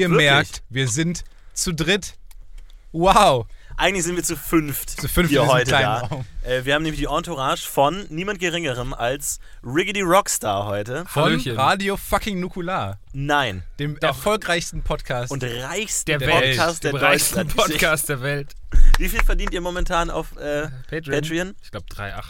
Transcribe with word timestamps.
Ihr 0.00 0.10
Wirklich? 0.10 0.30
merkt, 0.30 0.62
wir 0.70 0.88
sind 0.88 1.24
zu 1.54 1.72
dritt. 1.74 2.14
Wow. 2.92 3.46
Eigentlich 3.76 4.04
sind 4.04 4.16
wir 4.16 4.24
zu 4.24 4.36
fünft 4.36 4.90
Zu 5.00 5.08
fünft 5.08 5.30
hier 5.30 5.46
heute 5.46 5.70
da. 5.70 5.98
Raum. 6.00 6.26
Äh, 6.42 6.64
wir 6.66 6.74
haben 6.74 6.82
nämlich 6.82 7.00
die 7.00 7.06
Entourage 7.06 7.62
von 7.66 8.04
niemand 8.10 8.38
Geringerem 8.38 8.92
als 8.92 9.40
Riggedy 9.64 10.02
Rockstar 10.02 10.66
heute. 10.66 11.06
Von 11.06 11.22
Hallöchen. 11.24 11.56
Radio 11.56 11.96
fucking 11.96 12.40
Nukular, 12.40 12.98
Nein. 13.14 13.62
dem 13.78 13.96
erfolgreichsten 13.98 14.82
Podcast. 14.82 15.30
Und 15.32 15.44
reichsten 15.44 16.06
Der, 16.10 16.18
Der 16.18 16.28
Welt. 16.28 16.56
Podcast 16.58 16.84
der 16.84 16.94
reichsten 16.94 17.34
Deutschland. 17.48 17.56
Podcast 17.56 18.08
der 18.10 18.20
Welt. 18.22 18.54
Wie 18.98 19.08
viel 19.08 19.22
verdient 19.22 19.54
ihr 19.54 19.60
momentan 19.62 20.10
auf 20.10 20.36
äh, 20.36 20.68
Patreon. 20.90 21.20
Patreon? 21.22 21.54
Ich 21.62 21.70
glaube 21.70 21.86
3,8. 21.94 22.22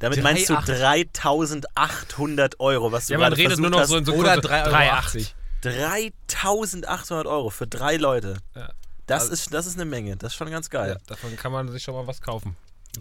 Damit 0.00 0.22
meinst 0.22 0.50
du 0.50 0.54
3,8. 0.54 1.06
3800 1.12 2.60
Euro, 2.60 2.92
was 2.92 3.06
du 3.06 3.14
Ja, 3.14 3.18
man 3.18 3.30
gerade 3.30 3.40
redet 3.42 3.58
nur 3.60 3.70
noch 3.70 3.84
so 3.84 3.96
in 3.96 4.04
so 4.04 4.12
Oder 4.14 4.34
kurze- 4.34 4.48
3,80 4.48 4.70
3,8. 4.72 5.32
3800 5.64 7.26
Euro 7.26 7.50
für 7.50 7.66
drei 7.66 7.96
Leute. 7.96 8.36
Ja. 8.54 8.70
Das, 9.06 9.22
Also- 9.24 9.32
ist, 9.34 9.52
das 9.54 9.66
ist 9.66 9.74
eine 9.74 9.84
Menge. 9.84 10.16
Das 10.16 10.32
ist 10.32 10.36
schon 10.36 10.50
ganz 10.50 10.66
Ja, 10.72 10.84
geil. 10.84 10.98
davon 11.06 11.36
kann 11.36 11.52
man 11.52 11.70
sich 11.70 11.82
schon 11.82 11.94
mal 11.94 12.06
was 12.06 12.20
kaufen. 12.20 12.56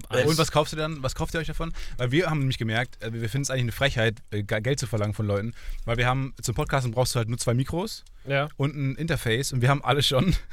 Äh, 0.10 0.24
Und 0.26 0.38
was 0.38 0.52
kauft 0.52 0.74
ihr 0.74 0.78
dann? 0.78 1.02
Was 1.04 1.16
kauft 1.16 1.34
ihr 1.34 1.40
euch 1.40 1.48
davon? 1.48 1.74
Weil 1.98 2.12
wir 2.12 2.30
haben 2.30 2.40
nämlich 2.40 2.58
gemerkt, 2.58 3.02
äh, 3.04 3.14
wir 3.14 3.30
finden 3.30 3.44
es 3.44 3.50
eigentlich 3.50 3.64
eine 3.64 3.72
Frechheit, 3.72 4.20
äh, 4.32 4.44
Ge- 4.44 4.62
Geld 4.62 4.80
zu 4.80 4.88
verlangen 4.88 5.14
von 5.14 5.26
Leuten. 5.28 5.54
Weil 5.86 5.98
wir 5.98 6.08
haben 6.08 6.34
zum 6.42 6.56
Podcasten 6.56 6.92
brauchst 6.92 7.16
du 7.16 7.20
halt 7.20 7.30
nur 7.30 7.38
zwei 7.38 7.54
Mikros 7.54 8.04
Ja. 8.26 8.48
und 8.58 8.76
ein 8.76 8.96
Interface 8.96 9.54
und 9.54 9.62
wir 9.62 9.70
haben 9.70 9.84
alle 9.84 10.04
schon. 10.04 10.36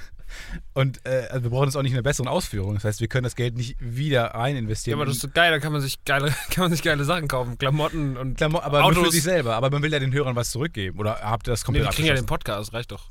Und 0.74 1.04
äh, 1.06 1.26
also 1.28 1.42
wir 1.42 1.50
brauchen 1.50 1.64
jetzt 1.64 1.74
auch 1.74 1.82
nicht 1.82 1.92
eine 1.92 2.04
bessere 2.04 2.30
Ausführung. 2.30 2.74
Das 2.74 2.84
heißt, 2.84 3.00
wir 3.00 3.08
können 3.08 3.24
das 3.24 3.34
Geld 3.34 3.56
nicht 3.56 3.74
wieder 3.80 4.26
rein 4.26 4.54
Ja, 4.54 4.60
investieren. 4.60 4.96
aber 4.96 5.04
das 5.06 5.16
ist 5.16 5.22
so 5.22 5.28
geil, 5.28 5.50
da 5.50 5.58
kann 5.58 5.72
man 5.72 5.80
sich 5.80 6.04
geile, 6.04 6.28
kann 6.50 6.62
man 6.62 6.70
sich 6.70 6.82
geile 6.84 7.04
Sachen 7.04 7.26
kaufen. 7.26 7.58
Klamotten 7.58 8.16
und 8.16 8.36
Klamo 8.36 8.60
aber 8.60 8.80
nur 8.82 8.92
für 8.92 9.00
Autos. 9.00 9.14
sich 9.14 9.24
selber. 9.24 9.56
Aber 9.56 9.70
man 9.70 9.82
will 9.82 9.92
ja 9.92 9.98
den 9.98 10.12
Hörern 10.12 10.36
was 10.36 10.52
zurückgeben. 10.52 11.00
Oder 11.00 11.18
habt 11.22 11.48
ihr 11.48 11.50
das 11.50 11.62
Nee, 11.62 11.66
komplett 11.66 11.88
die 11.90 11.94
kriegen 11.96 12.06
ja 12.08 12.14
den? 12.14 12.26
Podcast, 12.26 12.72
reicht 12.72 12.92
doch. 12.92 13.08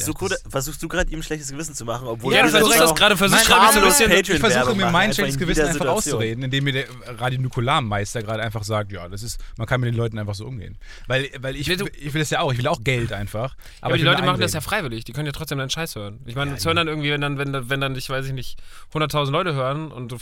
Versuch, 0.00 0.20
Ja, 0.22 0.28
das- 0.28 0.42
versuchst 0.48 0.82
du 0.82 0.88
gerade 0.88 1.10
ihm 1.12 1.22
schlechtes 1.22 1.50
Gewissen 1.50 1.74
zu 1.74 1.84
machen, 1.84 2.06
obwohl 2.06 2.32
Ja, 2.32 2.40
er 2.40 2.42
das 2.44 2.52
gesagt 2.52 2.64
versuch 2.66 2.74
hat, 2.74 2.82
das 2.82 2.90
auch 2.90 2.94
gerade, 2.96 3.16
versuch 3.16 3.36
mein 3.36 3.44
gerade 3.46 3.72
so 3.72 3.78
ein 3.80 3.84
bisschen- 3.86 4.10
Patreon 4.10 4.36
Ich 4.36 4.40
versuche 4.52 4.74
mir 4.74 4.90
mein 4.90 5.12
schlechtes 5.14 5.38
Gewissen 5.38 5.60
einfach 5.62 5.72
Situation. 5.74 5.96
auszureden, 6.14 6.44
indem 6.44 6.64
mir 6.64 6.72
der 6.72 6.86
Radio 7.20 7.40
Nukularmeister 7.40 8.22
gerade 8.22 8.42
einfach 8.42 8.64
sagt, 8.64 8.92
ja, 8.92 9.08
das 9.08 9.22
ist, 9.22 9.40
man 9.56 9.66
kann 9.66 9.80
mit 9.80 9.88
den 9.88 9.96
Leuten 9.96 10.18
einfach 10.18 10.34
so 10.34 10.46
umgehen. 10.46 10.78
Weil, 11.06 11.28
weil 11.40 11.56
ich, 11.56 11.68
Will 11.68 11.76
du- 11.76 11.86
ich 11.98 12.12
will 12.12 12.20
das 12.20 12.30
ja 12.30 12.40
auch, 12.40 12.52
ich 12.52 12.58
will 12.58 12.68
auch 12.68 12.82
Geld 12.84 13.12
einfach. 13.12 13.56
Aber, 13.80 13.94
die 13.94 14.00
ich 14.00 14.04
will 14.04 14.12
Leute 14.12 14.24
machen 14.26 14.40
das 14.40 14.52
ja 14.52 14.60
freiwillig. 14.60 15.04
Die 15.04 15.12
können 15.12 15.26
ja 15.26 15.32
trotzdem 15.32 15.58
deinen 15.58 15.70
Scheiß 15.70 15.94
hören. 15.96 16.20
Ich 16.26 16.34
meine, 16.34 16.52
Ja, 16.52 16.56
es 16.56 16.64
hören 16.66 16.76
dann 16.76 16.88
irgendwie, 16.88 17.10
wenn 17.10 17.20
dann, 17.20 17.38
wenn, 17.38 17.52
dann- 17.52 17.70
wenn 17.70 17.80
dann, 17.80 17.94
ich 17.96 18.08
weiß 18.10 18.26
ich 18.26 18.32
nicht, 18.32 18.58
100.000 18.92 19.32
Leute 19.32 19.54
hören 19.54 19.92
und 19.92 20.12
du, 20.12 20.18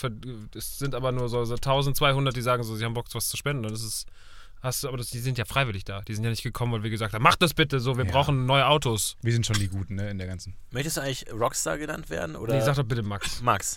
es 0.57 0.79
sind 0.79 0.95
aber 0.95 1.13
nur 1.13 1.29
so, 1.29 1.45
so 1.45 1.57
1.200, 1.57 2.35
die 2.35 2.43
sagen 2.43 2.63
so, 2.63 2.77
sie 2.77 2.85
haben 2.85 2.95
Bock, 2.95 3.07
was 3.13 3.29
zu 3.29 3.37
spenden. 3.37 3.63
Dann 3.63 3.73
ist 3.73 3.83
es, 3.85 4.07
hast 4.63 4.83
du, 4.83 4.89
aber 4.89 4.97
das, 4.97 5.09
die 5.11 5.19
sind 5.19 5.39
ja 5.39 5.45
freiwillig 5.45 5.85
da. 5.85 6.01
Die 6.03 6.15
sind 6.15 6.25
ja 6.25 6.31
nicht 6.31 6.43
gekommen, 6.43 6.73
weil 6.73 6.83
wir 6.83 6.91
gesagt 6.91 7.13
haben, 7.15 7.23
macht 7.23 7.43
das 7.43 7.53
bitte 7.55 7.81
so, 7.81 7.97
wir 7.99 8.05
Ja. 8.07 8.11
brauchen 8.13 8.47
neue 8.47 8.67
Autos. 8.67 9.17
Wir 9.23 9.33
sind 9.33 9.45
schon 9.47 9.57
die 9.59 9.69
Guten, 9.69 9.97
ne, 9.97 10.11
in 10.11 10.19
der 10.19 10.27
ganzen. 10.27 10.55
Möchtest 10.71 10.97
du 10.97 11.01
eigentlich 11.03 11.27
Rockstar 11.33 11.79
genannt 11.79 12.09
werden? 12.11 12.37
Oder 12.37 12.55
Nee, 12.55 12.61
sag 12.63 12.77
doch 12.77 12.85
bitte 12.85 13.03
Max. 13.03 13.43
Max. 13.43 13.77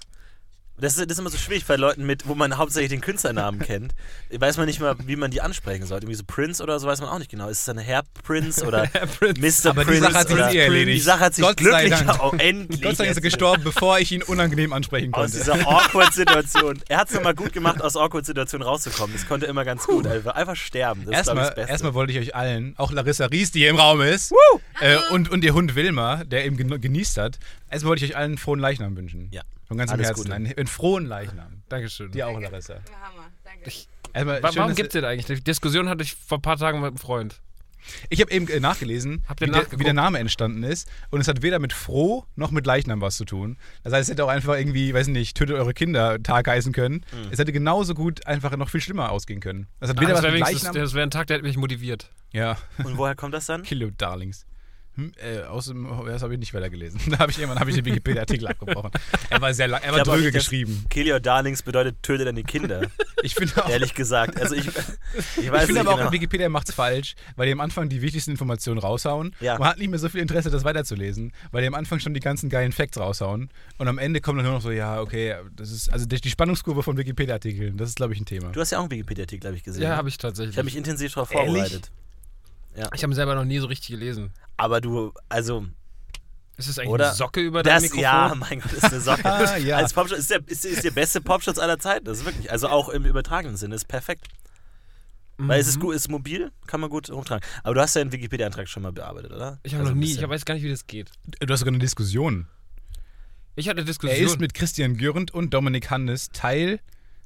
Das 0.77 0.97
ist, 0.97 0.99
das 1.09 1.13
ist 1.13 1.19
immer 1.19 1.29
so 1.29 1.37
schwierig 1.37 1.65
bei 1.65 1.77
Leuten 1.77 2.05
mit, 2.05 2.27
wo 2.27 2.35
man 2.35 2.57
hauptsächlich 2.57 2.89
den 2.89 2.99
Künstlernamen 2.99 3.59
kennt. 3.59 3.93
Weiß 4.29 4.57
man 4.57 4.65
nicht 4.65 4.81
mal, 4.81 4.95
wie 5.05 5.15
man 5.15 5.31
die 5.31 5.39
ansprechen 5.41 5.85
sollte. 5.85 6.05
Irgendwie 6.05 6.17
so 6.17 6.23
Prince 6.27 6.61
oder 6.61 6.79
so 6.79 6.87
weiß 6.87 6.99
man 6.99 7.09
auch 7.09 7.19
nicht 7.19 7.31
genau. 7.31 7.47
Ist 7.47 7.59
es 7.59 7.65
dann 7.65 7.77
Herr 7.77 8.03
Prince 8.23 8.65
oder 8.65 8.83
Mr. 9.21 9.69
Aber 9.69 9.85
die 9.85 9.91
Prince? 9.91 10.01
Sache 10.01 10.13
hat 10.15 10.27
sich 10.27 10.37
eh 10.37 10.57
erledigt. 10.57 10.97
Die 10.97 11.01
Sache 11.01 11.19
hat 11.21 11.33
sich 11.33 11.45
Gott 11.45 11.59
sei 11.61 11.85
glücklich 11.87 12.07
Dank. 12.07 12.23
oh, 12.23 12.33
endlich 12.37 12.81
Gott 12.81 12.97
sei 12.97 13.05
Dank 13.05 13.11
ist 13.11 13.17
er 13.17 13.21
gestorben, 13.21 13.63
bevor 13.63 13.99
ich 13.99 14.11
ihn 14.11 14.21
unangenehm 14.23 14.73
ansprechen 14.73 15.13
aus 15.13 15.31
konnte. 15.31 15.37
dieser 15.37 15.67
Awkward-Situation. 15.67 16.81
Er 16.89 16.97
hat 16.97 17.07
es 17.09 17.15
nochmal 17.15 17.35
gut 17.35 17.53
gemacht, 17.53 17.81
aus 17.81 17.95
Awkward-Situation 17.95 18.61
rauszukommen. 18.61 19.15
Das 19.15 19.27
konnte 19.27 19.45
immer 19.45 19.63
ganz 19.65 19.85
gut. 19.85 20.05
Einfach, 20.05 20.35
einfach 20.35 20.55
sterben. 20.55 21.05
Das 21.05 21.19
ist, 21.19 21.23
glaub 21.23 21.37
ich, 21.37 21.41
Erstmal, 21.41 21.45
das 21.45 21.55
Beste. 21.55 21.71
erstmal 21.71 21.93
wollte 21.93 22.13
ich 22.13 22.19
euch 22.19 22.35
allen, 22.35 22.73
auch 22.77 22.91
Larissa 22.91 23.25
Ries, 23.27 23.51
die 23.51 23.59
hier 23.59 23.69
im 23.69 23.77
Raum 23.77 24.01
ist, 24.01 24.33
äh, 24.81 24.97
und, 25.11 25.29
und 25.31 25.43
ihr 25.43 25.53
Hund 25.53 25.75
Wilma, 25.75 26.23
der 26.25 26.45
eben 26.45 26.57
genießt 26.57 27.17
hat, 27.17 27.39
erstmal 27.69 27.91
wollte 27.91 28.05
ich 28.05 28.11
euch 28.11 28.17
allen 28.17 28.25
einen 28.31 28.37
frohen 28.37 28.59
Leichnam 28.59 28.95
wünschen. 28.97 29.29
Ja. 29.31 29.41
Von 29.67 29.77
ganzem 29.77 29.95
Alles 29.95 30.07
Herzen. 30.07 30.31
Einen, 30.31 30.53
einen 30.53 30.67
frohen 30.67 31.05
Leichnam. 31.05 31.63
Dankeschön. 31.69 32.11
Dir 32.11 32.27
auch, 32.27 32.39
Larissa. 32.39 32.75
Ja, 32.75 32.81
Hammer. 33.01 33.29
Danke. 33.43 33.67
Ich- 33.67 33.87
schön, 34.13 34.27
Warum 34.57 34.75
gibt 34.75 34.87
es 34.89 34.93
den 34.93 35.05
eigentlich? 35.05 35.25
Die 35.25 35.43
Diskussion 35.43 35.89
hatte 35.89 36.03
ich 36.03 36.13
vor 36.15 36.37
ein 36.37 36.41
paar 36.41 36.57
Tagen 36.57 36.79
mit 36.79 36.87
einem 36.87 36.97
Freund. 36.97 37.41
Ich 38.09 38.21
habe 38.21 38.31
eben 38.31 38.47
äh, 38.47 38.59
nachgelesen, 38.59 39.23
wie, 39.39 39.45
der, 39.45 39.67
wie 39.71 39.83
der 39.83 39.93
Name 39.93 40.19
entstanden 40.19 40.63
ist. 40.63 40.89
Und 41.11 41.21
es 41.21 41.27
hat 41.27 41.41
weder 41.41 41.59
mit 41.59 41.73
Froh 41.73 42.25
noch 42.35 42.51
mit 42.51 42.65
Leichnam 42.65 43.01
was 43.01 43.17
zu 43.17 43.25
tun. 43.25 43.57
Das 43.83 43.93
heißt, 43.93 44.09
es 44.09 44.11
hätte 44.13 44.25
auch 44.25 44.29
einfach 44.29 44.55
irgendwie, 44.55 44.93
weiß 44.93 45.07
nicht, 45.07 45.37
tötet 45.37 45.55
eure 45.55 45.73
Kinder 45.73 46.21
Tag 46.21 46.47
heißen 46.47 46.73
können. 46.73 47.05
Mhm. 47.11 47.31
Es 47.31 47.39
hätte 47.39 47.51
genauso 47.51 47.93
gut 47.93 48.25
einfach 48.25 48.55
noch 48.57 48.69
viel 48.69 48.81
schlimmer 48.81 49.11
ausgehen 49.11 49.39
können. 49.39 49.67
Das 49.79 49.89
hat 49.89 49.97
das 49.97 50.23
was 50.23 50.23
wäre 50.23 50.33
wäre 50.93 51.03
ein 51.03 51.11
Tag, 51.11 51.27
der 51.27 51.37
hätte 51.37 51.45
mich 51.47 51.57
motiviert. 51.57 52.09
Ja, 52.31 52.57
Und 52.83 52.97
woher 52.97 53.15
kommt 53.15 53.33
das 53.33 53.45
dann? 53.45 53.63
Kill 53.63 53.83
your 53.83 53.91
darlings. 53.91 54.45
Hm, 54.95 55.11
äh, 55.17 55.43
aus 55.43 55.65
dem, 55.65 55.87
das 56.05 56.21
habe 56.21 56.33
ich 56.33 56.39
nicht 56.39 56.53
weitergelesen. 56.53 56.99
Da 57.09 57.19
habe 57.19 57.31
ich 57.31 57.37
irgendwann 57.37 57.59
habe 57.59 57.69
ich 57.69 57.75
den 57.75 57.85
Wikipedia-Artikel 57.85 58.47
abgebrochen. 58.47 58.91
Er 59.29 59.41
war 59.41 59.53
sehr 59.53 59.67
lang, 59.67 59.81
er 59.81 59.91
war 59.91 59.97
Ich 59.97 60.01
hab 60.01 60.07
auch 60.09 60.15
dröge 60.15 60.31
geschrieben. 60.31 60.85
Kill 60.89 61.11
your 61.11 61.19
darlings 61.19 61.61
bedeutet 61.63 62.01
töte 62.01 62.25
deine 62.25 62.43
Kinder. 62.43 62.81
Ich 63.23 63.33
finde 63.33 63.65
auch, 63.65 63.69
ehrlich 63.69 63.95
gesagt. 63.95 64.39
Also 64.39 64.53
ich, 64.53 64.67
ich 65.37 65.45
ich 65.45 65.51
finde 65.51 65.79
aber 65.79 65.93
auch, 65.93 65.97
genau. 65.97 66.11
Wikipedia 66.11 66.47
macht 66.47 66.69
es 66.69 66.75
falsch, 66.75 67.15
weil 67.35 67.47
die 67.47 67.53
am 67.53 67.59
Anfang 67.59 67.89
die 67.89 68.03
wichtigsten 68.03 68.29
Informationen 68.29 68.77
raushauen. 68.77 69.35
Ja. 69.39 69.57
Man 69.57 69.67
hat 69.67 69.79
nicht 69.79 69.89
mehr 69.89 69.97
so 69.97 70.09
viel 70.09 70.21
Interesse, 70.21 70.51
das 70.51 70.63
weiterzulesen, 70.63 71.33
weil 71.51 71.61
die 71.61 71.67
am 71.67 71.73
Anfang 71.73 71.99
schon 71.99 72.13
die 72.13 72.19
ganzen 72.19 72.49
geilen 72.49 72.71
Facts 72.71 72.99
raushauen. 72.99 73.49
Und 73.79 73.87
am 73.87 73.97
Ende 73.97 74.21
kommt 74.21 74.37
dann 74.37 74.45
nur 74.45 74.53
noch 74.53 74.61
so, 74.61 74.69
ja, 74.69 75.01
okay, 75.01 75.37
das 75.55 75.71
ist, 75.71 75.91
also 75.91 76.05
die 76.05 76.21
die 76.21 76.29
Spannungskurve 76.29 76.83
von 76.83 76.97
Wikipedia-Artikeln, 76.97 77.77
das 77.77 77.89
ist, 77.89 77.95
glaube 77.95 78.13
ich, 78.13 78.19
ein 78.19 78.25
Thema. 78.25 78.49
Du 78.51 78.59
hast 78.59 78.69
ja 78.69 78.77
auch 78.77 78.83
einen 78.83 78.91
Wikipedia-Artikel, 78.91 79.47
habe 79.47 79.57
ich 79.57 79.63
gesehen. 79.63 79.81
Ja, 79.81 79.89
ne? 79.89 79.97
habe 79.97 80.09
ich 80.09 80.19
tatsächlich. 80.19 80.53
ich 80.53 80.57
habe 80.57 80.65
mich 80.65 80.75
intensiv 80.75 81.13
darauf 81.13 81.31
Ehrlich? 81.31 81.47
vorbereitet. 81.47 81.91
ich 82.75 83.01
habe 83.01 83.11
ihn 83.11 83.15
selber 83.15 83.33
noch 83.33 83.45
nie 83.45 83.57
so 83.57 83.65
richtig 83.65 83.89
gelesen. 83.89 84.33
Aber 84.57 84.81
du, 84.81 85.11
also, 85.29 85.65
Ist 86.57 86.69
das 86.69 86.79
eigentlich 86.79 86.89
Oder? 86.91 87.07
eine 87.07 87.15
Socke 87.15 87.41
über 87.41 87.61
das, 87.63 87.81
Mikrofon? 87.83 88.03
ja, 88.03 88.33
mein 88.35 88.59
Gott, 88.61 88.73
ist 88.73 88.83
eine 88.85 88.99
Socke. 89.01 89.25
Ah, 89.25 89.57
ja. 89.57 89.77
Als 89.77 89.93
Popschutz 89.93 90.19
ist 90.19 90.31
der, 90.31 90.39
ist, 90.47 90.65
ist 90.65 90.83
der 90.83 90.91
beste 90.91 91.21
Popschutz 91.21 91.57
aller 91.59 91.79
Zeiten. 91.79 92.05
Das 92.05 92.19
ist 92.19 92.25
wirklich, 92.25 92.51
also 92.51 92.69
auch 92.69 92.89
im 92.89 93.05
übertragenen 93.05 93.57
Sinne, 93.57 93.75
ist 93.75 93.87
perfekt. 93.87 94.27
Weil 95.37 95.57
Mhm. 95.57 95.61
es 95.61 95.67
ist 95.67 95.79
gut, 95.81 95.93
ist 95.95 96.09
mobil, 96.09 96.51
kann 96.65 96.79
man 96.79 96.89
gut 96.89 97.09
rumtragen. 97.09 97.45
Aber 97.63 97.73
du 97.75 97.81
hast 97.81 97.93
ja 97.95 98.01
einen 98.01 98.13
Wikipedia-Antrag 98.13 98.69
schon 98.69 98.83
mal 98.83 98.93
bearbeitet, 98.93 99.33
oder? 99.33 99.59
Ich 99.63 99.73
habe 99.73 99.83
Also 99.83 99.93
noch 99.93 99.99
nie, 99.99 100.13
ich 100.13 100.29
weiß 100.29 100.45
gar 100.45 100.53
nicht, 100.53 100.63
wie 100.63 100.69
das 100.69 100.87
geht. 100.87 101.11
Du 101.41 101.51
hast 101.51 101.59
sogar 101.59 101.73
eine 101.73 101.79
Diskussion. 101.79 102.47
Ich 103.57 103.67
hatte 103.67 103.77
eine 103.79 103.81
Er 103.81 103.85
Diskussion. 103.87 104.25
ist 104.25 104.39
mit 104.39 104.53
Christian 104.53 104.95
Gürnt 104.95 105.31
und 105.33 105.53
Dominik 105.53 105.89
Hannes 105.89 106.29
Teil 106.29 106.79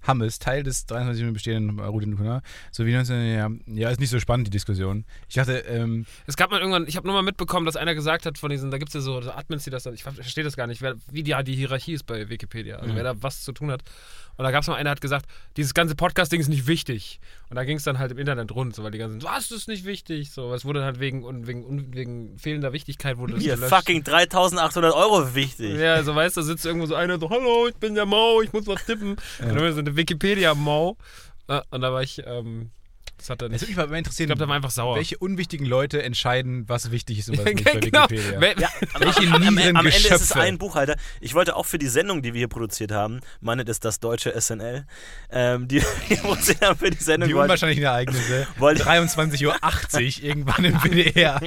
Hammes, 0.04 0.40
Teil 0.40 0.63
des 0.63 0.86
23 0.86 1.22
Minuten 1.22 1.34
bestehenden 1.34 1.80
Route 1.80 2.42
So 2.72 2.86
wie 2.86 2.94
19, 2.94 3.34
ja, 3.34 3.50
ja, 3.68 3.90
ist 3.90 4.00
nicht 4.00 4.10
so 4.10 4.19
spannend, 4.19 4.48
die 4.48 4.51
Diskussion. 4.51 5.06
Ich 5.28 5.36
dachte, 5.36 5.60
ähm, 5.60 6.06
Es 6.25 6.38
gab 6.38 6.51
mal 6.51 6.60
irgendwann, 6.60 6.88
ich 6.88 6.96
habe 6.96 7.07
nur 7.07 7.16
mal 7.16 7.22
mitbekommen, 7.22 7.66
dass 7.66 7.75
einer 7.75 7.96
gesagt 7.96 8.25
hat 8.25 8.38
von 8.38 8.50
diesen, 8.50 8.72
da 8.72 8.78
gibt 8.78 8.90
es 8.90 8.96
ja 8.96 9.01
so, 9.01 9.22
so 9.22 9.31
Admins, 9.31 9.63
die 9.63 9.69
das 9.69 9.84
dann, 9.84 9.94
ich 9.94 10.04
verstehe 10.04 10.44
das 10.44 10.56
gar 10.56 10.68
nicht, 10.68 10.81
wer, 10.81 10.96
wie 11.12 11.24
die, 11.24 11.36
die 11.44 11.56
Hierarchie 11.56 11.94
ist 11.94 12.06
bei 12.06 12.30
Wikipedia, 12.30 12.78
also 12.78 12.96
wer 12.96 13.04
da 13.04 13.22
was 13.22 13.44
zu 13.44 13.51
tun 13.51 13.72
hat. 13.72 13.84
Und 14.38 14.46
da 14.46 14.51
gab 14.51 14.62
es 14.62 14.69
mal 14.69 14.75
einer, 14.75 14.86
der 14.86 14.92
hat 14.92 15.01
gesagt, 15.01 15.25
dieses 15.57 15.74
ganze 15.74 15.96
Podcast-Ding 15.96 16.40
ist 16.40 16.48
nicht 16.48 16.66
wichtig. 16.66 17.19
Und 17.50 17.57
da 17.57 17.66
ging 17.66 17.75
es 17.75 17.84
dann 17.84 18.00
halt 18.00 18.13
im 18.13 18.18
Internet 18.18 18.56
rund, 18.56 18.74
so, 18.74 18.86
weil 18.86 18.92
die 18.92 18.98
ganzen, 18.98 19.22
was 19.22 19.52
ist 19.52 19.68
nicht 19.68 19.84
wichtig? 19.84 20.31
So, 20.31 20.54
es 20.54 20.63
wurde 20.63 20.81
halt 20.86 21.02
wegen, 21.02 21.25
und 21.25 21.45
wegen, 21.45 21.66
und 21.66 21.94
wegen 21.94 22.38
fehlender 22.40 22.72
Wichtigkeit 22.72 23.18
wurde 23.18 23.34
das 23.34 23.44
Hier, 23.44 23.56
gelöscht. 23.56 23.75
fucking 23.75 24.02
3800 24.06 24.94
Euro 24.94 25.36
wichtig. 25.36 25.78
Ja, 25.78 26.02
so 26.04 26.16
weißt 26.16 26.38
du, 26.38 26.42
da 26.42 26.45
sitzt 26.48 26.66
irgendwo 26.66 26.86
so 26.86 26.95
einer 26.95 27.19
so, 27.19 27.30
hallo, 27.30 27.68
ich 27.68 27.75
bin 27.75 27.95
der 27.95 28.06
Mau, 28.06 28.42
ich 28.42 28.54
muss 28.54 28.66
was 28.66 28.86
tippen. 28.86 29.18
Und 29.40 29.56
dann 29.56 29.74
so 29.74 29.81
eine 29.90 29.98
Wikipedia-Mau. 29.98 30.98
Ja, 31.50 31.64
Und 31.72 31.82
da 31.82 31.92
war 31.92 32.04
ich, 32.04 32.22
ähm, 32.26 32.72
das 33.19 33.30
hat 33.30 33.42
er 33.42 33.45
es 33.48 33.51
nicht. 33.51 33.62
würde 33.62 33.68
mich 33.71 33.77
mal 33.77 33.94
Ich 33.94 33.98
interessieren, 34.00 34.27
glaube, 34.27 34.39
der 34.39 34.48
war 34.48 34.56
einfach 34.56 34.71
sauer. 34.71 34.95
welche 34.95 35.18
unwichtigen 35.18 35.66
Leute 35.66 36.01
entscheiden, 36.01 36.68
was 36.68 36.89
wichtig 36.92 37.19
ist 37.19 37.30
und 37.30 37.38
was 37.38 37.45
nicht 37.54 37.63
bei 37.63 37.80
genau. 37.80 38.10
Wikipedia. 38.10 38.54
Ja, 38.60 38.69
am, 38.94 39.01
Welche 39.01 39.19
am, 39.27 39.33
am, 39.36 39.57
am 39.57 39.57
Ende 39.57 39.89
ist 39.89 40.12
es 40.21 40.31
ein 40.31 40.57
Buchhalter. 40.57 40.95
Ich 41.21 41.33
wollte 41.36 41.56
auch 41.56 41.66
für 41.66 41.77
die 41.77 41.88
Sendung, 41.88 42.21
die 42.21 42.33
wir 42.33 42.39
hier 42.39 42.48
produziert 42.48 42.92
haben, 42.92 43.19
meine 43.42 43.66
das 43.66 43.80
das 43.80 44.00
deutsche 44.00 44.33
SNL, 44.39 44.86
ähm, 45.31 45.68
die 45.68 45.81
wir 46.07 46.18
produziert 46.18 46.62
haben 46.62 46.77
für 46.80 46.89
die 46.89 46.98
Sendung, 47.04 47.27
Die 47.30 47.36
wollte, 47.36 47.45
unwahrscheinlichen 47.45 47.83
Ereignisse. 47.83 48.48
Wollte- 48.57 48.83
23.80 48.83 49.45
Uhr 50.19 50.24
irgendwann 50.24 50.66
im 50.66 50.75
WDR. 50.81 51.39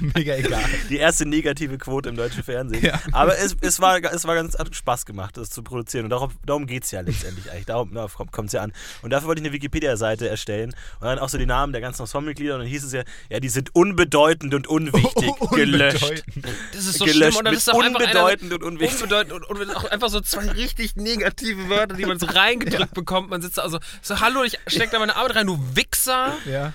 Mega 0.00 0.34
egal. 0.36 0.62
die 0.90 0.96
erste 0.98 1.26
negative 1.26 1.78
Quote 1.78 2.08
im 2.08 2.16
deutschen 2.16 2.42
Fernsehen. 2.42 2.84
Ja. 2.84 3.00
Aber 3.12 3.38
es, 3.38 3.56
es, 3.60 3.80
war, 3.80 4.02
es 4.02 4.24
war 4.24 4.34
ganz 4.34 4.58
hat 4.58 4.74
Spaß 4.74 5.06
gemacht, 5.06 5.36
das 5.36 5.50
zu 5.50 5.62
produzieren. 5.62 6.04
Und 6.04 6.10
darauf, 6.10 6.32
darum 6.44 6.66
geht 6.66 6.84
es 6.84 6.90
ja 6.90 7.00
letztendlich 7.00 7.50
eigentlich. 7.50 7.66
Darum 7.66 7.92
kommt 8.30 8.48
es 8.48 8.52
ja 8.52 8.62
an. 8.62 8.72
Und 9.02 9.10
dafür 9.10 9.28
wollte 9.28 9.40
ich 9.40 9.46
eine 9.46 9.54
Wikipedia-Seite 9.54 10.28
erstellen. 10.28 10.74
Und 11.00 11.03
dann 11.10 11.18
auch 11.18 11.28
so 11.28 11.38
die 11.38 11.46
Namen 11.46 11.72
der 11.72 11.80
ganzen 11.80 12.02
Ensemble-Mitglieder. 12.02 12.54
Und 12.54 12.60
dann 12.60 12.68
hieß 12.68 12.84
es 12.84 12.92
ja, 12.92 13.02
ja, 13.30 13.40
die 13.40 13.48
sind 13.48 13.74
unbedeutend 13.74 14.54
und 14.54 14.66
unwichtig. 14.66 15.30
gelöscht. 15.50 16.02
Unbedeutend. 16.02 16.46
Das 16.72 16.86
ist 16.86 16.98
so 16.98 17.04
gelöscht 17.04 17.16
schlimm 17.16 17.36
und 17.36 17.44
dann 17.44 17.54
ist 17.54 17.70
auch 17.70 17.82
einfach 17.82 18.00
einer, 18.00 18.20
unbedeutend 18.22 18.52
und 18.52 18.62
unwichtig. 18.62 19.02
unbedeutend 19.02 19.32
und, 19.32 19.44
und 19.44 19.76
auch 19.76 19.84
einfach 19.84 20.08
so 20.08 20.20
zwei 20.20 20.50
richtig 20.50 20.96
negative 20.96 21.68
Wörter, 21.68 21.96
die 21.96 22.06
man 22.06 22.18
so 22.18 22.26
reingedrückt 22.26 22.94
bekommt. 22.94 23.30
Man 23.30 23.42
sitzt 23.42 23.58
da 23.58 23.62
also 23.62 23.78
so, 24.02 24.20
hallo, 24.20 24.44
ich 24.44 24.58
steck 24.66 24.90
da 24.90 24.98
meine 24.98 25.16
Arbeit 25.16 25.36
rein, 25.36 25.46
du 25.46 25.58
Wichser. 25.74 26.36
Ja. 26.46 26.72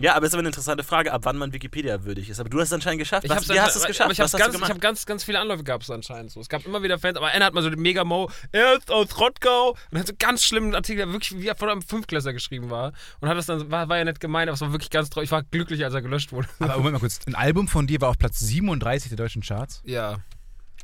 Ja, 0.00 0.14
aber 0.14 0.26
es 0.26 0.30
ist 0.30 0.34
aber 0.34 0.40
eine 0.40 0.48
interessante 0.48 0.84
Frage, 0.84 1.12
ab 1.12 1.22
wann 1.24 1.36
man 1.36 1.52
Wikipedia 1.52 2.04
würdig 2.04 2.28
ist. 2.28 2.38
Aber 2.40 2.48
du 2.48 2.58
hast 2.60 2.68
es 2.68 2.72
anscheinend 2.72 3.00
geschafft. 3.00 3.24
Ich 3.24 3.30
Was, 3.30 3.38
hab's 3.38 3.48
wie 3.48 3.58
hast 3.60 3.74
du 3.74 3.80
es 3.80 3.84
anscheinend- 3.86 4.10
geschafft? 4.16 4.34
Ich 4.34 4.40
habe 4.42 4.52
ganz, 4.52 4.62
ich 4.64 4.70
hab 4.70 4.80
ganz, 4.80 5.06
ganz 5.06 5.24
viele 5.24 5.40
Anläufe 5.40 5.64
gab 5.64 5.82
es 5.82 5.90
anscheinend 5.90 6.30
so. 6.30 6.40
Es 6.40 6.48
gab 6.48 6.64
immer 6.66 6.82
wieder 6.82 6.98
Fans, 6.98 7.16
aber 7.16 7.26
einer 7.28 7.44
hat 7.44 7.54
mal 7.54 7.62
so 7.62 7.70
den 7.70 7.80
mega 7.80 8.04
Mo, 8.04 8.30
er 8.52 8.76
ist 8.78 8.90
aus 8.90 9.18
Rottgau 9.18 9.76
und 9.90 9.98
hat 9.98 10.06
so 10.06 10.12
ganz 10.18 10.44
schlimmen 10.44 10.74
Artikel, 10.74 10.98
der 11.04 11.12
wirklich 11.12 11.36
wie 11.38 11.50
von 11.56 11.68
einem 11.68 11.82
Fünfklässler 11.82 12.32
geschrieben 12.32 12.70
war. 12.70 12.92
Und 13.20 13.28
hat 13.28 13.36
das 13.36 13.46
dann, 13.46 13.70
war, 13.70 13.88
war 13.88 13.98
ja 13.98 14.04
nicht 14.04 14.20
gemeint, 14.20 14.48
aber 14.48 14.54
es 14.54 14.60
war 14.60 14.72
wirklich 14.72 14.90
ganz 14.90 15.10
traurig. 15.10 15.28
Ich 15.28 15.32
war 15.32 15.42
glücklich, 15.42 15.84
als 15.84 15.94
er 15.94 16.02
gelöscht 16.02 16.32
wurde. 16.32 16.48
Aber 16.60 16.76
Moment 16.76 16.92
mal 16.94 17.00
kurz. 17.00 17.20
Ein 17.26 17.34
Album 17.34 17.66
von 17.68 17.86
dir 17.86 18.00
war 18.00 18.10
auf 18.10 18.18
Platz 18.18 18.38
37 18.38 19.08
der 19.08 19.16
deutschen 19.16 19.42
Charts. 19.42 19.82
Ja. 19.84 20.18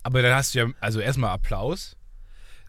Aber 0.02 0.20
dann 0.22 0.34
hast 0.34 0.54
du 0.54 0.58
ja, 0.58 0.66
also 0.80 1.00
erstmal 1.00 1.30
Applaus. 1.30 1.96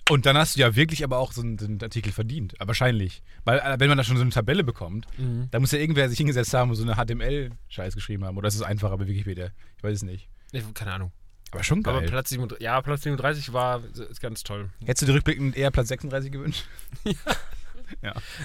Und 0.10 0.26
dann 0.28 0.38
hast 0.38 0.56
du 0.56 0.60
ja 0.60 0.76
wirklich 0.76 1.04
aber 1.04 1.18
auch 1.18 1.32
so 1.32 1.42
einen, 1.42 1.58
so 1.58 1.66
einen 1.66 1.82
Artikel 1.82 2.12
verdient. 2.12 2.54
Aber 2.60 2.70
wahrscheinlich. 2.70 3.24
Weil, 3.44 3.58
äh, 3.60 3.76
wenn 3.80 3.90
man 3.90 3.98
da 3.98 4.04
schon 4.04 4.18
so 4.18 4.22
eine 4.22 4.32
Tabelle 4.32 4.64
bekommt, 4.64 5.08
Mhm. 5.18 5.48
da 5.52 5.60
muss 5.60 5.72
ja 5.72 5.80
irgendwer 5.80 6.08
sich 6.10 6.18
hingesetzt 6.18 6.54
haben 6.54 6.70
und 6.70 6.76
so 6.76 6.84
eine 6.84 6.96
HTML-Scheiß 6.96 7.96
geschrieben 7.96 8.24
haben. 8.24 8.38
Oder 8.38 8.48
ist 8.48 8.56
es 8.56 8.62
einfacher 8.62 8.98
bei 8.98 9.08
Wikipedia? 9.08 9.50
Ich 9.78 9.84
weiß 9.84 9.96
es 9.98 10.04
nicht. 10.04 10.30
Ich, 10.52 10.64
keine 10.76 10.94
Ahnung. 10.94 11.12
Aber 11.52 11.64
schon 11.64 11.82
geil. 11.84 11.96
Aber 11.96 12.06
Platz 12.06 12.30
37, 12.30 12.64
ja, 12.64 12.82
Platz 12.82 13.02
37 13.04 13.54
war 13.54 13.82
ist 13.86 14.20
ganz 14.22 14.44
toll. 14.44 14.70
Hättest 14.84 15.04
du 15.04 15.06
dir 15.08 15.14
rückblickend 15.16 15.56
eher 15.56 15.72
Platz 15.72 15.88
36 15.88 16.32
gewünscht? 16.32 16.66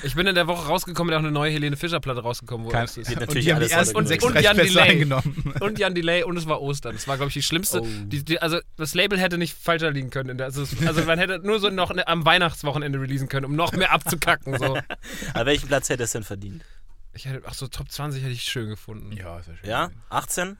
Ich 0.02 0.14
bin 0.14 0.26
in 0.26 0.34
der 0.34 0.46
Woche 0.46 0.66
rausgekommen, 0.66 1.10
da 1.10 1.16
auch 1.19 1.22
eine 1.22 1.31
neue 1.31 1.50
Helene 1.52 1.76
Fischer 1.76 2.00
Platte 2.00 2.20
rausgekommen, 2.20 2.66
wo 2.66 2.70
Kein, 2.70 2.84
es 2.84 2.96
ist. 2.96 3.08
Und 3.10 3.20
natürlich 3.20 3.44
die 3.44 3.52
haben 3.52 3.60
die 3.60 3.72
alles 3.72 3.92
ersten 3.92 3.96
runter. 3.96 4.08
36 4.08 4.37
Und 4.37 4.42
Jan 4.42 4.66
Delay. 4.66 4.90
eingenommen. 4.92 5.54
Und 5.60 5.78
Jan 5.78 5.94
Delay 5.94 6.22
und 6.25 6.37
es 6.37 6.46
war 6.46 6.60
Ostern. 6.60 6.94
Das 6.94 7.06
war, 7.08 7.16
glaube 7.16 7.28
ich, 7.28 7.34
die 7.34 7.42
schlimmste. 7.42 7.81
Oh. 7.82 7.87
Die, 8.04 8.25
die, 8.25 8.40
also 8.40 8.58
das 8.76 8.94
Label 8.94 9.19
hätte 9.19 9.38
nicht 9.38 9.56
falscher 9.56 9.90
liegen 9.90 10.10
können. 10.10 10.38
der- 10.38 10.46
Also, 10.46 10.62
also 10.87 11.04
man 11.04 11.19
hätte 11.19 11.38
nur 11.40 11.58
so 11.60 11.69
noch 11.70 11.92
ne, 11.94 12.06
am 12.08 12.25
Weihnachtswochenende 12.25 13.00
releasen 13.00 13.28
können, 13.28 13.46
um 13.46 13.54
noch 13.56 13.72
mehr 13.72 13.92
abzukacken. 13.92 14.58
So. 14.58 14.78
Aber 15.34 15.46
welchen 15.46 15.69
Platz 15.69 15.88
hätte 15.88 16.02
es 16.04 16.12
denn 16.12 16.25
verdient? 16.25 16.64
Ich 17.12 17.26
hätte, 17.26 17.42
ach 17.46 17.54
so, 17.54 17.66
Top 17.66 17.90
20 17.90 18.22
hätte 18.22 18.32
ich 18.32 18.42
schön 18.42 18.69
gefunden. 18.69 19.12
Ja, 19.12 19.38
ist 19.38 19.48
ja 19.48 19.56
schön. 19.56 19.69
Ja? 19.69 19.90
18? 20.10 20.56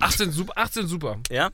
18 0.00 0.30
super. 0.32 0.52
18 0.56 0.86
super. 0.86 1.18
Ja? 1.30 1.50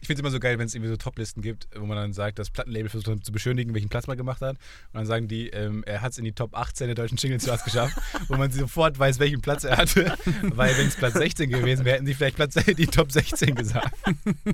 Ich 0.00 0.06
finde 0.06 0.20
es 0.20 0.24
immer 0.24 0.30
so 0.30 0.40
geil, 0.40 0.58
wenn 0.58 0.66
es 0.66 0.74
irgendwie 0.74 0.90
so 0.90 0.96
Toplisten 0.96 1.42
gibt, 1.42 1.68
wo 1.74 1.86
man 1.86 1.96
dann 1.96 2.12
sagt, 2.12 2.38
das 2.38 2.50
Plattenlabel 2.50 2.88
versucht 2.88 3.24
zu 3.24 3.32
beschönigen, 3.32 3.74
welchen 3.74 3.88
Platz 3.88 4.06
man 4.06 4.16
gemacht 4.16 4.40
hat. 4.42 4.56
Und 4.92 4.94
dann 4.94 5.06
sagen 5.06 5.28
die, 5.28 5.48
ähm, 5.48 5.82
er 5.84 6.02
hat 6.02 6.12
es 6.12 6.18
in 6.18 6.24
die 6.24 6.32
Top 6.32 6.54
18 6.54 6.88
der 6.88 6.94
deutschen 6.94 7.18
Singles-Charts 7.18 7.64
geschafft, 7.64 7.96
wo 8.28 8.36
man 8.36 8.50
sofort 8.50 8.98
weiß, 8.98 9.18
welchen 9.18 9.40
Platz 9.40 9.64
er 9.64 9.76
hatte. 9.76 10.16
Weil 10.42 10.76
wenn 10.76 10.88
es 10.88 10.96
Platz 10.96 11.14
16 11.14 11.50
gewesen 11.50 11.84
wäre, 11.84 11.96
hätten 11.96 12.06
sie 12.06 12.14
vielleicht 12.14 12.36
Platz, 12.36 12.54
die 12.54 12.86
Top 12.86 13.10
16 13.10 13.54
gesagt. 13.54 13.94
Und 14.04 14.44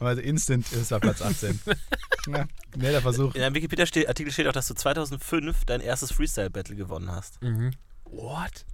also 0.06 0.22
instant 0.22 0.70
ist 0.72 0.90
er 0.90 1.00
Platz 1.00 1.22
18. 1.22 1.60
Ja, 2.28 2.46
netter 2.76 3.02
Versuch. 3.02 3.34
In 3.34 3.40
deinem 3.40 3.54
Wikipedia-Artikel 3.54 4.32
steht 4.32 4.46
auch, 4.46 4.52
dass 4.52 4.68
du 4.68 4.74
2005 4.74 5.64
dein 5.64 5.80
erstes 5.80 6.12
Freestyle-Battle 6.12 6.76
gewonnen 6.76 7.10
hast. 7.10 7.42
Mhm. 7.42 7.72
What? 8.04 8.64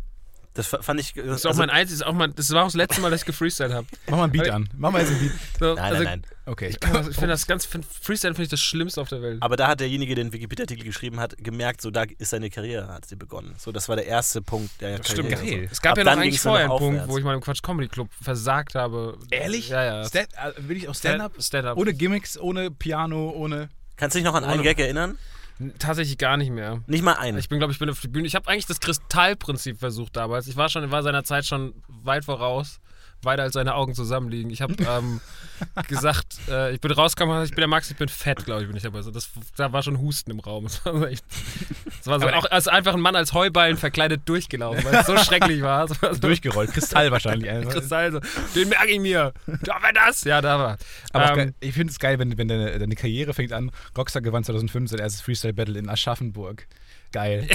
Das 0.54 0.68
fa- 0.68 0.82
fand 0.82 1.00
ich. 1.00 1.14
Das 1.14 1.26
ist 1.40 1.46
auch 1.46 1.54
mein 1.56 1.68
einziges, 1.68 2.02
auch 2.02 2.12
mein, 2.12 2.32
das 2.36 2.48
war 2.50 2.62
auch 2.62 2.68
das 2.68 2.74
letzte 2.74 3.00
Mal, 3.00 3.10
dass 3.10 3.22
ich 3.22 3.26
gefreestylt 3.26 3.72
habe. 3.72 3.86
Mach 4.06 4.18
mal 4.18 4.24
ein 4.24 4.30
Beat 4.30 4.48
an. 4.50 4.68
Mach 4.76 4.92
mal 4.92 5.00
jetzt 5.00 5.10
ein 5.10 5.18
Beat. 5.18 5.32
So, 5.58 5.74
nein, 5.74 5.78
also, 5.84 5.94
nein, 6.04 6.04
nein. 6.04 6.22
Okay. 6.46 6.68
Ich, 6.68 6.78
kann- 6.78 6.96
ich 7.10 7.14
finde 7.16 7.28
das 7.28 7.46
ganz, 7.48 7.64
find, 7.66 7.84
Freestyle 7.84 8.34
finde 8.34 8.44
ich 8.44 8.48
das 8.50 8.60
Schlimmste 8.60 9.00
auf 9.00 9.08
der 9.08 9.20
Welt. 9.20 9.38
Aber 9.42 9.56
da 9.56 9.66
hat 9.66 9.80
derjenige, 9.80 10.14
der 10.14 10.24
den 10.24 10.32
Wikipedia-Artikel 10.32 10.84
geschrieben 10.84 11.18
hat, 11.18 11.34
gemerkt, 11.38 11.80
so 11.80 11.90
da 11.90 12.04
ist 12.18 12.30
seine 12.30 12.50
Karriere, 12.50 12.86
hat 12.88 13.04
sie 13.06 13.16
begonnen. 13.16 13.54
So, 13.58 13.72
das 13.72 13.88
war 13.88 13.96
der 13.96 14.06
erste 14.06 14.42
Punkt 14.42 14.80
der 14.80 14.98
Das 14.98 15.10
stimmt, 15.10 15.30
Karriere. 15.30 15.56
geil. 15.60 15.66
So. 15.68 15.72
Es 15.72 15.80
gab 15.82 15.92
Ab 15.92 15.98
ja 15.98 16.04
noch 16.04 16.12
eigentlich 16.22 16.40
vorher 16.40 16.70
einen 16.70 16.78
Punkt, 16.78 17.08
wo 17.08 17.18
ich 17.18 17.24
mal 17.24 17.34
im 17.34 17.40
Quatsch 17.40 17.62
Comedy 17.62 17.88
Club 17.88 18.08
versagt 18.22 18.76
habe. 18.76 19.18
Ehrlich? 19.30 19.70
Ja, 19.70 19.82
ja. 19.84 20.04
Stand, 20.04 20.28
äh, 20.34 20.52
will 20.68 20.76
ich 20.76 20.88
auch 20.88 20.94
Stand-up? 20.94 21.32
Stand-up. 21.40 21.76
Ohne 21.78 21.94
Gimmicks, 21.94 22.38
ohne 22.38 22.70
Piano, 22.70 23.30
ohne. 23.30 23.70
Kannst 23.96 24.14
du 24.14 24.18
dich 24.20 24.24
noch 24.26 24.34
an 24.34 24.44
einen 24.44 24.62
Gag 24.62 24.78
erinnern? 24.78 25.18
Tatsächlich 25.78 26.18
gar 26.18 26.36
nicht 26.36 26.50
mehr. 26.50 26.82
Nicht 26.86 27.04
mal 27.04 27.14
einen. 27.14 27.38
Ich 27.38 27.48
bin, 27.48 27.58
glaube 27.58 27.72
ich, 27.72 27.78
bin 27.78 27.88
auf 27.88 28.00
die 28.00 28.08
Bühne. 28.08 28.26
Ich 28.26 28.34
habe 28.34 28.48
eigentlich 28.48 28.66
das 28.66 28.80
Kristallprinzip 28.80 29.78
versucht 29.78 30.16
damals. 30.16 30.48
Ich 30.48 30.56
war 30.56 30.68
schon, 30.68 30.90
war 30.90 31.02
seiner 31.02 31.24
Zeit 31.24 31.46
schon 31.46 31.74
weit 31.88 32.24
voraus, 32.24 32.80
weiter 33.24 33.42
als 33.42 33.54
seine 33.54 33.74
Augen 33.74 33.94
zusammenliegen. 33.94 34.50
Ich 34.50 34.62
habe 34.62 34.74
ähm, 34.82 35.20
gesagt, 35.88 36.36
äh, 36.48 36.72
ich 36.74 36.80
bin 36.80 36.90
rausgekommen, 36.90 37.44
ich 37.44 37.50
bin 37.50 37.58
der 37.58 37.68
Max, 37.68 37.90
ich 37.90 37.96
bin 37.96 38.08
fett, 38.08 38.44
glaube 38.44 38.62
ich, 38.62 38.66
bin 38.68 38.76
ich 38.76 38.82
dabei. 38.82 38.98
Also 38.98 39.10
das, 39.10 39.30
da 39.56 39.72
war 39.72 39.82
schon 39.82 40.00
Husten 40.00 40.30
im 40.30 40.40
Raum. 40.40 40.66
Das 40.74 40.84
war 40.84 40.98
so 40.98 41.06
echt. 41.06 41.24
Das 41.98 42.06
war 42.06 42.20
so 42.20 42.28
auch 42.28 42.44
als 42.50 42.68
einfach 42.68 42.94
ein 42.94 43.00
Mann 43.00 43.16
als 43.16 43.32
Heuballen 43.32 43.76
verkleidet 43.76 44.22
durchgelaufen, 44.26 44.84
weil 44.84 44.94
es 44.96 45.06
so 45.06 45.16
schrecklich 45.18 45.62
war. 45.62 45.88
War 45.88 46.14
so 46.14 46.20
Durchgerollt. 46.20 46.72
Kristall 46.72 47.10
wahrscheinlich. 47.10 47.50
einfach. 47.50 47.72
Kristall, 47.72 48.12
so, 48.12 48.20
den 48.54 48.68
merke 48.68 48.88
ich 48.88 49.00
mir. 49.00 49.32
Da 49.46 49.82
war 49.82 49.92
das. 49.92 50.24
Ja, 50.24 50.40
da 50.40 50.58
war. 50.58 50.78
Aber 51.12 51.40
Ähm, 51.42 51.54
ich 51.60 51.74
finde 51.74 51.90
es 51.90 51.98
geil, 51.98 52.18
wenn, 52.18 52.36
wenn 52.38 52.48
deine, 52.48 52.78
deine 52.78 52.94
Karriere 52.94 53.34
fängt 53.34 53.52
an. 53.52 53.70
Rockstar 53.96 54.22
gewann 54.22 54.44
2005 54.44 54.90
sein 54.90 55.00
erstes 55.00 55.20
Freestyle-Battle 55.22 55.78
in 55.78 55.88
Aschaffenburg. 55.88 56.66
Geil. 57.14 57.46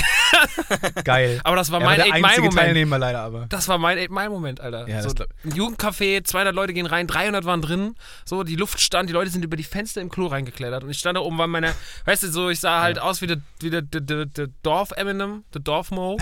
Geil. 1.03 1.41
Aber 1.43 1.57
das 1.57 1.69
war 1.69 1.81
Er 1.81 1.85
mein 1.85 1.97
der 1.97 2.05
8 2.05 2.13
einzige 2.13 2.27
Mile 2.27 2.41
Moment. 2.43 2.55
Teilnehmer 2.55 2.97
leider, 2.97 3.19
aber. 3.19 3.45
Das 3.49 3.67
war 3.67 3.77
mein 3.77 3.99
8 3.99 4.09
Mile 4.09 4.29
Moment, 4.29 4.61
Alter. 4.61 4.87
Ja, 4.87 5.01
so, 5.01 5.09
ein 5.09 5.51
Jugendcafé, 5.51 6.23
200 6.23 6.55
Leute 6.55 6.73
gehen 6.73 6.85
rein, 6.85 7.07
300 7.07 7.43
waren 7.43 7.61
drin. 7.61 7.95
So, 8.23 8.43
die 8.43 8.55
Luft 8.55 8.79
stand, 8.79 9.09
die 9.09 9.13
Leute 9.13 9.29
sind 9.29 9.43
über 9.43 9.57
die 9.57 9.65
Fenster 9.65 9.99
im 9.99 10.09
Klo 10.09 10.27
reingeklettert. 10.27 10.85
Und 10.85 10.91
ich 10.91 10.99
stand 10.99 11.17
da 11.17 11.21
oben, 11.21 11.37
weil 11.37 11.47
meine, 11.47 11.75
weißt 12.05 12.23
du, 12.23 12.31
so, 12.31 12.49
ich 12.49 12.61
sah 12.61 12.81
halt 12.81 12.99
aus 12.99 13.21
wie 13.21 13.27
der, 13.27 13.41
wie 13.59 13.69
der, 13.69 13.81
der, 13.81 13.99
der, 13.99 14.25
der 14.27 14.47
Dorf 14.63 14.91
Eminem, 14.91 15.43
der 15.53 15.59
Dorf 15.59 15.91
Mo. 15.91 16.17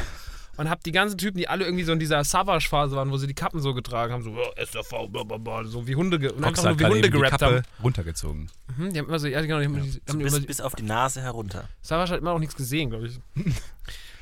Und 0.57 0.69
hab 0.69 0.83
die 0.83 0.91
ganzen 0.91 1.17
Typen, 1.17 1.37
die 1.37 1.47
alle 1.47 1.65
irgendwie 1.65 1.83
so 1.83 1.91
in 1.91 1.99
dieser 1.99 2.23
Savage-Phase 2.23 2.95
waren, 2.95 3.11
wo 3.11 3.17
sie 3.17 3.27
die 3.27 3.33
Kappen 3.33 3.59
so 3.59 3.73
getragen 3.73 4.13
haben, 4.13 4.23
so 4.23 4.31
oh, 4.31 4.63
SRV, 4.63 5.07
blablabla, 5.09 5.65
so 5.65 5.87
wie 5.87 5.95
Hunde, 5.95 6.17
und 6.31 6.43
einfach 6.43 6.63
nur 6.63 6.79
wie 6.79 6.85
Hunde 6.85 7.01
die 7.01 7.09
gerappt 7.09 7.41
haben. 7.41 7.61
runtergezogen. 7.81 8.49
Mhm, 8.75 8.93
die 8.93 8.99
haben 8.99 9.07
immer 9.07 9.19
so, 9.19 9.27
ja 9.27 9.41
genau, 9.41 9.59
die 9.59 9.65
haben, 9.65 9.81
die 9.81 10.01
haben 10.09 10.19
immer, 10.19 10.31
Bis, 10.31 10.45
bis 10.45 10.61
auf 10.61 10.75
die 10.75 10.83
Nase 10.83 11.21
herunter. 11.21 11.69
Savage 11.81 12.11
hat 12.11 12.19
immer 12.19 12.33
noch 12.33 12.39
nichts 12.39 12.55
gesehen, 12.55 12.89
glaube 12.89 13.07
ich. 13.07 13.19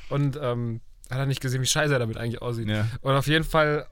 Und 0.08 0.38
ähm, 0.40 0.80
hat 1.10 1.18
er 1.18 1.26
nicht 1.26 1.40
gesehen, 1.40 1.62
wie 1.62 1.66
scheiße 1.66 1.92
er 1.92 1.98
damit 1.98 2.16
eigentlich 2.16 2.42
aussieht. 2.42 2.68
Ja. 2.68 2.86
Und 3.00 3.14
auf 3.14 3.26
jeden 3.26 3.44
Fall 3.44 3.86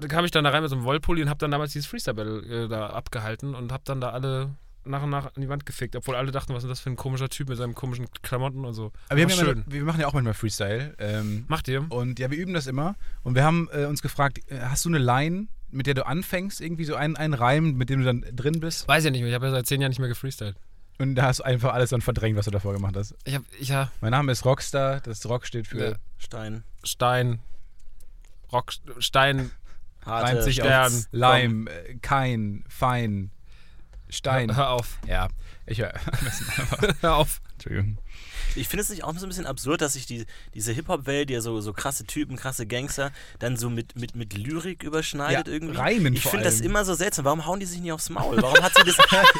da 0.00 0.08
kam 0.08 0.24
ich 0.24 0.30
dann 0.30 0.44
da 0.44 0.50
rein 0.50 0.62
mit 0.62 0.70
so 0.70 0.76
einem 0.76 0.84
Wollpulli 0.84 1.22
und 1.22 1.28
habe 1.28 1.38
dann 1.38 1.50
damals 1.50 1.72
dieses 1.72 1.86
Freestyle-Battle 1.86 2.64
äh, 2.64 2.68
da 2.68 2.88
abgehalten 2.88 3.54
und 3.54 3.70
habe 3.70 3.82
dann 3.84 4.00
da 4.00 4.10
alle 4.10 4.50
nach 4.84 5.02
und 5.02 5.10
nach 5.10 5.26
an 5.26 5.42
die 5.42 5.48
Wand 5.48 5.66
gefickt, 5.66 5.94
obwohl 5.96 6.16
alle 6.16 6.30
dachten, 6.30 6.54
was 6.54 6.64
ist 6.64 6.70
das 6.70 6.80
für 6.80 6.90
ein 6.90 6.96
komischer 6.96 7.28
Typ 7.28 7.48
mit 7.48 7.58
seinen 7.58 7.74
komischen 7.74 8.06
Klamotten 8.22 8.64
und 8.64 8.74
so. 8.74 8.92
Aber 9.08 9.16
wir, 9.18 9.28
ja 9.28 9.54
wir 9.66 9.84
machen 9.84 10.00
ja 10.00 10.06
auch 10.06 10.12
manchmal 10.14 10.34
Freestyle. 10.34 10.94
Ähm, 10.98 11.44
Macht 11.48 11.68
ihr? 11.68 11.86
und 11.90 12.18
ja, 12.18 12.30
wir 12.30 12.38
üben 12.38 12.54
das 12.54 12.66
immer. 12.66 12.96
Und 13.22 13.34
wir 13.34 13.44
haben 13.44 13.68
äh, 13.72 13.84
uns 13.84 14.02
gefragt, 14.02 14.38
äh, 14.50 14.60
hast 14.60 14.84
du 14.84 14.88
eine 14.88 14.98
Line, 14.98 15.48
mit 15.70 15.86
der 15.86 15.94
du 15.94 16.06
anfängst? 16.06 16.60
Irgendwie 16.60 16.84
so 16.84 16.94
einen, 16.94 17.16
einen 17.16 17.34
Reim, 17.34 17.74
mit 17.74 17.90
dem 17.90 18.00
du 18.00 18.06
dann 18.06 18.24
drin 18.34 18.60
bist? 18.60 18.88
Weiß 18.88 19.04
ja 19.04 19.10
nicht 19.10 19.20
mehr, 19.20 19.28
ich 19.28 19.34
habe 19.34 19.46
ja 19.46 19.52
seit 19.52 19.66
zehn 19.66 19.80
Jahren 19.80 19.90
nicht 19.90 20.00
mehr 20.00 20.08
gefreestylt. 20.08 20.56
Und 20.98 21.14
da 21.14 21.22
hast 21.24 21.40
du 21.40 21.44
einfach 21.44 21.72
alles 21.72 21.90
dann 21.90 22.02
verdrängt, 22.02 22.36
was 22.36 22.44
du 22.44 22.50
davor 22.50 22.74
gemacht 22.74 22.94
hast. 22.96 23.14
Ich 23.24 23.34
habe, 23.34 23.44
ich 23.58 23.68
ja, 23.68 23.90
Mein 24.00 24.10
Name 24.10 24.32
ist 24.32 24.44
Rockstar, 24.44 25.00
das 25.00 25.26
Rock 25.26 25.46
steht 25.46 25.66
für 25.66 25.90
Ja. 25.90 25.96
Stein. 26.18 26.62
Stein, 26.84 27.40
Rock, 28.52 28.72
Stein, 28.98 29.50
Harte 30.04 30.42
sich 30.42 30.56
Stern. 30.56 30.92
Leim, 31.12 31.68
äh, 31.68 31.94
kein, 32.02 32.64
fein, 32.68 33.30
Stein. 34.10 34.54
hör 34.56 34.70
auf, 34.70 34.98
Ja, 35.06 35.28
ich 35.66 35.80
höre. 35.80 35.94
hör 37.00 37.16
auf. 37.16 37.40
Entschuldigung. 37.54 37.98
Ich 38.56 38.68
finde 38.68 38.82
es 38.82 38.90
nicht 38.90 39.04
auch 39.04 39.16
so 39.16 39.26
ein 39.26 39.28
bisschen 39.28 39.46
absurd, 39.46 39.80
dass 39.80 39.92
sich 39.92 40.06
die, 40.06 40.26
diese 40.54 40.72
Hip-Hop-Welt, 40.72 41.28
die 41.28 41.34
ja 41.34 41.40
so, 41.40 41.60
so 41.60 41.72
krasse 41.72 42.04
Typen, 42.04 42.36
krasse 42.36 42.66
Gangster, 42.66 43.12
dann 43.38 43.56
so 43.56 43.70
mit, 43.70 43.96
mit, 43.96 44.16
mit 44.16 44.36
Lyrik 44.36 44.82
überschneidet 44.82 45.46
Ja, 45.46 45.52
irgendwie. 45.52 45.76
Reimen 45.76 46.14
ich 46.14 46.24
finde 46.24 46.44
das 46.44 46.60
immer 46.60 46.84
so 46.84 46.94
seltsam. 46.94 47.24
Warum 47.26 47.46
hauen 47.46 47.60
die 47.60 47.66
sich 47.66 47.80
nicht 47.80 47.92
aufs 47.92 48.10
Maul? 48.10 48.36
Warum 48.42 48.60
hat 48.62 48.72
sie 48.74 48.84
das, 48.84 48.96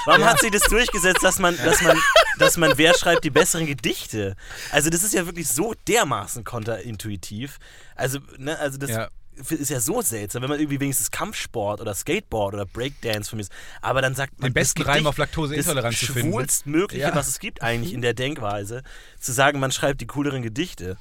warum 0.07 0.25
hat 0.25 0.41
sie 0.41 0.51
das 0.51 0.63
durchgesetzt, 0.63 1.23
dass 1.23 1.39
man, 1.39 1.57
dass 1.65 1.83
man, 1.83 1.99
dass 2.39 2.57
man, 2.57 2.73
wer 2.77 2.95
schreibt 2.95 3.25
die 3.25 3.31
besseren 3.31 3.67
Gedichte? 3.67 4.37
Also 4.71 4.91
das 4.91 5.03
ist 5.03 5.15
ja 5.15 5.27
wirklich 5.27 5.49
so 5.49 5.75
dermaßen 5.89 6.45
konterintuitiv. 6.45 7.59
Also, 7.97 8.19
ne, 8.39 8.59
also 8.59 8.79
das 8.79 8.91
Ja. 8.91 9.09
Ist 9.49 9.71
ja 9.71 9.81
so 9.81 10.03
seltsam, 10.03 10.43
wenn 10.43 10.51
man 10.51 10.59
irgendwie 10.61 10.81
wenigstens 10.81 11.11
Kampfsport 11.11 11.81
oder 11.81 11.95
Skateboard 11.95 12.55
oder 12.55 12.67
Breakdance 12.67 13.31
von 13.31 13.37
mir 13.39 13.43
ist. 13.43 13.53
Aber 13.81 14.03
dann 14.03 14.15
sagt 14.15 14.39
man 14.41 14.51
Den 14.51 14.55
besten 14.55 14.81
das 14.81 14.89
Reim 14.89 15.07
auf 15.07 15.17
Laktoseintoleranz 15.19 15.99
zu 15.99 16.07
das 16.07 16.15
finden. 16.15 16.33
schwulstmögliche, 16.33 17.03
Ja. 17.03 17.15
was 17.15 17.29
es 17.29 17.39
gibt 17.39 17.63
eigentlich 17.63 17.93
in 17.93 18.03
der 18.03 18.15
Denkweise, 18.15 18.83
zu 19.19 19.33
sagen, 19.33 19.61
man 19.61 19.73
schreibt 19.73 20.01
die 20.01 20.07
cooleren 20.07 20.43
Gedichte. 20.43 20.97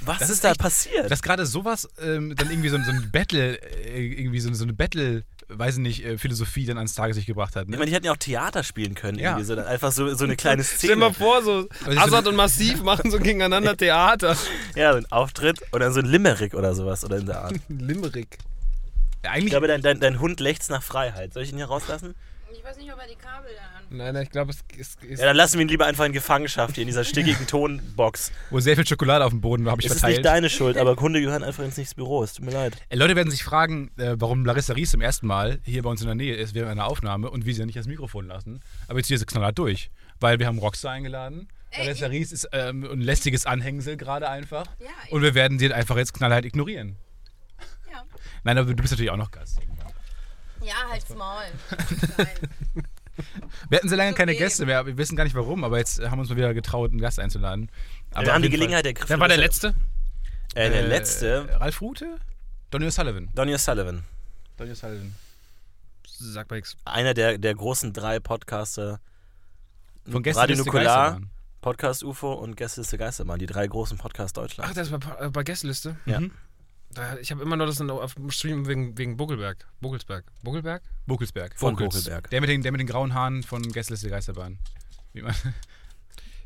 Was 0.00 0.18
Das 0.20 0.28
ist, 0.30 0.36
ist 0.36 0.44
da 0.44 0.50
echt- 0.52 0.60
passiert? 0.60 1.10
Dass 1.10 1.22
gerade 1.22 1.44
sowas 1.44 1.86
ähm, 2.00 2.34
dann 2.34 2.50
irgendwie 2.50 2.70
so, 2.70 2.76
ein- 2.76 2.84
so 2.84 2.90
ein 2.92 3.10
Battle, 3.12 3.56
äh, 3.60 4.06
irgendwie 4.06 4.40
so, 4.40 4.52
so 4.54 4.64
eine 4.64 4.72
Battle, 4.72 5.24
weiß 5.52 5.74
ich 5.74 5.80
nicht, 5.80 6.04
äh, 6.04 6.18
Philosophie 6.18 6.64
dann 6.66 6.76
ans 6.78 6.94
Tageslicht 6.94 7.26
gebracht 7.26 7.56
hat. 7.56 7.64
ich 7.64 7.68
Ne? 7.70 7.76
meine, 7.76 7.88
die 7.90 7.94
hätten 7.94 8.06
ja 8.06 8.12
auch 8.12 8.16
Theater 8.16 8.62
spielen 8.62 8.94
können, 8.94 9.18
Ja. 9.18 9.30
irgendwie 9.38 9.44
so, 9.44 9.54
einfach 9.58 9.92
so, 9.92 10.12
so 10.14 10.24
eine 10.24 10.36
kleine 10.36 10.64
Stell 10.64 10.90
dir 10.90 10.96
mal 10.96 11.12
Szene. 11.12 11.26
vor, 11.26 11.42
so 11.42 11.68
Assad 12.00 12.26
und 12.26 12.36
Massiv 12.36 12.82
machen 12.82 13.10
so 13.10 13.18
gegeneinander 13.18 13.76
Theater. 13.76 14.36
Ja, 14.74 14.92
so 14.92 14.98
ein 14.98 15.06
Auftritt 15.12 15.60
oder 15.72 15.90
so 15.92 16.00
ein 16.00 16.06
Limerick 16.06 16.54
oder 16.54 16.74
sowas 16.74 17.04
oder 17.04 17.18
in 17.18 17.26
der 17.26 17.42
Art. 17.44 17.54
Limerick. 17.68 18.38
Ja, 19.24 19.36
Ich 19.36 19.46
glaube, 19.46 19.66
dein, 19.66 19.82
dein, 19.82 20.00
dein 20.00 20.18
Hund 20.20 20.40
lechzt 20.40 20.70
nach 20.70 20.82
Freiheit. 20.82 21.34
Soll 21.34 21.42
ich 21.42 21.50
ihn 21.52 21.56
hier 21.58 21.66
rauslassen? 21.66 22.14
Ich 22.52 22.64
weiß 22.64 22.76
nicht, 22.78 22.92
ob 22.92 22.98
er 23.00 23.06
die 23.06 23.16
Kabel 23.16 23.50
da. 23.54 23.69
Nein, 23.92 24.14
nein, 24.14 24.22
ich 24.22 24.30
glaube, 24.30 24.52
es 24.52 24.60
ist. 24.78 25.02
ist 25.02 25.18
Ja, 25.18 25.26
dann 25.26 25.36
lassen 25.36 25.54
wir 25.58 25.62
ihn 25.62 25.68
lieber 25.68 25.84
einfach 25.86 26.04
in 26.04 26.12
Gefangenschaft 26.12 26.76
hier 26.76 26.82
in 26.82 26.86
dieser 26.86 27.02
stickigen 27.04 27.46
Tonbox. 27.48 28.30
wo 28.50 28.60
sehr 28.60 28.76
viel 28.76 28.86
Schokolade 28.86 29.24
auf 29.24 29.30
dem 29.32 29.40
Boden 29.40 29.64
war, 29.64 29.72
habe 29.72 29.82
ich 29.82 29.86
Es 29.86 29.96
ist 29.96 30.02
nicht 30.04 30.14
verteilt. 30.14 30.24
deine 30.26 30.48
Schuld, 30.48 30.76
aber 30.76 30.94
Hunde 30.96 31.20
gehören 31.20 31.42
einfach 31.42 31.64
ins 31.64 31.76
nächste 31.76 31.96
Büro. 31.96 32.22
Es 32.22 32.34
tut 32.34 32.44
mir 32.44 32.52
leid. 32.52 32.76
Äh, 32.88 32.96
Leute 32.96 33.16
werden 33.16 33.30
sich 33.32 33.42
fragen, 33.42 33.90
äh, 33.98 34.14
warum 34.18 34.44
Larissa 34.44 34.74
Ries 34.74 34.92
zum 34.92 35.00
ersten 35.00 35.26
Mal 35.26 35.58
hier 35.64 35.82
bei 35.82 35.90
uns 35.90 36.00
in 36.02 36.06
der 36.06 36.14
Nähe 36.14 36.36
ist 36.36 36.54
während 36.54 36.70
einer 36.70 36.86
Aufnahme 36.86 37.30
und 37.30 37.46
wie 37.46 37.52
sie 37.52 37.60
ja 37.60 37.66
nicht 37.66 37.76
das 37.78 37.86
Mikrofon 37.88 38.28
lassen. 38.28 38.60
Aber 38.86 38.98
jetzt 38.98 39.08
hier 39.08 39.16
ist 39.16 39.20
sie 39.20 39.26
knallhart 39.26 39.58
durch. 39.58 39.90
Weil 40.20 40.38
wir 40.38 40.46
haben 40.46 40.58
Rockstar 40.58 40.92
eingeladen. 40.92 41.48
Ey, 41.70 41.84
Larissa 41.86 42.06
ich- 42.06 42.12
Ries 42.12 42.32
ist 42.32 42.48
ähm, 42.52 42.84
ein 42.84 43.00
lästiges 43.00 43.44
Anhängsel 43.46 43.96
gerade 43.96 44.28
einfach. 44.28 44.66
Ja, 44.78 44.86
Und 45.10 45.22
wir 45.22 45.34
werden 45.34 45.58
sie 45.58 45.72
einfach 45.72 45.96
jetzt 45.96 46.14
knallhart 46.14 46.44
ignorieren. 46.44 46.96
Ja, 47.90 48.04
Nein, 48.44 48.56
aber 48.58 48.68
du 48.68 48.76
bist 48.76 48.92
natürlich 48.92 49.10
auch 49.10 49.16
noch 49.16 49.30
Gast. 49.32 49.58
ja 50.62 50.74
halt's 50.90 51.08
Maul. 51.14 51.42
Nein. 52.18 52.84
Wir 53.68 53.78
hatten 53.78 53.88
sehr 53.88 53.98
lange 53.98 54.14
keine 54.14 54.32
okay. 54.32 54.40
Gäste 54.40 54.66
mehr. 54.66 54.84
Wir 54.86 54.96
wissen 54.98 55.16
gar 55.16 55.24
nicht 55.24 55.34
warum, 55.34 55.64
aber 55.64 55.78
jetzt 55.78 56.00
haben 56.00 56.18
wir 56.18 56.20
uns 56.20 56.30
mal 56.30 56.36
wieder 56.36 56.54
getraut, 56.54 56.90
einen 56.90 57.00
Gast 57.00 57.18
einzuladen. 57.18 57.70
Aber 58.12 58.26
wir 58.26 58.34
haben 58.34 58.42
die 58.42 58.50
Gelegenheit 58.50 58.84
ergriffen. 58.86 59.08
Wer 59.10 59.20
war 59.20 59.28
der 59.28 59.36
er- 59.36 59.42
Letzte? 59.42 59.74
Äh, 60.54 60.70
der 60.70 60.80
Äh, 60.84 60.86
letzte, 60.86 61.48
Ralf 61.60 61.80
Rute? 61.80 62.16
Donny 62.70 62.86
O'Sullivan. 62.86 63.28
Donny 63.34 63.54
O'Sullivan. 63.54 64.00
Donny 64.56 64.72
O'Sullivan. 64.72 65.12
Sag 66.06 66.50
mal 66.50 66.56
nichts. 66.56 66.76
Einer 66.84 67.14
der, 67.14 67.38
der 67.38 67.54
großen 67.54 67.92
drei 67.92 68.20
Podcaster. 68.20 69.00
Von 70.04 70.12
Radio 70.14 70.20
Gästeliste 70.22 70.64
Nukular. 70.66 71.20
Podcast 71.60 72.02
UFO 72.04 72.32
und 72.32 72.56
Gästeliste 72.56 72.96
Geisterbahn, 72.98 73.38
die 73.38 73.46
drei 73.46 73.66
großen 73.66 73.98
Podcasts 73.98 74.36
Ach, 74.38 74.42
Deutschlands. 74.42 74.74
das 74.74 74.90
war 74.90 74.98
bei, 74.98 75.28
bei 75.28 75.42
Gästeliste. 75.44 75.96
Ja. 76.06 76.20
Mhm. 76.20 76.30
Da, 76.30 76.34
ich 77.20 77.30
habe 77.30 77.42
immer 77.42 77.56
nur 77.56 77.66
das 77.66 77.78
in- 77.80 77.90
auf 77.90 78.14
dem 78.14 78.30
Stream 78.30 78.66
wegen, 78.66 78.98
wegen 78.98 79.16
Buckelberg. 79.16 79.66
Buckelsberg. 79.80 80.24
Buckelberg? 80.42 80.82
Buckelsberg. 81.06 81.54
Von. 81.58 81.76
Buckelberg. 81.76 82.30
Der 82.30 82.40
mit, 82.40 82.50
den, 82.50 82.62
der 82.62 82.72
mit 82.72 82.80
den 82.80 82.88
grauen 82.88 83.14
Haaren 83.14 83.42
von 83.42 83.62
Gästeliste 83.62 84.10
Geisterbahn. 84.10 84.58
Wie 85.12 85.22
man, 85.22 85.34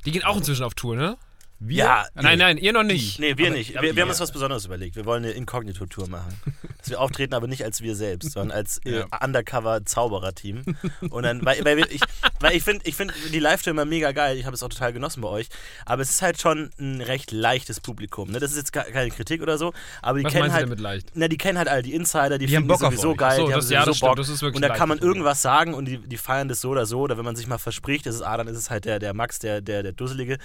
Die 0.05 0.11
gehen 0.11 0.25
auch 0.25 0.37
inzwischen 0.37 0.65
auf 0.65 0.75
Tour, 0.75 0.97
ne? 0.97 1.17
Wir? 1.61 1.77
Ja, 1.77 2.07
Nein, 2.15 2.39
nein, 2.39 2.59
ihr 2.59 2.73
noch 2.73 2.83
nicht. 2.83 3.19
Nee, 3.21 3.37
wir 3.39 3.47
Aber- 3.49 3.57
nicht. 3.57 3.77
aber 3.77 3.87
Wir, 3.87 3.97
wir 3.97 4.03
haben 4.03 4.11
uns 4.11 4.21
was 4.21 4.33
Besonderes 4.33 4.67
überlegt. 4.67 4.97
Wir 4.97 5.05
wollen 5.07 5.25
eine 5.25 5.33
Inkognito-Tour 5.33 6.09
machen. 6.09 6.35
Dass 6.79 6.91
wir 6.91 7.01
auftreten, 7.01 7.33
aber 7.35 7.47
nicht 7.47 7.65
als 7.65 7.81
wir 7.81 7.95
selbst, 7.97 8.33
sondern 8.33 8.57
als 8.59 8.79
äh, 8.85 8.99
Ja. 9.01 9.07
Undercover-Zauberer-Team. 9.25 10.63
Und 11.11 11.23
dann, 11.23 11.45
weil, 11.45 11.65
weil 11.65 11.79
ich, 11.91 12.01
weil 12.41 12.57
ich 12.57 12.63
finde 12.63 12.85
ich 12.87 12.95
find 12.97 13.13
die 13.33 13.39
Live-Tour 13.39 13.71
immer 13.73 13.85
mega 13.85 14.13
geil. 14.13 14.37
Ich 14.37 14.45
habe 14.47 14.55
es 14.55 14.63
auch 14.63 14.69
total 14.69 14.93
genossen 14.93 15.21
bei 15.23 15.29
euch. 15.29 15.49
Aber 15.87 16.03
es 16.03 16.11
ist 16.11 16.23
halt 16.23 16.41
schon 16.41 16.71
ein 16.79 17.01
recht 17.01 17.33
leichtes 17.33 17.81
Publikum. 17.81 18.31
Ne? 18.31 18.41
Das 18.41 18.51
ist 18.51 18.57
jetzt 18.59 18.73
keine 18.73 19.11
Kritik 19.11 19.43
oder 19.43 19.59
so. 19.59 19.73
Aber 20.03 20.19
die 20.19 20.25
Was 20.25 20.33
kennen 20.33 20.53
halt. 20.53 20.63
damit 20.65 20.81
leicht? 20.81 21.11
Na, 21.15 21.29
die 21.29 21.37
kennen 21.39 21.59
halt 21.59 21.69
alle 21.69 21.83
die 21.83 21.95
Insider, 21.95 22.39
die, 22.39 22.47
Die 22.47 22.57
haben 22.57 22.63
finden 22.65 22.69
Bock 22.69 22.81
die 22.81 22.85
auf 22.87 22.93
sowieso 22.95 23.11
euch. 23.13 23.17
geil, 23.17 23.37
So, 23.37 23.47
die 23.47 23.53
das- 23.53 23.65
haben 23.65 23.73
ja, 23.73 23.85
sowieso 23.85 23.91
das 23.91 23.97
stimmt, 23.97 24.09
Bock. 24.11 24.17
das 24.17 24.29
ist 24.29 24.43
wirklich 24.43 24.57
und 24.57 24.63
da 24.63 24.75
kann 24.75 24.89
man 24.89 24.99
irgendwas 24.99 25.43
sagen 25.43 25.75
und 25.75 25.87
die, 25.87 25.99
die 25.99 26.17
feiern 26.17 26.49
das 26.49 26.61
so 26.61 26.71
oder 26.71 26.87
so. 26.87 27.01
Oder 27.01 27.17
wenn 27.17 27.25
man 27.25 27.37
sich 27.37 27.47
mal 27.47 27.59
verspricht, 27.59 28.07
das 28.07 28.17
ist 28.17 28.23
ah, 28.23 28.37
dann 28.37 28.49
ist 28.49 28.57
es 28.59 28.71
halt 28.71 28.85
der, 28.85 28.99
der 28.99 29.15
Max, 29.15 29.39
der, 29.39 29.61
der, 29.61 29.83
der 29.83 29.93
Dusselige. 29.93 30.39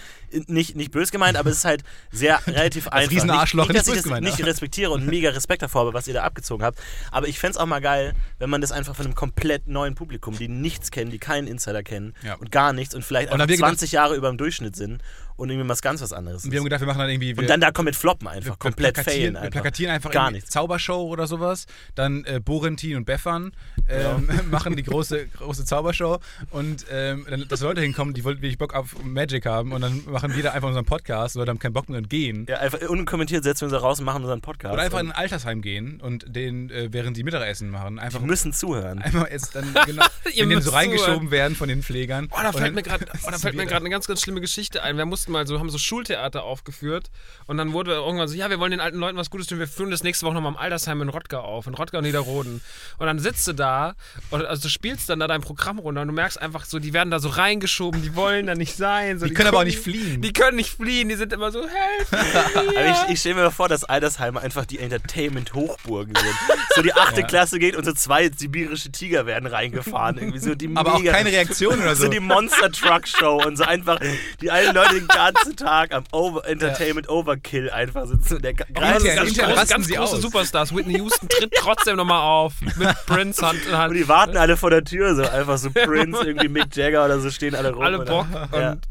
Nicht, 0.48 0.76
nicht 0.76 0.92
bös 1.00 1.12
gemeint, 1.12 1.38
aber 1.38 1.50
es 1.50 1.58
ist 1.58 1.66
halt 1.66 1.84
sehr 2.12 2.40
relativ 2.48 2.88
einfach. 2.90 3.12
Riesenarschloch, 3.12 3.68
nicht, 3.68 3.74
nicht, 3.74 3.80
dass 3.80 3.88
ich 3.88 3.94
böse 3.94 3.96
das 3.98 4.04
gemeint, 4.04 4.26
nicht 4.26 4.46
respektiere 4.46 4.92
und 4.92 5.06
mega 5.08 5.30
Respekt 5.30 5.62
davor 5.62 5.82
habe, 5.82 5.94
was 5.94 6.08
ihr 6.08 6.14
da 6.14 6.24
abgezogen 6.24 6.64
habt. 6.64 6.80
Aber 7.12 7.28
ich 7.28 7.40
fände 7.40 7.52
es 7.52 7.58
auch 7.58 7.66
mal 7.66 7.80
geil, 7.82 8.14
wenn 8.38 8.50
man 8.50 8.62
das 8.62 8.72
einfach 8.72 8.96
von 8.96 9.06
einem 9.06 9.16
komplett 9.16 9.68
neuen 9.68 9.96
Publikum, 9.96 10.38
die 10.38 10.48
nichts 10.48 10.92
kennen, 10.92 11.12
die 11.12 11.20
keinen 11.20 11.48
Insider 11.48 11.84
kennen 11.84 12.14
Ja. 12.24 12.36
und 12.36 12.52
gar 12.52 12.74
nichts 12.74 12.94
und 12.96 13.04
vielleicht 13.06 13.32
Und 13.32 13.40
dann 13.40 13.42
einfach 13.42 13.44
haben 13.44 13.50
wir 13.50 13.56
gedacht- 13.58 13.80
20 13.80 13.92
Jahre 13.94 14.16
über 14.16 14.28
dem 14.30 14.38
Durchschnitt 14.38 14.76
sind 14.76 15.02
und 15.40 15.50
irgendwie 15.50 15.68
was 15.70 15.82
ganz 15.82 16.02
was 16.02 16.14
anderes. 16.14 16.46
Und 16.46 16.52
wir 16.52 16.60
haben 16.60 16.64
gedacht, 16.66 16.82
wir 16.82 16.88
machen 16.88 17.00
dann 17.00 17.10
irgendwie. 17.10 17.36
Wir, 17.36 17.42
Und 17.44 17.50
dann 17.50 17.62
da 17.62 17.72
komplett 17.72 17.96
floppen 17.96 18.28
einfach, 18.28 18.52
wir 18.52 18.56
komplett 18.58 18.94
plakatieren, 18.96 19.20
failen 19.20 19.34
Wir 19.34 19.40
einfach. 19.42 19.52
plakatieren 19.52 19.94
einfach 19.94 20.12
Gar 20.12 20.32
nichts. 20.32 20.50
Zaubershow 20.50 21.02
oder 21.08 21.28
sowas. 21.28 21.66
Dann 21.96 22.24
äh, 22.26 22.40
Borentin 22.44 22.98
und 22.98 23.06
Beffern 23.06 23.52
ähm, 23.90 24.30
machen 24.52 24.76
die 24.76 24.84
große, 24.84 25.28
große 25.38 25.66
Zaubershow. 25.66 26.20
Und 26.52 26.86
ähm, 26.92 27.26
dann, 27.30 27.48
dass 27.48 27.62
Leute 27.62 27.82
hinkommen, 27.82 28.14
die 28.14 28.24
wollten 28.24 28.42
wirklich 28.42 28.58
Bock 28.58 28.74
auf 28.76 28.96
Magic 29.04 29.46
haben. 29.46 29.72
Und 29.72 29.82
dann 29.82 30.04
machen 30.06 30.36
wir 30.36 30.44
da 30.44 30.52
einfach 30.52 30.68
unseren 30.68 30.86
Podcast. 30.86 31.36
Leute 31.36 31.50
haben 31.52 31.60
keinen 31.60 31.74
Bock 31.74 31.90
mehr 31.90 32.00
und 32.00 32.10
gehen. 32.10 32.46
Ja, 32.50 32.58
einfach 32.58 32.80
unkommentiert 32.88 33.44
setzen 33.44 33.62
wir 33.62 33.66
uns 33.68 33.74
da 33.74 33.80
raus 33.80 34.00
und 34.00 34.06
machen 34.06 34.22
unseren 34.24 34.42
Podcast. 34.42 34.74
Oder 34.74 34.84
einfach 34.84 35.00
in 35.00 35.08
ein 35.12 35.16
Altersheim 35.16 35.62
gehen 35.62 36.00
und 36.02 36.26
den, 36.36 36.70
äh, 36.70 36.90
während 36.92 37.18
die 37.18 37.24
Mittagessen 37.24 37.70
machen, 37.70 37.96
die 37.96 38.02
einfach 38.02 38.22
müssen 38.22 38.54
zuhören. 38.54 39.00
einmal 39.02 39.30
jetzt 39.32 39.56
dann 39.56 39.74
genau, 39.86 40.06
wenn 40.36 40.48
müsst 40.50 40.66
so 40.68 40.72
reingeschoben 40.72 41.14
zuhören. 41.14 41.32
werden 41.32 41.56
von 41.56 41.70
den 41.70 41.82
Pflegern. 41.84 42.28
Oh, 42.32 42.38
da 42.42 42.50
Und 42.50 42.58
fällt 42.58 42.76
mir 42.76 42.84
gerade 42.84 43.06
oh, 43.08 43.32
da 43.32 43.38
fällt 43.38 43.56
mir 43.56 43.62
wieder- 43.62 43.70
gerade 43.72 43.86
eine 43.86 43.90
ganz, 43.90 44.08
ganz 44.08 44.22
schlimme 44.22 44.42
Geschichte 44.42 44.84
ein. 44.84 44.98
Wir 44.98 45.06
mussten 45.06 45.29
mal 45.30 45.48
so, 45.48 45.60
haben 45.60 45.70
so 45.70 45.78
Schultheater 45.78 46.44
aufgeführt 46.44 47.10
und 47.48 47.58
dann 47.58 47.74
wurde 47.74 47.92
irgendwann 47.94 48.28
so, 48.28 48.36
ja, 48.36 48.50
wir 48.50 48.60
wollen 48.60 48.72
den 48.72 48.80
alten 48.80 48.98
Leuten 48.98 49.18
was 49.18 49.30
Gutes 49.30 49.48
tun, 49.48 49.60
wir 49.60 49.68
führen 49.68 49.92
das 49.92 50.04
nächste 50.04 50.26
Woche 50.26 50.34
nochmal 50.36 50.52
im 50.52 50.58
Altersheim 50.58 51.02
in 51.02 51.10
Rottgau 51.10 51.40
auf, 51.42 51.68
in 51.68 51.74
Rottgau 51.74 52.00
und 52.00 52.04
Niederroden. 52.06 52.62
Und 52.98 53.06
dann 53.06 53.20
sitzt 53.20 53.48
du 53.48 53.54
da 53.54 53.94
und 54.32 54.46
also 54.46 54.64
du 54.64 54.70
spielst 54.70 55.10
dann 55.10 55.20
da 55.20 55.28
dein 55.28 55.42
Programm 55.42 55.80
runter 55.80 56.02
und 56.02 56.08
du 56.08 56.14
merkst 56.14 56.42
einfach 56.42 56.66
so, 56.66 56.80
die 56.80 56.94
werden 56.94 57.12
da 57.12 57.20
so 57.20 57.30
reingeschoben, 57.30 58.02
die 58.02 58.16
wollen 58.16 58.48
da 58.48 58.56
nicht 58.56 58.76
sein. 58.76 59.20
So, 59.20 59.26
Die 59.28 59.34
können 59.34 59.48
aber 59.50 59.58
auch 59.58 59.62
gucken- 59.62 59.66
nicht 59.66 59.80
fliehen. 59.80 60.22
Die 60.22 60.34
können 60.34 60.58
nicht 60.58 60.72
fliehen, 60.76 61.10
die 61.10 61.16
sind 61.16 61.32
immer 61.34 61.52
so, 61.52 61.62
helfen 61.68 62.18
Aber 62.56 62.86
ich, 63.08 63.14
ich 63.14 63.20
stelle 63.20 63.36
mir 63.36 63.52
vor, 63.52 63.70
dass 63.70 63.84
Altersheime 63.84 64.40
einfach 64.42 64.66
die 64.66 64.80
Entertainment-Hochburgen 64.80 66.16
sind. 66.16 66.36
So 66.76 66.82
die 66.82 66.94
achte 66.94 67.24
Klasse 67.24 67.60
geht 67.60 67.76
und 67.76 67.86
so 67.86 67.94
zwei 67.94 68.30
sibirische 68.30 68.92
Tiger 68.92 69.26
werden 69.26 69.48
reingefahren. 69.48 70.18
Irgendwie 70.18 70.40
so 70.40 70.56
die 70.56 70.70
aber 70.76 70.96
auch 70.96 71.00
mega, 71.00 71.12
keine 71.12 71.30
Reaktion 71.32 71.80
oder 71.80 71.96
so. 71.96 72.04
So 72.06 72.10
die 72.10 72.20
Monster 72.20 72.72
Truck 72.72 73.08
Show 73.08 73.42
und 73.46 73.58
so 73.58 73.64
einfach 73.64 74.00
die 74.42 74.52
alten 74.52 74.76
Leute 74.76 74.96
den 74.96 75.08
ganzen 75.34 75.56
Tag 75.56 75.94
am 75.94 76.04
Over 76.12 76.46
Entertainment 76.48 77.10
Overkill 77.10 77.70
einfach 77.70 78.08
sitzen. 78.08 78.36
Und 78.38 78.44
der 78.44 78.54
Ganz, 78.54 78.74
greift 78.74 79.06
intern- 79.06 79.56
ganz, 79.56 79.70
ganz 79.70 79.88
sie 79.88 79.94
große 79.94 80.16
aus. 80.16 80.22
Superstars. 80.22 80.76
Whitney 80.76 80.98
Houston 80.98 81.28
tritt 81.30 81.54
trotzdem 81.56 81.98
nochmal 81.98 82.22
auf. 82.22 82.54
Mit 82.62 82.88
Prince 83.06 83.46
Hand 83.46 83.64
in 83.66 83.72
und 83.72 83.78
Hand. 83.78 83.96
die 83.96 84.08
warten 84.08 84.38
alle 84.38 84.58
vor 84.58 84.70
der 84.70 84.84
Tür, 84.84 85.16
so 85.16 85.24
einfach 85.28 85.58
so 85.58 85.70
Prince, 85.72 86.24
irgendwie 86.24 86.48
Mick 86.48 86.76
Jagger 86.76 87.06
oder 87.06 87.20
so 87.20 87.30
stehen 87.30 87.56
alle 87.56 87.72
rum. 87.74 87.84
Alle 87.84 88.00
und 88.00 88.06
Bock. 88.08 88.28
Ja. 88.54 88.72
Und 88.72 88.88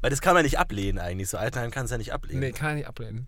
Weil 0.00 0.10
das 0.10 0.20
kann 0.20 0.34
man 0.34 0.44
nicht 0.44 0.58
ablehnen 0.58 0.98
eigentlich. 0.98 1.28
So 1.28 1.36
Altenheim 1.38 1.70
kann 1.70 1.84
es 1.84 1.90
ja 1.90 1.98
nicht 1.98 2.12
ablehnen. 2.12 2.40
Nee, 2.40 2.52
kann 2.52 2.70
ich 2.70 2.76
nicht 2.76 2.86
ablehnen. 2.88 3.26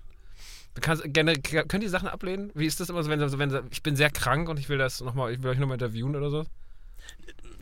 Du 0.74 0.80
kannst, 0.80 1.02
gerne, 1.12 1.34
könnt 1.34 1.82
ihr 1.82 1.90
Sachen 1.90 2.08
ablehnen? 2.08 2.50
Wie 2.54 2.64
ist 2.64 2.80
das 2.80 2.88
immer 2.88 3.02
so, 3.02 3.10
wenn, 3.10 3.28
so, 3.28 3.38
wenn 3.38 3.68
ich 3.70 3.82
bin 3.82 3.94
sehr 3.94 4.08
krank 4.10 4.48
und 4.48 4.58
ich 4.58 4.68
will 4.70 4.78
das 4.78 5.00
nochmal, 5.02 5.32
ich 5.32 5.42
will 5.42 5.50
euch 5.50 5.58
nochmal 5.58 5.74
interviewen 5.74 6.16
oder 6.16 6.30
so? 6.30 6.44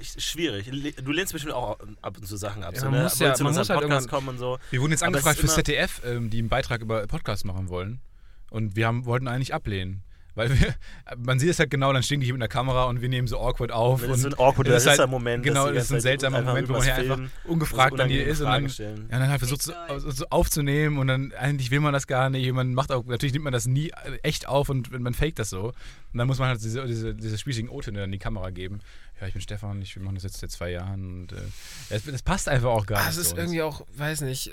Ich, 0.00 0.24
schwierig. 0.24 0.70
Du 1.04 1.12
lehnst 1.12 1.32
bestimmt 1.32 1.54
auch 1.54 1.78
ab 2.02 2.16
und 2.16 2.26
zu 2.26 2.36
Sachen 2.36 2.64
ab. 2.64 2.74
Ja, 2.74 2.80
so, 2.80 2.86
man 2.86 2.94
ne? 2.94 3.02
muss 3.04 3.18
ja- 3.18 3.34
man 3.40 3.54
muss 3.54 3.56
halt 3.56 3.68
Podcast 3.68 3.82
irgendwann- 3.82 4.08
kommen 4.08 4.28
und 4.30 4.38
so. 4.38 4.58
Wir 4.70 4.80
wurden 4.80 4.92
jetzt 4.92 5.02
Aber 5.02 5.08
angefragt 5.08 5.38
fürs 5.38 5.54
ZDF, 5.54 6.00
ähm, 6.04 6.30
die 6.30 6.38
einen 6.38 6.48
Beitrag 6.48 6.80
über 6.80 7.06
Podcast 7.06 7.44
machen 7.44 7.68
wollen. 7.68 8.00
Und 8.50 8.76
wir 8.76 8.86
haben, 8.86 9.04
wollten 9.04 9.28
eigentlich 9.28 9.54
ablehnen. 9.54 10.02
Weil 10.36 10.58
wir, 10.58 10.74
man 11.18 11.38
sieht 11.40 11.50
es 11.50 11.58
halt 11.58 11.70
genau, 11.70 11.92
dann 11.92 12.02
stehen 12.02 12.20
die 12.20 12.24
hier 12.26 12.34
mit 12.34 12.40
einer 12.40 12.48
Kamera 12.48 12.84
und 12.84 13.00
wir 13.02 13.08
nehmen 13.08 13.26
so 13.26 13.38
awkward 13.40 13.72
auf. 13.72 14.00
Das 14.02 14.10
ist 14.10 14.22
so 14.22 14.28
ein 14.28 14.34
awkward 14.34 14.68
das 14.68 14.86
ist 14.86 14.98
halt- 14.98 15.10
Moment. 15.10 15.42
Genau, 15.42 15.70
das 15.70 15.84
ist 15.84 15.92
ein 15.92 16.00
seltsamer 16.00 16.40
Moment, 16.42 16.68
wo 16.68 16.74
man 16.74 16.82
hier 16.82 16.94
einfach 16.94 17.18
ungefragt 17.44 17.98
dann 17.98 18.08
hier 18.08 18.26
ist 18.26 18.40
und 18.40 18.46
dann, 18.46 18.66
ja, 18.66 19.18
dann 19.18 19.28
halt 19.28 19.40
versucht 19.40 19.62
so, 19.62 19.72
so, 19.98 20.24
aufzunehmen 20.30 20.98
und 20.98 21.08
dann 21.08 21.32
eigentlich 21.32 21.70
will 21.70 21.80
man 21.80 21.92
das 21.92 22.06
gar 22.06 22.30
nicht. 22.30 22.48
Und 22.48 22.56
man 22.56 22.74
macht 22.74 22.92
auch, 22.92 23.04
natürlich 23.04 23.32
nimmt 23.32 23.44
man 23.44 23.52
das 23.52 23.66
nie 23.66 23.92
echt 24.22 24.46
auf 24.48 24.68
und 24.68 24.90
man 24.98 25.14
faked 25.14 25.38
das 25.40 25.50
so. 25.50 25.72
Und 26.12 26.18
dann 26.18 26.26
muss 26.28 26.38
man 26.38 26.48
halt 26.48 26.62
diese, 26.62 26.86
diese, 26.86 27.14
diese 27.14 27.36
spießigen 27.36 27.68
O-Töne 27.68 27.98
dann 27.98 28.06
in 28.06 28.12
die 28.12 28.18
Kamera 28.18 28.50
geben. 28.50 28.80
Ja, 29.20 29.26
ich 29.26 29.32
bin 29.34 29.42
Stefan, 29.42 29.82
ich 29.82 29.94
wir 29.96 30.02
machen 30.02 30.14
das 30.14 30.24
jetzt 30.24 30.38
seit 30.40 30.50
zwei 30.50 30.70
Jahren 30.70 31.22
und 31.22 31.32
äh, 31.32 31.36
das, 31.90 32.04
das 32.04 32.22
passt 32.22 32.48
einfach 32.48 32.70
auch 32.70 32.86
gar 32.86 33.00
Ah, 33.00 33.06
nicht. 33.08 33.18
es 33.18 33.26
ist 33.26 33.36
irgendwie 33.36 33.62
auch, 33.62 33.86
weiß 33.96 34.22
nicht, 34.22 34.50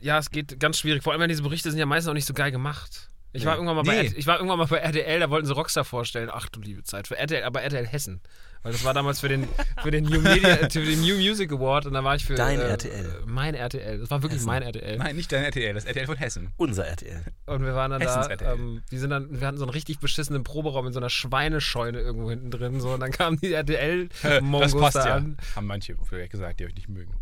ja, 0.00 0.18
es 0.18 0.30
geht 0.30 0.58
ganz 0.58 0.78
schwierig. 0.78 1.02
Vor 1.04 1.12
allem, 1.12 1.20
weil 1.20 1.28
diese 1.28 1.42
Berichte 1.42 1.70
sind 1.70 1.78
ja 1.78 1.86
meistens 1.86 2.10
auch 2.10 2.14
nicht 2.14 2.26
so 2.26 2.34
geil 2.34 2.50
gemacht. 2.50 3.08
Ich 3.34 3.46
war, 3.46 3.54
irgendwann 3.54 3.76
mal 3.76 3.82
bei, 3.84 4.02
Nee. 4.02 4.12
Ich 4.16 4.26
war 4.26 4.36
irgendwann 4.36 4.58
mal 4.58 4.66
bei 4.66 4.78
RTL, 4.78 5.20
da 5.20 5.30
wollten 5.30 5.46
sie 5.46 5.54
Rockstar 5.54 5.84
vorstellen. 5.84 6.28
Ach 6.32 6.48
du 6.48 6.60
liebe 6.60 6.82
Zeit. 6.82 7.06
Für 7.08 7.16
RTL, 7.16 7.44
aber 7.44 7.62
RTL 7.62 7.86
Hessen. 7.86 8.20
Weil 8.62 8.72
das 8.72 8.84
war 8.84 8.94
damals 8.94 9.20
für 9.20 9.28
den, 9.28 9.48
für 9.82 9.90
den, 9.90 10.04
New, 10.04 10.20
Media, 10.20 10.56
für 10.70 10.84
den 10.84 11.00
New 11.00 11.16
Music 11.16 11.50
Award 11.50 11.86
und 11.86 11.94
da 11.94 12.04
war 12.04 12.14
ich 12.14 12.24
für. 12.24 12.34
Dein 12.34 12.60
äh, 12.60 12.68
RTL. 12.68 13.22
Mein 13.26 13.54
RTL. 13.54 13.98
Das 13.98 14.10
war 14.10 14.22
wirklich 14.22 14.42
mein 14.42 14.62
RTL. 14.62 14.98
Nein, 14.98 15.16
nicht 15.16 15.32
dein 15.32 15.44
RTL, 15.44 15.74
das 15.74 15.84
RTL 15.84 16.06
von 16.06 16.16
Hessen. 16.16 16.52
Unser 16.56 16.86
RTL. 16.86 17.24
Und 17.46 17.64
wir 17.64 17.74
waren 17.74 17.90
dann 17.90 18.00
Hessens 18.00 18.28
da, 18.28 18.52
ähm, 18.52 18.82
wir 18.88 19.00
sind 19.00 19.10
dann, 19.10 19.40
wir 19.40 19.46
hatten 19.46 19.58
so 19.58 19.64
einen 19.64 19.72
richtig 19.72 19.98
beschissenen 19.98 20.44
Proberaum 20.44 20.86
in 20.86 20.92
so 20.92 21.00
einer 21.00 21.10
Schweinescheune 21.10 21.98
irgendwo 21.98 22.30
hinten 22.30 22.50
drin. 22.50 22.80
So, 22.80 22.90
und 22.90 23.00
dann 23.00 23.10
kamen 23.10 23.38
die 23.40 23.50
das 23.50 23.68
RTL-Mongos 23.68 24.74
passt 24.74 24.96
da 24.96 25.06
ja. 25.06 25.14
an. 25.16 25.36
Haben 25.56 25.66
manche 25.66 25.96
vielleicht 26.08 26.30
gesagt, 26.30 26.60
die 26.60 26.66
euch 26.66 26.74
nicht 26.74 26.88
mögen. 26.88 27.14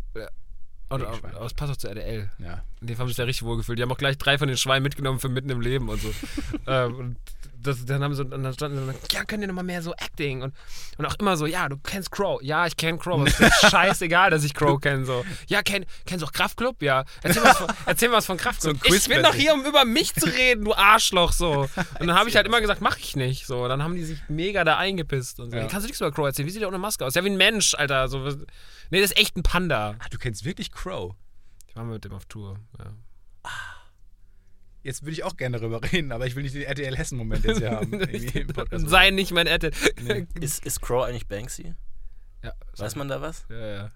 Und, 0.89 1.01
Wegen 1.01 1.35
aber 1.35 1.45
es 1.45 1.53
passt 1.53 1.71
auch 1.71 1.77
zu 1.77 1.87
RTL. 1.87 2.29
Ja. 2.37 2.63
In 2.81 2.87
dem 2.87 2.97
haben 2.97 3.07
sich 3.07 3.17
ja 3.17 3.23
richtig 3.23 3.43
wohl 3.43 3.55
gefühlt. 3.55 3.79
Die 3.79 3.83
haben 3.83 3.91
auch 3.91 3.97
gleich 3.97 4.17
drei 4.17 4.37
von 4.37 4.49
den 4.49 4.57
Schweinen 4.57 4.83
mitgenommen 4.83 5.19
für 5.19 5.29
mitten 5.29 5.49
im 5.49 5.61
Leben 5.61 5.87
und 5.87 6.01
so. 6.01 6.13
ähm, 6.67 6.95
und 6.95 7.17
das, 7.61 7.85
dann 7.85 8.03
haben 8.03 8.13
sie, 8.15 8.23
und 8.23 8.43
dann 8.43 8.53
standen 8.53 8.79
sie 8.79 8.85
dann, 8.85 8.95
ja, 9.11 9.23
könnt 9.25 9.41
ihr 9.41 9.47
nochmal 9.47 9.63
mehr 9.63 9.81
so 9.81 9.93
Acting 9.93 10.41
und, 10.41 10.53
und 10.97 11.05
auch 11.05 11.15
immer 11.19 11.37
so, 11.37 11.45
ja, 11.45 11.69
du 11.69 11.77
kennst 11.77 12.11
Crow. 12.11 12.41
Ja, 12.41 12.65
ich 12.67 12.77
kenn 12.77 12.99
Crow. 12.99 13.25
Es 13.25 13.39
ist 13.39 13.53
scheißegal, 13.69 14.29
dass 14.29 14.43
ich 14.43 14.53
Crow 14.53 14.79
kenne. 14.79 15.05
So. 15.05 15.23
Ja, 15.47 15.61
kenn, 15.61 15.85
kennst 16.05 16.23
du 16.23 16.27
auch 16.27 16.31
Kraftclub? 16.31 16.81
Ja. 16.81 17.05
Erzähl 17.23 17.43
was 17.43 17.57
von, 17.57 17.67
erzähl 17.85 18.11
was 18.11 18.25
von 18.25 18.37
Kraftclub. 18.37 18.77
So 18.85 18.93
ich 18.93 19.07
bin 19.07 19.23
doch 19.23 19.33
hier, 19.33 19.53
um 19.53 19.65
über 19.65 19.85
mich 19.85 20.13
zu 20.13 20.25
reden, 20.25 20.65
du 20.65 20.73
Arschloch. 20.73 21.31
So. 21.33 21.61
Und 21.99 22.07
dann 22.07 22.15
habe 22.15 22.29
ich 22.29 22.35
halt 22.35 22.45
immer 22.45 22.61
gesagt, 22.61 22.81
mach 22.81 22.97
ich 22.97 23.15
nicht. 23.15 23.47
So. 23.47 23.67
Dann 23.67 23.83
haben 23.83 23.95
die 23.95 24.03
sich 24.03 24.19
mega 24.27 24.63
da 24.63 24.77
eingepisst. 24.77 25.39
Und 25.39 25.51
so. 25.51 25.57
Ja. 25.57 25.67
Kannst 25.67 25.83
du 25.83 25.87
nichts 25.87 26.01
über 26.01 26.11
Crow 26.11 26.25
erzählen? 26.25 26.47
Wie 26.47 26.51
sieht 26.51 26.61
der 26.61 26.69
ohne 26.69 26.77
Maske 26.77 27.05
aus? 27.05 27.15
Ja, 27.15 27.23
wie 27.23 27.29
ein 27.29 27.37
Mensch, 27.37 27.75
Alter. 27.75 28.07
So, 28.07 28.19
nee, 28.89 29.01
das 29.01 29.11
ist 29.11 29.17
echt 29.17 29.37
ein 29.37 29.43
Panda. 29.43 29.95
Ah, 29.99 30.07
du 30.09 30.17
kennst 30.17 30.45
wirklich 30.45 30.71
Crow. 30.71 31.15
Ich 31.67 31.75
war 31.75 31.83
mit 31.83 32.03
dem 32.03 32.13
auf 32.13 32.25
Tour. 32.25 32.57
Ja. 32.77 32.91
Jetzt 34.83 35.03
würde 35.03 35.11
ich 35.11 35.23
auch 35.23 35.37
gerne 35.37 35.59
darüber 35.59 35.81
reden, 35.91 36.11
aber 36.11 36.27
ich 36.27 36.35
will 36.35 36.43
nicht 36.43 36.55
den 36.55 36.63
RTL 36.63 36.95
Hessen-Moment 36.95 37.45
jetzt 37.45 37.59
hier 37.59 37.71
haben. 37.71 37.91
Sei 38.87 39.11
nicht 39.11 39.31
mein 39.31 39.47
RTL. 39.47 39.71
Ist, 40.39 40.65
ist 40.65 40.81
Crow 40.81 41.05
eigentlich 41.05 41.27
Banksy? 41.27 41.73
Ja, 42.43 42.53
Weiß 42.77 42.95
man 42.95 43.07
da 43.07 43.21
was? 43.21 43.45
Ja, 43.49 43.67
ja. 43.67 43.91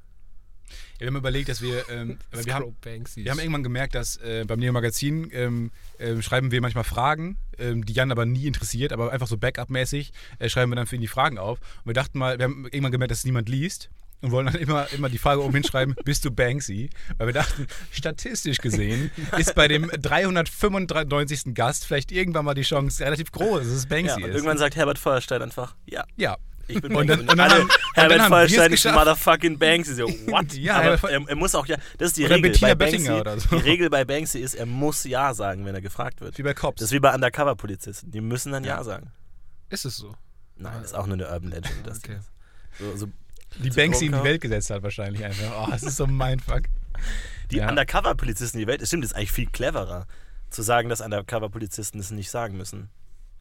Ja, 0.96 1.01
wir 1.01 1.08
haben 1.08 1.15
überlegt, 1.18 1.50
dass 1.50 1.62
wir, 1.62 1.88
ähm, 1.89 2.17
wir, 2.32 2.54
haben, 2.54 2.76
Banksy. 2.82 3.24
wir 3.24 3.32
haben 3.32 3.39
irgendwann 3.39 3.63
gemerkt, 3.63 3.95
dass 3.95 4.17
äh, 4.17 4.45
beim 4.48 4.60
Neo 4.60 4.71
Magazin 4.71 5.30
ähm, 5.32 5.71
ähm, 6.00 6.21
schreiben 6.21 6.52
wir 6.52 6.62
manchmal 6.62 6.84
Fragen, 6.84 7.38
ähm, 7.60 7.86
die 7.86 7.93
Jan 7.93 8.12
aber 8.12 8.26
nie 8.26 8.48
interessiert, 8.48 8.93
aber 8.93 9.12
einfach 9.12 9.28
so 9.28 9.38
Backup-mäßig 9.38 10.12
äh, 10.39 10.50
schreiben 10.50 10.71
wir 10.71 10.76
dann 10.76 10.88
für 10.88 10.95
ihn 10.95 11.02
die 11.02 11.08
Fragen 11.08 11.38
auf. 11.38 11.60
Und 11.60 11.88
wir 11.88 11.93
dachten 11.93 12.17
mal, 12.17 12.39
wir 12.39 12.45
haben 12.45 12.65
irgendwann 12.65 12.91
gemerkt, 12.91 13.12
dass 13.12 13.19
es 13.19 13.26
niemand 13.26 13.50
liest. 13.50 13.89
Und 14.26 14.32
wollen 14.32 14.48
dann 14.48 14.56
immer, 14.56 14.92
immer 14.92 15.10
die 15.10 15.18
Frage 15.18 15.44
oben 15.44 15.54
hinschreiben, 15.54 15.96
bist 16.04 16.26
du 16.26 16.32
Banksy? 16.32 16.90
Weil 17.18 17.28
wir 17.28 17.34
dachten, 17.34 17.68
statistisch 17.92 18.58
gesehen 18.58 19.12
ist 19.38 19.56
bei 19.56 19.68
dem 19.68 19.90
395. 19.90 21.54
Gast 21.54 21.86
vielleicht 21.86 22.12
irgendwann 22.12 22.46
mal 22.46 22.54
die 22.56 22.64
Chance 22.64 23.04
relativ 23.04 23.32
groß, 23.32 23.60
dass 23.60 23.68
es 23.68 23.84
Ja, 23.84 23.90
Banksy 23.90 24.24
und 24.24 24.30
ist. 24.30 24.36
irgendwann 24.36 24.58
sagt 24.58 24.76
Herbert 24.76 25.00
Feuerstein 25.00 25.42
einfach, 25.42 25.76
ja, 25.86 26.04
ja. 26.16 26.38
ich 26.68 26.82
bin 26.82 26.96
Und 26.96 27.08
dann- 27.08 27.20
und 27.22 27.28
dann 27.30 27.40
alle, 27.40 27.54
haben- 27.60 27.70
Herbert 27.94 28.20
dann 28.20 28.30
Feuerstein 28.30 28.74
ist 28.74 28.86
motherfucking 28.86 29.58
Banksy. 29.60 29.94
So, 29.96 30.08
what? 30.28 30.54
Ja, 30.54 30.78
Aber 30.94 31.12
er, 31.12 31.22
er 31.28 31.36
muss 31.36 31.54
auch 31.56 31.66
ja, 31.68 31.78
das 31.98 32.08
ist 32.10 32.18
die 32.18 32.26
Regel 32.26 32.42
Bettina 32.52 32.74
bei 32.74 32.90
Banksy. 32.92 33.12
Oder 33.12 33.40
so. 33.40 33.50
Die 33.50 33.62
Regel 33.62 33.90
bei 33.90 34.04
Banksy 34.06 34.40
ist, 34.40 34.56
er 34.56 34.66
muss 34.66 35.04
ja 35.04 35.34
sagen, 35.34 35.66
wenn 35.66 35.76
er 35.76 35.82
gefragt 35.82 36.22
wird. 36.22 36.38
Wie 36.38 36.44
bei 36.44 36.54
Cops. 36.54 36.80
Das 36.80 36.90
ist 36.90 36.94
wie 36.94 37.00
bei 37.00 37.14
Undercover-Polizisten. 37.14 38.10
Die 38.12 38.22
müssen 38.22 38.52
dann 38.52 38.64
ja, 38.64 38.84
sagen. 38.84 39.12
Ist 39.70 39.86
es 39.86 39.98
so? 39.98 40.16
Nein, 40.58 40.74
das 40.82 40.92
ist 40.92 40.94
auch 40.96 41.06
nur 41.06 41.16
eine 41.16 41.28
Urban 41.28 41.50
Legend. 41.52 41.72
Das 41.86 41.98
Okay. 41.98 42.18
so, 42.80 42.96
so, 42.96 43.08
die 43.60 43.70
Banksy 43.70 44.06
in 44.08 44.12
die. 44.13 44.24
Welt 44.24 44.41
gesetzt 44.41 44.70
hat 44.70 44.84
wahrscheinlich 44.84 45.24
einfach. 45.24 45.68
Oh, 45.68 45.72
das 45.72 45.84
ist 45.84 45.98
so 45.98 46.06
ein 46.06 46.15
Mindfuck. 46.15 46.63
die 47.52 47.58
Ja. 47.58 47.70
Undercover-Polizisten 47.70 48.58
in 48.58 48.65
die 48.65 48.68
Welt, 48.68 48.82
das 48.82 48.89
stimmt, 48.89 49.04
das 49.04 49.12
ist 49.12 49.18
eigentlich 49.18 49.32
viel 49.32 49.48
cleverer, 49.48 50.08
zu 50.50 50.62
sagen, 50.62 50.89
dass 50.89 51.02
Undercover-Polizisten 51.02 51.98
das 51.98 52.12
nicht 52.12 52.30
sagen 52.30 52.58
müssen. 52.58 52.89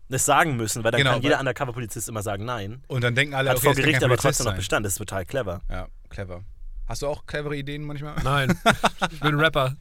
Das 0.09 0.27
sagen 0.27 0.57
müssen, 0.57 0.85
weil 0.85 0.93
dann 0.93 0.99
Genau, 0.99 1.13
kann 1.15 1.23
jeder 1.23 1.41
Undercover-Polizist 1.41 2.09
immer 2.09 2.23
sagen 2.23 2.45
Nein. 2.45 2.85
Und 2.89 3.03
dann 3.03 3.15
denken 3.15 3.35
alle, 3.35 3.51
Hat 3.51 3.57
okay, 3.57 3.67
vor 3.67 3.75
Gericht 3.75 4.01
kein 4.01 4.05
aber 4.05 4.17
trotzdem 4.19 4.45
noch 4.45 4.53
sein. 4.53 4.59
Bestand. 4.59 4.85
Das 4.87 4.93
ist 4.93 4.99
total 4.99 5.25
clever. 5.25 5.63
Ja, 5.71 5.89
clever. 6.11 6.45
Hast 6.87 7.01
du 7.01 7.07
auch 7.07 7.25
clevere 7.25 7.57
Ideen 7.57 7.83
manchmal? 7.85 8.15
Nein, 8.23 8.59
ich 9.11 9.21
bin 9.21 9.41
Rapper. 9.41 9.75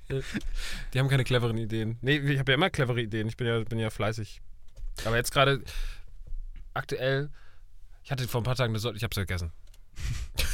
Die 0.94 1.00
haben 1.00 1.10
keine 1.10 1.26
cleveren 1.26 1.58
Ideen. 1.58 1.98
Nee, 2.02 2.18
ich 2.20 2.40
habe 2.40 2.54
ja 2.54 2.56
immer 2.56 2.70
clevere 2.70 3.02
Ideen. 3.02 3.28
Ich 3.28 3.36
bin 3.36 3.46
ja, 3.48 3.60
bin 3.60 3.78
ja 3.80 3.90
fleißig. 3.90 4.42
Aber 5.04 5.18
jetzt 5.18 5.34
gerade 5.34 5.62
aktuell, 6.74 7.30
ich 8.04 8.12
hatte 8.12 8.26
vor 8.28 8.40
ein 8.40 8.46
paar 8.46 8.56
Tagen 8.56 8.72
eine 8.72 8.80
Sonne, 8.80 8.96
ich 8.96 9.04
hab's 9.04 9.16
vergessen. 9.16 9.52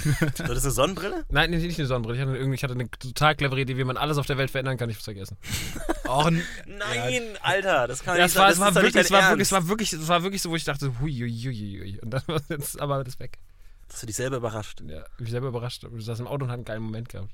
So, 0.04 0.44
das 0.44 0.58
ist 0.60 0.64
eine 0.66 0.72
Sonnenbrille? 0.72 1.26
Nein, 1.30 1.52
nicht 1.52 1.78
eine 1.80 1.88
Sonnenbrille. 1.88 2.18
Ich 2.18 2.22
hatte, 2.26 2.38
irgendwie, 2.38 2.56
ich 2.56 2.64
hatte 2.64 2.74
eine 2.74 2.90
total 2.90 3.36
clevere 3.36 3.62
Idee, 3.62 3.78
wie 3.78 3.84
man 3.84 3.98
alles 3.98 4.18
auf 4.18 4.26
der 4.26 4.38
Welt 4.38 4.52
verändern 4.52 4.78
kann. 4.78 4.90
Ich 4.90 4.96
hab's 4.98 5.06
vergessen. 5.06 5.38
Ein, 6.10 6.42
Nein, 6.66 7.24
Alter, 7.42 7.88
das 7.88 8.04
kann 8.04 8.18
Ja, 8.18 8.24
nicht 8.24 8.34
sein. 8.34 8.52
es, 8.52 8.60
Das 8.60 8.76
war 8.76 8.76
wirklich, 8.76 8.96
es, 8.96 9.12
war 9.12 9.30
wirklich, 9.30 9.48
es 9.48 9.52
war 9.52 9.68
wirklich, 9.68 9.94
es 9.94 10.08
war 10.08 10.24
wirklich 10.24 10.42
so, 10.42 10.50
wo 10.50 10.56
ich 10.56 10.64
dachte, 10.64 11.00
hui, 11.00 11.12
hui, 11.14 11.32
hui, 11.32 11.80
hui. 11.82 12.00
Und 12.02 12.12
dann 12.12 12.24
war 12.28 12.38
es 12.38 12.50
jetzt 12.50 12.80
aber 12.82 13.04
das 13.04 13.20
weg. 13.20 13.38
Hast 13.92 14.04
du 14.04 14.08
dich 14.08 14.16
selber 14.16 14.38
überrascht? 14.38 14.82
Ja, 14.88 15.04
ich 15.18 15.18
bin 15.18 15.28
selber 15.28 15.48
überrascht. 15.48 15.86
Ich 15.98 16.06
saß 16.06 16.20
im 16.20 16.28
Auto 16.28 16.46
und 16.46 16.52
hatte 16.52 16.60
einen 16.60 16.66
geilen 16.66 16.84
Moment 16.84 17.10
gehabt. 17.10 17.30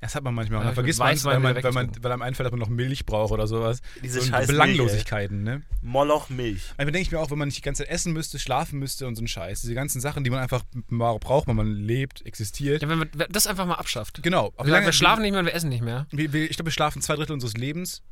Das 0.00 0.14
hat 0.14 0.22
man 0.24 0.34
manchmal. 0.34 0.58
Ja, 0.60 0.64
Man 0.64 0.72
ich 0.72 0.74
vergisst 0.74 0.98
man, 0.98 1.08
Weißwein 1.08 1.42
weil, 1.42 1.54
man, 1.54 1.62
weil, 1.64 1.72
man, 1.72 1.90
weil 2.02 2.12
einem 2.12 2.22
einfällt, 2.22 2.44
dass 2.46 2.50
man 2.52 2.60
noch 2.60 2.68
Milch 2.68 3.06
braucht 3.06 3.32
oder 3.32 3.46
sowas. 3.46 3.80
Diese 4.02 4.20
und 4.20 4.26
scheiß 4.28 4.46
Belanglosigkeiten, 4.46 5.42
ne? 5.42 5.62
Moloch 5.82 6.28
Milch. 6.30 6.62
Manchmal 6.76 6.92
denke 6.92 7.00
ich 7.00 7.12
mir 7.12 7.18
auch, 7.20 7.30
wenn 7.30 7.38
man 7.38 7.48
nicht 7.48 7.58
die 7.58 7.62
ganze 7.62 7.82
Zeit 7.84 7.90
essen 7.92 8.12
müsste, 8.12 8.38
schlafen 8.38 8.78
müsste 8.78 9.06
und 9.06 9.16
so 9.16 9.22
ein 9.22 9.28
Scheiß. 9.28 9.60
Diese 9.62 9.74
ganzen 9.74 10.00
Sachen, 10.00 10.24
die 10.24 10.30
man 10.30 10.40
einfach 10.40 10.62
braucht, 10.90 11.46
wenn 11.48 11.56
man 11.56 11.74
lebt, 11.74 12.24
existiert. 12.26 12.82
Ja, 12.82 12.88
wenn 12.88 12.98
man 12.98 13.10
das 13.30 13.46
einfach 13.46 13.66
mal 13.66 13.74
abschafft. 13.74 14.22
Genau. 14.22 14.52
Wir, 14.58 14.66
lange- 14.72 14.86
wir 14.86 14.92
schlafen 14.92 15.22
nicht 15.22 15.32
mehr 15.32 15.40
und 15.40 15.46
wir 15.46 15.54
essen 15.54 15.68
nicht 15.70 15.82
mehr. 15.82 16.06
Ich 16.12 16.30
glaube, 16.30 16.64
wir 16.66 16.70
schlafen 16.72 17.02
zwei 17.02 17.16
Drittel 17.16 17.32
unseres 17.32 17.54
Lebens. 17.54 18.02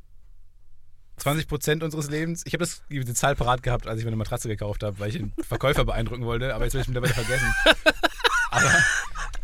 20 1.16 1.46
Prozent 1.46 1.82
unseres 1.84 2.10
Lebens. 2.10 2.42
Ich 2.44 2.54
habe 2.54 2.64
das 2.64 2.82
die 2.90 3.04
Zahl 3.14 3.36
parat 3.36 3.62
gehabt, 3.62 3.86
als 3.86 3.98
ich 4.00 4.04
mir 4.04 4.08
eine 4.08 4.16
Matratze 4.16 4.48
gekauft 4.48 4.82
habe, 4.82 4.98
weil 4.98 5.10
ich 5.10 5.16
den 5.16 5.32
Verkäufer 5.42 5.84
beeindrucken 5.84 6.24
wollte, 6.24 6.52
aber 6.54 6.64
jetzt 6.64 6.74
habe 6.74 6.82
ich 6.82 6.88
mittlerweile 6.88 7.14
vergessen. 7.14 7.46
Aber, 8.50 8.70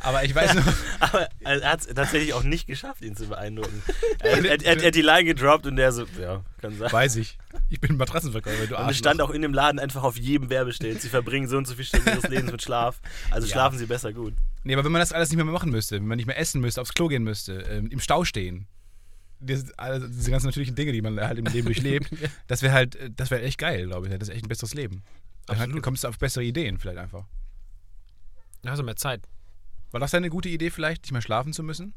aber 0.03 0.25
ich 0.25 0.35
weiß 0.35 0.55
noch, 0.55 0.65
Aber 1.01 1.29
er 1.41 1.63
hat 1.71 1.81
es 1.81 1.87
tatsächlich 1.95 2.33
auch 2.35 2.43
nicht 2.43 2.67
geschafft, 2.67 3.03
ihn 3.03 3.17
zu 3.17 3.27
beeindrucken. 3.27 3.83
Er, 4.23 4.45
er, 4.45 4.63
er, 4.63 4.77
er 4.81 4.87
hat 4.89 4.95
die 4.95 5.01
Line 5.03 5.25
gedroppt 5.25 5.67
und 5.67 5.77
der 5.77 5.93
so, 5.93 6.05
ja, 6.21 6.43
kann 6.61 6.77
sein. 6.77 6.93
weiß 6.93 7.17
ich. 7.17 7.39
Ich 7.71 7.81
bin 7.81 7.97
Matratzenverkäufer, 7.97 8.67
du 8.67 8.75
Und 8.75 8.81
es 8.83 8.87
Arschloch. 8.89 8.95
stand 8.99 9.23
auch 9.23 9.31
in 9.31 9.41
dem 9.41 9.55
Laden 9.55 9.79
einfach 9.79 10.03
auf 10.03 10.19
jedem 10.19 10.51
Werbeschild. 10.51 11.01
Sie 11.01 11.09
verbringen 11.09 11.49
so 11.49 11.57
und 11.57 11.67
so 11.67 11.75
viel 11.75 11.87
Stunden 11.87 12.09
ihres 12.11 12.29
Lebens 12.29 12.53
mit 12.53 12.61
Schlaf. 12.63 13.01
Also 13.31 13.47
Ja. 13.49 13.53
schlafen 13.55 13.79
sie 13.79 13.87
besser 13.87 14.13
gut. 14.13 14.35
Nee, 14.63 14.75
aber 14.75 14.85
wenn 14.85 14.93
man 14.93 15.01
das 15.01 15.13
alles 15.13 15.31
nicht 15.31 15.37
mehr 15.37 15.45
machen 15.47 15.71
müsste, 15.71 15.97
wenn 15.97 16.07
man 16.07 16.17
nicht 16.19 16.27
mehr 16.27 16.39
essen 16.39 16.61
müsste, 16.61 16.83
aufs 16.83 16.93
Klo 16.93 17.09
gehen 17.09 17.25
müsste, 17.25 17.61
ähm, 17.63 17.89
im 17.91 17.99
Stau 18.01 18.25
stehen, 18.25 18.67
diese, 19.39 19.73
also 19.79 20.07
diese 20.07 20.31
ganz 20.31 20.45
natürlichen 20.45 20.75
Dinge, 20.75 20.93
die 20.93 21.01
man 21.01 21.19
halt 21.19 21.39
im 21.39 21.47
Leben 21.47 21.65
durchlebt, 21.65 22.11
das 22.47 22.61
wäre 22.61 22.75
halt, 22.75 22.95
äh, 22.97 23.11
das 23.11 23.31
wäre 23.31 23.41
echt 23.43 23.57
geil, 23.59 23.87
glaube 23.87 24.07
ich. 24.09 24.13
Das 24.19 24.29
ist 24.29 24.35
echt 24.35 24.45
ein 24.45 24.49
besseres 24.49 24.75
Leben. 24.75 25.03
Dann 25.47 25.59
halt 25.59 25.83
kommst 25.83 26.05
du 26.05 26.09
auf 26.09 26.19
bessere 26.19 26.45
Ideen 26.45 26.79
vielleicht 26.79 26.99
einfach. 26.99 27.25
Da 28.63 28.73
hast 28.73 28.79
du 28.79 28.85
mehr 28.85 28.97
Zeit. 28.97 29.23
War 29.93 30.01
das 30.01 30.11
deine 30.13 30.31
gute 30.31 30.49
Idee 30.49 30.71
vielleicht, 30.71 31.03
nicht 31.03 31.13
mehr 31.13 31.23
schlafen 31.23 31.53
zu 31.53 31.63
müssen? 31.63 31.95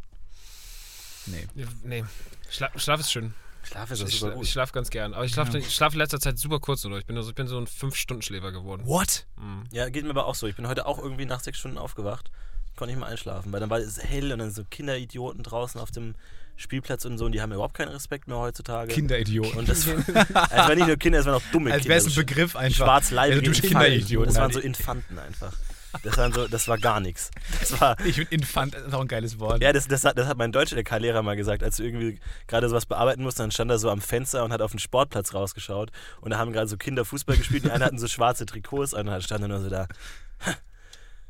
Nee. 1.27 1.47
Ja, 1.55 1.67
Nee. 1.83 2.03
Schla 2.49 2.69
Schlaf 2.75 2.99
ist 2.99 3.11
schön. 3.11 3.33
Schlaf 3.63 3.89
ist 3.91 4.01
Ich, 4.01 4.19
super 4.19 4.31
ich 4.33 4.37
gut. 4.39 4.47
schlafe 4.47 4.73
ganz 4.73 4.89
gern. 4.89 5.13
Aber 5.13 5.23
ich 5.25 5.31
schlafe 5.33 5.57
ich 5.57 5.73
schlaf 5.73 5.93
in 5.93 5.99
letzter 5.99 6.19
Zeit 6.19 6.37
super 6.37 6.59
kurz 6.59 6.83
nur. 6.83 6.99
Ich 6.99 7.05
bin, 7.05 7.15
also, 7.15 7.29
ich 7.29 7.35
bin 7.35 7.47
so 7.47 7.57
ein 7.57 7.65
5-Stunden-Schläfer 7.65 8.51
geworden. 8.51 8.85
What? 8.85 9.25
Mhm. 9.37 9.63
Ja, 9.71 9.87
geht 9.89 10.03
mir 10.03 10.09
aber 10.09 10.25
auch 10.25 10.35
so. 10.35 10.47
Ich 10.47 10.55
bin 10.55 10.67
heute 10.67 10.85
auch 10.85 10.99
irgendwie 10.99 11.25
nach 11.25 11.39
sechs 11.39 11.59
Stunden 11.59 11.77
aufgewacht. 11.77 12.29
Konnte 12.75 12.93
ich 12.93 12.99
mal 12.99 13.05
einschlafen, 13.07 13.51
weil 13.53 13.59
dann 13.61 13.69
war 13.69 13.79
es 13.79 14.03
hell 14.03 14.33
und 14.33 14.39
dann 14.39 14.51
so 14.51 14.63
Kinderidioten 14.69 15.43
draußen 15.43 15.79
auf 15.79 15.91
dem 15.91 16.15
Spielplatz 16.57 17.05
und 17.05 17.17
so 17.17 17.25
und 17.25 17.31
die 17.31 17.41
haben 17.41 17.51
überhaupt 17.51 17.75
keinen 17.75 17.89
Respekt 17.89 18.27
mehr 18.27 18.37
heutzutage. 18.37 18.91
Kinderidioten. 18.93 19.57
Und 19.59 19.69
das, 19.69 19.85
es 19.87 19.95
waren 20.15 20.77
nicht 20.77 20.87
nur 20.87 20.97
Kinder, 20.97 21.19
es 21.19 21.25
waren 21.25 21.35
auch 21.35 21.41
dumme 21.51 21.71
Als 21.71 21.83
Kinder. 21.83 21.89
wäre 21.89 21.99
es 21.99 22.05
ein 22.05 22.09
so 22.11 22.21
Begriff 22.21 22.55
einfach. 22.55 22.85
Schwarzleibige 22.85 23.49
Also. 23.49 23.61
Kinderidioten. 23.61 24.33
Das 24.33 24.41
waren 24.41 24.51
so 24.51 24.59
Infanten 24.59 25.17
einfach. 25.19 25.53
Das, 26.01 26.17
waren 26.17 26.33
so, 26.33 26.47
das 26.47 26.67
war 26.67 26.77
gar 26.77 26.99
nichts. 26.99 27.29
Das 27.59 27.79
war, 27.79 27.99
Ich 28.05 28.15
finde 28.15 28.33
Infant 28.33 28.75
ist 28.75 28.93
auch 28.93 29.01
ein 29.01 29.07
geiles 29.07 29.39
Wort. 29.39 29.61
ja, 29.61 29.71
das, 29.71 29.87
das, 29.87 30.03
hat, 30.03 30.17
das 30.17 30.27
hat 30.27 30.37
mein 30.37 30.51
Deutsch-LK-Lehrer 30.51 31.21
mal 31.21 31.35
gesagt, 31.35 31.63
als 31.63 31.77
du 31.77 31.83
irgendwie 31.83 32.19
gerade 32.47 32.67
sowas 32.69 32.85
bearbeiten 32.85 33.23
musst, 33.23 33.39
dann 33.39 33.51
stand 33.51 33.69
er 33.71 33.77
so 33.77 33.89
am 33.89 34.01
Fenster 34.01 34.43
und 34.43 34.51
hat 34.51 34.61
auf 34.61 34.71
den 34.71 34.79
Sportplatz 34.79 35.33
rausgeschaut 35.33 35.91
und 36.21 36.31
da 36.31 36.37
haben 36.37 36.51
gerade 36.51 36.67
so 36.67 36.77
Kinder 36.77 37.05
Fußball 37.05 37.37
gespielt, 37.37 37.65
die 37.65 37.71
einen 37.71 37.83
hatten 37.83 37.99
so 37.99 38.07
schwarze 38.07 38.45
Trikots 38.45 38.93
an 38.93 39.07
und 39.07 39.13
dann 39.13 39.21
stand 39.21 39.43
er 39.43 39.47
nur 39.47 39.59
so 39.59 39.69
da. 39.69 39.87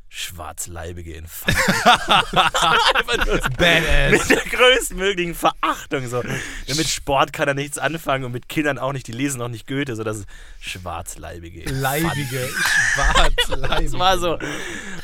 Schwarzleibige 0.08 1.14
Infanten. 1.14 1.60
Einfach 1.82 3.26
nur 3.26 3.36
so 3.42 3.48
Badass. 3.58 4.10
mit 4.12 4.30
der 4.30 4.44
größtmöglichen 4.58 5.34
Verachtung. 5.34 6.06
So. 6.08 6.22
Ja, 6.66 6.74
mit 6.76 6.86
Sport 6.88 7.32
kann 7.32 7.48
er 7.48 7.54
nichts 7.54 7.78
anfangen 7.78 8.24
und 8.24 8.32
mit 8.32 8.48
Kindern 8.48 8.78
auch 8.78 8.92
nicht, 8.92 9.06
die 9.08 9.12
lesen 9.12 9.40
auch 9.42 9.48
nicht 9.48 9.66
Goethe, 9.66 9.96
so 9.96 10.04
das 10.04 10.18
ist 10.18 10.28
schwarzleibige. 10.60 11.60
Infanten. 11.62 11.80
Leibige, 11.82 12.48
schwarzleibige. 12.94 13.90
Das 13.90 13.98
war 13.98 14.18
so. 14.18 14.38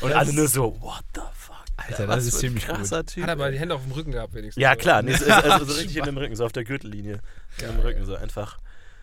Und 0.01 0.13
alle 0.13 0.31
nur 0.33 0.47
so, 0.47 0.79
what 0.81 1.03
the 1.13 1.21
fuck. 1.35 1.55
Alter, 1.77 2.07
was 2.07 2.17
das 2.25 2.33
ist 2.35 2.39
ziemlich 2.39 2.67
gut. 2.67 2.75
krasser 2.75 3.05
Typ. 3.05 3.23
Hat 3.23 3.31
aber 3.31 3.47
ey. 3.47 3.53
die 3.53 3.59
Hände 3.59 3.75
auf 3.75 3.81
dem 3.83 3.91
Rücken 3.91 4.11
gehabt, 4.11 4.33
wenigstens. 4.35 4.61
Ja, 4.61 4.73
So. 4.73 4.77
klar, 4.79 5.01
nee, 5.01 5.13
so, 5.13 5.25
also 5.25 5.65
so 5.65 5.73
richtig 5.73 5.97
in 5.97 6.03
dem 6.05 6.15
Rücken, 6.17 6.35
so 6.35 6.45
auf 6.45 6.51
der 6.51 6.63
Gürtellinie. 6.63 7.21
In 7.59 7.67
dem 7.67 7.79
Rücken, 7.79 8.05
so 8.05 8.15
einfach. 8.15 8.59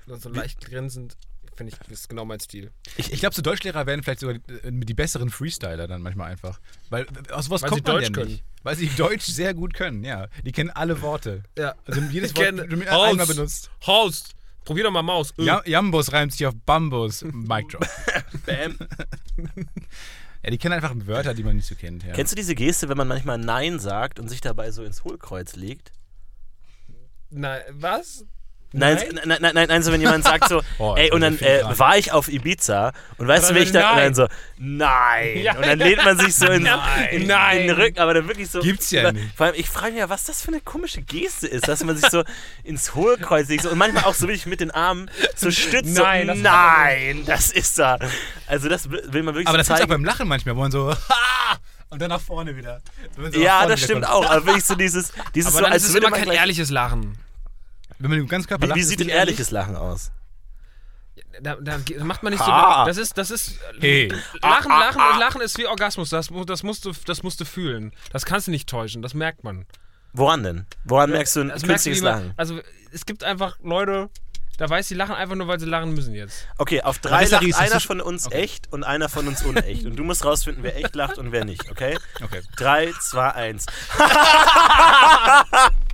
So 0.07 0.29
leicht 0.31 0.61
grinsend. 0.65 1.17
Finde 1.59 1.75
ich, 1.85 1.91
ist 1.91 2.09
genau 2.09 2.25
mein 2.25 2.39
Stil. 2.41 2.71
Ich, 2.97 3.13
ich 3.13 3.19
glaube, 3.21 3.35
so 3.35 3.43
Deutschlehrer 3.43 3.85
werden 3.85 4.03
vielleicht 4.05 4.21
sogar 4.21 4.37
äh, 4.37 4.41
die 4.71 4.95
besseren 4.95 5.29
Freestyler 5.29 5.89
dann 5.89 6.01
manchmal 6.03 6.31
einfach. 6.31 6.61
Weil 6.89 7.03
äh, 7.03 7.33
aus 7.33 7.51
was 7.51 7.63
Weil 7.63 7.71
kommt 7.71 7.85
sie 7.85 7.93
man 7.93 8.01
Deutsch 8.01 8.09
ja 8.09 8.13
können. 8.15 8.31
nicht. 8.31 8.45
Weil 8.63 8.77
sie 8.77 8.89
Deutsch 8.97 9.25
sehr 9.27 9.55
gut 9.55 9.75
können, 9.75 10.05
ja. 10.05 10.29
Die 10.45 10.53
kennen 10.53 10.71
alle 10.71 11.03
Worte. 11.03 11.43
Ja. 11.59 11.75
Also 11.85 12.01
jedes 12.03 12.31
Ich 12.31 12.37
Wort 12.39 12.47
kenn- 12.47 12.67
du 12.69 12.91
Haus. 12.91 13.11
einmal 13.11 13.27
benutzt. 13.27 13.71
Horst, 13.87 14.35
probier 14.65 14.85
doch 14.85 14.93
mal 14.93 15.03
Maus. 15.03 15.35
Ö. 15.37 15.45
Ja, 15.45 15.61
Jambus 15.67 16.13
reimt 16.13 16.31
sich 16.33 16.47
auf 16.47 16.55
Bambus. 16.65 17.23
Mic 17.25 17.67
drop. 17.73 17.85
Bam. 18.47 18.79
Ja, 20.45 20.51
die 20.51 20.59
kennen 20.59 20.75
einfach 20.75 20.95
Wörter, 21.07 21.35
die 21.35 21.43
man 21.43 21.57
nicht 21.57 21.67
so 21.67 21.75
kennt. 21.75 22.05
Ja. 22.05 22.13
Kennst 22.13 22.31
du 22.33 22.37
diese 22.37 22.55
Geste, 22.55 22.89
wenn 22.89 22.97
man 22.97 23.09
manchmal 23.09 23.39
Nein 23.39 23.81
sagt 23.81 24.21
und 24.21 24.29
sich 24.29 24.41
dabei 24.41 24.71
so 24.71 24.85
ins 24.85 25.03
Hohlkreuz 25.03 25.57
legt? 25.57 25.91
Nein, 27.31 27.63
was? 27.73 28.25
Nein, 28.71 28.99
Nein? 29.25 29.39
nein, 29.41 29.53
nein, 29.55 29.67
nein, 29.69 29.83
so 29.83 29.91
wenn 29.93 30.01
jemand 30.03 30.25
sagt 30.25 30.47
so, 30.51 30.61
Oh, 30.79 30.95
ey, 30.95 31.11
und 31.11 31.23
dann 31.23 31.39
äh, 31.39 31.63
war 31.79 31.97
ich 31.97 32.13
auf 32.13 32.29
Ibiza 32.29 32.93
und 33.17 33.27
weißt 33.27 33.49
du, 33.51 33.55
wie 33.55 33.61
ich 33.61 33.73
da, 33.73 33.91
und 33.93 33.97
nein. 33.97 34.05
dann 34.05 34.15
so, 34.15 34.27
nein. 34.59 35.39
Ja, 35.39 35.55
und 35.57 35.67
dann 35.67 35.79
lehnt 35.79 36.05
man 36.05 36.19
sich 36.19 36.35
so 36.35 36.47
in, 36.49 36.63
Nein. 36.65 37.09
in, 37.11 37.23
in 37.23 37.27
Nein. 37.29 37.67
den 37.67 37.71
Rücken, 37.77 37.99
aber 37.99 38.13
dann 38.13 38.29
wirklich 38.29 38.51
so. 38.51 38.61
Gibt's 38.61 38.91
ja 38.91 39.11
nicht. 39.11 39.35
Vor 39.35 39.47
allem, 39.47 39.55
ich 39.57 39.71
frage 39.71 39.93
mich 39.93 40.01
ja, 40.01 40.11
was 40.11 40.25
das 40.25 40.43
für 40.43 40.49
eine 40.49 40.61
komische 40.61 41.01
Geste 41.01 41.47
ist, 41.47 41.67
dass 41.67 41.83
man 41.83 41.97
sich 41.97 42.11
so 42.11 42.25
ins 42.63 42.95
Hohlkreuz 42.95 43.49
legt 43.49 43.63
so, 43.63 43.71
und 43.71 43.79
manchmal 43.79 44.05
auch 44.05 44.15
so 44.15 44.27
wirklich 44.29 44.45
mit 44.45 44.61
den 44.61 44.71
Armen 44.71 45.11
so 45.35 45.51
stützt. 45.51 45.97
Nein, 45.97 46.27
so, 46.27 46.35
das- 46.35 46.43
nein, 46.43 47.23
das 47.25 47.51
ist 47.51 47.79
da. 47.79 47.99
Also 48.47 48.69
das 48.69 48.91
will 48.91 49.23
man 49.23 49.35
wirklich 49.35 49.47
Aber 49.49 49.55
so 49.55 49.59
das 49.59 49.67
ist 49.69 49.71
auch 49.73 49.77
zeigen. 49.79 49.89
beim 49.89 50.05
Lachen 50.05 50.29
manchmal, 50.29 50.55
wo 50.57 50.61
man 50.61 50.71
so 50.71 50.91
Ha! 50.91 51.57
und 51.89 52.03
dann 52.03 52.11
nach 52.11 52.21
vorne 52.21 52.55
wieder. 52.55 52.83
So, 53.17 53.23
nach 53.23 53.33
ja, 53.33 53.59
vorne 53.61 53.71
das 53.73 53.81
stimmt 53.83 54.03
kommt. 54.05 54.15
auch. 54.15 54.31
Aber 54.31 54.45
wirklich 54.45 54.65
so 54.67 54.75
dieses, 54.75 55.11
dieses 55.35 55.53
Aber 55.53 55.57
so, 55.59 55.65
dann 55.65 55.73
als 55.73 55.85
ist 55.85 55.89
es 55.89 55.95
würde 55.95 56.09
immer 56.09 56.17
man 56.19 56.27
kein 56.27 56.35
ehrliches 56.37 56.69
Lachen. 56.69 57.17
Wenn 57.99 58.11
man 58.11 58.19
mit 58.21 58.29
dem 58.29 58.31
ganz 58.31 58.47
Körper 58.47 58.65
Wie, 58.65 58.69
lacht, 58.69 58.79
wie 58.79 58.83
sieht 58.85 59.01
denn 59.01 59.09
ehrlich. 59.09 59.21
ehrliches 59.39 59.51
Lachen 59.51 59.77
aus? 59.77 60.13
Da, 61.41 61.57
da 61.57 61.79
macht 62.05 62.23
man 62.23 62.33
nicht 62.33 62.45
so. 62.45 62.51
Ha. 62.51 62.85
Das 62.85 62.97
ist, 62.97 63.17
das 63.19 63.31
ist. 63.31 63.59
Hey. 63.81 64.09
Lachen, 64.43 64.71
Lachen 64.71 65.03
und 65.13 65.19
Lachen 65.19 65.41
ist 65.41 65.57
wie 65.59 65.67
Orgasmus. 65.67 66.11
Das, 66.11 66.31
das, 66.47 66.63
musst 66.63 66.85
du, 66.85 66.93
das 67.07 67.23
musst 67.23 67.41
du 67.41 67.45
fühlen. 67.45 67.93
Das 68.13 68.25
kannst 68.25 68.47
du 68.47 68.51
nicht 68.51 68.69
täuschen. 68.69 69.03
Das 69.03 69.15
merkt 69.15 69.45
man. 69.45 69.67
Woran 70.13 70.43
denn? 70.43 70.67
Woran 70.85 71.11
merkst 71.11 71.37
du 71.37 71.41
ein 71.43 71.49
Das 71.49 71.65
merkst 71.67 71.87
du, 71.87 71.91
künstliches 71.91 72.01
wie 72.01 72.05
man- 72.05 72.15
Lachen? 72.15 72.35
Also, 72.37 72.61
es 72.93 73.05
gibt 73.07 73.23
einfach 73.25 73.57
Leute, 73.63 74.09
da 74.57 74.69
weiß, 74.69 74.89
die 74.89 74.95
lachen 74.95 75.15
einfach 75.15 75.37
nur, 75.37 75.47
weil 75.49 75.61
sie 75.61 75.67
lachen 75.67 75.93
müssen 75.95 76.15
jetzt. 76.15 76.47
Okay, 76.57 76.83
auf 76.83 76.99
drei 76.99 77.27
lacht 77.27 77.43
Ries, 77.45 77.57
einer 77.57 77.75
du- 77.75 77.81
von 77.81 78.01
uns 78.01 78.29
echt 78.33 78.73
und 78.73 78.83
einer 78.85 79.09
von 79.09 79.29
uns 79.29 79.43
unecht. 79.43 79.85
Und 79.87 79.97
du 79.97 80.05
musst 80.05 80.25
rausfinden, 80.25 80.63
wer 80.65 80.77
echt 80.77 80.95
lacht 80.97 81.19
und 81.19 81.31
wer 81.31 81.45
nicht, 81.45 81.71
okay? 81.71 81.99
Okay. 82.23 82.43
Drei, 82.57 82.93
zwei, 83.01 83.31
eins. 83.33 83.67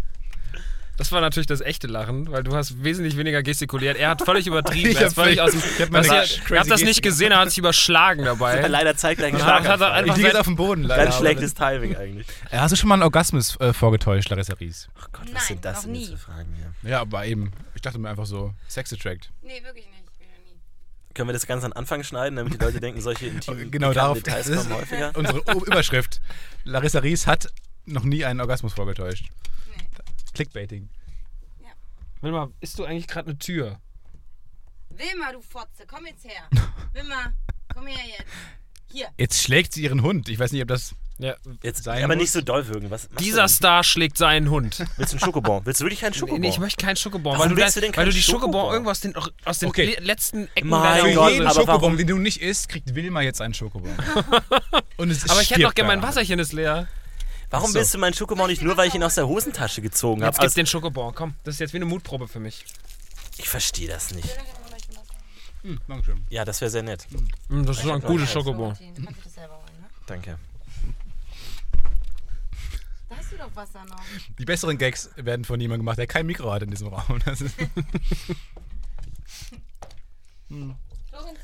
Das 0.96 1.10
war 1.10 1.20
natürlich 1.20 1.48
das 1.48 1.60
echte 1.60 1.88
Lachen, 1.88 2.30
weil 2.30 2.44
du 2.44 2.54
hast 2.54 2.84
wesentlich 2.84 3.16
weniger 3.16 3.42
gestikuliert. 3.42 3.96
Er 3.96 4.10
hat 4.10 4.22
völlig 4.22 4.46
übertrieben. 4.46 4.90
Ich 4.90 4.96
er 4.96 5.02
hab 5.02 5.08
ist 5.08 5.14
völlig 5.14 5.40
aus 5.40 5.50
dem. 5.50 5.60
ich 5.60 5.82
hab 5.82 5.90
meine 5.90 6.06
crazy 6.06 6.40
ihr 6.52 6.58
habt 6.60 6.70
das 6.70 6.82
nicht 6.82 7.02
gesehen, 7.02 7.32
er 7.32 7.38
hat 7.38 7.48
sich 7.48 7.58
überschlagen 7.58 8.24
dabei. 8.24 8.60
Leider 8.68 8.96
zeigt 8.96 9.20
er 9.20 9.26
einen 9.26 9.36
Und 9.36 9.44
hat- 9.44 9.80
er 9.80 10.06
Ich 10.06 10.16
liege 10.16 10.38
auf 10.38 10.46
dem 10.46 10.56
Boden 10.56 10.84
leider. 10.84 11.04
Ganz 11.04 11.16
schlechtes 11.16 11.54
Timing 11.54 11.96
eigentlich. 11.96 12.26
Hast 12.50 12.72
du 12.72 12.76
schon 12.76 12.88
mal 12.88 12.94
einen 12.94 13.02
Orgasmus 13.02 13.58
äh, 13.60 13.72
vorgetäuscht, 13.72 14.28
Larissa 14.30 14.54
Ries? 14.54 14.88
Ach 15.00 15.08
Gott, 15.12 15.22
was 15.26 15.32
Nein, 15.32 15.42
sind 15.48 15.64
das 15.64 15.82
denn 15.82 16.04
für 16.04 16.16
Fragen 16.16 16.54
hier? 16.56 16.90
Ja, 16.90 17.00
aber 17.00 17.26
eben. 17.26 17.52
Ich 17.74 17.82
dachte 17.82 17.98
mir 17.98 18.08
einfach 18.10 18.26
so, 18.26 18.54
Sex 18.68 18.92
Attract. 18.92 19.30
Nee, 19.42 19.62
wirklich 19.64 19.86
nicht. 19.86 19.94
Können 21.14 21.28
wir 21.28 21.32
das 21.32 21.46
ganz 21.46 21.62
an 21.62 21.72
Anfang 21.72 22.02
schneiden, 22.02 22.36
damit 22.36 22.54
die 22.54 22.58
Leute 22.58 22.80
denken, 22.80 23.00
solche 23.00 23.26
intimen 23.28 23.70
Genau 23.70 23.92
darauf. 23.92 24.20
Details 24.20 24.48
das 24.48 24.56
kommen 24.64 24.74
häufiger? 24.74 25.12
Unsere 25.14 25.38
Überschrift. 25.64 26.20
Larissa 26.64 26.98
Ries 26.98 27.26
hat 27.28 27.48
noch 27.86 28.02
nie 28.02 28.24
einen 28.24 28.40
Orgasmus 28.40 28.72
vorgetäuscht. 28.74 29.26
Clickbaiting. 30.34 30.88
Warte 32.20 32.32
mal, 32.36 32.48
ist 32.60 32.78
du 32.78 32.84
eigentlich 32.84 33.06
gerade 33.06 33.28
eine 33.30 33.38
Tür? 33.38 33.78
Wilma, 34.90 35.32
du 35.32 35.40
Fotze, 35.42 35.84
komm 35.86 36.06
jetzt 36.06 36.24
her. 36.24 36.48
Wilma, 36.94 37.32
komm 37.74 37.86
her 37.86 37.98
jetzt. 38.06 38.24
Hier. 38.92 39.08
Jetzt 39.18 39.42
schlägt 39.42 39.72
sie 39.74 39.82
ihren 39.82 40.02
Hund. 40.02 40.28
Ich 40.28 40.38
weiß 40.38 40.52
nicht, 40.52 40.62
ob 40.62 40.68
das. 40.68 40.94
Ja. 41.18 41.34
Jetzt, 41.62 41.84
Sein 41.84 42.02
aber 42.02 42.14
muss. 42.14 42.22
nicht 42.22 42.32
so 42.32 42.40
doll 42.40 42.66
wirken. 42.66 42.90
Was 42.90 43.08
machst 43.10 43.20
Dieser 43.24 43.46
Star 43.48 43.84
schlägt 43.84 44.16
seinen 44.18 44.50
Hund. 44.50 44.78
Willst 44.96 45.12
du 45.12 45.16
einen 45.16 45.20
Schokobon? 45.24 45.64
Willst 45.66 45.80
du 45.80 45.84
wirklich 45.84 46.04
einen 46.04 46.14
Schokobon? 46.14 46.40
Nee, 46.40 46.48
ich 46.48 46.58
möchte 46.58 46.84
keinen 46.84 46.96
Schokobon, 46.96 47.34
Warum 47.34 47.38
weil 47.40 47.48
du, 47.50 47.56
willst 47.56 47.76
du 47.76 47.80
denn 47.80 47.88
weil 47.90 48.04
du 48.06 48.10
keinen 48.10 48.14
die 48.16 48.22
Schokobon 48.22 48.52
Schokobon? 48.52 48.72
irgendwo 48.72 48.90
aus 48.90 49.00
den, 49.00 49.14
aus 49.44 49.58
den 49.58 49.68
Okay. 49.68 49.94
le- 49.96 50.04
letzten 50.04 50.48
Ecken 50.56 50.68
Mein 50.70 50.82
deiner 50.82 51.08
Für 51.08 51.14
Gott, 51.14 51.32
jeden 51.32 51.46
aber 51.46 51.54
Schokobon, 51.60 51.96
den 51.98 52.06
du 52.08 52.18
nicht 52.18 52.40
isst, 52.40 52.68
kriegt 52.68 52.94
Wilma 52.96 53.20
jetzt 53.20 53.40
einen 53.40 53.54
Schokobon. 53.54 53.90
Und 54.96 55.10
es 55.10 55.28
Aber 55.28 55.40
ich 55.42 55.50
hätte 55.50 55.60
stirbt 55.60 55.64
doch 55.64 55.74
gerne 55.74 55.88
mein 55.88 56.00
daran. 56.00 56.10
Wasserchen 56.16 56.38
ist 56.40 56.52
leer. 56.52 56.88
Warum 57.54 57.70
so. 57.70 57.78
willst 57.78 57.94
du 57.94 57.98
meinen 57.98 58.14
Schokobon 58.14 58.48
nicht 58.50 58.62
nur, 58.62 58.76
weil 58.76 58.88
ich 58.88 58.94
ihn 58.94 59.02
aus 59.02 59.14
der 59.14 59.26
Hosentasche 59.28 59.80
gezogen 59.82 60.22
habe? 60.22 60.32
Jetzt 60.32 60.40
gibt's 60.40 60.54
den 60.54 60.66
Schokobon. 60.66 61.14
Komm, 61.14 61.34
das 61.44 61.54
ist 61.54 61.60
jetzt 61.60 61.72
wie 61.72 61.78
eine 61.78 61.84
Mutprobe 61.86 62.26
für 62.28 62.40
mich. 62.40 62.64
ich 63.38 63.48
verstehe 63.48 63.88
das 63.88 64.12
nicht. 64.14 64.28
Hm, 65.62 65.80
Dankeschön. 65.88 66.20
Ja, 66.30 66.44
das 66.44 66.60
wäre 66.60 66.70
sehr 66.70 66.82
nett. 66.82 67.06
Mm, 67.48 67.64
Das 67.64 67.78
ist 67.78 67.88
ein 67.88 68.00
gutes 68.02 68.30
Schokobon. 68.30 68.76
Ne? 68.98 69.08
Danke. 70.06 70.38
Da 73.08 73.16
hast 73.16 73.32
du 73.32 73.36
doch 73.36 73.54
Wasser 73.54 73.84
noch. 73.86 74.00
Die 74.38 74.44
besseren 74.44 74.76
Gags 74.76 75.10
werden 75.16 75.44
von 75.44 75.60
jemandem 75.60 75.80
gemacht, 75.86 75.98
der 75.98 76.06
kein 76.06 76.26
Mikro 76.26 76.52
hat 76.52 76.62
in 76.64 76.70
diesem 76.70 76.88
Raum. 76.88 77.18
Das 77.24 77.40
ist 77.40 77.54
Florentin. 77.54 77.86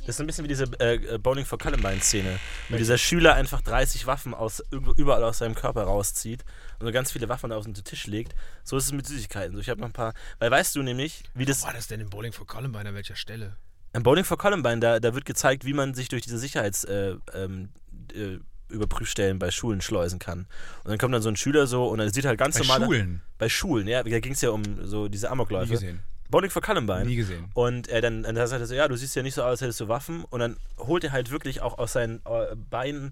Das 0.01 0.17
ist 0.17 0.21
ein 0.21 0.27
bisschen 0.27 0.45
wie 0.45 0.49
diese 0.49 0.65
äh, 0.81 0.95
äh, 0.95 1.19
Bowling 1.19 1.45
for 1.45 1.59
Columbine-Szene, 1.59 2.39
wo 2.69 2.77
dieser 2.77 2.99
Schüler 2.99 3.35
einfach 3.35 3.61
30 3.61 4.07
Waffen 4.07 4.35
aus, 4.35 4.63
überall 4.97 5.23
aus 5.23 5.39
seinem 5.39 5.55
Körper 5.55 5.85
rauszieht 5.85 6.45
und 6.79 6.87
so 6.87 6.93
ganz 6.93 7.13
viele 7.13 7.29
Waffen 7.29 7.53
auf 7.53 7.65
den 7.65 7.75
Tisch 7.75 8.07
legt. 8.07 8.35
So 8.65 8.77
ist 8.77 8.87
es 8.87 8.93
mit 8.93 9.07
Süßigkeiten. 9.07 9.55
So, 9.55 9.61
ich 9.61 9.69
habe 9.69 9.81
noch 9.81 9.89
ein 9.89 9.93
paar. 9.93 10.15
Weil 10.39 10.51
weißt 10.51 10.75
du 10.75 10.83
nämlich, 10.83 11.23
wie 11.35 11.45
das. 11.45 11.63
War 11.63 11.73
das 11.73 11.87
denn 11.87 12.01
im 12.01 12.11
Bowling 12.11 12.33
for 12.33 12.47
Columbine 12.47 12.89
an 12.89 12.95
welcher 12.95 13.17
Stelle? 13.17 13.57
Im 13.93 14.03
Bowling 14.03 14.25
for 14.25 14.39
Columbine, 14.39 14.81
da, 14.81 15.01
da 15.01 15.15
wird 15.15 15.25
gezeigt, 15.25 15.65
wie 15.65 15.75
man 15.75 15.95
sich 15.95 16.09
durch 16.09 16.23
diese 16.23 16.39
Sicherheits. 16.39 16.85
Äh, 16.85 17.17
ähm, 17.35 17.71
äh, 18.15 18.39
Überprüfstellen 18.71 19.39
bei 19.39 19.51
Schulen 19.51 19.81
schleusen 19.81 20.19
kann. 20.19 20.47
Und 20.85 20.91
dann 20.91 20.99
kommt 20.99 21.13
dann 21.13 21.23
so 21.23 21.29
ein 21.29 21.35
Schüler 21.37 21.67
so 21.67 21.89
und 21.89 21.99
dann 21.99 22.13
sieht 22.13 22.25
halt 22.25 22.39
ganz 22.39 22.57
bei 22.57 22.65
normal. 22.65 22.85
Schulen. 22.87 23.23
Bei 23.37 23.49
Schulen, 23.49 23.89
ja. 23.89 24.03
Da 24.03 24.21
ging 24.21 24.33
es 24.33 24.41
ja 24.41 24.51
um 24.51 24.87
so 24.87 25.09
diese 25.09 25.27
Nie 25.27 25.33
Amokläufe. 25.33 25.73
gesehen. 25.73 26.03
Bowling 26.31 26.51
for 26.51 26.63
Columbine. 26.63 27.05
Nie 27.07 27.17
gesehen. 27.17 27.51
Und 27.55 27.89
äh, 27.89 28.01
dann, 28.01 28.23
dann 28.23 28.35
sagt 28.37 28.61
er 28.61 28.67
so, 28.67 28.75
ja, 28.75 28.89
du 28.89 28.97
siehst 28.97 29.15
ja 29.17 29.23
nicht 29.23 29.35
so 29.35 29.43
aus, 29.43 29.49
als 29.51 29.61
hättest 29.63 29.81
du 29.81 29.89
Waffen. 29.89 30.25
Und 30.25 30.41
dann 30.41 30.57
holt 30.79 31.05
er 31.05 31.13
halt 31.13 31.31
wirklich 31.31 31.61
auch 31.63 31.79
aus 31.79 31.93
seinen 31.93 32.17
äh, 32.27 32.55
Beinen, 32.71 33.11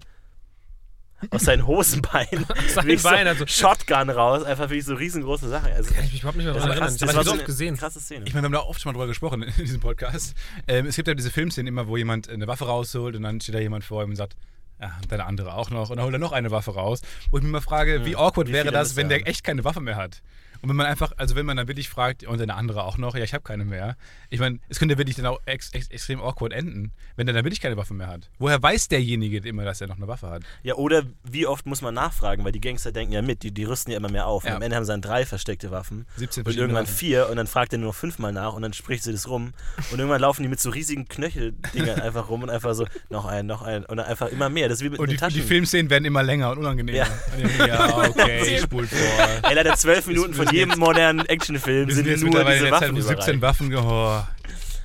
aus 1.31 1.41
seinen 1.41 1.67
Hosenbeinen, 1.67 2.47
wirklich 2.75 3.03
Beinen, 3.03 3.35
so 3.37 3.43
also- 3.43 3.47
Shotgun 3.47 4.09
raus. 4.09 4.43
Einfach 4.43 4.69
wirklich 4.69 4.85
so 4.85 4.93
riesengroße 4.95 5.49
Sache. 5.49 5.71
Also, 5.73 5.93
Kann 5.93 6.05
ich 6.05 6.13
mich 6.13 6.21
überhaupt 6.21 6.37
nicht 6.37 6.45
mehr 6.45 6.53
das 6.53 6.63
daran 6.63 6.77
erinnern. 6.77 6.87
krass, 6.89 6.97
Das 6.97 7.07
das 7.09 7.09
habe 7.09 7.25
war 7.25 7.33
so 7.33 7.37
oft 7.39 7.45
gesehen. 7.45 7.75
krasse 7.77 7.99
Szene. 7.99 8.25
Ich 8.25 8.33
meine, 8.33 8.43
wir 8.43 8.45
haben 8.57 8.63
da 8.63 8.69
oft 8.69 8.79
schon 8.81 8.89
mal 8.91 8.93
drüber 8.93 9.07
gesprochen 9.07 9.43
in 9.43 9.53
diesem 9.57 9.81
Podcast. 9.81 10.33
Ähm, 10.67 10.85
es 10.85 10.95
gibt 10.95 11.07
ja 11.09 11.13
diese 11.13 11.29
Filmszenen 11.29 11.67
immer, 11.67 11.87
wo 11.87 11.97
jemand 11.97 12.29
eine 12.29 12.47
Waffe 12.47 12.65
rausholt 12.67 13.15
und 13.17 13.23
dann 13.23 13.41
steht 13.41 13.53
da 13.55 13.59
jemand 13.59 13.83
vor 13.83 14.01
ihm 14.03 14.11
und 14.11 14.15
sagt, 14.15 14.35
ja, 14.81 14.97
und 15.01 15.11
deine 15.11 15.25
andere 15.25 15.55
auch 15.55 15.69
noch. 15.71 15.89
Und 15.89 15.97
dann 15.97 16.05
holt 16.05 16.15
er 16.15 16.19
noch 16.19 16.31
eine 16.31 16.51
Waffe 16.51 16.71
raus. 16.73 17.01
Wo 17.31 17.37
ich 17.37 17.43
mich 17.43 17.51
mal 17.51 17.59
frage, 17.59 18.05
wie 18.05 18.15
awkward 18.15 18.47
Wie 18.47 18.53
wäre 18.53 18.71
das, 18.71 18.95
wenn 18.95 19.07
er 19.07 19.09
der 19.09 19.19
haben? 19.19 19.25
echt 19.25 19.43
keine 19.43 19.65
Waffe 19.65 19.81
mehr 19.81 19.97
hat. 19.97 20.21
Und 20.61 20.69
wenn 20.69 20.75
man 20.75 20.85
einfach, 20.85 21.13
also 21.17 21.35
wenn 21.35 21.45
man 21.45 21.57
dann 21.57 21.67
wirklich 21.67 21.89
fragt, 21.89 22.25
und 22.25 22.39
deine 22.39 22.55
andere 22.55 22.83
auch 22.83 22.97
noch, 22.97 23.15
ja, 23.15 23.23
ich 23.23 23.33
habe 23.33 23.43
keine 23.43 23.65
mehr. 23.65 23.95
Ich 24.29 24.39
meine, 24.39 24.59
es 24.69 24.79
könnte 24.79 24.97
wirklich 24.97 25.15
dann 25.15 25.25
auch 25.25 25.39
ex 25.45 25.69
ex 25.73 25.87
extrem 25.89 26.21
awkward 26.21 26.53
enden, 26.53 26.91
wenn 27.15 27.25
der 27.25 27.33
dann 27.33 27.45
wirklich 27.45 27.61
keine 27.61 27.77
Waffe 27.77 27.93
mehr 27.93 28.07
hat. 28.07 28.29
Woher 28.39 28.61
weiß 28.61 28.87
derjenige 28.87 29.37
immer, 29.47 29.63
dass 29.65 29.81
er 29.81 29.87
noch 29.87 29.97
eine 29.97 30.07
Waffe 30.07 30.29
hat? 30.29 30.43
Ja, 30.63 30.75
oder 30.75 31.03
wie 31.23 31.47
oft 31.47 31.65
muss 31.65 31.81
man 31.81 31.93
nachfragen, 31.93 32.43
weil 32.43 32.51
die 32.51 32.61
Gangster 32.61 32.91
denken 32.91 33.13
ja 33.13 33.21
mit, 33.21 33.43
die, 33.43 33.51
die 33.51 33.63
rüsten 33.63 33.91
ja 33.91 33.97
immer 33.97 34.09
mehr 34.09 34.27
auf. 34.27 34.43
Ja. 34.45 34.55
am 34.55 34.61
Ende 34.61 34.75
haben 34.75 34.85
sie 34.85 34.91
dann 34.91 35.01
drei 35.01 35.25
versteckte 35.25 35.71
Waffen 35.71 36.05
17 36.17 36.45
und 36.45 36.55
irgendwann 36.55 36.83
Waffen. 36.83 36.95
vier 36.95 37.29
und 37.29 37.37
dann 37.37 37.47
fragt 37.47 37.73
er 37.73 37.79
nur 37.79 37.89
noch 37.89 37.95
fünfmal 37.95 38.33
nach 38.33 38.53
und 38.53 38.61
dann 38.61 38.73
spricht 38.73 39.03
sie 39.03 39.11
das 39.11 39.27
rum. 39.27 39.53
Und 39.91 39.99
irgendwann 39.99 40.21
laufen 40.21 40.43
die 40.43 40.49
mit 40.49 40.59
so 40.59 40.69
riesigen 40.69 41.07
Knöcheldingern 41.07 41.99
einfach 42.01 42.29
rum 42.29 42.43
und 42.43 42.49
einfach 42.49 42.73
so, 42.73 42.85
noch 43.09 43.25
ein, 43.25 43.45
noch 43.45 43.61
ein 43.61 43.85
und 43.85 43.97
dann 43.97 44.05
einfach 44.05 44.27
immer 44.27 44.49
mehr. 44.49 44.67
das 44.69 44.79
ist 44.79 44.83
wie 44.83 44.89
mit 44.89 44.99
Und 44.99 45.09
den 45.09 45.17
die, 45.17 45.33
die. 45.33 45.41
Filmszenen 45.41 45.89
werden 45.89 46.05
immer 46.05 46.23
länger 46.23 46.51
und 46.51 46.59
unangenehmer. 46.59 46.97
Ja. 46.97 47.07
Ja, 47.65 47.97
okay, 48.09 48.59
spult 48.59 48.89
vor. 48.89 49.49
Ey, 49.49 49.55
leider 49.55 49.75
zwölf 49.75 50.05
Minuten 50.07 50.33
von 50.33 50.48
jedem 50.51 50.79
modernen 50.79 51.25
Actionfilm 51.25 51.89
sind, 51.91 52.05
sind 52.05 52.31
nur 52.31 52.43
diese 52.43 52.65
in 52.67 52.71
Waffen 52.71 52.95
wo 52.95 53.01
17 53.01 53.35
überall. 53.35 53.41
Waffen 53.41 53.75
oh. 53.75 54.23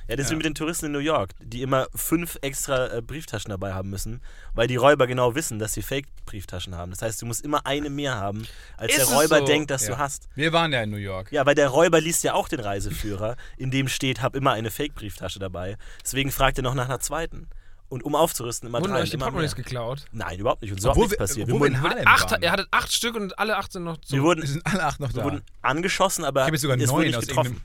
Ja, 0.07 0.15
das 0.15 0.25
ist 0.25 0.29
wie 0.29 0.33
Ja. 0.33 0.37
mit 0.37 0.45
den 0.45 0.53
Touristen 0.53 0.85
in 0.85 0.91
New 0.91 0.99
York, 0.99 1.31
die 1.41 1.63
immer 1.63 1.87
fünf 1.95 2.37
extra 2.41 2.95
äh, 2.97 3.01
Brieftaschen 3.01 3.49
dabei 3.49 3.73
haben 3.73 3.89
müssen, 3.89 4.21
weil 4.53 4.67
die 4.67 4.75
Räuber 4.75 5.07
genau 5.07 5.33
wissen, 5.33 5.57
dass 5.57 5.73
sie 5.73 5.81
Fake-Brieftaschen 5.81 6.75
haben. 6.75 6.91
Das 6.91 7.01
heißt, 7.01 7.19
du 7.23 7.25
musst 7.25 7.43
immer 7.43 7.65
eine 7.65 7.89
mehr 7.89 8.13
haben, 8.13 8.45
als 8.77 8.95
Ist 8.95 9.09
der 9.09 9.15
Räuber 9.17 9.39
so? 9.39 9.45
denkt, 9.45 9.71
dass 9.71 9.87
Ja. 9.87 9.95
du 9.95 9.97
hast. 9.97 10.27
Wir 10.35 10.53
waren 10.53 10.71
ja 10.71 10.83
in 10.83 10.91
New 10.91 10.97
York. 10.97 11.31
Ja, 11.31 11.43
weil 11.47 11.55
der 11.55 11.69
Räuber 11.69 11.99
liest 12.01 12.23
ja 12.23 12.35
auch 12.35 12.47
den 12.47 12.59
Reiseführer, 12.59 13.35
in 13.57 13.71
dem 13.71 13.87
steht, 13.87 14.21
hab 14.21 14.35
immer 14.35 14.51
eine 14.51 14.69
Fake-Brieftasche 14.69 15.39
dabei. 15.39 15.75
Deswegen 16.03 16.31
fragt 16.31 16.59
er 16.59 16.63
noch 16.63 16.75
nach 16.75 16.85
einer 16.85 16.99
zweiten. 16.99 17.47
Und 17.87 18.03
um 18.03 18.15
aufzurüsten, 18.15 18.67
immer 18.67 18.79
Wurden 18.81 18.93
drei 18.93 19.01
euch 19.01 19.09
die 19.11 19.15
immer 19.15 19.25
Portemonnaies 19.25 19.55
mehr. 19.55 19.63
geklaut? 19.63 20.05
Nein, 20.11 20.39
überhaupt 20.39 20.61
nicht. 20.63 20.71
Und 20.71 20.81
so 20.81 20.89
auch 20.89 20.93
Obwohl 20.93 21.03
nichts 21.05 21.19
wir, 21.19 21.27
passiert. 21.27 21.47
Wir 21.47 21.53
obwohl 21.55 21.69
wir 21.69 21.75
in 21.77 21.81
wurden, 21.83 21.91
Harlem 21.91 22.07
Acht, 22.07 22.31
waren. 22.31 22.41
ihr 22.41 22.51
hattet 22.51 22.67
acht 22.71 22.91
Stück 22.91 23.15
und 23.15 23.37
alle 23.37 23.57
acht 23.57 23.71
sind 23.71 23.83
noch 23.83 23.97
wir 23.97 24.01
zurück. 24.01 24.23
wurden, 24.23 24.41
Wir 24.41 24.49
sind 24.49 24.65
alle 24.65 24.83
acht 24.83 24.99
noch 24.99 25.09
da. 25.11 25.17
wir 25.17 25.23
wurden 25.25 25.41
angeschossen, 25.61 26.25
aber 26.25 26.41
Ich 26.41 26.45
hab 26.47 26.53
jetzt 26.53 26.61
sogar 26.63 26.77
es 26.77 26.87
neun 26.87 26.95
wurde 26.95 27.07
nicht 27.07 27.17
aus 27.17 27.27
getroffen. 27.27 27.61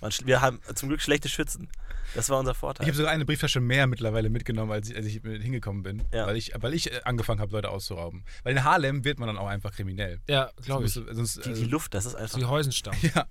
Man, 0.00 0.10
sch- 0.10 0.26
wir 0.26 0.40
haben 0.40 0.60
zum 0.74 0.88
Glück 0.88 1.00
schlechte 1.00 1.28
Schützen. 1.28 1.68
Das 2.14 2.28
war 2.28 2.38
unser 2.38 2.52
ich 2.52 2.58
Vorteil. 2.58 2.86
habe 2.86 2.96
sogar 2.96 3.12
eine 3.12 3.24
Brieftasche 3.24 3.60
mehr 3.60 3.86
mittlerweile 3.86 4.28
mitgenommen, 4.28 4.70
als 4.70 4.90
ich, 4.90 4.96
als 4.96 5.06
ich 5.06 5.22
mit 5.22 5.42
hingekommen 5.42 5.82
bin. 5.82 6.02
Ja. 6.12 6.26
Weil 6.26 6.36
ich, 6.36 6.52
weil 6.56 6.74
ich 6.74 6.92
äh, 6.92 7.00
angefangen 7.04 7.40
habe, 7.40 7.52
Leute 7.52 7.70
auszurauben. 7.70 8.24
Weil 8.42 8.52
in 8.56 8.64
Harlem 8.64 9.04
wird 9.04 9.18
man 9.18 9.28
dann 9.28 9.38
auch 9.38 9.48
einfach 9.48 9.72
kriminell. 9.72 10.20
Ja, 10.28 10.50
glaube 10.62 10.84
ich. 10.84 10.92
Sonst, 10.92 11.14
sonst, 11.14 11.44
die, 11.46 11.54
die 11.54 11.64
Luft, 11.64 11.94
das 11.94 12.06
ist 12.06 12.14
einfach. 12.16 12.38
Die 12.38 12.44
Häusenstamm. 12.44 12.94
ja, 13.02 13.26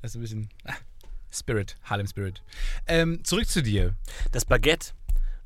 das 0.00 0.12
ist 0.12 0.14
ein 0.16 0.20
bisschen 0.22 0.48
ah, 0.64 0.72
Spirit, 1.30 1.76
Harlem 1.84 2.06
Spirit. 2.06 2.42
Ähm, 2.86 3.22
zurück 3.24 3.46
zu 3.48 3.62
dir. 3.62 3.94
Das 4.32 4.44
Baguette 4.44 4.92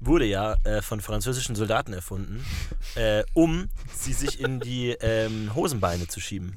wurde 0.01 0.25
ja 0.25 0.57
äh, 0.65 0.83
von 0.83 1.01
französischen 1.01 1.55
Soldaten 1.55 1.93
erfunden, 1.93 2.45
äh, 2.95 3.23
um 3.35 3.69
sie 3.95 4.13
sich 4.13 4.41
in 4.41 4.61
die 4.61 4.91
ähm, 5.01 5.55
Hosenbeine 5.55 6.09
zu 6.09 6.21
schieben. 6.21 6.57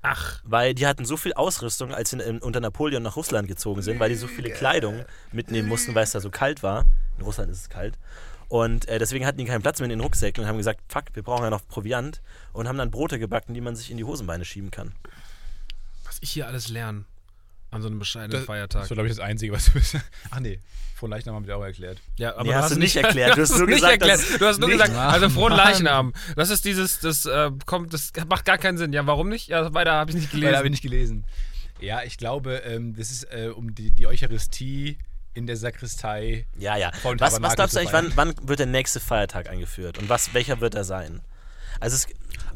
Ach, 0.00 0.40
Weil 0.44 0.74
die 0.74 0.86
hatten 0.86 1.04
so 1.04 1.16
viel 1.16 1.34
Ausrüstung, 1.34 1.92
als 1.92 2.10
sie 2.10 2.18
in, 2.18 2.38
unter 2.38 2.60
Napoleon 2.60 3.02
nach 3.02 3.16
Russland 3.16 3.48
gezogen 3.48 3.82
sind, 3.82 3.98
weil 4.00 4.08
die 4.08 4.14
so 4.14 4.28
viele 4.28 4.50
Kleidung 4.50 5.04
mitnehmen 5.32 5.68
mussten, 5.68 5.94
weil 5.94 6.04
es 6.04 6.12
da 6.12 6.20
so 6.20 6.30
kalt 6.30 6.62
war. 6.62 6.86
In 7.18 7.24
Russland 7.24 7.50
ist 7.50 7.60
es 7.60 7.68
kalt. 7.68 7.98
Und 8.48 8.88
äh, 8.88 8.98
deswegen 8.98 9.26
hatten 9.26 9.38
die 9.38 9.44
keinen 9.44 9.60
Platz 9.60 9.80
mehr 9.80 9.86
in 9.86 9.90
den 9.90 10.00
Rucksäcken 10.00 10.42
und 10.42 10.48
haben 10.48 10.56
gesagt, 10.56 10.80
fuck, 10.88 11.04
wir 11.14 11.22
brauchen 11.22 11.42
ja 11.42 11.50
noch 11.50 11.66
Proviant. 11.66 12.22
Und 12.52 12.68
haben 12.68 12.78
dann 12.78 12.90
Brote 12.90 13.18
gebacken, 13.18 13.54
die 13.54 13.60
man 13.60 13.76
sich 13.76 13.90
in 13.90 13.96
die 13.96 14.04
Hosenbeine 14.04 14.44
schieben 14.44 14.70
kann. 14.70 14.92
was 16.04 16.18
ich 16.22 16.30
hier 16.30 16.46
alles 16.46 16.68
lerne 16.68 17.04
an 17.70 17.82
so 17.82 17.88
einem 17.88 17.98
bescheidenen 17.98 18.32
Das, 18.40 18.44
Feiertag. 18.44 18.82
das 18.82 18.90
war, 18.90 18.94
glaube 18.94 19.08
ich, 19.08 19.16
das 19.16 19.24
Einzige, 19.24 19.52
was 19.52 19.66
du 19.66 19.72
bist. 19.72 19.96
Ach 20.30 20.40
nee, 20.40 20.60
frohen 20.94 21.10
Leichnam 21.10 21.34
haben 21.34 21.44
wir 21.46 21.54
dir 21.54 21.58
auch 21.58 21.64
erklärt. 21.64 21.98
Ja, 22.16 22.32
aber 22.34 22.44
Nee, 22.44 22.48
du 22.50 22.54
hast 22.54 22.64
hast 22.64 22.74
du 22.76 22.78
nicht 22.78 22.96
erklärt. 22.96 23.36
Du 23.36 23.42
hast 23.42 23.58
nur 23.58 23.66
nicht 23.66 23.82
gesagt, 23.82 24.40
Du 24.40 24.46
hast 24.46 24.58
nur 24.60 24.68
gesagt, 24.70 24.94
also 24.94 25.28
frohen. 25.28 25.52
Leichnam. 25.52 26.12
Das 26.36 26.50
ist 26.50 26.64
dieses, 26.64 27.00
das 27.00 27.26
äh, 27.26 27.50
kommt, 27.66 27.92
das 27.92 28.12
macht 28.28 28.44
gar 28.44 28.58
keinen 28.58 28.78
Sinn. 28.78 28.92
Ja, 28.92 29.06
warum 29.06 29.28
nicht? 29.28 29.48
Ja, 29.48 29.72
weiter 29.74 29.92
habe 29.92 30.10
ich 30.10 30.16
nicht 30.16 30.32
Leider 30.32 30.58
habe 30.58 30.68
ich 30.68 30.80
gelesen. 30.82 31.16
nicht 31.18 31.26
gelesen. 31.26 31.86
Ja, 31.86 32.02
ich 32.02 32.16
glaube, 32.16 32.54
ähm, 32.64 32.96
das 32.96 33.10
ist 33.10 33.24
äh, 33.24 33.50
um 33.54 33.74
die, 33.74 33.90
die 33.90 34.06
Eucharistie 34.06 34.98
in 35.34 35.46
der 35.46 35.56
Sakristei. 35.56 36.46
Ja, 36.58 36.76
ja. 36.76 36.90
Was, 37.18 37.40
was 37.40 37.54
glaubst 37.54 37.76
du 37.76 37.80
eigentlich, 37.80 37.92
wann, 37.92 38.12
wann 38.16 38.34
wird 38.42 38.58
der 38.58 38.66
nächste 38.66 38.98
Feiertag 38.98 39.48
eingeführt? 39.48 39.98
Und 39.98 40.08
was, 40.08 40.34
welcher 40.34 40.60
wird 40.60 40.74
er 40.74 40.82
sein? 40.84 41.20
Also 41.80 41.94
es, 41.96 42.06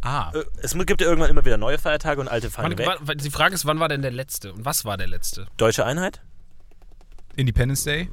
Ah, 0.02 0.32
äh, 0.34 0.44
es 0.62 0.74
gibt 0.74 1.00
ja 1.00 1.06
irgendwann 1.06 1.30
immer 1.30 1.44
wieder 1.44 1.56
neue 1.56 1.78
Feiertage 1.78 2.20
und 2.20 2.28
alte 2.28 2.50
fallen 2.50 2.76
Wann, 2.76 2.78
weg. 2.78 2.98
wann, 3.00 3.18
die 3.18 3.30
Frage 3.30 3.54
ist, 3.54 3.64
wann 3.66 3.78
war 3.78 3.88
denn 3.88 4.02
der 4.02 4.10
letzte? 4.10 4.52
Und 4.52 4.64
was 4.64 4.84
war 4.84 4.96
der 4.96 5.06
letzte? 5.06 5.46
Deutsche 5.56 5.86
Einheit? 5.86 6.20
Independence 7.36 7.84
Day. 7.84 8.10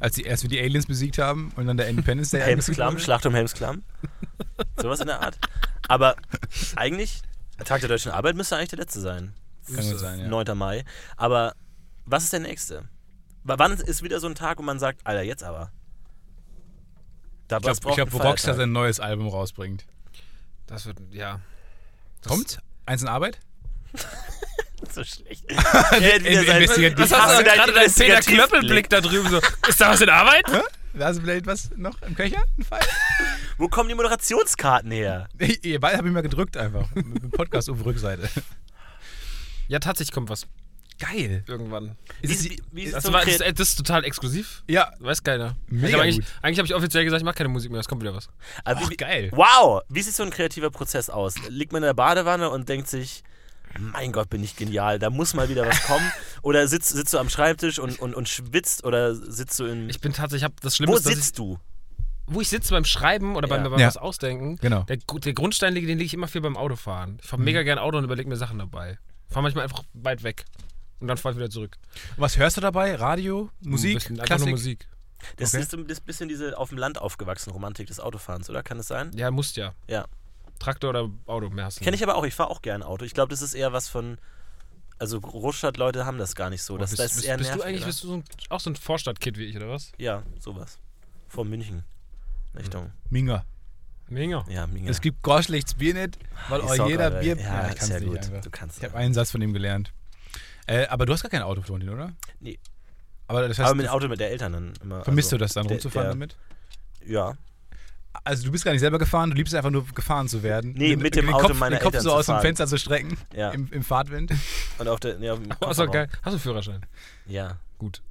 Als, 0.00 0.14
die, 0.14 0.22
erst 0.22 0.44
wir 0.44 0.50
die 0.50 0.60
Aliens 0.60 0.86
besiegt 0.86 1.18
haben 1.18 1.52
und 1.56 1.66
dann 1.66 1.76
der 1.76 1.88
Independence 1.88 2.30
Day 2.30 2.40
Helmsklamm. 2.44 2.98
Schlacht 2.98 3.26
um 3.26 3.34
Helmsklamm. 3.34 3.82
Sowas 4.80 5.00
in 5.00 5.08
der 5.08 5.20
Art. 5.20 5.36
Aber 5.88 6.14
eigentlich, 6.76 7.20
Tag 7.64 7.80
der 7.80 7.88
deutschen 7.88 8.12
Arbeit 8.12 8.36
müsste 8.36 8.56
eigentlich 8.56 8.70
der 8.70 8.78
letzte 8.78 9.00
sein. 9.00 9.34
Kann 9.66 9.84
gut 9.90 9.98
sein, 9.98 10.20
ja. 10.20 10.28
9. 10.28 10.56
Mai. 10.56 10.84
Aber 11.16 11.54
was 12.04 12.24
ist 12.24 12.32
der 12.32 12.40
nächste? 12.40 12.88
Wann 13.42 13.72
ist 13.72 14.02
wieder 14.02 14.20
so 14.20 14.28
ein 14.28 14.34
Tag, 14.34 14.58
wo 14.58 14.62
man 14.62 14.78
sagt, 14.78 15.00
Alter, 15.04 15.22
jetzt 15.22 15.42
aber? 15.42 15.70
Da 17.48 17.56
Ich 17.58 17.62
glaube, 17.62 17.94
glaub, 17.94 18.12
wo 18.12 18.18
Feiertag. 18.18 18.56
sein 18.56 18.72
neues 18.72 19.00
Album 19.00 19.28
rausbringt. 19.28 19.84
Das 20.66 20.86
wird, 20.86 20.98
ja. 21.10 21.40
Das- 22.22 22.30
Kommt? 22.32 22.58
Eins 22.86 23.02
in 23.02 23.08
Arbeit? 23.08 23.38
so 24.92 25.02
schlecht. 25.04 25.44
Investigativ- 25.50 26.98
Was 26.98 27.12
hast 27.12 27.38
du 27.40 27.44
gerade 27.44 27.72
deinen 27.72 27.92
Peter. 27.92 28.20
Klöppelblick 28.20 28.88
da 28.90 29.00
drüben 29.00 29.28
so? 29.30 29.40
Ist 29.68 29.80
da 29.80 29.90
was 29.90 30.00
in 30.00 30.08
Arbeit? 30.10 30.44
Da 30.92 31.08
ist 31.10 31.20
vielleicht 31.20 31.46
was 31.46 31.70
noch 31.76 32.00
im 32.02 32.14
Köcher? 32.14 32.42
Ein 32.58 32.64
Fall? 32.64 32.80
Wo 33.58 33.68
kommen 33.68 33.88
die 33.88 33.94
Moderationskarten 33.94 34.90
her? 34.90 35.28
Ihr 35.62 35.80
beide 35.80 35.98
habe 35.98 36.08
ich 36.08 36.14
mal 36.14 36.22
gedrückt 36.22 36.56
einfach. 36.56 36.88
Mit 36.94 37.22
dem 37.22 37.30
Podcast 37.30 37.68
auf 37.70 37.84
Rückseite. 37.84 38.28
Ja, 39.68 39.78
tatsächlich 39.78 40.12
kommt 40.12 40.28
was. 40.28 40.46
Geil. 41.12 41.44
Irgendwann. 41.46 41.96
Ist 42.22 42.44
wie, 42.50 42.62
wie 42.72 42.82
ist 42.84 42.94
Das, 42.94 43.12
war, 43.12 43.26
ist, 43.26 43.40
äh, 43.40 43.52
das 43.52 43.68
ist 43.70 43.76
total 43.76 44.04
exklusiv. 44.04 44.62
Ja, 44.68 44.92
Weiß 45.00 45.22
keiner. 45.22 45.56
Mega 45.68 45.88
ich 45.88 45.94
hab 45.94 46.00
eigentlich, 46.02 46.16
gut. 46.16 46.24
eigentlich 46.42 46.58
habe 46.58 46.66
ich 46.66 46.74
offiziell 46.74 47.04
gesagt, 47.04 47.20
ich 47.20 47.24
mache 47.24 47.34
keine 47.36 47.48
Musik 47.50 47.70
mehr, 47.70 47.80
es 47.80 47.88
kommt 47.88 48.02
wieder 48.02 48.14
was. 48.14 48.28
Aber 48.64 48.80
Ach, 48.84 48.90
wie, 48.90 48.96
geil. 48.96 49.30
Wow! 49.34 49.82
Wie 49.88 50.02
sieht 50.02 50.14
so 50.14 50.22
ein 50.22 50.30
kreativer 50.30 50.70
Prozess 50.70 51.10
aus? 51.10 51.34
Liegt 51.48 51.72
man 51.72 51.82
in 51.82 51.86
der 51.88 51.94
Badewanne 51.94 52.50
und 52.50 52.68
denkt 52.68 52.88
sich, 52.88 53.22
mein 53.78 54.12
Gott, 54.12 54.30
bin 54.30 54.42
ich 54.44 54.54
genial, 54.56 54.98
da 54.98 55.10
muss 55.10 55.34
mal 55.34 55.48
wieder 55.48 55.66
was 55.66 55.82
kommen? 55.82 56.10
Oder 56.42 56.68
sitzt, 56.68 56.90
sitzt 56.90 57.12
du 57.12 57.18
am 57.18 57.28
Schreibtisch 57.28 57.78
und, 57.78 57.98
und, 57.98 58.14
und 58.14 58.28
schwitzt 58.28 58.84
oder 58.84 59.14
sitzt 59.14 59.58
du 59.58 59.64
in. 59.64 59.88
Ich 59.88 60.00
bin 60.00 60.12
tatsächlich, 60.12 60.44
hab 60.44 60.60
das 60.60 60.76
Schlimme 60.76 60.92
wo 60.92 60.96
dass 60.96 61.06
ich, 61.06 61.16
sitzt 61.16 61.38
du? 61.38 61.58
wo 62.26 62.40
ich 62.40 62.48
sitze 62.48 62.70
beim 62.70 62.84
Schreiben 62.84 63.34
oder 63.36 63.48
beim, 63.48 63.64
Ja. 63.64 63.68
beim 63.70 63.80
Ja. 63.80 63.86
was 63.88 63.96
ausdenken, 63.96 64.56
Genau. 64.58 64.82
der, 64.84 64.96
der 64.98 65.32
Grundstein, 65.34 65.74
den 65.74 65.84
lege 65.86 66.02
ich 66.04 66.14
immer 66.14 66.28
viel 66.28 66.40
beim 66.40 66.56
Autofahren. 66.56 67.18
Ich 67.22 67.28
fahre 67.28 67.42
mega 67.42 67.62
gern 67.62 67.78
Auto 67.78 67.98
und 67.98 68.04
überlege 68.04 68.28
mir 68.28 68.36
Sachen 68.36 68.58
dabei. 68.58 68.98
Fahre 69.28 69.42
manchmal 69.42 69.64
einfach 69.64 69.82
weit 69.94 70.22
weg. 70.22 70.44
Und 71.00 71.08
dann 71.08 71.16
fahre 71.16 71.34
ich 71.34 71.38
wieder 71.38 71.50
zurück. 71.50 71.76
Was 72.16 72.36
hörst 72.38 72.56
du 72.56 72.60
dabei? 72.60 72.94
Radio? 72.94 73.50
Ein 73.64 73.70
Musik? 73.70 73.94
bisschen, 73.94 74.16
Klassik? 74.18 74.50
Musik. 74.50 74.88
Das 75.36 75.54
Okay. 75.54 75.62
ist 75.62 75.70
so 75.70 75.76
ein 75.78 75.86
bisschen 75.86 76.28
diese 76.28 76.56
auf 76.58 76.68
dem 76.68 76.78
Land 76.78 76.98
aufgewachsene 77.00 77.52
Romantik 77.52 77.86
des 77.86 77.98
Autofahrens, 78.00 78.48
oder? 78.50 78.62
Kann 78.62 78.78
es 78.78 78.88
sein? 78.88 79.10
Ja, 79.14 79.30
musst 79.30 79.56
ja. 79.56 79.74
Ja. 79.88 80.06
Traktor 80.58 80.90
oder 80.90 81.10
Auto, 81.26 81.50
mehr 81.50 81.64
hast 81.66 81.80
du 81.80 81.84
Kenne 81.84 81.96
ich 81.96 82.02
aber 82.02 82.14
auch, 82.14 82.24
ich 82.24 82.34
fahre 82.34 82.50
auch 82.50 82.62
gern 82.62 82.82
Auto. 82.82 83.04
Ich 83.04 83.12
glaube, 83.14 83.30
das 83.30 83.42
ist 83.42 83.54
eher 83.54 83.72
was 83.72 83.88
von. 83.88 84.18
Also 84.98 85.20
Großstadtleute 85.20 86.06
haben 86.06 86.18
das 86.18 86.36
gar 86.36 86.50
nicht 86.50 86.62
so. 86.62 86.78
Das, 86.78 86.90
bist, 86.90 87.00
das 87.00 87.10
ist 87.12 87.16
bist, 87.16 87.26
eher 87.26 87.36
bist 87.36 87.50
du 87.50 87.56
nervig, 87.56 87.66
eigentlich 87.68 87.80
oder? 87.82 87.86
bist 87.88 88.02
du 88.04 88.06
so 88.08 88.14
ein, 88.14 88.24
auch 88.50 88.60
so 88.60 88.70
ein 88.70 88.76
Vorstadtkid 88.76 89.36
wie 89.36 89.44
ich, 89.46 89.56
oder 89.56 89.68
was? 89.68 89.90
Ja, 89.98 90.22
sowas. 90.38 90.78
Vor 91.28 91.44
München. 91.44 91.82
Richtung. 92.56 92.92
Minga. 93.10 93.44
Mega. 94.08 94.44
Ja, 94.48 94.66
Minga. 94.66 94.90
Es 94.90 95.00
gibt 95.00 95.22
Gorschlichts 95.22 95.74
Bier 95.74 95.94
nicht, 95.94 96.18
weil 96.48 96.60
Ich 96.60 96.80
auch 96.80 96.88
jeder 96.88 97.10
Bier. 97.10 97.36
Ja, 97.36 97.68
ich 97.70 97.74
kann's 97.76 97.86
sehr 97.86 98.00
nicht 98.00 98.08
gut. 98.08 98.18
einfach. 98.18 98.40
Du 98.42 98.50
kannst. 98.50 98.78
Ich 98.78 98.84
habe 98.84 98.94
einen 98.96 99.14
Satz 99.14 99.30
von 99.32 99.42
ihm 99.42 99.52
gelernt. 99.52 99.92
Äh, 100.66 100.86
aber 100.86 101.06
du 101.06 101.12
hast 101.12 101.22
gar 101.22 101.30
kein 101.30 101.42
Auto, 101.42 101.60
Florentin, 101.62 101.90
oder? 101.90 102.12
Nee. 102.40 102.58
Aber 103.26 103.46
das 103.48 103.58
heißt, 103.58 103.68
aber 103.68 103.76
mit 103.76 103.86
dem 103.86 103.90
Auto 103.90 104.08
mit 104.08 104.20
der 104.20 104.30
Eltern 104.30 104.52
dann 104.52 104.72
immer. 104.82 105.02
vermisst 105.04 105.28
also, 105.28 105.36
du 105.38 105.44
das 105.44 105.52
dann, 105.54 105.64
der- 105.66 105.76
rumzufahren 105.76 106.06
der- 106.06 106.12
damit? 106.14 106.36
Ja. 107.06 107.34
Also 108.22 108.44
du 108.44 108.52
bist 108.52 108.64
gar 108.64 108.70
nicht 108.72 108.80
selber 108.80 108.98
gefahren, 108.98 109.30
du 109.30 109.36
liebst 109.36 109.52
es 109.52 109.56
einfach 109.56 109.70
nur 109.70 109.84
gefahren 109.86 110.28
zu 110.28 110.42
werden. 110.42 110.72
Nee, 110.76 110.90
Den- 110.90 111.00
mit 111.00 111.16
dem 111.16 111.26
den 111.26 111.34
Auto 111.34 111.48
Kopf, 111.48 111.58
meiner 111.58 111.76
den 111.76 111.82
Kopf 111.82 111.94
Eltern 111.94 112.02
so 112.04 112.12
aus 112.14 112.26
dem. 112.26 112.38
Fenster 112.40 112.66
zu 112.66 112.78
strecken 112.78 113.16
Ja. 113.34 113.50
im, 113.50 113.68
im 113.72 113.82
Fahrtwind. 113.82 114.32
Und 114.78 114.88
auf 114.88 115.00
der. 115.00 115.18
Ja, 115.18 115.32
auf 115.34 115.40
dem 115.40 115.50
Oh, 115.60 115.90
geil. 115.90 116.08
Hast 116.22 116.24
du 116.26 116.30
einen 116.30 116.38
Führerschein? 116.38 116.86
Ja. 117.26 117.58
Gut. 117.78 118.02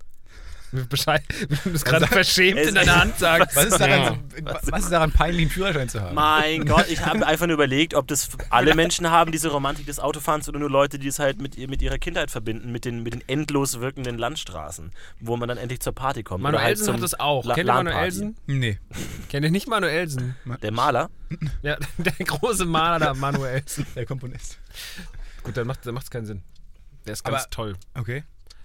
Bescheid. 0.89 1.23
Du 1.63 1.71
bist 1.71 1.86
gerade 1.86 2.07
verschämt 2.07 2.57
Es- 2.59 2.69
in 2.69 2.75
deiner 2.75 2.95
Hand 3.01 3.17
sagen. 3.19 3.45
Was 3.53 3.65
ist, 3.65 3.79
daran, 3.79 3.99
Ja. 4.01 4.09
so- 4.63 4.71
was 4.71 4.83
ist 4.83 4.91
daran 4.91 5.12
peinlich, 5.12 5.41
einen 5.43 5.49
Führerschein 5.51 5.89
zu 5.89 6.01
haben? 6.01 6.15
Mein 6.15 6.65
Gott, 6.67 6.88
ich 6.89 7.05
habe 7.05 7.25
einfach 7.25 7.45
nur 7.47 7.53
überlegt, 7.55 7.93
ob 7.93 8.07
das 8.07 8.29
alle 8.49 8.73
Menschen 8.75 9.09
haben, 9.12 9.31
diese 9.31 9.49
Romantik 9.49 9.86
des 9.86 9.99
Autofahrens, 9.99 10.49
oder 10.49 10.59
nur 10.59 10.69
Leute, 10.69 10.99
die 10.99 11.07
es 11.07 11.19
halt 11.19 11.41
mit, 11.41 11.57
mit 11.69 11.81
ihrer 11.81 11.97
Kindheit 11.97 12.31
verbinden, 12.31 12.71
mit 12.71 12.86
den, 12.86 13.03
mit 13.03 13.13
den 13.13 13.23
endlos 13.27 13.79
wirkenden 13.79 14.17
Landstraßen, 14.17 14.91
wo 15.19 15.38
man 15.38 15.47
dann 15.49 15.57
endlich 15.57 15.79
zur 15.79 15.93
Party 15.93 16.23
kommt. 16.23 16.41
oder 16.43 16.53
halt 16.53 16.62
Manuelsen 16.63 16.86
zum 16.86 16.95
hat 16.95 17.03
das 17.03 17.19
auch. 17.19 17.45
La- 17.45 17.55
Kennt 17.55 17.69
ihr. 17.69 17.73
Manuelsen? 17.73 18.36
Nee. 18.47 18.79
Kennt 19.29 19.45
ihr 19.45 19.51
nicht 19.51 19.67
Manuelsen? 19.67 20.36
Der 20.62 20.71
Maler? 20.71 21.09
Ja, 21.62 21.77
der 21.97 22.13
große 22.13 22.65
Maler 22.65 22.99
da, 22.99 23.13
Manuelsen. 23.13 23.86
Der 23.95 24.05
Komponist. 24.05 24.57
Gut, 25.43 25.57
dann 25.57 25.67
macht 25.67 25.86
es 25.86 26.09
keinen 26.09 26.25
Sinn. 26.25 26.43
Der 27.05 27.13
ist 27.13 27.23
ganz 27.23 27.41
Aber- 27.43 27.49
toll. 27.49 27.73
Okay. 27.95 28.23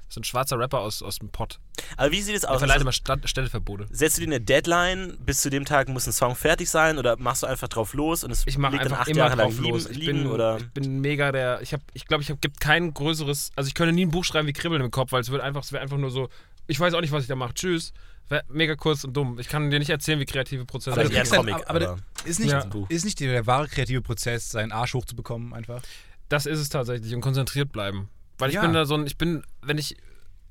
Das 0.08 0.16
ist 0.16 0.20
ein 0.20 0.24
schwarzer 0.24 0.58
Rapper 0.58 0.80
aus, 0.80 1.02
aus 1.02 1.18
dem 1.18 1.28
Pott. 1.28 1.60
Aber 1.98 2.10
wie 2.10 2.22
sieht 2.22 2.34
es 2.34 2.44
aus? 2.44 2.58
verleiht 2.58 2.76
Also, 2.76 2.82
immer 2.84 2.92
Stadt, 2.92 3.28
Stellverbote. 3.28 3.86
setzt 3.90 4.16
du 4.16 4.22
dir 4.22 4.28
eine 4.28 4.40
Deadline, 4.40 5.18
bis 5.24 5.40
zu 5.42 5.50
dem 5.50 5.64
Tag 5.66 5.88
muss 5.88 6.06
ein 6.06 6.12
Song 6.12 6.34
fertig 6.34 6.70
sein, 6.70 6.98
oder 6.98 7.16
machst 7.18 7.42
du 7.42 7.46
einfach 7.46 7.68
drauf 7.68 7.92
los 7.92 8.24
und 8.24 8.30
es 8.30 8.42
Ich 8.46 8.56
mache 8.56 8.72
liegt 8.72 8.84
dann 8.86 8.92
einfach 8.92 9.02
acht 9.02 9.08
immer 9.10 9.18
Jahre 9.18 9.36
lang 9.36 9.46
drauf 9.48 9.58
liegen, 9.58 9.70
los. 9.74 9.86
Ich 9.86 9.96
liegen 9.98 10.22
bin, 10.24 10.26
oder? 10.28 10.56
ich 10.58 10.68
bin 10.70 11.00
mega 11.00 11.30
der. 11.30 11.60
Ich 11.60 11.72
habe, 11.74 11.82
ich 11.92 12.06
glaube, 12.06 12.22
ich 12.22 12.30
hab, 12.30 12.40
gibt 12.40 12.58
kein 12.60 12.94
größeres. 12.94 13.50
Also 13.54 13.68
ich 13.68 13.74
könnte 13.74 13.92
nie 13.94 14.06
ein 14.06 14.10
Buch 14.10 14.24
schreiben 14.24 14.48
wie 14.48 14.52
Kribbeln 14.54 14.82
im 14.82 14.90
Kopf, 14.90 15.12
weil 15.12 15.20
es 15.20 15.30
wird 15.30 15.42
einfach, 15.42 15.62
es 15.62 15.72
wäre 15.72 15.82
einfach 15.82 15.98
nur 15.98 16.10
so. 16.10 16.28
Ich 16.66 16.80
weiß 16.80 16.94
auch 16.94 17.00
nicht, 17.02 17.12
was 17.12 17.22
ich 17.22 17.28
da 17.28 17.36
mache. 17.36 17.54
Tschüss. 17.54 17.92
Wär 18.30 18.44
mega 18.48 18.74
kurz 18.76 19.04
und 19.04 19.14
dumm. 19.16 19.38
Ich 19.38 19.48
kann 19.48 19.70
dir 19.70 19.78
nicht 19.78 19.88
erzählen, 19.90 20.20
wie 20.20 20.26
kreative 20.26 20.64
Prozesse 20.66 20.98
kriegst 21.02 21.32
dann- 21.32 21.38
Comic, 21.46 21.54
aber, 21.66 21.88
aber 21.90 21.98
ist 22.24 22.40
nicht, 22.40 22.50
Ja. 22.50 22.66
ist 22.90 23.04
nicht 23.06 23.20
der, 23.20 23.32
der 23.32 23.46
wahre 23.46 23.68
kreative 23.68 24.02
Prozess, 24.02 24.50
seinen 24.50 24.70
Arsch 24.72 24.92
hochzubekommen 24.94 25.54
einfach? 25.54 25.80
Das 26.28 26.44
ist 26.44 26.58
es 26.58 26.68
tatsächlich 26.68 27.14
und 27.14 27.22
konzentriert 27.22 27.72
bleiben. 27.72 28.10
Weil 28.38 28.50
ich 28.50 28.54
Ja. 28.54 28.62
bin 28.62 28.72
da 28.72 28.84
so 28.86 28.94
ein, 28.94 29.06
ich 29.06 29.18
bin, 29.18 29.42
wenn 29.62 29.78
ich 29.78 29.96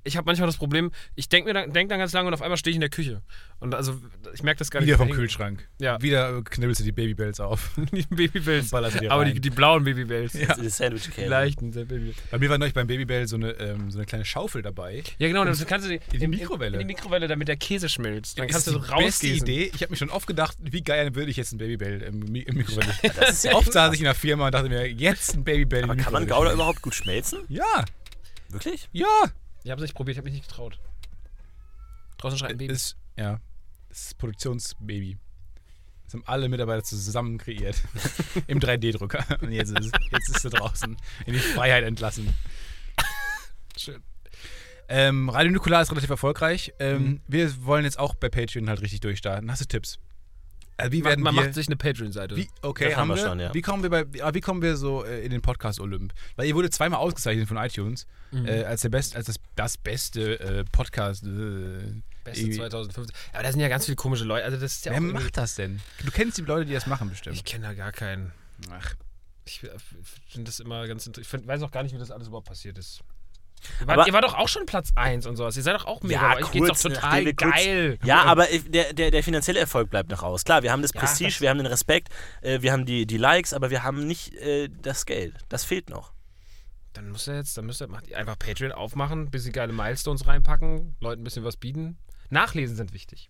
ich 0.08 0.17
habe 0.17 0.26
manchmal 0.26 0.48
das 0.48 0.58
Problem, 0.58 0.91
ich 1.15 1.30
denke 1.30 1.54
dann, 1.54 1.72
denk 1.74 1.89
dann 1.89 2.00
ganz 2.00 2.13
lange 2.13 2.28
und 2.28 2.34
auf 2.34 2.41
einmal 2.41 2.58
stehe 2.58 2.72
ich 2.72 2.76
in 2.76 2.82
der 2.82 2.89
Küche. 2.89 3.22
Und 3.60 3.74
also, 3.76 4.00
ich 4.34 4.43
merke 4.43 4.60
das 4.60 4.70
gar 4.72 4.80
nicht. 4.80 4.88
Wieder 4.88 4.98
vom 4.98 5.10
Kühlschrank. 5.10 5.67
Ja. 5.80 6.02
Wieder 6.02 6.41
knibbelst 6.43 6.80
du 6.82 6.86
die 6.86 6.91
Babybells 6.91 7.39
auf. 7.39 7.72
Die 7.91 8.04
Babybells. 8.04 8.74
Aber 8.74 9.26
die, 9.26 9.39
die 9.39 9.50
blauen 9.50 9.84
Babybells. 9.84 10.34
Ja. 10.34 10.54
Die 10.56 10.70
Sandwich 10.70 11.04
Die 11.06 11.12
Cake. 11.12 11.28
leichten 11.28 11.72
Babybells. 11.72 12.15
Bei 12.32 12.38
mir 12.38 12.50
war 12.50 12.58
neulich 12.58 12.74
beim 12.76 12.86
Babybell 12.88 13.28
so 13.28 13.36
eine, 13.36 13.52
ähm, 13.54 13.89
so 13.91 13.98
eine 13.98 14.06
kleine 14.06 14.26
Schaufel 14.26 14.62
dabei. 14.62 15.04
Ja, 15.17 15.28
genau, 15.28 15.43
dann 15.43 15.58
kannst 15.65 15.88
du 15.88 15.91
die, 15.91 16.00
die 16.12 16.24
in- 16.24 16.30
Mikrowelle. 16.30 16.74
In 16.80 16.88
die 16.88 16.93
Mikrowelle, 16.93 17.28
damit 17.28 17.48
der 17.48 17.58
Käse 17.58 17.89
schmilzt. 17.89 18.38
Dann 18.38 18.48
Das 18.48 18.54
kannst 18.54 18.67
du 18.67 18.72
so 18.74 18.80
die 18.80 19.04
beste. 19.04 19.28
Idee. 19.28 19.72
Ich 19.74 19.82
habe 19.82 19.91
mir 19.91 19.98
schon 19.98 20.10
oft 20.12 20.28
gedacht, 20.28 20.56
wie 20.62 20.82
geil 20.84 21.15
würde 21.15 21.32
ich 21.32 21.38
jetzt 21.38 21.52
ein 21.54 21.58
Babybell 21.58 22.02
im, 22.04 22.20
Mi- 22.26 22.43
im 22.48 22.56
Mikrowelle. 22.58 22.93
Das 23.20 23.32
ist 23.32 23.43
ja 23.46 23.54
oft 23.56 23.72
saß 23.74 23.93
ich 23.93 24.00
in 24.02 24.06
der 24.06 24.13
Firma 24.15 24.46
und 24.46 24.54
dachte 24.54 24.70
mir, 24.70 24.88
jetzt 24.88 25.34
ein 25.36 25.43
Babybell 25.43 25.84
Aber 25.84 25.96
kann 25.96 26.13
man 26.13 26.28
Gouda 26.28 26.54
überhaupt 26.54 26.82
gut 26.84 26.93
schmelzen? 26.93 27.39
Ja, 27.50 27.84
Wirklich? 28.50 28.88
ja. 28.91 29.06
Ich 29.67 29.71
habe 29.71 29.82
es 29.82 29.89
nicht 29.89 29.95
probiert, 29.95 30.13
ich 30.15 30.19
habe 30.19 30.30
mich 30.30 30.34
nicht 30.39 30.47
getraut. 30.47 30.80
Draußen 32.19 32.39
schreit 32.39 32.51
ein 32.51 32.58
Baby. 32.58 32.71
Ist, 32.71 32.95
ja, 33.17 33.41
das 33.89 33.99
ist 34.06 34.17
Produktionsbaby. 34.17 35.17
Das 36.06 36.13
haben 36.13 36.23
alle 36.25 36.47
Mitarbeiter 36.47 36.84
zusammen 36.84 37.38
kreiert. 37.38 37.75
Im 38.47 38.62
3D-Drucker. 38.62 39.25
Und 39.41 39.51
jetzt 39.51 39.77
ist, 39.77 39.91
jetzt 40.10 40.30
ist 40.30 40.41
sie 40.43 40.49
draußen. 40.49 40.95
In 41.25 41.34
die 41.34 41.39
Freiheit 41.39 41.84
entlassen. 41.84 42.34
Schön. 43.75 44.01
Ähm, 44.88 45.27
Radio 45.27 45.51
Nukular 45.51 45.82
ist 45.82 45.91
relativ 45.91 46.12
erfolgreich. 46.12 46.73
Ähm, 46.80 47.03
Mhm. 47.03 47.21
Wir 47.27 47.65
wollen 47.65 47.84
jetzt 47.84 47.99
auch 47.99 48.15
bei 48.15 48.30
Patreon 48.30 48.69
halt 48.69 48.82
richtig 48.82 49.01
durchstarten. 49.01 49.51
Hast 49.51 49.60
du 49.60 49.65
Tipps? 49.65 49.99
Also 50.80 50.92
wie 50.92 51.02
Man, 51.02 51.10
werden 51.10 51.24
man 51.24 51.36
wir, 51.36 51.42
macht 51.44 51.54
sich 51.56 51.68
eine 51.68 51.76
Patreon-Seite. 51.76 52.36
wie, 52.36 52.48
okay, 52.62 52.94
haben 52.94 53.10
haben 53.10 53.10
wir, 53.10 53.18
schon, 53.18 53.40
ja. 53.40 53.54
wie 53.54 53.62
kommen 53.63 53.82
wir 53.84 53.90
bei, 53.90 54.06
ah, 54.22 54.34
wie 54.34 54.42
kommen 54.42 54.62
wir 54.62 54.78
so 54.78 55.04
äh, 55.04 55.26
in 55.26 55.32
den 55.32 55.42
Podcast 55.42 55.80
Olymp? 55.80 56.13
Weil 56.36 56.46
ihr 56.48 56.54
wurde 56.56 56.70
zweimal 56.70 57.00
ausgezeichnet 57.00 57.48
von 57.48 57.58
iTunes 57.58 58.06
Mhm. 58.32 58.46
äh, 58.46 58.63
als 58.66 58.82
der 58.82 58.90
best, 58.90 59.16
als 59.16 59.26
das, 59.28 59.38
das 59.56 59.78
beste 59.78 60.40
äh, 60.40 60.63
Podcast. 60.72 61.24
Äh, 61.26 61.30
Beste 62.26 62.42
irgendwie- 62.44 62.58
2015. 62.58 63.16
Aber 63.34 63.44
da 63.44 63.52
sind 63.52 63.62
ja 63.62 63.70
ganz 63.70 63.86
viele 63.86 63.96
komische 63.96 64.26
Leute. 64.26 64.44
Also 64.46 64.58
das 64.58 64.74
ist 64.74 64.86
ja 64.86 64.92
Wer 64.92 65.00
macht 65.02 65.38
das 65.38 65.56
denn? 65.56 65.80
Du 66.06 66.12
kennst 66.12 66.38
die 66.38 66.42
Leute, 66.42 66.66
die 66.66 66.74
das 66.74 66.86
machen 66.88 67.10
bestimmt. 67.10 67.38
Ich 67.38 67.46
kenne 67.46 67.66
da 67.68 67.74
gar 67.74 67.92
keinen. 67.94 68.34
Ach, 68.70 68.94
Ich 69.46 69.62
finde 69.62 70.44
das 70.46 70.60
immer 70.60 70.86
ganz 70.88 71.06
interessant. 71.08 71.26
Ich 71.26 71.30
find, 71.30 71.48
weiß 71.48 71.62
auch 71.63 71.72
gar 71.72 71.84
nicht, 71.84 71.96
wie 71.96 72.00
das 72.00 72.12
alles 72.12 72.28
überhaupt 72.28 72.48
passiert 72.50 72.78
ist. 72.78 73.00
Ihr 73.82 73.88
wart, 73.88 73.98
Aber- 74.00 74.08
ihr 74.08 74.13
wart 74.13 74.24
doch 74.24 74.34
auch 74.36 74.48
schon 74.48 74.65
Platz 74.65 74.91
1 74.96 75.26
und 75.26 75.36
sowas. 75.36 75.58
Ihr 75.58 75.63
seid 75.63 75.76
doch 75.76 75.86
auch 75.86 76.02
mega. 76.04 76.34
Ja, 76.34 76.39
ich 76.39 76.52
geht's 76.52 76.67
kurz, 76.67 76.82
doch 76.84 76.89
nachdem 76.91 77.02
total 77.02 77.26
wir 77.26 77.36
kurz- 77.36 77.52
geil. 77.56 78.00
Ja, 78.04 78.24
aber 78.24 78.46
der, 78.67 78.93
der, 78.93 79.12
der 79.12 79.24
finanzielle 79.24 79.60
Erfolg 79.60 79.89
bleibt 79.89 80.10
noch 80.10 80.24
aus. 80.24 80.43
Klar, 80.43 80.63
wir 80.63 80.72
haben 80.72 80.82
das 80.82 80.93
Ja, 80.93 81.00
Prestige, 81.02 81.30
das- 81.32 81.41
wir 81.41 81.50
haben 81.50 81.58
den 81.58 81.67
Respekt, 81.67 82.10
äh, 82.41 82.62
wir 82.62 82.72
haben 82.72 82.86
die, 82.86 83.06
die 83.06 83.17
Likes, 83.17 83.54
aber 83.54 83.70
wir 83.70 83.84
haben 83.84 84.06
nicht 84.08 84.34
äh, 84.36 84.70
das 84.82 85.06
Geld. 85.06 85.34
Das 85.50 85.63
fehlt 85.65 85.89
noch. 85.89 86.13
Dann 86.93 87.12
müsst 87.12 87.28
ihr 87.28 87.36
jetzt, 87.36 87.58
dann 87.58 87.65
müsst 87.65 87.82
ihr 87.82 87.89
einfach 88.15 88.39
Patreon 88.39 88.72
aufmachen, 88.72 89.24
ein 89.24 89.30
bisschen 89.32 89.52
geile 89.54 89.72
Milestones 89.74 90.26
reinpacken, 90.26 90.96
Leuten 91.00 91.22
ein 91.22 91.24
bisschen 91.24 91.43
was 91.43 91.58
bieten. 91.58 91.98
Nachlesen 92.30 92.76
sind 92.76 92.93
wichtig. 92.93 93.30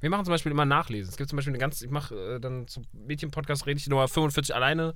Wir 0.00 0.10
machen 0.10 0.24
zum 0.24 0.32
Beispiel 0.32 0.52
immer 0.52 0.64
Nachlesen. 0.64 1.10
Es 1.10 1.16
gibt 1.16 1.28
zum 1.30 1.36
Beispiel 1.36 1.52
eine 1.52 1.58
ganz, 1.58 1.80
ich 1.82 1.90
mache 1.90 2.14
äh, 2.36 2.40
dann 2.40 2.66
zum 2.68 2.84
Mädchen-Podcast, 2.92 3.66
rede 3.66 3.78
ich 3.78 3.86
Nummer 3.88 4.08
45 4.08 4.54
alleine, 4.54 4.94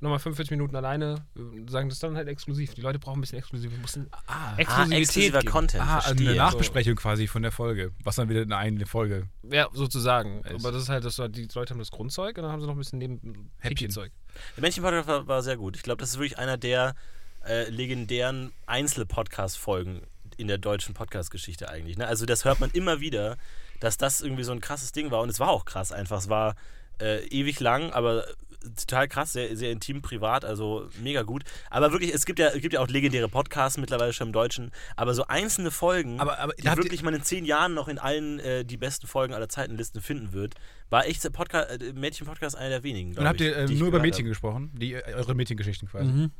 Nummer 0.00 0.18
45 0.18 0.50
Minuten 0.50 0.76
alleine, 0.76 1.24
sagen 1.68 1.88
das 1.88 1.98
dann 2.00 2.16
halt 2.16 2.28
exklusiv. 2.28 2.74
Die 2.74 2.82
Leute 2.82 2.98
brauchen 2.98 3.18
ein 3.18 3.20
bisschen 3.22 3.38
exklusiv. 3.38 3.70
Wir 3.70 3.78
müssen 3.78 4.08
ah, 4.26 4.52
Ah, 4.52 4.54
exklusiver 4.58 5.40
geben. 5.40 5.50
Content. 5.52 5.82
ah, 5.82 6.00
verstehe. 6.02 6.28
eine 6.28 6.36
Nachbesprechung 6.38 6.96
quasi 6.96 7.26
von 7.26 7.40
der 7.42 7.50
Folge. 7.52 7.92
Was 8.04 8.16
dann 8.16 8.28
wieder 8.28 8.42
eine 8.42 8.56
eigene 8.56 8.84
Folge. 8.86 9.28
Ja, 9.42 9.68
sozusagen. 9.72 10.42
Ist- 10.42 10.62
Aber 10.64 10.72
das 10.72 10.82
ist 10.82 10.88
halt, 10.90 11.04
das, 11.04 11.18
war- 11.18 11.28
die 11.30 11.48
Leute 11.54 11.70
haben 11.72 11.78
das 11.78 11.90
Grundzeug 11.90 12.36
und 12.36 12.42
dann 12.42 12.52
haben 12.52 12.60
sie 12.60 12.66
noch 12.66 12.74
ein 12.74 12.78
bisschen 12.78 12.98
neben 12.98 13.50
Häppchen. 13.58 13.90
Zeug. 13.90 14.12
Der 14.56 14.62
Männchen-Podcast 14.62 15.08
war, 15.08 15.26
war 15.26 15.42
sehr 15.42 15.56
gut. 15.56 15.76
Ich 15.76 15.82
glaube, 15.82 16.00
das 16.00 16.10
ist 16.10 16.16
wirklich 16.18 16.38
einer 16.38 16.58
der 16.58 16.94
äh, 17.46 17.70
legendären 17.70 18.52
Einzel-Podcast-Folgen 18.66 20.02
in 20.36 20.48
der 20.48 20.58
deutschen 20.58 20.94
Podcast-Geschichte 20.94 21.68
eigentlich. 21.70 21.96
Ne? 21.96 22.06
Also 22.06 22.26
das 22.26 22.44
hört 22.44 22.60
man 22.60 22.70
immer 22.72 23.00
wieder, 23.00 23.36
dass 23.80 23.96
das 23.96 24.20
irgendwie 24.20 24.44
so 24.44 24.52
ein 24.52 24.60
krasses 24.60 24.92
Ding 24.92 25.10
war. 25.10 25.20
Und 25.22 25.30
es 25.30 25.40
war 25.40 25.48
auch 25.48 25.64
krass 25.64 25.92
einfach. 25.92 26.18
Es 26.18 26.28
war 26.28 26.54
äh, 27.00 27.26
ewig 27.28 27.60
lang, 27.60 27.92
aber 27.92 28.24
total 28.74 29.08
krass, 29.08 29.32
sehr, 29.32 29.56
sehr 29.56 29.70
intim, 29.72 30.02
privat, 30.02 30.44
also 30.44 30.88
mega 31.02 31.22
gut. 31.22 31.44
Aber 31.70 31.92
wirklich, 31.92 32.12
es 32.14 32.26
gibt 32.26 32.38
ja, 32.38 32.48
es 32.48 32.60
gibt 32.60 32.74
ja 32.74 32.80
auch 32.80 32.88
legendäre 32.88 33.28
Podcasts 33.28 33.78
mittlerweile 33.78 34.12
schon 34.12 34.28
im 34.28 34.32
Deutschen, 34.32 34.72
aber 34.96 35.14
so 35.14 35.26
einzelne 35.26 35.70
Folgen, 35.70 36.20
Aber- 36.20 36.38
aber 36.38 36.52
die 36.54 36.64
wirklich 36.64 37.02
man 37.02 37.14
in 37.14 37.22
zehn 37.22 37.44
Jahren 37.44 37.74
noch 37.74 37.88
in 37.88 37.98
allen 37.98 38.38
äh, 38.40 38.64
die 38.64 38.76
besten 38.76 39.06
Folgen 39.06 39.34
aller 39.34 39.48
Zeitenlisten 39.48 40.00
finden 40.00 40.32
wird, 40.32 40.54
war 40.90 41.06
echt 41.06 41.22
der 41.24 41.30
Podcast, 41.30 41.82
äh, 41.82 41.92
Mädchen-Podcast 41.92 42.56
einer 42.56 42.70
der 42.70 42.82
wenigen. 42.82 43.16
Und 43.16 43.26
habt 43.26 43.40
ihr 43.40 43.56
äh, 43.56 43.66
nur 43.66 43.88
über 43.88 44.00
Mädchen 44.00 44.24
hab. 44.26 44.30
gesprochen? 44.30 44.70
Die, 44.74 44.94
äh, 44.94 45.14
eure 45.14 45.34
Mädchengeschichten 45.34 45.88
quasi. 45.88 46.06
Mhm. 46.10 46.30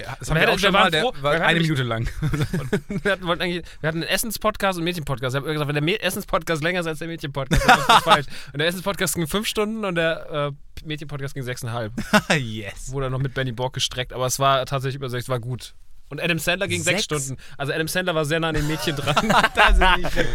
Ja, 0.00 0.16
das 0.18 0.28
Wir 0.28 0.30
haben 0.30 0.34
wir 0.36 0.40
hätten- 0.42 0.50
auch 0.52 0.58
schon 0.58 0.62
wir 0.62 0.70
mal. 0.80 0.90
Der 0.90 1.02
froh- 1.02 1.14
war 1.22 1.32
wir 1.34 1.44
eine 1.46 1.60
Minute 1.60 1.82
lang. 1.82 2.08
Wir 3.02 3.12
hatten, 3.12 3.26
wollten 3.26 3.42
eigentlich, 3.42 3.64
wir 3.80 3.88
hatten 3.88 4.02
einen 4.02 4.08
Essens-Podcast 4.10 4.76
und 4.78 4.82
einen 4.82 4.84
Mädchen-Podcast. 4.84 5.34
Ich 5.34 5.40
habe 5.42 5.52
gesagt, 5.52 5.72
wenn 5.74 5.84
der 5.86 6.04
Essens-Podcast 6.04 6.62
länger 6.62 6.80
ist 6.80 6.86
als 6.86 6.98
der 7.00 7.08
Mädchen-Podcast, 7.08 7.68
dann 7.68 7.78
ist 7.80 7.88
das 7.88 8.02
falsch. 8.04 8.26
Und 8.52 8.58
der 8.58 8.68
Essens-Podcast 8.68 9.14
ging 9.14 9.26
fünf 9.26 9.46
Stunden 9.46 9.84
und 9.84 9.94
der 9.96 10.52
äh, 10.82 10.86
Mädchen-Podcast 10.86 11.34
ging 11.34 11.42
sechseinhalb. 11.42 11.92
yes. 12.38 12.92
Wurde 12.92 13.10
noch 13.10 13.18
mit 13.18 13.34
Benny 13.34 13.52
Borg 13.52 13.72
gestreckt, 13.74 14.12
aber 14.12 14.26
es 14.26 14.38
war 14.38 14.64
tatsächlich 14.66 14.96
über 14.96 15.08
sechs, 15.10 15.28
war 15.28 15.40
gut. 15.40 15.74
Und 16.10 16.22
Adam 16.22 16.38
Sandler 16.38 16.68
ging 16.68 16.82
sechs, 16.82 17.04
Sechs? 17.08 17.24
Stunden. 17.24 17.42
Also 17.58 17.72
Adam 17.72 17.86
Sandler 17.88 18.14
war 18.14 18.24
sehr 18.24 18.40
nah 18.40 18.48
an 18.48 18.54
den 18.54 18.66
Mädchen 18.66 18.96
dran. 18.96 19.28
da 19.54 19.74
sind 19.74 20.02
nicht. 20.04 20.12
Sehr 20.12 20.26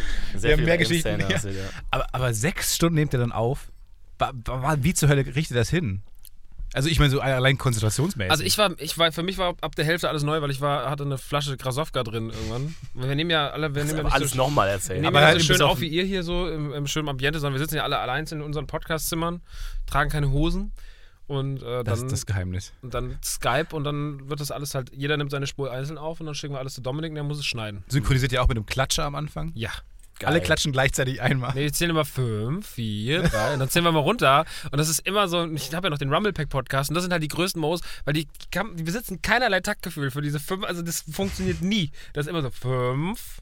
Wir 0.43 0.51
haben 0.51 0.57
viel 0.57 0.65
mehr 0.65 0.73
Adam 0.75 1.27
Geschichten. 1.27 1.55
Ja. 1.55 1.69
Aber, 1.89 2.07
aber 2.13 2.33
sechs 2.33 2.75
Stunden 2.75 2.95
nehmt 2.95 3.13
ihr 3.13 3.19
dann 3.19 3.31
auf? 3.31 3.71
Wie 4.77 4.93
zur 4.93 5.09
Hölle 5.09 5.25
richtet 5.25 5.51
ihr 5.51 5.55
das 5.55 5.69
hin? 5.69 6.03
Also 6.73 6.89
ich 6.89 6.99
meine 6.99 7.11
so 7.11 7.19
allein 7.21 7.57
konzentrationsmäßig. 7.57 8.31
Also 8.31 8.43
ich 8.43 8.57
war, 8.57 8.71
ich 8.79 8.97
war, 8.97 9.11
für 9.11 9.23
mich 9.23 9.37
war 9.37 9.55
ab 9.61 9.75
der 9.75 9.85
Hälfte 9.85 10.09
alles 10.09 10.23
neu, 10.23 10.41
weil 10.41 10.49
ich 10.51 10.59
war, 10.61 10.89
hatte 10.89 11.03
eine 11.03 11.17
Flasche 11.17 11.55
Grasowka 11.55 12.03
drin 12.03 12.29
irgendwann. 12.31 12.75
Wir 12.95 13.15
nehmen 13.15 13.29
ja 13.29 13.49
alle, 13.51 13.73
wir 13.75 13.83
nehmen 13.83 13.95
ja 13.95 13.99
Aber 14.01 14.09
nicht 14.09 14.15
alles 14.15 14.31
so, 14.31 14.37
nochmal 14.37 14.67
wir 14.67 14.73
erzählen. 14.73 15.01
nehmen 15.01 15.07
Aber 15.15 15.21
ja 15.21 15.27
halt 15.27 15.41
so 15.41 15.53
schön 15.53 15.61
auf- 15.61 15.79
wie 15.79 15.87
ihr 15.87 16.03
hier 16.03 16.23
so 16.23 16.47
im, 16.49 16.73
im 16.73 16.87
schönen 16.87 17.09
Ambiente, 17.09 17.39
sondern 17.39 17.53
wir 17.59 17.63
sitzen 17.63 17.75
ja 17.75 17.83
alle 17.83 17.99
allein 17.99 18.25
in 18.25 18.41
unseren 18.41 18.65
Podcastzimmern, 18.67 19.41
tragen 19.85 20.09
keine 20.09 20.31
Hosen 20.31 20.71
und 21.27 21.61
äh, 21.63 21.83
das 21.83 21.99
dann, 21.99 22.07
ist 22.07 22.11
das 22.11 22.25
Geheimnis. 22.25 22.73
und 22.81 22.93
dann 22.93 23.17
Skype 23.23 23.67
und 23.75 23.83
dann 23.83 24.29
wird 24.29 24.39
das 24.39 24.51
alles 24.51 24.73
halt, 24.75 24.91
jeder 24.93 25.15
nimmt 25.17 25.31
seine 25.31 25.47
Spur 25.47 25.71
einzeln 25.71 25.97
auf 25.97 26.19
und 26.19 26.25
dann 26.25 26.35
schicken 26.35 26.53
wir 26.53 26.59
alles 26.59 26.73
zu 26.73 26.81
Dominik 26.81 27.09
und 27.11 27.15
der 27.15 27.23
muss 27.23 27.37
es 27.39 27.45
schneiden. 27.45 27.83
Synchronisiert 27.87 28.31
ihr 28.31 28.41
auch 28.41 28.47
mit 28.47 28.57
einem 28.57 28.65
Klatscher 28.65 29.05
am 29.05 29.15
Anfang? 29.15 29.51
Ja. 29.55 29.69
Geil. 30.19 30.29
Alle 30.29 30.41
klatschen 30.41 30.71
gleichzeitig 30.71 31.21
einmal. 31.21 31.53
Nee, 31.55 31.65
ich 31.65 31.73
zähle 31.73 31.91
immer 31.91 32.05
5, 32.05 32.65
4, 32.67 33.23
3 33.23 33.53
und 33.53 33.59
dann 33.59 33.69
zählen 33.69 33.85
wir 33.85 33.91
mal 33.91 33.99
runter. 33.99 34.45
Und 34.71 34.77
das 34.77 34.89
ist 34.89 35.05
immer 35.07 35.27
so, 35.27 35.45
ich 35.47 35.73
habe 35.73 35.87
ja 35.87 35.89
noch 35.89 35.97
den 35.97 36.13
Rumblepack-Podcast 36.13 36.89
und 36.89 36.95
das 36.95 37.03
sind 37.03 37.11
halt 37.11 37.23
die 37.23 37.27
größten 37.27 37.59
Moos, 37.59 37.81
weil 38.05 38.13
die, 38.13 38.27
die 38.75 38.83
besitzen 38.83 39.21
keinerlei 39.21 39.59
Taktgefühl 39.59 40.11
für 40.11 40.21
diese 40.21 40.39
5, 40.39 40.65
also 40.65 40.81
das 40.81 41.03
funktioniert 41.11 41.61
nie. 41.61 41.91
Das 42.13 42.25
ist 42.25 42.29
immer 42.29 42.41
so 42.41 42.51
5, 42.51 43.41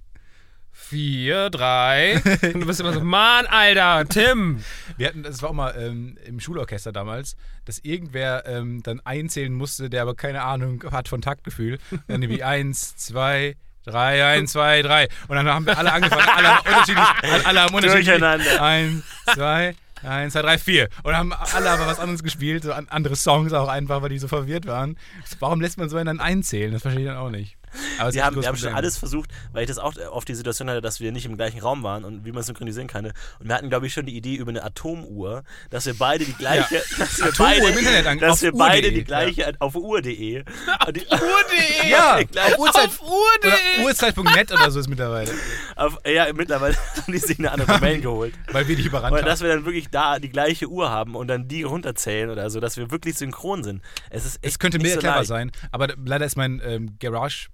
4, 0.71 1.49
3 1.49 2.21
und 2.53 2.61
du 2.61 2.65
bist 2.65 2.79
immer 2.79 2.93
so, 2.93 3.01
Mann, 3.01 3.45
Alter, 3.45 4.05
Tim. 4.07 4.63
Wir 4.97 5.07
hatten, 5.07 5.23
das 5.23 5.41
war 5.41 5.49
auch 5.49 5.53
mal 5.53 5.75
ähm, 5.77 6.17
im 6.25 6.39
Schulorchester 6.39 6.91
damals, 6.91 7.35
dass 7.65 7.79
irgendwer 7.79 8.45
ähm, 8.45 8.81
dann 8.83 8.99
einzählen 9.01 9.53
musste, 9.53 9.89
der 9.89 10.01
aber 10.01 10.15
keine 10.15 10.41
Ahnung 10.43 10.83
hat 10.91 11.07
von 11.07 11.21
Taktgefühl. 11.21 11.79
Dann 12.07 12.21
irgendwie 12.23 12.43
eins, 12.43 12.95
zwei, 12.95 13.55
drei, 13.85 14.25
eins, 14.25 14.51
zwei, 14.51 14.81
drei. 14.81 15.07
Und 15.27 15.35
dann 15.35 15.47
haben 15.47 15.65
wir 15.65 15.77
alle 15.77 15.91
angefangen, 15.91 16.27
alle 16.27 16.47
haben 16.47 16.67
unterschiedlich, 16.67 17.07
alle, 17.21 17.45
alle 17.45 17.61
haben 17.61 17.75
unterschiedlich. 17.75 18.07
Durcheinander. 18.07 18.61
Eins, 18.61 19.03
zwei, 19.33 19.75
eins, 20.03 20.33
zwei, 20.33 20.41
drei, 20.41 20.57
vier. 20.57 20.89
Und 21.03 21.15
haben 21.15 21.33
alle 21.33 21.69
aber 21.69 21.87
was 21.87 21.99
anderes 21.99 22.23
gespielt, 22.23 22.63
so 22.63 22.73
an, 22.73 22.87
andere 22.89 23.15
Songs 23.15 23.53
auch 23.53 23.67
einfach, 23.67 24.01
weil 24.01 24.09
die 24.09 24.19
so 24.19 24.27
verwirrt 24.27 24.65
waren. 24.67 24.97
Warum 25.39 25.61
lässt 25.61 25.77
man 25.77 25.89
so 25.89 25.97
einen 25.97 26.05
dann 26.07 26.19
einzählen? 26.19 26.71
Das 26.71 26.81
verstehe 26.81 27.03
ich 27.03 27.07
dann 27.09 27.17
auch 27.17 27.29
nicht. 27.29 27.57
Aber 27.99 28.13
Wir 28.13 28.25
haben, 28.25 28.35
wir 28.41 28.47
haben 28.47 28.57
schon 28.57 28.73
alles 28.73 28.97
versucht, 28.97 29.29
weil 29.53 29.63
ich 29.63 29.67
das 29.67 29.77
auch 29.77 29.93
oft 30.11 30.27
die 30.27 30.35
Situation 30.35 30.69
hatte, 30.69 30.81
dass 30.81 30.99
wir 30.99 31.11
nicht 31.11 31.25
im 31.25 31.37
gleichen 31.37 31.59
Raum 31.61 31.83
waren 31.83 32.03
und 32.03 32.25
wie 32.25 32.31
man 32.31 32.43
synchronisieren 32.43 32.87
kann. 32.87 33.05
Und 33.05 33.13
wir 33.39 33.53
hatten, 33.55 33.69
glaube 33.69 33.87
ich, 33.87 33.93
schon 33.93 34.05
die 34.05 34.15
Idee 34.15 34.35
über 34.35 34.49
eine 34.49 34.63
Atomuhr, 34.63 35.43
dass 35.69 35.85
wir 35.85 35.93
beide 35.93 36.25
die 36.25 36.33
gleiche, 36.33 36.81
dass 36.97 37.17
wir 37.19 37.25
Atomuhr 37.27 37.47
beide, 37.49 37.67
im 37.67 37.77
Internet 37.77 38.07
an- 38.07 38.19
dass 38.19 38.31
auf 38.33 38.41
wir 38.41 38.51
beide 38.53 38.91
die 38.91 39.03
gleiche 39.03 39.53
auf 39.59 39.75
uhr.de. 39.75 40.43
Uhr.de. 40.43 41.01
Ja, 41.89 42.17
auf 42.17 42.59
Uhrzeit, 42.59 42.85
Auf 42.85 43.01
Uhr.de. 43.01 43.83
Uhrzeit.net 43.85 44.51
oder 44.51 44.71
so 44.71 44.79
ist 44.79 44.87
mittlerweile. 44.87 45.31
auf, 45.75 45.97
ja, 46.05 46.31
mittlerweile 46.33 46.75
haben 46.97 47.11
die 47.11 47.17
sich 47.17 47.39
eine 47.39 47.51
andere 47.51 47.73
Domain 47.73 48.01
geholt. 48.01 48.33
Weil 48.51 48.67
wir 48.67 48.75
die 48.75 48.83
überrannt 48.83 49.13
Und 49.13 49.19
haben. 49.19 49.25
dass 49.25 49.41
wir 49.41 49.49
dann 49.49 49.65
wirklich 49.65 49.89
da 49.89 50.19
die 50.19 50.29
gleiche 50.29 50.67
Uhr 50.69 50.89
haben 50.89 51.15
und 51.15 51.27
dann 51.27 51.47
die 51.47 51.63
runterzählen 51.63 52.29
oder 52.29 52.49
so, 52.49 52.59
dass 52.59 52.77
wir 52.77 52.91
wirklich 52.91 53.17
synchron 53.17 53.63
sind. 53.63 53.81
Es 54.09 54.25
ist 54.25 54.35
echt 54.37 54.53
Es 54.53 54.59
könnte 54.59 54.79
mehr 54.79 54.93
so 54.93 54.99
clever 54.99 55.25
sein, 55.25 55.51
aber 55.71 55.87
leider 56.05 56.25
ist 56.25 56.37
mein 56.37 56.61
ähm, 56.63 56.97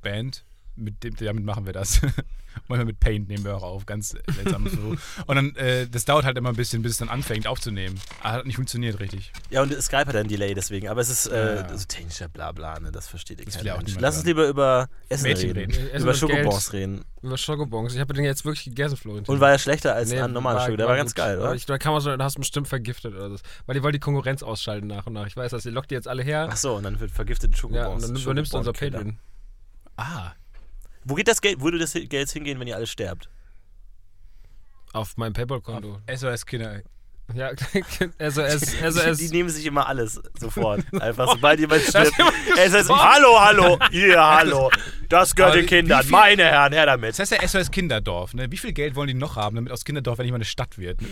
Garage-Band, 0.08 0.44
mit 0.76 1.04
dem, 1.04 1.16
damit 1.16 1.44
machen 1.44 1.66
wir 1.66 1.74
das. 1.74 2.02
Manchmal 2.68 2.86
mit 2.86 3.00
Paint 3.00 3.28
nehmen 3.28 3.44
wir 3.46 3.56
auch 3.56 3.62
auf, 3.62 3.86
ganz 3.86 4.16
seltsam 4.34 4.68
so. 4.68 4.96
Und 5.28 5.36
dann, 5.36 5.56
äh, 5.58 5.88
das 5.88 6.06
dauert 6.06 6.26
halt 6.26 6.38
immer 6.40 6.50
ein 6.50 6.56
bisschen, 6.56 6.82
bis 6.82 6.94
es 6.94 6.98
dann 6.98 7.08
anfängt 7.10 7.46
aufzunehmen. 7.46 8.00
Aber 8.24 8.34
hat 8.34 8.46
nicht 8.48 8.56
funktioniert 8.56 9.00
richtig. 9.00 9.32
Ja, 9.52 9.62
und 9.62 9.80
Skype 9.80 10.08
hat 10.08 10.16
ein 10.16 10.28
Delay 10.28 10.56
deswegen, 10.56 10.88
aber 10.88 11.00
es 11.02 11.10
ist 11.10 11.28
äh, 11.28 11.38
Ja, 11.58 11.68
ja. 11.68 11.78
so 11.78 11.86
technischer 11.88 12.28
Blabla, 12.30 12.80
ne? 12.80 12.92
das 12.92 13.08
versteht 13.08 13.40
ja 13.40 13.46
Mensch. 13.46 13.86
niemand 13.86 14.02
Lass 14.02 14.18
uns 14.18 14.26
lieber 14.26 14.48
über 14.48 14.90
Essen 15.08 15.24
Mädchen 15.28 15.52
reden, 15.52 15.72
reden. 15.72 15.88
Essen 15.90 16.02
über 16.04 16.14
Schokobons 16.16 16.72
Geld. 16.72 16.82
reden. 16.84 17.06
Über 17.22 17.38
Schokobons. 17.38 17.94
Ich 17.94 18.00
habe 18.00 18.14
den 18.16 18.24
jetzt 18.26 18.44
wirklich 18.44 18.66
gegessen, 18.66 18.98
Florentin. 18.98 19.36
Und 19.36 19.40
war 19.40 19.52
er 19.52 19.60
schlechter 19.60 19.94
als 19.94 20.10
Nee, 20.10 20.20
ein 20.20 20.34
normaler 20.34 20.62
Schoko? 20.62 20.78
Der 20.78 20.88
war, 20.88 20.96
ganz 20.98 21.12
gut. 21.12 21.18
geil, 21.24 21.38
oder? 21.40 21.54
Ich, 21.54 21.68
da 21.68 21.78
kann 21.78 21.94
man 21.94 22.02
schon, 22.02 22.18
da 22.18 22.26
hast 22.26 22.38
du 22.38 22.40
bestimmt 22.40 22.68
vergiftet 22.68 23.14
oder 23.14 23.30
so. 23.30 23.36
Weil 23.68 23.76
die 23.76 23.84
wollen 23.84 23.94
die 23.94 24.00
Konkurrenz 24.00 24.42
ausschalten 24.42 24.88
nach 24.88 25.06
und 25.06 25.14
nach. 25.14 25.28
Ich 25.28 25.38
weiß 25.38 25.52
das, 25.52 25.64
ihr 25.68 25.72
lockt 25.72 25.92
die 25.92 25.96
jetzt 25.96 26.08
alle 26.08 26.24
her. 26.24 26.48
Ach 26.52 26.58
so, 26.58 26.76
und 26.76 26.84
dann 26.84 27.00
wird 27.00 27.12
vergiftete 27.12 27.56
Schokobons. 27.56 27.78
Ja, 27.84 27.88
und 27.90 28.02
dann 28.02 28.16
übernimmst 28.16 28.52
du 28.54 28.58
unser. 28.58 28.74
Patreon. 28.74 29.20
Ah. 29.98 30.34
Wo 31.04 31.16
geht 31.16 31.28
das 31.28 31.42
Geld, 31.42 31.62
würde 31.62 31.80
das 31.80 31.94
Geld 31.94 32.30
hingehen, 32.30 32.60
wenn 32.60 32.68
ihr 32.68 32.76
alle 32.76 32.88
sterbt? 32.88 33.30
Auf 34.94 35.18
meinem 35.18 35.34
Paypal-Konto. 35.34 36.00
SOS 36.14 36.46
Kinder. 36.46 36.82
Ja, 37.34 37.52
also 38.20 38.42
es, 38.42 38.82
also 38.82 39.02
die, 39.02 39.10
es, 39.10 39.18
die 39.18 39.28
nehmen 39.30 39.50
sich 39.50 39.66
immer 39.66 39.86
alles 39.88 40.22
sofort. 40.40 40.82
Einfach 41.02 41.30
sobald 41.32 41.60
jemand 41.60 41.82
stirbt. 41.82 42.08
ist, 42.18 42.90
hallo, 42.90 43.40
hallo, 43.40 43.78
hier, 43.92 44.18
hallo. 44.24 44.72
Das 45.10 45.36
gehört 45.36 45.52
Aber 45.54 45.62
den 45.62 45.68
Kindern. 45.68 46.04
viel- 46.04 46.12
Meine 46.12 46.44
Herren, 46.46 46.72
her 46.72 46.86
damit. 46.86 47.12
Das 47.12 47.20
heißt 47.20 47.32
ja 47.34 47.46
SOS 47.48 47.70
Kinderdorf. 47.72 48.34
Ne? 48.34 48.50
Wie 48.50 48.58
viel 48.58 48.72
Geld 48.72 48.96
wollen 48.96 49.10
die 49.10 49.14
noch 49.14 49.36
haben, 49.36 49.58
damit 49.58 49.74
aus 49.74 49.84
Kinderdorf 49.84 50.20
endlich 50.20 50.32
mal 50.32 50.38
eine 50.38 50.46
Stadt 50.46 50.78
wird? 50.78 51.02
Ne? 51.02 51.08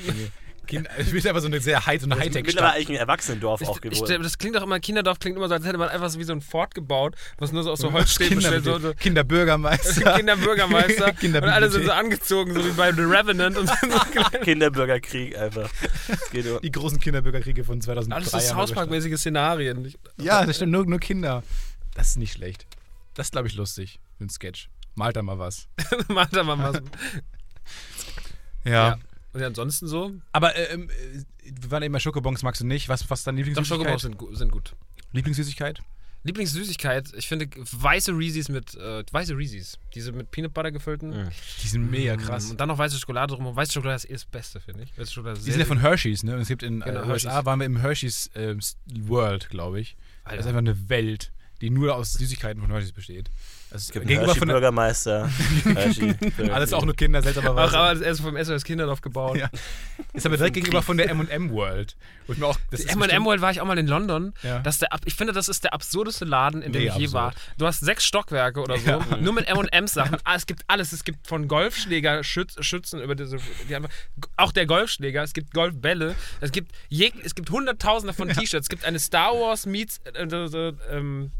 Kind, 0.65 0.87
es 0.97 1.11
wird 1.11 1.25
einfach 1.27 1.41
so 1.41 1.47
eine 1.47 1.59
sehr 1.61 1.85
High- 1.85 2.01
und 2.03 2.09
Mittlerweile 2.09 2.35
Hightech-Stadt. 2.35 2.73
eigentlich 2.75 2.89
ein 2.89 2.95
Erwachsenendorf 2.95 3.61
auch 3.61 3.77
ich, 3.79 3.85
ich, 3.85 3.99
geworden. 3.99 4.23
das 4.23 4.37
klingt 4.37 4.55
doch 4.55 4.63
immer, 4.63 4.79
Kinderdorf 4.79 5.19
klingt 5.19 5.37
immer 5.37 5.47
so, 5.47 5.53
als 5.53 5.65
hätte 5.65 5.77
man 5.77 5.89
einfach 5.89 6.09
so 6.09 6.19
wie 6.19 6.23
so 6.23 6.33
ein 6.33 6.41
Fort 6.41 6.75
gebaut, 6.75 7.15
was 7.37 7.51
nur 7.51 7.63
so 7.63 7.71
aus 7.71 7.79
so 7.79 7.91
Holzstäben 7.91 8.39
Kinder, 8.39 8.51
besteht. 8.51 8.65
So, 8.73 8.79
so 8.79 8.93
Kinderbürgermeister. 8.93 10.13
Kinderbürgermeister. 10.17 11.13
und 11.23 11.35
alle 11.43 11.69
sind 11.69 11.85
so 11.85 11.91
angezogen, 11.91 12.53
so 12.53 12.65
wie 12.65 12.71
bei 12.71 12.91
The 12.91 13.01
Revenant. 13.01 13.57
Und 13.57 13.67
so. 13.69 13.75
Kinderbürgerkrieg 14.43 15.37
einfach. 15.37 15.69
Um. 16.33 16.59
Die 16.61 16.71
großen 16.71 16.99
Kinderbürgerkriege 16.99 17.63
von 17.63 17.81
2003. 17.81 18.15
Alles 18.33 18.49
so. 18.49 18.55
Hausparkmäßige 18.55 19.17
Szenarien. 19.17 19.85
Ich- 19.85 19.97
Ja, 20.17 20.45
das 20.45 20.57
stimmt, 20.57 20.71
nur, 20.71 20.85
nur 20.85 20.99
Kinder. 20.99 21.43
Das 21.93 22.09
ist 22.09 22.17
nicht 22.17 22.33
schlecht. 22.33 22.65
Das 23.13 23.27
ist, 23.27 23.31
glaube 23.31 23.47
ich, 23.47 23.55
lustig. 23.55 23.99
Ein 24.19 24.29
Sketch. 24.29 24.69
Malt 24.95 25.15
da 25.15 25.21
mal 25.21 25.39
was. 25.39 25.67
Mach 26.07 26.29
da 26.29 26.43
mal 26.43 26.57
was. 26.57 26.81
Ja. 28.63 28.71
Ja. 28.71 28.97
Und 29.35 29.41
ja, 29.41 29.47
ansonsten 29.47 29.85
so? 29.87 30.13
Aber 30.31 30.55
ähm, 30.55 30.89
äh, 30.89 31.51
wir 31.61 31.69
waren 31.69 31.83
eben 31.83 31.91
bei 31.91 31.99
Schokobons, 31.99 32.41
magst 32.41 32.61
du 32.61 32.65
nicht? 32.65 32.87
Was, 32.87 33.09
was 33.09 33.19
ist 33.19 33.27
deine 33.27 33.41
Doch, 33.41 33.47
Lieblingssüßigkeit? 33.47 33.99
Schokobons 34.01 34.29
sind, 34.29 34.37
sind 34.37 34.51
gut. 34.51 34.75
Lieblingssüßigkeit? 35.11 35.81
Lieblingssüßigkeit, 36.23 37.11
ich 37.17 37.27
finde 37.27 37.47
weiße 37.55 38.13
Reese's 38.13 38.47
mit, 38.47 38.75
äh, 38.75 39.03
weiße 39.11 39.37
Reese's. 39.37 39.77
Diese 39.93 40.13
mit 40.13 40.31
Peanut 40.31 40.53
Butter 40.53 40.71
gefüllten. 40.71 41.09
Mhm. 41.09 41.29
Die 41.61 41.67
sind 41.67 41.91
mega 41.91 42.15
krass. 42.15 42.49
Und 42.49 42.61
dann 42.61 42.69
noch 42.69 42.77
weiße 42.77 42.97
Schokolade 42.97 43.35
drum. 43.35 43.53
Weiße 43.53 43.73
Schokolade 43.73 43.97
ist 43.97 44.09
eh 44.09 44.13
das 44.13 44.23
Beste, 44.25 44.61
finde 44.61 44.83
ich. 44.83 44.97
Weiße 44.97 45.11
Schokolade 45.11 45.39
Die 45.41 45.51
sind 45.51 45.59
ja 45.59 45.65
von 45.65 45.81
Hershey's, 45.81 46.23
ne? 46.23 46.33
Und 46.33 46.41
es 46.41 46.47
gibt 46.47 46.63
in 46.63 46.79
Genau, 46.79 47.01
äh, 47.01 47.07
USA, 47.09 47.29
Hershey's. 47.31 47.45
waren 47.45 47.59
wir 47.59 47.65
im 47.65 47.77
Hershey's 47.77 48.31
ähm, 48.35 48.59
World, 49.01 49.49
glaube 49.49 49.81
ich. 49.81 49.97
Das 50.23 50.31
ist 50.33 50.37
Alter. 50.37 50.47
einfach 50.47 50.59
eine 50.59 50.89
Welt, 50.89 51.33
die 51.59 51.69
nur 51.69 51.93
aus 51.95 52.13
Süßigkeiten 52.13 52.61
von 52.61 52.71
Hershey's 52.71 52.93
besteht. 52.93 53.29
Das 53.75 53.81
ist 53.81 53.87
Es 53.89 53.93
gibt 53.93 54.03
einen 54.05 54.09
gegenüber 54.09 54.35
von 54.35 54.47
der, 54.47 54.55
Hershey-Bürgermeister. 54.61 55.29
Hershey- 55.65 56.49
alles 56.51 56.71
auch 56.71 56.85
nur 56.85 56.95
Kinder, 56.95 57.19
Ach, 57.19 57.23
seltsamerweise. 57.25 57.77
aber 57.77 57.95
das 57.95 58.19
ist 58.19 58.21
vom 58.21 58.41
SOS 58.41 58.63
Kinderdorf 58.63 59.01
gebaut. 59.01 59.35
Ja. 59.35 59.49
Ist 60.13 60.25
aber 60.25 60.37
direkt 60.37 60.53
gegenüber 60.53 60.81
von 60.81 60.95
der 60.95 61.09
M&M 61.09 61.51
World. 61.51 61.97
Wo 62.25 62.31
ich 62.31 62.39
mir 62.39 62.45
auch, 62.47 62.57
das 62.71 62.85
M&M 62.85 63.25
World 63.25 63.41
war 63.41 63.51
ich 63.51 63.59
auch 63.59 63.65
mal 63.65 63.77
in 63.77 63.87
London. 63.87 64.33
Ja. 64.43 64.59
Das 64.59 64.75
ist 64.75 64.83
der, 64.83 64.89
ich 65.03 65.13
finde, 65.15 65.33
das 65.33 65.49
ist 65.49 65.65
der 65.65 65.73
absurdeste 65.73 66.23
Laden, 66.23 66.61
in 66.61 66.71
dem 66.71 66.83
Mega 66.83 66.93
ich 66.95 66.99
je 67.01 67.11
war. 67.11 67.27
absurd. 67.27 67.43
Du 67.57 67.65
hast 67.67 67.79
sechs 67.81 68.05
Stockwerke 68.05 68.61
oder 68.61 68.77
so, 68.77 68.89
Ja. 68.91 69.17
nur 69.19 69.33
mit 69.33 69.45
M&M's 69.49 69.91
Sachen. 69.91 70.19
Ah, 70.23 70.35
es 70.35 70.45
gibt 70.45 70.61
alles. 70.67 70.93
Es 70.93 71.03
gibt 71.03 71.27
von 71.27 71.49
Golfschläger 71.49 72.23
Schütz, 72.23 72.55
Schützen 72.63 73.01
über 73.01 73.13
diese, 73.15 73.39
die 73.67 73.75
einfach, 73.75 73.89
auch 74.37 74.53
der 74.53 74.67
Golfschläger. 74.67 75.21
Es 75.21 75.33
gibt 75.33 75.53
Golfbälle. 75.53 76.15
Es 76.39 76.53
gibt 76.53 76.71
je, 76.87 77.11
es 77.25 77.35
gibt 77.35 77.49
Hunderttausende 77.49 78.13
von 78.13 78.29
T-Shirts. 78.29 78.67
Es 78.67 78.69
gibt 78.69 78.85
eine 78.85 78.99
Star 78.99 79.33
Wars 79.33 79.65
meets 79.65 79.99
äh, 80.05 80.23
äh, 80.23 80.45
äh, 80.69 80.73
ähm, 80.91 81.31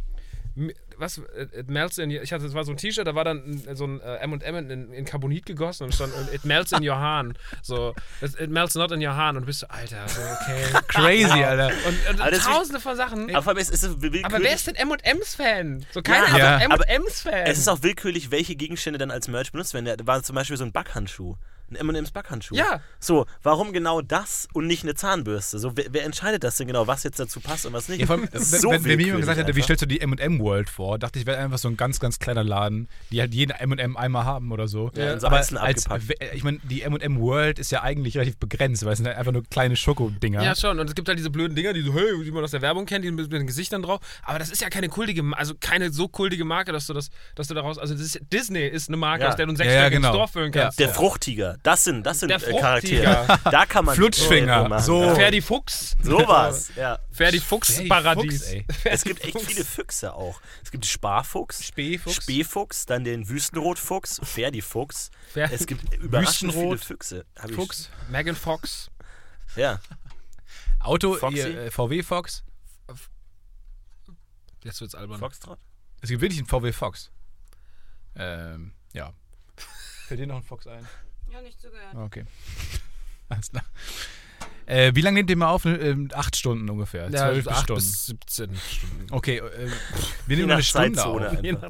was, 0.98 1.18
äh, 1.18 1.48
it 1.60 1.70
melts 1.70 1.98
in 1.98 2.12
your, 2.12 2.22
ich 2.22 2.32
hatte, 2.34 2.44
das 2.46 2.54
war 2.54 2.64
so 2.64 2.72
ein 2.72 2.78
T-Shirt, 2.78 3.06
da 3.08 3.16
war 3.16 3.24
dann 3.24 3.62
so 3.74 3.86
ein 3.86 4.00
M&M 4.02 4.70
in, 4.70 4.92
in 4.94 5.06
Carbonit 5.06 5.46
gegossen 5.46 5.84
und 5.86 5.94
stand, 5.96 6.14
it 6.34 6.46
melts 6.46 6.72
in 6.72 6.88
your 6.88 6.98
hand. 6.98 7.38
So, 7.62 7.94
it, 8.22 8.50
melts 8.50 8.76
not 8.76 8.92
in 8.92 9.02
your 9.06 9.16
hand 9.16 9.38
und 9.38 9.44
du 9.44 9.48
bist 9.48 9.60
so, 9.62 9.68
Alter, 9.68 10.08
so, 10.08 10.22
okay. 10.22 10.64
Crazy, 10.88 11.44
Alter. 11.44 11.68
Und, 11.88 12.10
und 12.10 12.22
Aber 12.22 12.32
ist- 12.32 12.46
tausende 12.46 12.80
von 12.80 12.96
Sachen. 12.96 13.30
Aber 13.30 13.42
vor 13.44 13.52
allem, 13.52 13.60
es 13.62 13.70
ist 13.70 13.84
willkürlich. 14.02 14.26
Aber 14.26 14.40
wer 14.42 14.54
ist 14.54 14.68
denn 14.68 14.76
M&M's-Fan? 14.76 15.86
So 15.92 16.02
keiner 16.02 16.38
Ja, 16.38 16.58
ist 16.58 16.66
aber- 16.72 16.88
M&M's-Fan. 16.90 17.46
Es 17.48 17.58
ist 17.58 17.68
auch 17.68 17.82
willkürlich, 17.84 18.32
welche 18.32 18.56
Gegenstände 18.56 18.98
dann 18.98 19.12
als 19.12 19.28
Merch 19.28 19.52
benutzt 19.52 19.74
werden. 19.74 19.86
Da 19.98 20.08
war 20.08 20.22
zum 20.24 20.36
Beispiel 20.36 20.58
so 20.58 20.64
ein 20.64 20.72
Backhandschuh. 20.72 21.36
Ein 21.72 21.76
M&M's 21.90 22.12
Backhandschuh. 22.12 22.56
Ja. 22.56 22.82
So, 23.00 23.26
warum 23.42 23.74
genau 23.74 24.02
das 24.02 24.48
und 24.54 24.68
nicht 24.68 24.84
eine 24.84 24.94
Zahnbürste? 24.94 25.58
So, 25.58 25.76
wer, 25.76 25.86
wer 25.90 26.04
entscheidet 26.04 26.44
das 26.44 26.58
denn 26.58 26.68
genau, 26.68 26.86
was 26.86 27.04
jetzt 27.04 27.20
dazu 27.20 27.40
passt 27.40 27.66
und 27.66 27.74
was 27.74 27.90
nicht? 27.90 28.02
Ja, 28.02 28.10
allem, 28.10 28.28
so 28.34 28.70
wenn, 28.70 28.84
wenn 28.86 28.98
mir 28.98 29.06
jemand 29.06 29.22
gesagt 29.22 29.40
hätte, 29.40 29.56
wie 29.56 29.62
stellst 29.64 29.82
du 29.82 29.88
die 29.88 30.00
M&M 30.02 30.40
World 30.40 30.70
vor, 30.70 31.00
dachte 31.00 31.18
ich, 31.18 31.26
wäre 31.26 31.38
einfach 31.40 31.58
so 31.58 31.68
ein 31.68 31.76
ganz, 31.78 32.00
ganz 32.00 32.20
kleiner 32.20 32.44
Laden, 32.44 32.88
die 33.12 33.20
halt 33.20 33.34
jeden 33.34 33.52
M&M 33.52 33.98
einmal 33.98 34.26
haben 34.26 34.52
oder 34.52 34.68
so. 34.68 34.92
Ja, 34.96 35.14
in 35.14 35.20
so 35.20 35.28
Aber 35.28 35.38
als, 35.38 35.54
abgepackt. 35.56 36.36
ich 36.36 36.44
meine, 36.44 36.60
die 36.64 36.84
M&M 36.84 37.20
World 37.20 37.58
ist 37.58 37.72
ja 37.72 37.82
eigentlich 37.82 38.16
relativ 38.16 38.38
begrenzt, 38.38 38.86
weil 38.86 38.92
es 38.94 38.98
sind 38.98 39.08
halt 39.08 39.18
einfach 39.18 39.32
nur 39.32 39.44
kleine 39.44 39.76
Schokodinger. 39.76 40.44
ja, 40.44 40.56
schon. 40.56 40.80
Und 40.80 40.88
es 40.88 40.94
gibt 40.96 41.08
halt 41.08 41.18
diese 41.18 41.32
blöden 41.32 41.56
Dinger, 41.56 41.74
die 41.74 41.82
so, 41.82 41.94
hey, 41.94 42.24
die 42.24 42.32
man 42.32 42.44
aus 42.44 42.52
der 42.52 42.62
Werbung 42.62 42.86
kennt, 42.86 43.04
die 43.06 43.10
mit, 43.12 43.32
mit 43.32 43.40
den 43.42 43.48
Gesichtern 43.48 43.82
drauf. 43.82 44.02
Aber 44.24 44.38
das 44.40 44.52
ist 44.52 44.62
ja 44.62 44.70
keine 44.70 44.88
kultige, 44.90 45.24
also 45.36 45.54
keine 45.60 45.92
so 45.92 46.08
kultige 46.08 46.46
Marke, 46.46 46.72
dass 46.72 46.86
du 46.86 46.94
das, 46.94 47.10
dass 47.34 47.48
du 47.48 47.54
daraus, 47.56 47.78
also 47.80 47.94
das 47.96 48.04
ist, 48.04 48.20
Disney 48.32 48.68
ist 48.68 48.88
eine 48.90 48.98
Marke, 48.98 49.24
Ja. 49.24 49.30
aus 49.30 49.36
der 49.36 49.48
du 49.48 49.54
ein 49.54 49.58
Ja, 49.58 49.66
ja, 49.72 49.90
genau. 49.90 50.12
Dorf 50.14 50.32
füllen 50.32 50.52
Ja. 50.54 50.64
kannst. 50.64 50.80
Der 50.80 50.90
Das 51.64 51.84
sind, 51.84 52.04
das 52.06 52.20
sind 52.20 52.30
Der 52.30 52.38
äh, 52.48 52.60
Charaktere. 52.60 53.40
Da 53.46 53.66
kann 53.66 53.86
man 53.86 53.96
Flutschfinger, 53.96 54.80
so. 54.80 55.04
Ja. 55.04 55.16
Ferdi 55.16 55.42
Fuchs. 55.42 55.96
Sowas, 56.02 56.72
ja. 56.76 57.00
Ferdi 57.12 57.40
Fuchs, 57.40 57.76
Fuchs-Paradies. 57.78 58.44
ey. 58.44 58.66
Es 58.84 59.04
gibt 59.04 59.24
echt 59.24 59.40
viele 59.42 59.64
Füchse 59.66 60.14
auch. 60.14 60.40
Es 60.64 60.72
gibt 60.72 60.86
Sparfuchs, 60.86 61.64
Spähfuchs. 61.66 62.16
Spähfuchs, 62.16 62.86
dann 62.86 63.04
den 63.04 63.28
Wüstenrotfuchs, 63.30 64.20
Ferdi-Fuchs. 64.24 65.12
Fer- 65.34 65.50
Es 65.52 65.66
gibt 65.68 65.94
überraschend 65.96 66.54
viele 66.54 66.78
Füchse. 66.78 67.26
Hab 67.38 67.52
Fuchs. 67.52 67.90
Megan 68.10 68.36
Fox. 68.36 68.90
Ja. 69.56 69.80
Auto, 70.80 71.18
hier, 71.30 71.64
äh, 71.66 71.72
VW 71.72 72.04
Fox. 72.04 72.44
Jetzt 74.64 74.82
wird's 74.82 74.96
albern. 74.96 75.20
Foxtrot? 75.20 75.60
Es 76.02 76.10
gibt 76.10 76.22
wirklich 76.22 76.40
einen 76.40 76.48
VW 76.48 76.72
Fox. 76.72 77.12
Ähm, 78.16 78.74
ja. 78.94 79.14
Fällt 80.08 80.20
dir 80.20 80.28
noch 80.28 80.38
ein 80.38 80.44
Fox 80.44 80.68
ein? 80.68 80.88
Ja, 81.36 81.42
nicht 81.42 81.60
zugehört. 81.60 81.96
Okay. 81.96 82.24
Alles 83.30 83.50
klar. 83.52 83.64
Äh, 84.68 84.92
wie 84.96 85.02
lange 85.02 85.16
nehmt 85.16 85.30
ihr 85.30 85.36
mal 85.38 85.50
auf? 85.50 85.66
Ähm, 85.66 86.10
acht 86.14 86.36
Stunden 86.36 86.70
ungefähr. 86.70 87.10
Ja, 87.10 87.30
Zwölf 87.32 87.48
acht 87.48 87.64
Stunden. 87.64 87.82
bis 87.84 88.06
17 88.08 88.56
Stunden. 88.56 89.08
Okay, 89.12 89.38
äh, 89.38 89.70
wir 90.28 90.38
nehmen 90.38 90.52
eine 90.52 90.64
Stunde 90.64 90.94
Zeitzone 90.94 91.30
auf. 91.32 91.44
einfach. 91.44 91.70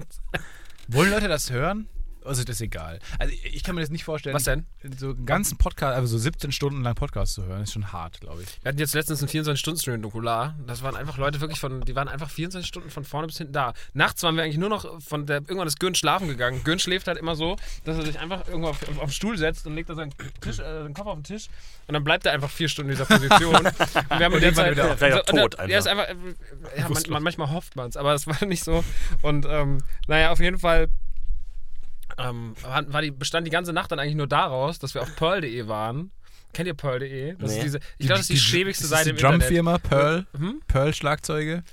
Wollen 0.87 1.11
Leute 1.11 1.27
das 1.27 1.49
hören? 1.49 1.87
Also 2.25 2.43
das 2.43 2.55
ist 2.57 2.61
egal. 2.61 2.99
Also 3.19 3.33
ich 3.43 3.63
kann 3.63 3.75
mir 3.75 3.81
das 3.81 3.89
nicht 3.89 4.03
vorstellen. 4.03 4.35
Was 4.35 4.43
denn? 4.43 4.65
So 4.97 5.09
einen 5.09 5.25
ganzen 5.25 5.57
Podcast, 5.57 5.95
also 5.95 6.07
so 6.07 6.17
17 6.17 6.51
Stunden 6.51 6.81
lang 6.83 6.95
Podcast 6.95 7.33
zu 7.33 7.43
hören, 7.43 7.61
ist 7.63 7.73
schon 7.73 7.91
hart, 7.91 8.19
glaube 8.21 8.41
ich. 8.43 8.49
Wir 8.63 8.69
hatten 8.69 8.79
jetzt 8.79 8.93
letztens 8.93 9.21
einen 9.21 9.29
24-Stunden-Stream 9.29 9.95
in 9.95 10.01
Nukular. 10.01 10.55
Das 10.67 10.81
waren 10.83 10.95
einfach 10.95 11.17
Leute 11.17 11.41
wirklich 11.41 11.59
von, 11.59 11.81
die 11.81 11.95
waren 11.95 12.07
einfach 12.07 12.29
24 12.29 12.67
Stunden 12.67 12.89
von 12.89 13.03
vorne 13.03 13.27
bis 13.27 13.37
hinten 13.37 13.53
da. 13.53 13.73
Nachts 13.93 14.23
waren 14.23 14.35
wir 14.35 14.43
eigentlich 14.43 14.57
nur 14.57 14.69
noch 14.69 15.01
von 15.01 15.25
der, 15.25 15.37
irgendwann 15.37 15.67
ist 15.67 15.79
Gön 15.79 15.95
schlafen 15.95 16.27
gegangen. 16.27 16.63
Gön 16.63 16.79
schläft 16.79 17.07
halt 17.07 17.17
immer 17.17 17.35
so, 17.35 17.55
dass 17.83 17.97
er 17.97 18.05
sich 18.05 18.19
einfach 18.19 18.47
irgendwo 18.47 18.69
auf, 18.69 18.81
auf, 18.89 18.97
auf 18.99 19.09
den 19.09 19.13
Stuhl 19.13 19.37
setzt 19.37 19.65
und 19.67 19.75
legt 19.75 19.89
da 19.89 19.95
seinen, 19.95 20.13
Tisch, 20.41 20.59
äh, 20.59 20.83
den 20.83 20.93
Kopf 20.93 21.07
auf 21.07 21.15
den 21.15 21.23
Tisch 21.23 21.47
und 21.87 21.93
dann 21.93 22.03
bleibt 22.03 22.25
er 22.25 22.31
einfach 22.33 22.49
vier 22.49 22.69
Stunden 22.69 22.91
in 22.91 22.97
dieser 22.97 23.05
Position. 23.05 23.55
und 23.65 23.65
wir 24.19 24.25
haben 24.25 24.33
in 24.33 24.41
der 24.41 24.53
Zeit, 24.53 24.71
wieder 24.71 24.91
und 24.91 25.01
der- 25.01 25.23
tot 25.25 25.57
Der 25.59 25.79
ist 25.79 25.87
einfach. 25.87 26.07
einfach, 26.07 26.23
äh, 26.75 26.79
ja, 26.79 26.89
man, 26.89 27.03
man, 27.09 27.23
manchmal 27.23 27.49
hofft 27.51 27.75
man 27.75 27.89
es, 27.89 27.97
aber 27.97 28.13
es 28.13 28.27
war 28.27 28.43
nicht 28.45 28.63
so. 28.63 28.83
Und 29.21 29.45
ähm, 29.47 29.79
naja, 30.07 30.31
auf 30.31 30.39
jeden 30.39 30.59
Fall 30.59 30.87
ähm, 32.17 32.55
war, 32.61 33.01
die, 33.01 33.11
bestand 33.11 33.45
die 33.47 33.51
ganze 33.51 33.73
Nacht 33.73 33.91
dann 33.91 33.99
eigentlich 33.99 34.15
nur 34.15 34.27
daraus, 34.27 34.79
dass 34.79 34.93
wir 34.93 35.01
auf 35.01 35.15
pearl.de 35.15 35.67
waren. 35.67 36.11
Kennt 36.53 36.67
ihr 36.67 36.73
pearl.de? 36.73 37.35
Das 37.37 37.51
Nee. 37.51 37.57
ist 37.57 37.63
diese, 37.63 37.79
ich 37.97 38.05
glaube, 38.07 38.19
das 38.19 38.21
ist 38.21 38.29
die, 38.29 38.37
schäbigste 38.37 38.85
ist 38.85 38.89
Seite 38.89 39.03
die 39.05 39.09
im 39.11 39.15
Internet. 39.17 39.41
Drumfirma 39.41 39.77
Pearl? 39.79 40.25
Hm? 40.37 40.61
Pearl 40.67 40.93
Schlagzeuge? 40.93 41.63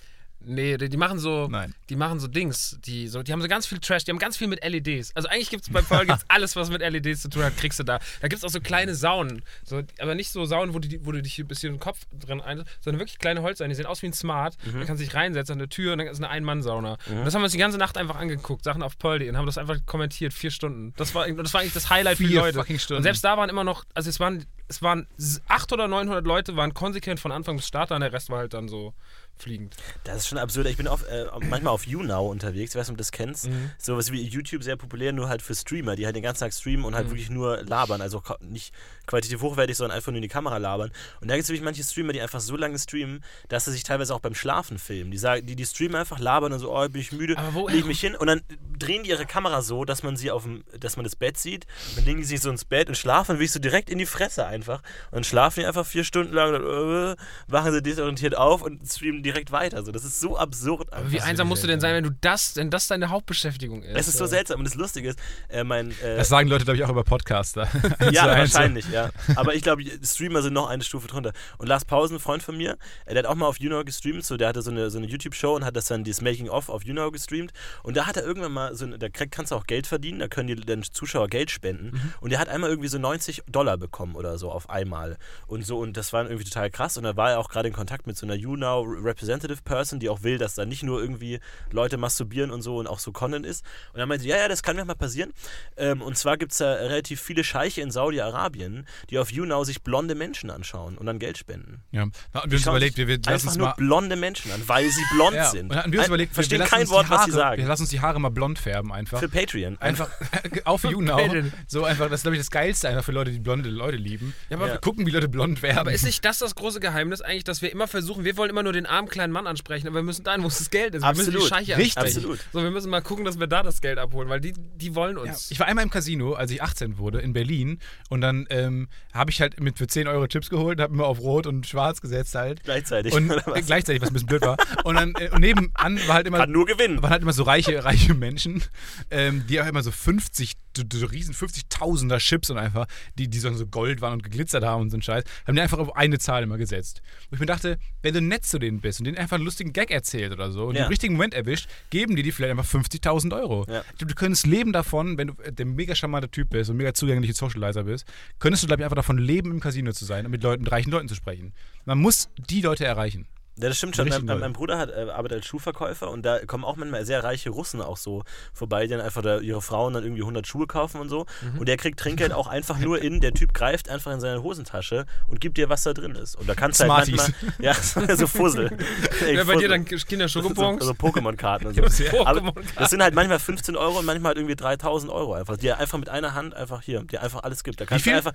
Nee, 0.44 0.76
die, 0.76 0.88
die 0.88 0.96
machen 0.96 1.18
so, 1.18 1.48
Nein. 1.48 1.74
die 1.88 1.96
machen 1.96 2.20
so 2.20 2.26
Dings, 2.26 2.78
die 2.84 3.08
so, 3.08 3.22
die 3.22 3.32
haben 3.32 3.42
so 3.42 3.48
ganz 3.48 3.66
viel 3.66 3.78
Trash, 3.78 4.04
die 4.04 4.10
haben 4.10 4.18
ganz 4.18 4.36
viel 4.36 4.48
mit 4.48 4.64
LEDs. 4.64 5.14
Also 5.14 5.28
eigentlich 5.28 5.50
gibt 5.50 5.62
es 5.62 5.70
bei 5.70 5.82
Pearl 5.82 6.06
gibt's 6.06 6.24
alles, 6.28 6.56
was 6.56 6.70
mit 6.70 6.80
LEDs 6.80 7.22
zu 7.22 7.28
tun 7.28 7.42
hat, 7.44 7.56
kriegst 7.56 7.78
du 7.78 7.84
da. 7.84 7.98
Da 8.20 8.28
gibt 8.28 8.38
es 8.38 8.44
auch 8.44 8.50
so 8.50 8.60
kleine 8.60 8.94
Saunen, 8.94 9.42
so, 9.64 9.82
aber 9.98 10.14
nicht 10.14 10.30
so 10.30 10.44
Saunen, 10.44 10.74
wo, 10.74 10.78
die, 10.78 11.04
wo 11.04 11.12
du 11.12 11.22
dich 11.22 11.38
ein 11.38 11.46
bisschen 11.48 11.74
den 11.74 11.80
Kopf 11.80 12.00
drin 12.18 12.40
ein, 12.40 12.64
sondern 12.80 13.00
wirklich 13.00 13.18
kleine 13.18 13.42
Holzsaunen, 13.42 13.70
die 13.70 13.76
sehen 13.76 13.86
aus 13.86 14.02
wie 14.02 14.06
ein 14.06 14.12
Smart. 14.12 14.56
Mhm. 14.64 14.80
Da 14.80 14.84
kannst 14.86 15.00
du 15.00 15.04
dich 15.04 15.14
reinsetzen 15.14 15.54
an 15.54 15.58
der 15.58 15.68
Tür 15.68 15.92
und 15.92 15.98
dann 15.98 16.06
ist 16.08 16.18
eine 16.18 16.30
Ein-Mann-Sauna. 16.30 16.92
Und 17.08 17.24
das 17.24 17.34
haben 17.34 17.42
wir 17.42 17.44
uns 17.44 17.52
die 17.52 17.58
ganze 17.58 17.78
Nacht 17.78 17.96
einfach 17.96 18.16
angeguckt, 18.16 18.64
Sachen 18.64 18.82
auf 18.82 18.98
Pearl.de 18.98 19.28
und 19.28 19.36
haben 19.36 19.46
das 19.46 19.58
einfach 19.58 19.78
kommentiert, 19.86 20.32
vier 20.32 20.50
Stunden. 20.50 20.92
Das 20.96 21.14
war, 21.14 21.30
das 21.30 21.54
war 21.54 21.60
eigentlich 21.60 21.72
das 21.74 21.90
Highlight 21.90 22.16
für 22.16 22.24
die 22.24 22.30
Vier 22.30 22.40
Leute. 22.40 22.58
fucking 22.58 22.78
Stunden. 22.78 22.98
Und 22.98 23.02
selbst 23.04 23.24
da 23.24 23.36
waren 23.36 23.48
immer 23.50 23.64
noch, 23.64 23.84
also 23.94 24.08
es 24.10 24.20
waren, 24.20 24.44
es 24.68 24.82
waren 24.82 25.06
800 25.48 25.72
oder 25.72 25.88
900 25.88 26.26
Leute, 26.26 26.56
waren 26.56 26.74
konsequent 26.74 27.20
von 27.20 27.32
Anfang 27.32 27.56
bis 27.56 27.66
Start 27.66 27.90
da 27.90 27.96
und 27.96 28.00
der 28.00 28.12
Rest 28.12 28.30
war 28.30 28.38
halt 28.38 28.54
dann 28.54 28.68
so 28.68 28.94
fliegend. 29.38 29.74
Das 30.04 30.18
ist 30.18 30.28
schon 30.28 30.38
absurd. 30.38 30.66
Ich 30.68 30.76
bin 30.76 30.86
auf, 30.86 31.04
äh, 31.08 31.26
manchmal 31.48 31.72
auf 31.72 31.86
YouNow 31.86 32.30
unterwegs, 32.30 32.74
ich 32.74 32.78
weiß 32.78 32.86
nicht, 32.86 32.92
ob 32.92 32.96
du 32.98 33.02
das 33.02 33.10
kennst. 33.12 33.48
Sowas 33.78 34.12
wie 34.12 34.22
YouTube 34.22 34.62
sehr 34.62 34.76
populär, 34.76 35.12
nur 35.12 35.28
halt 35.28 35.42
für 35.42 35.54
Streamer, 35.54 35.96
die 35.96 36.06
halt 36.06 36.14
den 36.14 36.22
ganzen 36.22 36.40
Tag 36.40 36.52
streamen 36.52 36.84
und 36.84 36.94
halt 36.94 37.08
wirklich 37.10 37.28
nur 37.30 37.62
labern. 37.64 38.00
Also 38.00 38.22
nicht 38.40 38.72
qualitativ 39.06 39.40
hochwertig, 39.42 39.76
sondern 39.76 39.96
einfach 39.96 40.12
nur 40.12 40.18
in 40.18 40.22
die 40.22 40.28
Kamera 40.28 40.58
labern. 40.58 40.92
Und 41.20 41.28
da 41.28 41.34
gibt 41.34 41.42
es 41.44 41.48
wirklich 41.48 41.64
manche 41.64 41.82
Streamer, 41.82 42.12
die 42.12 42.20
einfach 42.20 42.38
so 42.40 42.56
lange 42.56 42.78
streamen, 42.78 43.24
dass 43.48 43.64
sie 43.64 43.72
sich 43.72 43.82
teilweise 43.82 44.14
auch 44.14 44.20
beim 44.20 44.34
Schlafen 44.34 44.78
filmen. 44.78 45.10
Die 45.10 45.18
sagen, 45.18 45.44
die, 45.44 45.56
die 45.56 45.66
streamen 45.66 45.96
einfach, 45.96 46.20
labern 46.20 46.52
und 46.52 46.60
so, 46.60 46.72
oh, 46.76 46.88
bin 46.88 47.00
ich 47.00 47.10
müde, 47.10 47.36
Aber 47.36 47.52
wo- 47.54 47.68
leg 47.68 47.80
ich 47.80 47.84
mich 47.86 48.00
hin 48.00 48.14
und 48.14 48.28
dann 48.28 48.42
drehen 48.78 49.02
die 49.02 49.10
ihre 49.10 49.26
Kamera 49.26 49.62
so, 49.62 49.84
dass 49.84 50.02
man 50.04 50.16
sie 50.16 50.30
auf 50.30 50.44
dem, 50.44 50.62
dass 50.78 50.96
man 50.96 51.02
das 51.04 51.16
Bett 51.16 51.36
sieht. 51.36 51.66
Dann 51.96 52.04
legen 52.04 52.18
die 52.18 52.24
sich 52.24 52.40
so 52.40 52.48
ins 52.50 52.64
Bett 52.64 52.88
und 52.88 52.96
schlafen 52.96 53.36
wirklich 53.36 53.52
so 53.52 53.58
direkt 53.58 53.90
in 53.90 53.98
die 53.98 54.06
Fresse 54.06 54.46
einfach. 54.46 54.82
Und 55.10 55.16
dann 55.16 55.24
schlafen 55.24 55.60
die 55.60 55.66
einfach 55.66 55.84
vier 55.86 56.04
Stunden 56.04 56.32
lang, 56.32 56.52
dann, 56.52 56.62
äh, 56.62 57.16
wachen 57.48 57.72
sie 57.72 57.82
desorientiert 57.82 58.36
auf 58.36 58.62
und 58.62 58.86
streamen 58.86 59.21
direkt 59.22 59.52
weiter. 59.52 59.82
So, 59.84 59.92
das 59.92 60.04
ist 60.04 60.20
so 60.20 60.36
absurd. 60.36 60.92
Aber 60.92 61.10
wie 61.10 61.20
einsam 61.20 61.48
musst 61.48 61.62
du 61.62 61.66
denn 61.66 61.80
sein, 61.80 61.94
wenn 61.94 62.04
du 62.04 62.10
das, 62.20 62.56
wenn 62.56 62.70
das 62.70 62.86
deine 62.88 63.10
Hauptbeschäftigung 63.10 63.82
ist? 63.82 63.96
Es 63.98 64.08
ist 64.08 64.18
so 64.18 64.26
seltsam 64.26 64.58
und 64.58 64.64
das 64.64 64.74
Lustige 64.74 65.08
ist, 65.10 65.18
äh, 65.48 65.64
mein. 65.64 65.90
Äh, 66.02 66.16
Das 66.16 66.28
sagen 66.28 66.48
Leute, 66.48 66.64
glaube 66.64 66.76
ich, 66.78 66.84
auch 66.84 66.90
über 66.90 67.04
Podcaster. 67.04 67.68
ja, 68.10 68.26
wahrscheinlich, 68.26 68.88
ja. 68.90 69.10
Aber 69.36 69.54
ich 69.54 69.62
glaube, 69.62 69.82
Streamer 70.04 70.42
sind 70.42 70.54
noch 70.54 70.68
eine 70.68 70.82
Stufe 70.84 71.08
drunter. 71.08 71.32
Und 71.58 71.68
Lars 71.68 71.84
Pausen, 71.84 72.16
ein 72.16 72.20
Freund 72.20 72.42
von 72.42 72.56
mir, 72.56 72.76
äh, 73.06 73.14
der 73.14 73.22
hat 73.24 73.26
auch 73.26 73.34
mal 73.34 73.46
auf 73.46 73.58
YouNow 73.60 73.84
gestreamt, 73.84 74.24
so, 74.24 74.36
der 74.36 74.48
hatte 74.48 74.62
so 74.62 74.70
eine, 74.70 74.90
so 74.90 74.98
eine 74.98 75.06
YouTube-Show 75.06 75.54
und 75.56 75.64
hat 75.64 75.76
das 75.76 75.86
dann, 75.86 76.04
dieses 76.04 76.20
Making-of 76.20 76.68
auf 76.68 76.84
YouNow 76.84 77.10
gestreamt. 77.12 77.52
Und 77.82 77.96
da 77.96 78.06
hat 78.06 78.16
er 78.16 78.24
irgendwann 78.24 78.52
mal, 78.52 78.74
so, 78.74 78.84
eine- 78.84 78.98
da 78.98 79.08
kannst 79.08 79.52
du 79.52 79.56
auch 79.56 79.66
Geld 79.66 79.86
verdienen, 79.86 80.18
da 80.18 80.28
können 80.28 80.48
die 80.48 80.56
dann 80.56 80.82
Zuschauer 80.82 81.28
Geld 81.28 81.50
spenden. 81.50 81.90
Mhm. 81.92 82.12
Und 82.20 82.30
der 82.30 82.38
hat 82.38 82.48
einmal 82.48 82.70
irgendwie 82.70 82.88
so 82.88 82.98
90 82.98 83.42
Dollar 83.48 83.76
bekommen 83.76 84.14
oder 84.16 84.38
so 84.38 84.50
auf 84.50 84.68
einmal. 84.70 85.16
Und 85.46 85.64
so, 85.66 85.78
und 85.78 85.96
das 85.96 86.12
war 86.12 86.24
irgendwie 86.24 86.44
total 86.44 86.70
krass. 86.70 86.96
Und 86.96 87.04
da 87.04 87.16
war 87.16 87.32
er 87.32 87.38
auch 87.38 87.48
gerade 87.48 87.68
in 87.68 87.74
Kontakt 87.74 88.06
mit 88.06 88.16
so 88.16 88.26
einer 88.26 88.34
YouNow 88.34 88.86
Representative 89.12 89.62
Person, 89.62 90.00
die 90.00 90.08
auch 90.08 90.22
will, 90.22 90.38
dass 90.38 90.54
da 90.54 90.64
nicht 90.64 90.82
nur 90.82 91.00
irgendwie 91.00 91.38
Leute 91.70 91.96
masturbieren 91.96 92.50
und 92.50 92.62
so 92.62 92.78
und 92.78 92.86
auch 92.86 92.98
so 92.98 93.12
Content 93.12 93.46
ist. 93.46 93.64
Und 93.92 94.00
er 94.00 94.06
meinte, 94.06 94.26
ja, 94.26 94.36
ja, 94.36 94.48
das 94.48 94.62
kann 94.62 94.76
mir 94.76 94.84
mal 94.84 94.94
passieren. 94.94 95.32
Ähm, 95.76 96.02
und 96.02 96.16
zwar 96.16 96.36
gibt 96.36 96.52
es 96.52 96.58
da 96.58 96.72
relativ 96.72 97.20
viele 97.20 97.44
Scheiche 97.44 97.80
in 97.82 97.90
Saudi-Arabien, 97.90 98.86
die 99.10 99.18
auf 99.18 99.30
YouNow 99.32 99.64
sich 99.64 99.82
blonde 99.82 100.14
Menschen 100.14 100.50
anschauen 100.50 100.96
und 100.98 101.06
dann 101.06 101.18
Geld 101.18 101.38
spenden. 101.38 101.82
Ja. 101.90 102.06
Na, 102.32 102.42
und 102.42 102.50
wir 102.50 102.58
haben 102.58 102.62
uns 102.62 102.66
überlegt, 102.66 102.96
wir, 102.96 103.06
wir 103.08 103.16
lassen 103.18 103.28
einfach 103.32 103.46
uns 103.48 103.56
nur 103.56 103.68
mal. 103.68 103.74
blonde 103.76 104.16
Menschen 104.16 104.50
an, 104.52 104.62
weil 104.66 104.88
sie 104.90 105.02
blond 105.14 105.34
Ja, 105.36 105.50
sind. 105.50 105.70
und 105.70 105.76
dann 105.76 105.92
wir 105.92 105.98
uns 105.98 106.06
Ein- 106.06 106.10
überlegt, 106.10 106.32
wir, 106.32 106.32
wir 106.32 106.34
verstehen 106.34 106.58
lassen 106.60 106.70
kein 106.70 106.80
uns 106.82 106.90
Wort, 106.90 107.06
die 107.06 107.10
was 107.10 107.18
Haare, 107.20 107.30
sie 107.30 107.36
sagen. 107.36 107.62
Wir 107.62 107.68
lassen 107.68 107.82
uns 107.82 107.90
die 107.90 108.00
Haare 108.00 108.20
mal 108.20 108.30
blond 108.30 108.58
färben 108.58 108.92
einfach. 108.92 109.18
Für 109.18 109.28
Patreon. 109.28 109.78
Einfach 109.80 110.10
auf 110.64 110.84
YouNow. 110.84 111.20
So 111.66 111.84
einfach, 111.84 112.06
das 112.08 112.20
ist, 112.20 112.22
glaube 112.22 112.36
ich, 112.36 112.40
das 112.40 112.50
Geilste 112.50 112.88
einfach 112.88 113.04
für 113.04 113.12
Leute, 113.12 113.30
die 113.30 113.38
blonde 113.40 113.68
Leute 113.68 113.96
lieben. 113.96 114.34
Ja, 114.48 114.56
aber 114.56 114.66
Ja. 114.68 114.72
Wir 114.74 114.80
gucken, 114.80 115.06
wie 115.06 115.10
Leute 115.10 115.28
blond 115.28 115.62
werden. 115.62 115.78
Aber 115.78 115.92
ist 115.92 116.04
nicht 116.04 116.24
das 116.24 116.38
das 116.38 116.54
große 116.54 116.80
Geheimnis 116.80 117.20
eigentlich, 117.20 117.44
dass 117.44 117.62
wir 117.62 117.70
immer 117.70 117.86
versuchen, 117.88 118.24
wir 118.24 118.36
wollen 118.36 118.50
immer 118.50 118.62
nur 118.62 118.72
den 118.72 118.86
armen 119.02 119.10
kleinen 119.10 119.32
Mann 119.32 119.46
ansprechen, 119.46 119.86
aber 119.88 119.96
wir 119.96 120.02
müssen 120.02 120.24
dahin, 120.24 120.42
wo 120.42 120.46
es 120.48 120.58
das 120.58 120.70
Geld 120.70 120.94
ist. 120.94 121.02
Wir 121.02 121.08
müssen 121.10 121.20
Absolut. 121.34 121.42
die 121.44 121.48
Scheiche 121.48 121.76
Richtig. 121.76 121.96
ansprechen. 121.98 122.18
Absolut. 122.18 122.38
So, 122.52 122.62
wir 122.62 122.70
müssen 122.70 122.90
mal 122.90 123.02
gucken, 123.02 123.24
dass 123.24 123.38
wir 123.38 123.46
da 123.46 123.62
das 123.62 123.80
Geld 123.80 123.98
abholen, 123.98 124.28
weil 124.28 124.40
die, 124.40 124.52
die 124.76 124.94
wollen 124.94 125.16
Ja, 125.16 125.22
uns. 125.32 125.50
ich 125.50 125.58
war 125.58 125.66
einmal 125.66 125.84
im 125.84 125.90
Casino, 125.90 126.32
als 126.34 126.50
ich 126.50 126.62
18 126.62 126.98
wurde, 126.98 127.20
in 127.20 127.32
Berlin. 127.32 127.78
Und 128.08 128.20
dann 128.20 128.46
ähm, 128.50 128.88
habe 129.12 129.30
ich 129.30 129.40
halt 129.40 129.60
mit 129.60 129.78
für 129.78 129.86
10 129.86 130.08
Euro 130.08 130.26
Chips 130.26 130.48
geholt 130.50 130.78
und 130.78 130.82
habe 130.82 130.94
immer 130.94 131.06
auf 131.06 131.20
Rot 131.20 131.46
und 131.46 131.66
Schwarz 131.66 132.00
gesetzt 132.00 132.34
halt. 132.34 132.62
Gleichzeitig. 132.64 133.12
Und 133.12 133.30
oder 133.30 133.42
was? 133.46 133.58
äh, 133.58 133.62
gleichzeitig, 133.62 134.02
was 134.02 134.10
ein 134.10 134.14
bisschen 134.14 134.28
blöd 134.28 134.42
war. 134.42 134.56
Und 134.84 134.94
dann 134.96 135.14
äh, 135.18 135.30
und 135.30 135.40
nebenan 135.40 135.98
war 136.06 136.14
halt 136.14 136.26
immer, 136.26 136.38
Kann 136.38 136.52
nur 136.52 136.66
gewinnen. 136.66 137.02
waren 137.02 137.10
halt 137.10 137.22
immer 137.22 137.32
so 137.32 137.42
reiche, 137.42 137.84
reiche 137.84 138.14
Menschen, 138.14 138.62
ähm, 139.10 139.44
die 139.48 139.60
auch 139.60 139.66
immer 139.66 139.82
so 139.82 139.90
50, 139.90 140.52
so, 140.76 140.82
so 140.92 141.06
riesen 141.06 141.34
50.000er 141.34 142.18
Chips 142.18 142.50
und 142.50 142.58
einfach, 142.58 142.86
die, 143.18 143.28
die 143.28 143.38
so 143.38 143.52
so 143.52 143.66
Gold 143.66 144.00
waren 144.00 144.14
und 144.14 144.22
geglitzert 144.22 144.64
haben 144.64 144.82
und 144.82 144.90
so 144.90 144.96
ein 144.96 145.02
Scheiß, 145.02 145.24
haben 145.46 145.54
die 145.54 145.60
einfach 145.60 145.78
auf 145.78 145.96
eine 145.96 146.18
Zahl 146.18 146.42
immer 146.42 146.56
gesetzt. 146.58 147.02
Wo 147.30 147.34
ich 147.34 147.40
mir 147.40 147.46
dachte, 147.46 147.78
wenn 148.02 148.14
du 148.14 148.20
nett 148.22 148.44
zu 148.46 148.58
denen 148.58 148.80
bist 148.80 148.91
und 149.00 149.04
denen 149.06 149.16
einfach 149.18 149.36
einen 149.36 149.44
lustigen 149.44 149.72
Gag 149.72 149.90
erzählt 149.90 150.32
oder 150.32 150.50
so 150.50 150.66
und 150.66 150.74
Ja. 150.76 150.82
den 150.84 150.88
richtigen 150.88 151.14
Moment 151.14 151.34
erwischt, 151.34 151.68
geben 151.90 152.16
die 152.16 152.22
dir 152.22 152.32
vielleicht 152.32 152.50
einfach 152.58 152.64
50.000 152.66 153.34
Euro. 153.34 153.64
Ja. 153.68 153.80
Ich 153.92 153.98
glaube, 153.98 154.06
du 154.12 154.14
könntest 154.14 154.46
leben 154.46 154.72
davon, 154.72 155.18
wenn 155.18 155.28
du 155.28 155.34
äh, 155.42 155.52
der 155.52 155.66
mega 155.66 155.94
charmante 155.94 156.28
Typ 156.30 156.50
bist 156.50 156.70
und 156.70 156.76
mega 156.76 156.94
zugänglicher 156.94 157.34
Socializer 157.34 157.84
bist, 157.84 158.04
könntest 158.38 158.62
du, 158.62 158.66
glaube 158.66 158.82
ich, 158.82 158.84
einfach 158.84 158.96
davon 158.96 159.18
leben, 159.18 159.50
im 159.50 159.60
Casino 159.60 159.92
zu 159.92 160.04
sein 160.04 160.24
und 160.26 160.30
mit 160.30 160.42
Leuten, 160.42 160.66
reichen 160.66 160.90
Leuten 160.90 161.08
zu 161.08 161.14
sprechen. 161.14 161.52
Man 161.84 161.98
muss 161.98 162.28
die 162.50 162.60
Leute 162.60 162.84
erreichen. 162.84 163.26
Ja, 163.58 163.68
das 163.68 163.76
stimmt 163.76 163.96
schon. 163.96 164.08
Mein, 164.08 164.24
mein, 164.24 164.52
Bruder 164.54 164.78
hat, 164.78 164.90
äh, 164.90 165.10
arbeitet 165.10 165.38
als 165.38 165.46
Schuhverkäufer 165.46 166.10
und 166.10 166.22
da 166.22 166.44
kommen 166.46 166.64
auch 166.64 166.76
manchmal 166.76 167.04
sehr 167.04 167.22
reiche 167.22 167.50
Russen 167.50 167.82
auch 167.82 167.98
so 167.98 168.22
vorbei, 168.54 168.84
die 168.84 168.90
dann 168.90 169.02
einfach 169.02 169.20
da 169.20 169.40
ihre 169.40 169.60
Frauen 169.60 169.92
dann 169.92 170.04
irgendwie 170.04 170.22
100 170.22 170.46
Schuhe 170.46 170.66
kaufen 170.66 171.00
und 171.00 171.10
so. 171.10 171.26
Mhm. 171.42 171.58
Und 171.58 171.68
der 171.68 171.76
kriegt 171.76 172.00
Trinkgeld 172.00 172.32
auch 172.32 172.46
einfach 172.46 172.78
nur 172.78 173.02
in, 173.02 173.20
der 173.20 173.34
Typ 173.34 173.52
greift 173.52 173.90
einfach 173.90 174.10
in 174.12 174.20
seine 174.20 174.42
Hosentasche 174.42 175.04
und 175.26 175.40
gibt 175.40 175.58
dir, 175.58 175.68
was 175.68 175.82
da 175.82 175.92
drin 175.92 176.14
ist. 176.14 176.34
Und 176.34 176.48
da 176.48 176.54
kannst 176.54 176.80
du 176.80 176.90
halt 176.90 177.10
manchmal, 177.10 177.34
ja, 177.58 177.74
so 178.16 178.26
Fussel. 178.26 178.70
Ey, 179.26 179.36
Ja, 179.36 179.44
bei 179.44 179.56
dir 179.56 179.68
Fussel. 179.68 179.68
dann 179.68 179.84
Kinder 179.84 180.28
so, 180.28 180.40
so 180.40 180.48
Pokémon-Karten 180.92 181.66
und 181.66 181.92
so. 181.92 182.24
Aber 182.24 182.54
das 182.76 182.88
sind 182.88 183.02
halt 183.02 183.14
manchmal 183.14 183.38
15 183.38 183.76
Euro 183.76 183.98
und 183.98 184.06
manchmal 184.06 184.30
halt 184.30 184.38
irgendwie 184.38 184.56
3000 184.56 185.12
Euro 185.12 185.34
einfach, 185.34 185.58
die 185.58 185.68
er 185.68 185.78
einfach 185.78 185.98
mit 185.98 186.08
einer 186.08 186.34
Hand 186.34 186.54
einfach 186.54 186.80
hier, 186.80 187.02
die 187.04 187.18
einfach 187.18 187.42
alles 187.42 187.64
gibt. 187.64 187.80
Da 187.80 187.84
kannst 187.84 188.06
du 188.06 188.14
einfach 188.14 188.32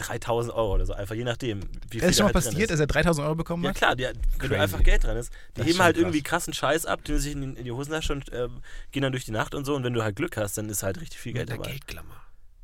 3000 0.00 0.54
Euro 0.54 0.74
oder 0.74 0.86
so, 0.86 0.92
einfach 0.94 1.14
je 1.14 1.24
nachdem, 1.24 1.60
wie 1.90 2.00
viel 2.00 2.08
Ist 2.08 2.16
schon 2.16 2.24
mal 2.26 2.34
halt 2.34 2.44
passiert, 2.44 2.62
ist. 2.62 2.70
dass 2.70 2.80
er 2.80 2.86
3000 2.86 3.24
Euro 3.26 3.34
bekommen 3.36 3.62
Ja 3.64 3.70
hat? 3.70 3.76
klar, 3.76 3.96
die, 3.96 4.06
wenn 4.38 4.48
du 4.50 4.58
einfach 4.60 4.82
Geld 4.82 5.04
dran 5.04 5.16
ist. 5.16 5.30
Die 5.32 5.36
Das 5.54 5.62
ist 5.62 5.66
heben 5.68 5.76
schon 5.76 5.84
halt 5.84 5.96
krass. 5.96 6.00
irgendwie 6.02 6.22
krassen 6.22 6.54
Scheiß 6.54 6.86
ab, 6.86 7.04
die 7.04 7.16
sich 7.18 7.32
in, 7.32 7.56
in 7.56 7.64
die 7.64 7.72
Hosentasche 7.72 8.12
und 8.12 8.32
ähm, 8.32 8.60
gehen 8.92 9.02
dann 9.02 9.12
durch 9.12 9.24
die 9.24 9.30
Nacht 9.32 9.54
und 9.54 9.64
so. 9.64 9.74
Und 9.74 9.84
wenn 9.84 9.92
du 9.92 10.02
halt 10.02 10.16
Glück 10.16 10.36
hast, 10.36 10.56
dann 10.58 10.68
ist 10.68 10.82
halt 10.82 11.00
richtig 11.00 11.18
viel 11.20 11.32
Geld 11.32 11.48
der 11.48 11.56
dabei. 11.58 11.70
Geldklammer. 11.70 12.16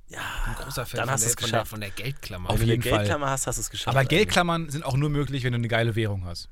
Ja, 0.09 0.21
Ein 0.47 0.55
großer 0.63 0.87
Fan 0.87 1.01
dann 1.01 1.11
hast 1.11 1.23
der, 1.25 1.31
du 1.31 1.35
es 1.35 1.41
von, 1.41 1.51
der, 1.51 1.59
geschafft. 1.59 1.71
von 1.71 1.81
der 1.81 1.91
Geldklammer. 1.91 2.51
Auf 2.51 2.61
wenn 2.61 2.67
du 2.69 2.73
eine 2.75 2.83
jeden. 2.85 2.95
Geldklammer 2.97 3.29
hast, 3.31 3.47
hast 3.47 3.57
du 3.57 3.61
es 3.63 3.71
geschafft. 3.71 3.89
Aber 3.89 4.01
eigentlich. 4.01 4.19
Geldklammern 4.19 4.69
sind 4.71 4.85
auch 4.85 4.97
nur 4.97 5.11
möglich, 5.11 5.43
wenn 5.45 5.53
du 5.53 5.57
eine 5.59 5.69
geile 5.69 5.97
Währung 5.97 6.25
hast. 6.25 6.49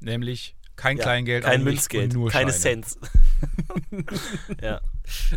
Nämlich 0.00 0.56
kein 0.74 0.96
Ja, 0.98 1.04
Kleingeld, 1.04 1.44
kein 1.44 1.62
Münzgeld, 1.64 2.12
nur 2.14 2.30
keine 2.30 2.50
Scheine. 2.52 2.82
Cents. 2.82 2.98
ja, 4.62 4.80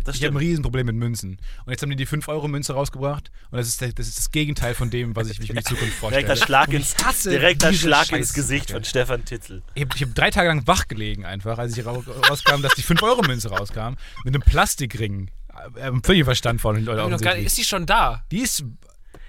das 0.04 0.16
Ich 0.16 0.24
habe 0.24 0.34
ein. 0.34 0.38
Riesenproblem 0.38 0.86
mit 0.86 0.96
Münzen. 0.96 1.38
Und 1.64 1.70
jetzt 1.70 1.82
haben 1.82 1.90
die 1.90 1.96
die 1.96 2.06
5-Euro-Münze 2.06 2.72
rausgebracht. 2.72 3.30
Und 3.50 3.58
das 3.58 3.68
ist, 3.68 3.80
der, 3.80 3.92
das 3.92 4.08
ist 4.08 4.18
das 4.18 4.30
Gegenteil 4.30 4.74
von 4.74 4.90
dem, 4.90 5.14
was 5.16 5.28
ich, 5.30 5.38
mir 5.38 5.46
die 5.54 5.62
Zukunft 5.62 5.94
vorstelle. 5.98 6.24
Direkter 6.24 6.44
Schlag 6.46 6.72
ins, 6.72 6.94
direkter 7.24 7.72
Schlag 7.72 8.06
Scheiße. 8.06 8.16
ins 8.16 8.32
Gesicht 8.34 8.70
von 8.70 8.84
Stefan 8.84 9.24
Titzel. 9.24 9.62
Ich 9.74 9.82
habe 9.84 9.94
hab 9.98 10.14
drei 10.14 10.30
Tage 10.30 10.48
lang 10.48 10.66
wach 10.66 10.88
gelegen 10.88 11.24
einfach, 11.24 11.58
als 11.58 11.76
ich 11.76 11.84
ra- 11.84 12.02
rauskam, 12.28 12.62
dass 12.62 12.74
die 12.74 12.82
5-Euro-Münze 12.82 13.50
rauskam. 13.50 13.94
Mit 14.24 14.34
einem 14.34 14.42
Plastikring. 14.42 15.30
Äh, 15.76 15.88
äh, 15.88 15.92
völlig 16.02 16.24
Verstand 16.24 16.60
von 16.60 16.74
den 16.76 16.84
Leuten 16.84 17.12
ist 17.44 17.56
die 17.58 17.64
schon 17.64 17.86
da? 17.86 18.24
Die 18.30 18.40
ist 18.40 18.64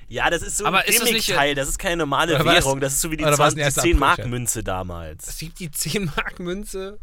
Ja, 0.08 0.30
das 0.30 0.42
ist 0.42 0.58
so 0.58 0.66
Aber 0.66 0.80
ein 0.80 0.86
ist 0.88 1.00
das 1.02 1.12
nicht- 1.12 1.26
Gimmick-Teil, 1.28 1.56
das 1.56 1.68
ist 1.70 1.78
keine 1.80 1.98
normale 1.98 2.34
Währung, 2.44 2.80
das 2.80 2.94
ist 2.94 3.02
so 3.02 3.12
wie 3.12 3.18
die, 3.18 3.24
oder 3.26 3.38
war 3.38 3.48
es 3.48 3.54
ein 3.56 3.60
20, 3.72 3.74
die 3.84 3.90
1. 3.90 3.92
10 3.94 4.00
Mark 4.00 4.12
April-Scherz? 4.14 4.30
Münze 4.32 4.64
damals. 4.64 5.28
Es 5.28 5.38
gibt 5.38 5.60
die 5.60 5.70
10-Mark-Münze. 5.70 7.00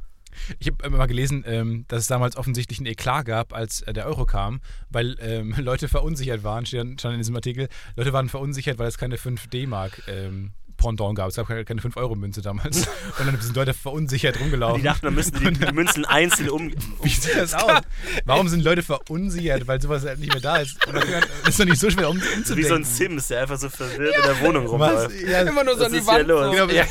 Ich 0.59 0.69
habe 0.69 0.91
mal 0.91 1.07
gelesen, 1.07 1.45
ähm, 1.47 1.85
dass 1.89 2.01
es 2.01 2.07
damals 2.07 2.37
offensichtlich 2.37 2.79
einen 2.79 2.87
Eklat 2.87 3.27
gab, 3.27 3.53
als 3.53 3.83
äh, 3.83 3.93
der 3.93 4.07
Euro 4.07 4.27
kam, 4.27 4.61
weil 4.91 5.17
ähm, 5.21 5.55
Leute 5.59 5.89
verunsichert 5.89 6.43
waren, 6.45 6.67
stand, 6.67 7.01
stand 7.01 7.15
in 7.15 7.21
diesem 7.21 7.37
Artikel, 7.37 7.69
Leute 7.97 8.13
waren 8.13 8.29
verunsichert, 8.29 8.79
weil 8.79 8.89
es 8.89 8.99
keine 8.99 9.19
5 9.19 9.49
D-Mark 9.49 10.03
ähm, 10.09 10.53
Pendant 10.79 11.15
gab. 11.15 11.29
Es 11.29 11.37
gab 11.37 11.47
keine, 11.49 11.65
keine 11.65 11.83
5-Euro-Münze 11.83 12.41
damals. 12.41 12.79
Und 13.19 13.27
dann 13.27 13.39
sind 13.41 13.55
Leute 13.55 13.75
verunsichert 13.75 14.41
rumgelaufen. 14.41 14.81
Die 14.81 14.85
dachten, 14.85 15.05
man 15.07 15.15
müsste 15.15 15.39
die, 15.39 15.53
die 15.53 15.73
Münzen 15.73 16.07
einzeln 16.07 16.49
um. 16.49 16.73
Wie 17.03 17.09
sieht 17.09 17.37
das 17.37 17.53
aus? 17.53 17.83
Warum 18.25 18.49
sind 18.49 18.65
Leute 18.65 18.83
verunsichert, 18.83 19.67
weil 19.67 19.83
sowas 19.83 20.05
halt 20.05 20.21
nicht 20.21 20.33
mehr 20.33 20.41
da 20.41 20.57
ist? 20.57 20.87
Und 20.87 20.95
dann 20.95 21.05
ist 21.47 21.61
doch 21.61 21.65
nicht 21.67 21.79
so 21.79 21.91
schwer 21.91 22.09
um, 22.09 22.17
umzudenken. 22.17 22.57
Wie 22.57 22.63
so 22.63 22.75
ein 22.75 22.85
Sims, 22.85 23.29
der 23.29 23.43
einfach 23.43 23.59
so 23.59 23.69
verwirrt 23.69 24.17
in 24.17 24.23
der 24.23 24.41
Wohnung 24.41 24.67
rumläuft. 24.67 25.11
Was? 25.13 25.21
Ja, 25.21 25.43
Immer 25.43 25.65
nur 25.65 25.77
so 25.77 25.85
an 25.85 25.93
die 25.93 25.99
hier 25.99 26.07
Wand. 26.07 26.29
los? 26.29 26.45
So. 26.57 26.67
Genau, 26.67 26.73
ja. 26.73 26.85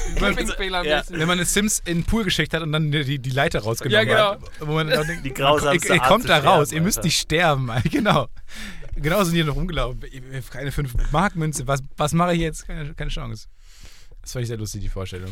Ja. 0.84 1.04
wenn 1.10 1.28
man 1.28 1.38
eine 1.38 1.46
Sims 1.46 1.82
in 1.86 2.00
den 2.00 2.04
Pool 2.04 2.24
geschickt 2.24 2.54
hat 2.54 2.62
und 2.62 2.72
dann 2.72 2.92
die, 2.92 3.20
die 3.20 3.30
Leiter 3.30 3.62
rausgenommen 3.62 4.08
Ja, 4.08 4.32
hat. 4.32 4.40
Wo 4.60 4.74
man 4.74 4.92
auch 4.92 5.06
denkt, 5.06 5.26
Die 5.26 5.34
grausamste 5.34 5.94
ihr, 5.94 6.00
kommt 6.02 6.28
da 6.30 6.40
raus, 6.40 6.68
sterben, 6.68 6.76
ihr 6.76 6.82
müsst 6.86 7.04
nicht 7.04 7.20
sterben. 7.20 7.72
Genau. 7.90 8.28
Genau 8.96 9.24
sind 9.24 9.36
die 9.36 9.44
noch 9.44 9.56
rumgelaufen. 9.56 10.02
Keine 10.50 10.72
5-Mark-Münze. 10.72 11.68
Was, 11.68 11.84
was 11.98 12.14
mache 12.14 12.34
ich 12.34 12.40
jetzt? 12.40 12.68
Keine, 12.68 12.94
keine 12.94 13.12
Chance. 13.12 13.48
Das 14.28 14.34
fand 14.34 14.44
ich 14.44 14.50
sehr 14.50 14.58
lustig, 14.58 14.82
die 14.82 14.90
Vorstellung. 14.90 15.32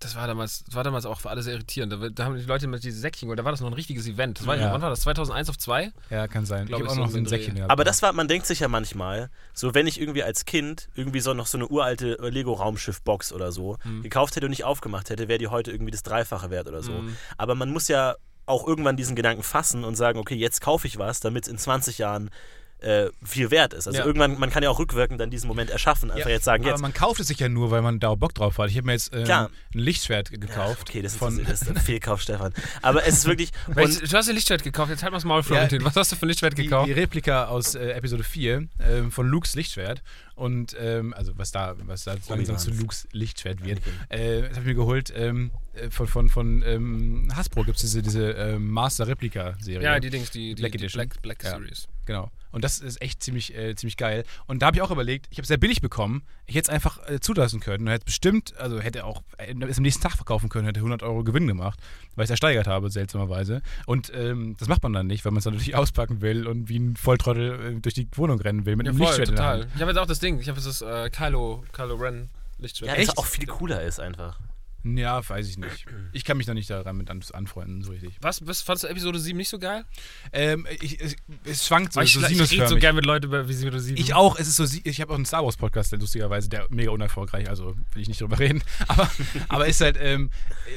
Das 0.00 0.14
war 0.16 0.26
damals, 0.26 0.64
das 0.64 0.74
war 0.74 0.84
damals 0.84 1.04
auch 1.04 1.20
für 1.20 1.28
alle 1.28 1.42
sehr 1.42 1.52
irritierend. 1.52 1.92
Da, 1.92 2.08
da 2.08 2.24
haben 2.24 2.34
die 2.38 2.44
Leute 2.44 2.66
mit 2.66 2.82
diese 2.82 2.98
Säckchen 2.98 3.26
geholt. 3.26 3.38
Da 3.38 3.44
war 3.44 3.50
das 3.52 3.60
noch 3.60 3.66
ein 3.66 3.74
richtiges 3.74 4.06
Event. 4.06 4.38
Das 4.38 4.46
war, 4.46 4.56
Ja. 4.56 4.72
Wann 4.72 4.80
war 4.80 4.88
das? 4.88 5.00
2001 5.00 5.50
auf 5.50 5.58
2? 5.58 5.92
Ja, 6.08 6.28
kann 6.28 6.46
sein. 6.46 6.64
Glaub 6.66 6.80
ich 6.80 6.86
ich, 6.86 6.90
habe 6.90 6.98
auch 7.02 7.04
noch 7.04 7.12
so 7.12 7.18
ein. 7.18 7.26
Säckchen 7.26 7.56
gehabt. 7.56 7.70
Aber 7.70 7.84
das 7.84 8.00
war, 8.00 8.14
man 8.14 8.26
denkt 8.26 8.46
sich 8.46 8.60
ja 8.60 8.68
manchmal, 8.68 9.28
so 9.52 9.74
wenn 9.74 9.86
ich 9.86 10.00
irgendwie 10.00 10.22
als 10.22 10.46
Kind 10.46 10.88
irgendwie 10.94 11.20
so 11.20 11.34
noch 11.34 11.46
so 11.46 11.58
eine 11.58 11.68
uralte 11.68 12.16
Lego-Raumschiff-Box 12.22 13.34
oder 13.34 13.52
so 13.52 13.76
Hm. 13.82 14.02
gekauft 14.02 14.34
hätte 14.36 14.46
und 14.46 14.50
nicht 14.50 14.64
aufgemacht 14.64 15.10
hätte, 15.10 15.28
wäre 15.28 15.38
die 15.40 15.48
heute 15.48 15.72
irgendwie 15.72 15.90
das 15.92 16.02
Dreifache 16.04 16.48
wert 16.48 16.68
oder 16.68 16.82
so. 16.82 16.92
Hm. 16.92 17.14
Aber 17.36 17.54
man 17.54 17.70
muss 17.70 17.88
ja 17.88 18.16
auch 18.46 18.66
irgendwann 18.66 18.96
diesen 18.96 19.14
Gedanken 19.14 19.42
fassen 19.42 19.84
und 19.84 19.94
sagen, 19.96 20.18
okay, 20.18 20.36
jetzt 20.36 20.62
kaufe 20.62 20.86
ich 20.86 20.96
was, 20.98 21.20
damit 21.20 21.44
es 21.44 21.48
in 21.50 21.58
20 21.58 21.98
Jahren 21.98 22.30
äh, 22.80 23.08
viel 23.24 23.50
wert 23.50 23.74
ist. 23.74 23.86
Also 23.86 23.98
Ja. 23.98 24.04
irgendwann, 24.06 24.38
man 24.38 24.50
kann 24.50 24.62
ja 24.62 24.70
auch 24.70 24.78
rückwirkend 24.78 25.20
dann 25.20 25.30
diesen 25.30 25.48
Moment 25.48 25.70
erschaffen, 25.70 26.10
einfach 26.10 26.28
Ja, 26.28 26.34
jetzt 26.34 26.44
sagen, 26.44 26.62
aber 26.64 26.72
jetzt. 26.72 26.80
man 26.80 26.94
kauft 26.94 27.20
es 27.20 27.26
sich 27.28 27.38
ja 27.40 27.48
nur, 27.48 27.70
weil 27.70 27.82
man 27.82 27.98
da 28.00 28.14
Bock 28.14 28.34
drauf 28.34 28.58
hat. 28.58 28.70
Ich 28.70 28.76
habe 28.76 28.86
mir 28.86 28.92
jetzt 28.92 29.12
ähm, 29.12 29.26
ein 29.28 29.48
Lichtschwert 29.72 30.30
gekauft. 30.30 30.88
Okay, 30.88 31.02
das 31.02 31.12
ist, 31.12 31.18
von, 31.18 31.44
das 31.44 31.62
ist 31.62 31.68
ein 31.70 31.76
Fehlkauf, 31.76 32.20
Stefan. 32.22 32.52
Aber 32.82 33.04
es 33.06 33.18
ist 33.18 33.26
wirklich. 33.26 33.50
Du 33.74 34.16
hast 34.16 34.28
ein 34.28 34.34
Lichtschwert 34.34 34.62
gekauft. 34.62 34.90
Jetzt 34.90 35.02
halt 35.02 35.12
mal 35.12 35.18
das 35.18 35.24
Maul, 35.24 35.38
Ja, 35.40 35.42
Florentin. 35.42 35.84
Was 35.84 35.96
hast 35.96 36.12
du 36.12 36.16
für 36.16 36.26
ein 36.26 36.28
Lichtschwert 36.28 36.56
die, 36.56 36.64
gekauft? 36.64 36.88
die 36.88 36.92
Replika 36.92 37.46
aus 37.46 37.74
äh, 37.74 37.90
Episode 37.92 38.22
4 38.24 38.68
ähm, 38.80 39.10
von 39.12 39.26
Lukes 39.28 39.54
Lichtschwert. 39.54 40.02
Und 40.34 40.76
ähm, 40.78 41.12
also 41.14 41.32
was 41.36 41.50
da, 41.50 41.74
was 41.86 42.04
da 42.04 42.14
langsam 42.28 42.58
zu. 42.58 42.70
Lukes 42.70 43.08
Lichtschwert 43.12 43.64
wird. 43.64 43.80
Äh, 44.08 44.42
das 44.42 44.50
habe 44.50 44.60
ich 44.60 44.66
mir 44.66 44.74
geholt 44.74 45.12
ähm, 45.16 45.50
äh, 45.74 45.90
von, 45.90 46.06
von, 46.06 46.28
von 46.28 46.62
ähm, 46.64 47.28
Hasbro 47.34 47.64
gibt 47.64 47.76
es 47.76 47.82
diese, 47.82 48.02
diese 48.02 48.30
ähm, 48.30 48.70
Master 48.70 49.08
Replika 49.08 49.54
Serie. 49.60 49.82
ja, 49.82 49.98
die 49.98 50.10
Dings, 50.10 50.30
die, 50.30 50.54
die, 50.54 50.62
Black 50.62 50.72
die 50.72 50.78
Edition. 50.78 51.08
Black, 51.08 51.22
Black 51.22 51.42
Ja. 51.42 51.50
Series. 51.50 51.88
Genau. 52.06 52.30
Und 52.50 52.64
das 52.64 52.78
ist 52.78 53.00
echt 53.02 53.22
ziemlich, 53.22 53.54
äh, 53.56 53.74
ziemlich 53.74 53.96
geil. 53.96 54.24
Und 54.46 54.62
da 54.62 54.66
habe 54.66 54.76
ich 54.76 54.82
auch 54.82 54.90
überlegt, 54.90 55.26
ich 55.30 55.38
habe 55.38 55.42
es 55.42 55.48
sehr 55.48 55.56
billig 55.58 55.80
bekommen. 55.80 56.22
Ich 56.46 56.54
hätte 56.54 56.70
es 56.70 56.74
einfach 56.74 56.98
äh, 57.08 57.20
zulassen 57.20 57.60
können 57.60 57.86
und 57.86 57.92
hätte 57.92 58.04
bestimmt, 58.06 58.56
also 58.58 58.80
hätte 58.80 59.04
auch 59.04 59.22
äh, 59.36 59.54
es 59.68 59.76
am 59.76 59.82
nächsten 59.82 60.02
Tag 60.02 60.12
verkaufen 60.16 60.48
können, 60.48 60.66
hätte 60.66 60.80
100 60.80 61.02
Euro 61.02 61.24
Gewinn 61.24 61.46
gemacht, 61.46 61.78
weil 62.16 62.24
ich 62.24 62.28
es 62.28 62.30
ersteigert 62.30 62.66
habe, 62.66 62.90
seltsamerweise. 62.90 63.62
Und 63.86 64.12
ähm, 64.14 64.56
das 64.58 64.68
macht 64.68 64.82
man 64.82 64.92
dann 64.92 65.06
nicht, 65.06 65.24
weil 65.24 65.32
man 65.32 65.38
es 65.38 65.44
dann 65.44 65.52
natürlich 65.54 65.76
auspacken 65.76 66.20
will 66.20 66.46
und 66.46 66.68
wie 66.68 66.78
ein 66.78 66.96
Volltrottel 66.96 67.76
äh, 67.76 67.80
durch 67.80 67.94
die 67.94 68.08
Wohnung 68.14 68.40
rennen 68.40 68.66
will 68.66 68.76
mit 68.76 68.86
Ja, 68.86 68.90
einem 68.92 68.98
voll, 68.98 69.06
Lichtschwert 69.08 69.28
in 69.30 69.34
der 69.36 69.44
total. 69.44 69.60
Hand. 69.62 69.72
Ich 69.74 69.80
habe 69.80 69.90
jetzt 69.90 69.98
auch 70.00 70.06
das 70.06 70.20
Ding. 70.20 70.40
Ich 70.40 70.48
habe 70.48 70.58
jetzt 70.58 70.66
das 70.66 70.82
äh, 70.82 71.10
Kylo, 71.10 71.64
Kylo 71.72 71.96
Ren 71.96 72.28
Lichtschwert. 72.58 72.90
Ja, 72.90 72.96
Echt? 72.96 73.08
das 73.10 73.18
auch 73.18 73.26
viel 73.26 73.46
cooler 73.46 73.82
ist 73.82 74.00
einfach. 74.00 74.38
Ja, 74.84 75.28
weiß 75.28 75.48
ich 75.48 75.58
nicht. 75.58 75.86
Ich 76.12 76.24
kann 76.24 76.36
mich 76.36 76.46
da 76.46 76.54
nicht 76.54 76.70
daran 76.70 76.96
mit 76.96 77.10
an- 77.10 77.22
anfreunden, 77.32 77.82
so 77.82 77.90
richtig. 77.90 78.16
Was, 78.20 78.46
was 78.46 78.62
fandest 78.62 78.84
du 78.84 78.88
Episode 78.88 79.18
7 79.18 79.36
nicht 79.36 79.48
so 79.48 79.58
geil? 79.58 79.84
Ähm, 80.32 80.66
ich, 80.80 81.00
es, 81.00 81.16
es 81.44 81.66
schwankt 81.66 81.92
so, 81.92 82.00
ich, 82.00 82.12
so 82.14 82.20
ich 82.20 82.50
rede 82.52 82.68
so 82.68 82.76
gerne 82.76 82.94
mit 82.96 83.04
Leuten 83.04 83.26
über 83.26 83.40
Episode 83.40 83.80
7. 83.80 83.98
Ich 83.98 84.14
auch, 84.14 84.38
es 84.38 84.46
ist 84.46 84.56
so, 84.56 84.64
ich 84.84 85.00
habe 85.00 85.12
auch 85.12 85.16
einen 85.16 85.26
Star 85.26 85.44
Wars 85.44 85.56
Podcast, 85.56 85.90
der 85.90 85.98
lustigerweise, 85.98 86.48
der 86.48 86.66
mega 86.70 86.92
unerfolgreich, 86.92 87.48
also 87.48 87.74
will 87.92 88.02
ich 88.02 88.08
nicht 88.08 88.20
drüber 88.20 88.38
reden, 88.38 88.62
aber, 88.88 89.10
aber 89.48 89.66
ist 89.66 89.80
halt 89.80 89.96
ähm, 90.00 90.30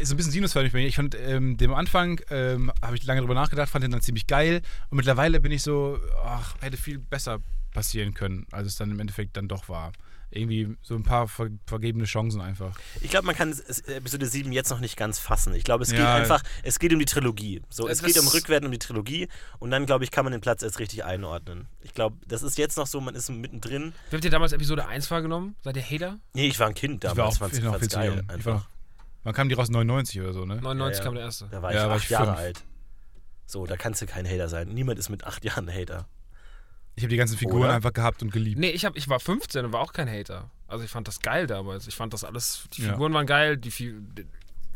so 0.04 0.16
ein 0.16 0.18
bisschen 0.18 0.32
sinusförmig 0.32 0.72
bei 0.74 0.80
mir. 0.80 0.88
Ich 0.88 0.96
fand 0.96 1.16
ähm, 1.16 1.58
dem 1.58 1.74
Anfang, 1.74 2.20
ähm, 2.32 2.72
habe 2.82 2.96
ich 2.98 3.04
lange 3.04 3.22
drüber 3.22 3.36
nachgedacht, 3.36 3.70
fand 3.70 3.84
den 3.84 3.92
dann 3.92 4.02
ziemlich 4.02 4.26
geil 4.26 4.62
und 4.90 4.98
mittlerweile 4.98 5.40
bin 5.40 5.52
ich 5.52 5.62
so, 5.62 6.00
ach, 6.26 6.56
hätte 6.62 6.78
viel 6.78 6.98
besser 6.98 7.40
passieren 7.72 8.14
können, 8.16 8.48
als 8.52 8.68
es 8.68 8.76
dann 8.76 8.90
im 8.92 9.00
Endeffekt 9.00 9.38
dann 9.38 9.48
doch 9.48 9.70
war. 9.70 9.92
Irgendwie 10.34 10.76
so 10.82 10.96
ein 10.96 11.04
paar 11.04 11.28
ver 11.28 11.50
vergebene 11.66 12.06
Chancen 12.06 12.40
einfach. 12.40 12.80
Ich 13.02 13.10
glaube, 13.10 13.26
man 13.26 13.36
kann 13.36 13.54
Episode 13.88 14.26
7 14.26 14.52
jetzt 14.54 14.70
noch 14.70 14.80
nicht 14.80 14.96
ganz 14.96 15.20
fassen. 15.20 15.54
Ich 15.54 15.66
glaube, 15.66 15.84
es 15.84 15.90
geht 15.92 16.00
Ja. 16.00 16.16
einfach, 16.16 16.42
es 16.64 16.80
geht 16.80 16.94
um 16.94 17.00
die 17.00 17.06
Trilogie. 17.06 17.62
So, 17.70 17.88
es 17.90 18.02
Es 18.02 18.06
geht 18.06 18.18
um 18.18 18.28
Rückwärts 18.30 18.66
um 18.66 18.72
die 18.72 18.80
Trilogie 18.80 19.28
und 19.60 19.72
dann, 19.72 19.86
glaube 19.86 20.06
ich, 20.06 20.12
kann 20.12 20.24
man 20.24 20.32
den 20.32 20.40
Platz 20.42 20.64
erst 20.64 20.80
richtig 20.80 21.04
einordnen. 21.04 21.68
Ich 21.82 21.94
glaube, 21.94 22.16
das 22.28 22.44
ist 22.44 22.58
jetzt 22.58 22.78
noch 22.78 22.88
so, 22.88 23.02
man 23.02 23.14
ist 23.14 23.30
mittendrin. 23.30 23.94
Wie 24.10 24.16
habt 24.16 24.24
ihr 24.24 24.32
damals 24.32 24.54
Episode 24.54 24.88
1 24.88 25.12
wahrgenommen? 25.12 25.56
Seid 25.64 25.76
ihr 25.76 25.84
Hater? 25.84 26.20
Nee, 26.34 26.48
ich 26.48 26.60
war 26.60 26.68
ein 26.68 26.76
Kind 26.76 27.04
Ich 27.04 27.10
war 27.10 27.16
damals, 27.16 27.42
auch 27.42 27.50
viel, 27.50 27.60
noch 27.64 27.72
fand's 27.72 27.80
viel 27.82 27.90
zu 27.90 27.98
geil. 27.98 28.08
jung. 28.08 28.20
Ich 28.20 28.28
war 28.28 28.36
Einfach. 28.56 28.70
wann 29.24 29.34
kam 29.34 29.50
die 29.50 29.56
raus? 29.56 29.70
99 29.70 30.22
oder 30.22 30.32
so, 30.34 30.46
ne? 30.46 30.56
99 30.62 30.98
Ja, 30.98 30.98
ja. 31.00 31.04
kam 31.04 31.16
der 31.16 31.24
erste. 31.26 31.48
Da 31.52 31.62
war 31.62 31.72
ich 31.72 31.76
Ja, 31.76 31.90
war 31.90 31.96
acht 31.98 32.04
ich 32.06 32.10
Jahre 32.10 32.26
fünf. 32.28 32.38
alt. 32.40 32.64
So, 33.48 33.66
da 33.66 33.76
kannst 33.76 34.02
du 34.02 34.06
kein 34.06 34.26
Hater 34.26 34.48
sein. 34.48 34.70
Niemand 34.70 34.98
ist 34.98 35.10
mit 35.10 35.26
acht 35.26 35.44
Jahren 35.44 35.68
ein 35.68 35.76
Hater. 35.78 36.08
Ich 36.96 37.04
habe 37.04 37.10
die 37.10 37.18
ganzen 37.18 37.38
Figuren 37.38 37.64
Oder? 37.64 37.74
einfach 37.74 37.94
gehabt 37.94 38.22
und 38.22 38.32
geliebt. 38.32 38.60
Nee, 38.60 38.70
ich, 38.72 38.86
hab, 38.86 38.96
ich 38.98 39.08
war 39.10 39.20
15 39.20 39.66
und 39.66 39.74
war 39.74 39.80
auch 39.82 39.94
kein 39.94 40.10
Hater. 40.10 40.50
Also 40.68 40.84
ich 40.84 40.92
fand 40.92 41.08
das 41.08 41.20
geil 41.20 41.48
damals. 41.48 41.88
Ich 41.88 41.96
fand 41.96 42.14
das 42.14 42.24
alles, 42.24 42.64
die 42.74 42.84
Ja. 42.84 42.92
Figuren 42.92 43.14
waren 43.14 43.26
geil, 43.26 43.58
die 43.58 43.72
Fi- 43.72 43.96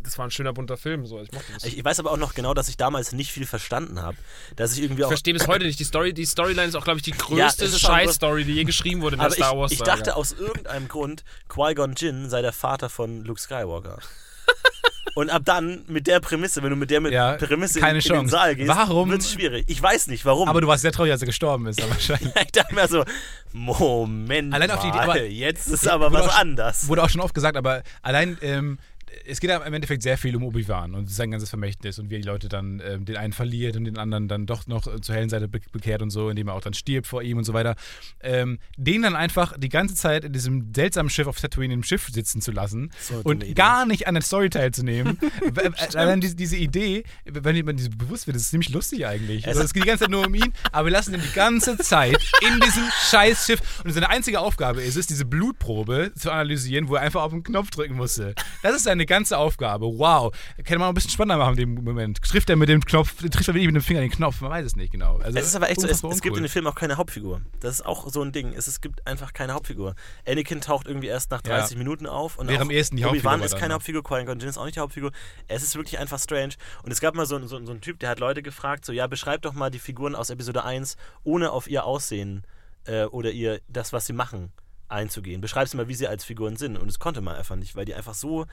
das 0.03 0.17
war 0.19 0.25
ein 0.25 0.31
schöner 0.31 0.53
bunter 0.53 0.77
Film. 0.77 1.05
So. 1.07 1.19
Ich 1.21 1.31
mochte 1.31 1.51
das. 1.53 1.63
Ich, 1.63 1.83
weiß 1.83 1.99
aber 1.99 2.11
auch 2.11 2.17
noch 2.17 2.33
genau, 2.35 2.53
dass 2.53 2.69
ich 2.69 2.77
damals 2.77 3.11
nicht 3.11 3.31
viel 3.31 3.45
verstanden 3.45 4.01
habe. 4.01 4.15
Dass 4.55 4.73
ich 4.73 4.83
irgendwie 4.83 5.01
Ich 5.01 5.05
auch. 5.05 5.09
verstehe 5.09 5.33
bis 5.33 5.47
heute 5.47 5.65
nicht. 5.65 5.79
Die 5.79 5.83
Story, 5.83 6.13
die 6.13 6.25
Storyline 6.25 6.67
ist 6.67 6.75
auch, 6.75 6.83
glaube 6.83 6.97
ich, 6.97 7.03
die 7.03 7.11
größte 7.11 7.65
auch- 7.65 7.77
Scheiß-Story, 7.77 8.45
die 8.45 8.53
je 8.53 8.63
geschrieben 8.65 9.01
wurde 9.01 9.15
in 9.15 9.19
der 9.19 9.25
aber 9.27 9.35
Star 9.35 9.51
ich, 9.53 9.57
Wars 9.57 9.71
ich 9.71 9.79
dachte 9.81 10.15
aus 10.15 10.31
irgendeinem 10.33 10.87
Grund, 10.87 11.23
Qui-Gon 11.49 11.95
Jinn 11.95 12.29
sei 12.29 12.41
der 12.43 12.53
Vater 12.53 12.89
von 12.89 13.23
Luke 13.25 13.39
Skywalker. 13.41 13.99
Und 15.15 15.29
ab 15.29 15.41
dann 15.45 15.83
mit 15.87 16.07
der 16.07 16.19
Prämisse, 16.19 16.61
wenn 16.61 16.69
du 16.69 16.75
mit 16.75 16.91
der 16.91 16.99
mit 17.01 17.13
Ja, 17.13 17.33
Prämisse 17.37 17.79
keine 17.79 17.99
in, 17.99 18.05
in 18.05 18.13
den. 18.13 18.27
Saal 18.27 18.55
gehst, 18.55 18.67
Warum- 18.69 19.09
wird 19.09 19.21
es 19.21 19.31
schwierig. 19.31 19.63
Ich 19.67 19.81
weiß 19.81 20.07
nicht, 20.07 20.25
warum. 20.25 20.47
Aber 20.49 20.59
du 20.61 20.67
warst 20.67 20.81
sehr 20.81 20.91
traurig, 20.91 21.11
als 21.13 21.21
er 21.21 21.25
gestorben 21.27 21.65
ist, 21.67 21.81
aber 21.81 21.91
wahrscheinlich. 21.91 22.33
ich 22.45 22.51
dachte 22.51 22.75
mir 22.75 22.87
so, 22.87 23.03
Moment 23.53 24.53
Allein 24.53 24.69
auf 24.71 24.81
die 24.81 24.87
Idee, 24.89 24.97
mal, 24.97 25.03
aber- 25.09 25.23
jetzt 25.23 25.67
ist 25.67 25.87
aber 25.87 26.11
was 26.11 26.27
auch- 26.27 26.39
anders. 26.39 26.87
Wurde 26.89 27.03
auch 27.03 27.09
schon 27.09 27.21
oft 27.21 27.33
gesagt, 27.33 27.55
aber 27.57 27.83
allein, 28.01 28.37
ähm, 28.41 28.77
es 29.25 29.39
geht 29.39 29.49
ja 29.49 29.57
im 29.57 29.73
Endeffekt 29.73 30.03
sehr 30.03 30.17
viel 30.17 30.35
um 30.35 30.43
Obi-Wan 30.43 30.93
und 30.95 31.09
sein 31.09 31.31
ganzes 31.31 31.49
Vermächtnis 31.49 31.99
und 31.99 32.09
wie 32.09 32.15
er 32.15 32.21
die 32.21 32.27
Leute 32.27 32.49
dann 32.49 32.81
ähm, 32.85 33.05
den 33.05 33.17
einen 33.17 33.33
verliert 33.33 33.75
und 33.77 33.85
den 33.85 33.97
anderen 33.97 34.27
dann 34.27 34.45
doch 34.45 34.67
noch 34.67 34.87
äh, 34.87 35.01
zur 35.01 35.15
hellen 35.15 35.29
Seite 35.29 35.47
be 35.47 35.59
bekehrt 35.71 36.01
und 36.01 36.09
so, 36.09 36.29
indem 36.29 36.47
er 36.47 36.53
auch 36.53 36.61
dann 36.61 36.73
stirbt 36.73 37.07
vor 37.07 37.21
ihm 37.21 37.37
und 37.37 37.43
so 37.43 37.53
weiter. 37.53 37.75
Ähm, 38.21 38.59
den 38.77 39.01
dann 39.01 39.15
einfach 39.15 39.57
die 39.57 39.69
ganze 39.69 39.95
Zeit 39.95 40.25
in 40.25 40.33
diesem 40.33 40.73
seltsamen 40.73 41.09
Schiff 41.09 41.27
auf 41.27 41.39
Tatooine 41.39 41.73
im 41.73 41.83
Schiff 41.83 42.07
sitzen 42.11 42.41
zu 42.41 42.51
lassen 42.51 42.91
So 42.99 43.21
dumme 43.21 43.35
Idee. 43.35 43.49
und 43.49 43.55
gar 43.55 43.85
nicht 43.85 44.07
an 44.07 44.15
der 44.15 44.23
Story 44.23 44.49
teilzunehmen. 44.49 45.19
Äh, 45.55 45.71
allein 45.97 46.21
diese, 46.21 46.35
diese 46.35 46.57
Idee, 46.57 47.03
wenn 47.23 47.63
man 47.65 47.77
diese 47.77 47.89
bewusst 47.89 48.27
wird, 48.27 48.35
ist 48.35 48.49
ziemlich 48.49 48.69
lustig 48.69 49.05
eigentlich. 49.05 49.47
Also, 49.47 49.61
es 49.61 49.73
geht 49.73 49.83
die 49.83 49.87
ganze 49.87 50.03
Zeit 50.05 50.11
nur 50.11 50.25
um 50.25 50.33
ihn, 50.33 50.53
aber 50.71 50.87
wir 50.87 50.91
lassen 50.91 51.13
ihn 51.13 51.21
die 51.21 51.33
ganze 51.33 51.77
Zeit 51.77 52.17
in 52.41 52.59
diesem 52.59 52.83
scheiß 53.09 53.45
Schiff 53.45 53.61
und 53.83 53.93
seine 53.93 54.09
einzige 54.09 54.39
Aufgabe 54.39 54.81
ist 54.81 54.97
es, 54.97 55.07
diese 55.07 55.25
Blutprobe 55.25 56.11
zu 56.15 56.31
analysieren, 56.31 56.89
wo 56.89 56.95
er 56.95 57.01
einfach 57.01 57.21
auf 57.21 57.31
den 57.31 57.43
Knopf 57.43 57.69
drücken 57.69 57.95
musste. 57.95 58.33
Das 58.63 58.75
ist 58.75 58.83
seine 58.83 59.04
ganze 59.05 59.37
Aufgabe. 59.37 59.85
Wow. 59.85 60.35
Kann 60.63 60.79
man 60.79 60.85
auch 60.85 60.89
ein 60.89 60.95
bisschen 60.95 61.11
spannender 61.11 61.37
machen 61.37 61.57
in 61.57 61.75
dem 61.75 61.83
Moment. 61.83 62.21
Trifft 62.21 62.49
er 62.49 62.55
mit 62.55 62.69
dem 62.69 62.83
Knopf, 62.83 63.15
trifft 63.15 63.47
er 63.47 63.53
wirklich 63.53 63.67
mit 63.67 63.75
dem 63.75 63.81
Finger 63.81 64.01
den 64.01 64.11
Knopf? 64.11 64.41
Man 64.41 64.51
weiß 64.51 64.65
es 64.65 64.75
nicht 64.75 64.91
genau. 64.91 65.17
Also, 65.17 65.37
Es 65.37 65.47
ist 65.47 65.55
aber 65.55 65.69
echt 65.69 65.81
so, 65.81 65.87
es, 65.87 66.03
es 66.03 66.21
gibt 66.21 66.37
in 66.37 66.43
dem 66.43 66.49
Film 66.49 66.67
auch 66.67 66.75
keine 66.75 66.97
Hauptfigur. 66.97 67.41
Das 67.59 67.75
ist 67.75 67.85
auch 67.85 68.07
so 68.09 68.21
ein 68.21 68.31
Ding. 68.31 68.53
Es, 68.53 68.67
es 68.67 68.81
gibt 68.81 69.05
einfach 69.07 69.33
keine 69.33 69.53
Hauptfigur. 69.53 69.95
Anakin 70.27 70.61
taucht 70.61 70.87
irgendwie 70.87 71.07
erst 71.07 71.31
nach 71.31 71.41
Ja. 71.45 71.59
30 71.59 71.77
Minuten 71.77 72.07
auf. 72.07 72.37
Und 72.37 72.47
Wäre 72.47 72.61
am 72.61 72.71
ehesten 72.71 72.97
die 72.97 73.03
Hauptfigur 73.03 73.31
Obi-Wan 73.31 73.45
ist 73.45 73.55
keine 73.55 73.69
ne? 73.69 73.73
Hauptfigur, 73.75 74.03
Qui-Gon 74.03 74.39
Jinn 74.39 74.49
ist 74.49 74.57
auch 74.57 74.65
nicht 74.65 74.75
die 74.75 74.81
Hauptfigur. 74.81 75.11
Es 75.47 75.63
ist 75.63 75.75
wirklich 75.75 75.99
einfach 75.99 76.19
strange. 76.19 76.53
Und 76.83 76.91
es 76.91 76.99
gab 77.01 77.15
mal 77.15 77.25
so, 77.25 77.39
so, 77.47 77.63
so 77.63 77.71
einen 77.71 77.81
Typ, 77.81 77.99
der 77.99 78.09
hat 78.09 78.19
Leute 78.19 78.41
gefragt, 78.41 78.85
so, 78.85 78.93
ja, 78.93 79.07
beschreib 79.07 79.41
doch 79.41 79.53
mal 79.53 79.69
die 79.69 79.79
Figuren 79.79 80.15
aus 80.15 80.29
Episode 80.29 80.63
1, 80.63 80.97
ohne 81.23 81.51
auf 81.51 81.67
ihr 81.67 81.85
Aussehen 81.85 82.45
äh, 82.85 83.05
oder 83.05 83.31
ihr, 83.31 83.61
das, 83.67 83.93
was 83.93 84.05
sie 84.05 84.13
machen, 84.13 84.51
einzugehen. 84.87 85.41
Beschreib 85.41 85.67
sie 85.67 85.77
mal, 85.77 85.87
wie 85.87 85.95
sie 85.95 86.07
als 86.07 86.23
Figuren 86.23 86.55
sind. 86.57 86.77
Und 86.77 86.87
das 86.87 86.99
konnte 86.99 87.21
man 87.21 87.35
einfach 87.35 87.55
nicht, 87.55 87.75
weil 87.75 87.85
die 87.85 87.93
einfach 87.95 88.13
so 88.13 88.45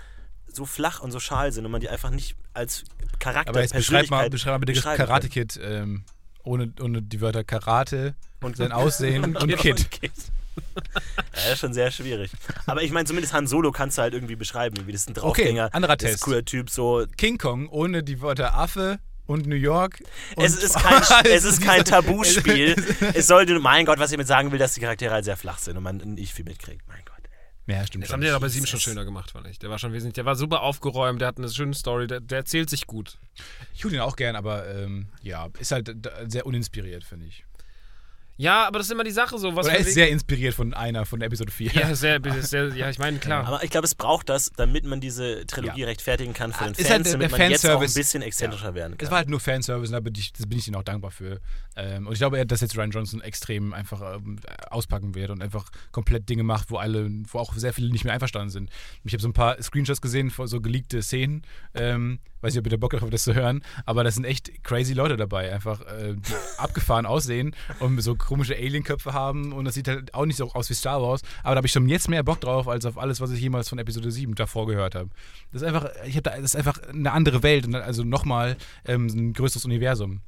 so 0.54 0.64
flach 0.66 1.00
und 1.00 1.10
so 1.12 1.20
schal 1.20 1.52
sind 1.52 1.64
und 1.64 1.72
man 1.72 1.80
die 1.80 1.88
einfach 1.88 2.10
nicht 2.10 2.36
als 2.54 2.84
Charakter, 3.18 3.50
Aber 3.50 3.60
jetzt 3.62 3.72
beschreib 3.74 4.10
mal, 4.10 4.28
beschreib 4.30 4.52
mal 4.54 4.58
bitte 4.58 4.72
das 4.72 4.80
beschreiben 4.82 4.96
kann. 4.98 5.06
Karate 5.06 5.28
Kid 5.28 5.58
ähm, 5.62 6.04
ohne, 6.44 6.72
ohne 6.80 7.02
die 7.02 7.20
Wörter 7.20 7.44
Karate 7.44 8.14
Und- 8.40 8.56
sein 8.56 8.72
Aussehen 8.72 9.36
und, 9.36 9.56
Kid. 9.56 9.78
und 9.78 9.90
Kid. 9.90 10.12
Ja, 10.74 10.82
das 11.32 11.52
ist 11.54 11.58
schon 11.60 11.72
sehr 11.72 11.90
schwierig. 11.90 12.30
Aber 12.66 12.82
ich 12.82 12.90
meine, 12.92 13.06
zumindest 13.06 13.32
Han 13.32 13.46
Solo 13.46 13.72
kannst 13.72 13.96
du 13.96 14.02
halt 14.02 14.12
irgendwie 14.12 14.36
beschreiben, 14.36 14.86
wie 14.86 14.92
das 14.92 15.06
ein 15.08 15.14
Draufgänger. 15.14 15.70
anderer 15.72 15.96
das 15.96 16.04
ist 16.10 16.14
Test. 16.16 16.24
cooler 16.24 16.44
Typ, 16.44 16.68
so. 16.68 17.06
King 17.16 17.38
Kong 17.38 17.68
ohne 17.68 18.02
die 18.02 18.20
Wörter 18.20 18.54
Affe 18.54 18.98
und 19.24 19.46
New 19.46 19.54
York. 19.56 20.02
Und 20.36 20.44
Es 20.44 20.54
ist 20.62 20.74
kein, 20.74 21.24
es 21.32 21.44
ist 21.44 21.62
kein 21.62 21.84
Tabuspiel. 21.86 22.74
es 23.14 23.26
sollte, 23.28 23.58
mein 23.60 23.86
Gott, 23.86 23.98
was 23.98 24.10
ich 24.10 24.16
damit 24.16 24.26
sagen 24.26 24.52
will, 24.52 24.58
dass 24.58 24.74
die 24.74 24.80
Charaktere 24.80 25.12
halt 25.14 25.24
sehr 25.24 25.38
flach 25.38 25.58
sind 25.58 25.76
und 25.78 25.82
man 25.84 25.96
nicht 25.98 26.34
viel 26.34 26.44
mitkriegt. 26.44 26.86
Mein 26.86 27.00
Gott. 27.06 27.11
Ja, 27.66 27.86
stimmt 27.86 28.04
Das 28.04 28.12
haben 28.12 28.20
die 28.20 28.26
ja 28.26 28.38
bei 28.38 28.48
7 28.48 28.66
schon 28.66 28.80
schöner 28.80 29.04
gemacht, 29.04 29.30
fand 29.30 29.46
ich. 29.46 29.58
Der 29.58 29.70
war 29.70 29.78
schon 29.78 29.92
wesentlich, 29.92 30.14
der 30.14 30.24
war 30.24 30.34
super 30.34 30.62
aufgeräumt, 30.62 31.20
der 31.20 31.28
hat 31.28 31.38
eine 31.38 31.48
schöne 31.48 31.74
Story, 31.74 32.06
der, 32.06 32.20
der 32.20 32.38
erzählt 32.38 32.68
sich 32.68 32.86
gut. 32.86 33.18
Ich 33.72 33.80
tue 33.80 33.90
den 33.90 34.00
auch 34.00 34.16
gern, 34.16 34.34
aber 34.34 34.68
ähm, 34.68 35.06
ja, 35.22 35.48
ist 35.58 35.70
halt 35.70 35.94
sehr 36.26 36.44
uninspiriert, 36.44 37.04
finde 37.04 37.26
ich. 37.26 37.44
Ja, 38.42 38.66
aber 38.66 38.80
das 38.80 38.88
ist 38.88 38.92
immer 38.92 39.04
die 39.04 39.12
Sache 39.12 39.38
so. 39.38 39.54
Was 39.54 39.66
Oder 39.66 39.76
er 39.76 39.80
ist 39.86 39.94
sehr 39.94 40.08
inspiriert 40.10 40.52
von 40.54 40.74
einer 40.74 41.06
von 41.06 41.20
Episode 41.22 41.52
4. 41.52 41.70
ja, 41.74 41.94
sehr, 41.94 42.20
sehr, 42.40 42.74
ja, 42.74 42.90
ich 42.90 42.98
meine, 42.98 43.18
klar. 43.18 43.46
Aber 43.46 43.62
ich 43.62 43.70
glaube, 43.70 43.84
es 43.84 43.94
braucht 43.94 44.28
das, 44.28 44.50
damit 44.56 44.84
man 44.84 45.00
diese 45.00 45.46
Trilogie 45.46 45.82
Ja. 45.82 45.86
rechtfertigen 45.86 46.32
kann 46.32 46.52
für 46.52 46.64
den 46.64 46.72
Ist 46.74 46.88
Fans, 46.88 46.90
halt 46.90 47.04
der- 47.06 47.12
damit 47.12 47.30
der 47.30 47.38
man 47.38 47.50
jetzt 47.52 47.64
auch 47.64 47.70
ein 47.70 47.76
Fanservice- 47.86 47.94
bisschen 47.94 48.22
exzentrischer 48.22 48.74
werden 48.74 48.94
Es 48.94 48.98
kann. 48.98 49.10
war 49.12 49.18
halt 49.18 49.28
nur 49.28 49.38
Fanservice 49.38 49.90
und 49.90 49.92
da 49.92 50.00
bin 50.00 50.14
ich, 50.16 50.32
das 50.32 50.46
bin 50.48 50.58
ich 50.58 50.66
ihnen 50.66 50.74
auch 50.74 50.82
dankbar 50.82 51.12
für. 51.12 51.40
Ähm, 51.76 52.08
und 52.08 52.14
ich 52.14 52.18
glaube, 52.18 52.44
dass 52.44 52.60
jetzt 52.62 52.76
Ryan 52.76 52.90
Johnson 52.90 53.20
extrem 53.20 53.72
einfach 53.74 54.16
ähm, 54.16 54.40
auspacken 54.70 55.14
wird 55.14 55.30
und 55.30 55.40
einfach 55.40 55.70
komplett 55.92 56.28
Dinge 56.28 56.42
macht, 56.42 56.72
wo 56.72 56.78
alle, 56.78 57.08
wo 57.30 57.38
auch 57.38 57.54
sehr 57.54 57.72
viele 57.72 57.90
nicht 57.90 58.02
mehr 58.04 58.12
einverstanden 58.12 58.50
sind. 58.50 58.70
Ich 59.04 59.12
habe 59.12 59.22
so 59.22 59.28
ein 59.28 59.32
paar 59.34 59.62
Screenshots 59.62 60.00
gesehen 60.00 60.30
von 60.30 60.48
so 60.48 60.60
geleakte 60.60 61.00
Szenen. 61.00 61.42
Weiß 62.42 62.52
nicht, 62.52 62.60
ob 62.60 62.66
ihr 62.66 62.70
da 62.70 62.76
Bock 62.76 62.90
drauf 62.90 63.00
habt, 63.00 63.14
das 63.14 63.24
zu 63.24 63.34
hören, 63.34 63.62
aber 63.86 64.04
da 64.04 64.10
sind 64.10 64.24
echt 64.24 64.62
crazy 64.62 64.92
Leute 64.92 65.16
dabei, 65.16 65.52
einfach 65.52 65.80
äh, 65.80 66.14
die 66.14 66.34
abgefahren 66.58 67.06
aussehen 67.06 67.56
und 67.80 68.00
so 68.02 68.14
komische 68.14 68.54
Alien-Köpfe 68.54 69.12
haben 69.12 69.52
und 69.52 69.64
das 69.64 69.74
sieht 69.74 69.88
halt 69.88 70.12
auch 70.12 70.26
nicht 70.26 70.36
so 70.36 70.52
aus 70.52 70.68
wie 70.68 70.74
Star 70.74 71.00
Wars, 71.00 71.22
aber 71.42 71.54
da 71.54 71.56
habe 71.58 71.66
ich 71.66 71.72
schon 71.72 71.88
jetzt 71.88 72.08
mehr 72.08 72.22
Bock 72.22 72.40
drauf, 72.40 72.68
als 72.68 72.84
auf 72.84 72.98
alles, 72.98 73.20
was 73.20 73.30
ich 73.30 73.40
jemals 73.40 73.68
von 73.68 73.78
Episode 73.78 74.10
7 74.10 74.34
davor 74.34 74.66
gehört 74.66 74.94
habe. 74.94 75.10
Das 75.52 75.62
ist 75.62 75.68
einfach, 75.68 75.88
ich 76.04 76.16
habe 76.16 76.22
da, 76.22 76.36
das 76.36 76.54
ist 76.54 76.56
einfach 76.56 76.78
eine 76.88 77.12
andere 77.12 77.42
Welt 77.42 77.66
und 77.66 77.74
also 77.74 78.04
nochmal 78.04 78.56
ähm, 78.84 79.06
ein 79.06 79.32
größeres 79.32 79.64
Universum. 79.64 80.20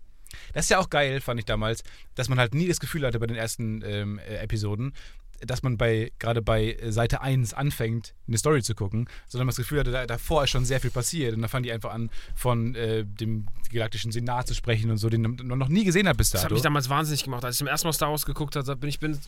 Das 0.53 0.67
ist 0.67 0.71
ja 0.71 0.79
auch 0.79 0.91
geil, 0.91 1.21
fand 1.21 1.41
ich 1.41 1.47
damals, 1.47 1.83
dass 2.15 2.29
man 2.29 2.39
halt 2.39 2.55
nie 2.55 2.69
das 2.69 2.81
Gefühl 2.81 3.07
hatte 3.07 3.19
bei 3.19 3.27
den 3.27 3.37
ersten 3.37 3.83
ähm, 3.85 4.19
äh, 4.19 4.37
Episoden, 4.37 4.93
dass 5.41 5.63
man 5.63 5.77
bei 5.77 6.13
gerade 6.19 6.43
bei 6.43 6.73
äh, 6.73 6.93
Seite 6.93 7.21
1 7.21 7.55
anfängt, 7.55 8.15
eine 8.27 8.39
Story 8.39 8.63
zu 8.63 8.75
gucken, 8.75 9.09
sondern 9.29 9.47
man 9.47 9.53
das 9.53 9.57
Gefühl 9.57 9.81
hatte, 9.81 9.93
da, 9.93 10.07
davor 10.07 10.45
ist 10.45 10.51
schon 10.51 10.65
sehr 10.65 10.81
viel 10.81 10.91
passiert. 10.91 11.35
Und 11.35 11.43
da 11.43 11.49
fangen 11.49 11.65
die 11.65 11.73
einfach 11.73 11.93
an, 11.93 12.11
von 12.35 12.75
äh, 12.75 13.05
dem 13.05 13.47
galaktischen 13.73 14.13
Senat 14.13 14.47
zu 14.47 14.55
sprechen 14.55 14.91
und 14.91 14.99
so, 14.99 15.09
den 15.09 15.23
man 15.23 15.59
noch 15.59 15.69
nie 15.69 15.85
gesehen 15.85 16.09
hat 16.09 16.17
bis 16.17 16.31
Das 16.31 16.43
hat 16.43 16.47
dato. 16.47 16.55
mich 16.55 16.63
damals 16.63 16.89
wahnsinnig 16.89 17.25
gemacht. 17.25 17.45
Als 17.45 17.57
ich 17.57 17.59
zum 17.59 17.67
ersten 17.67 17.87
Mal 17.89 17.93
Star 17.93 18.11
Wars 18.11 18.25
geguckt 18.27 18.57
habe, 18.57 18.77
bin 18.77 18.89
ich 18.89 19.01
bin, 19.01 19.19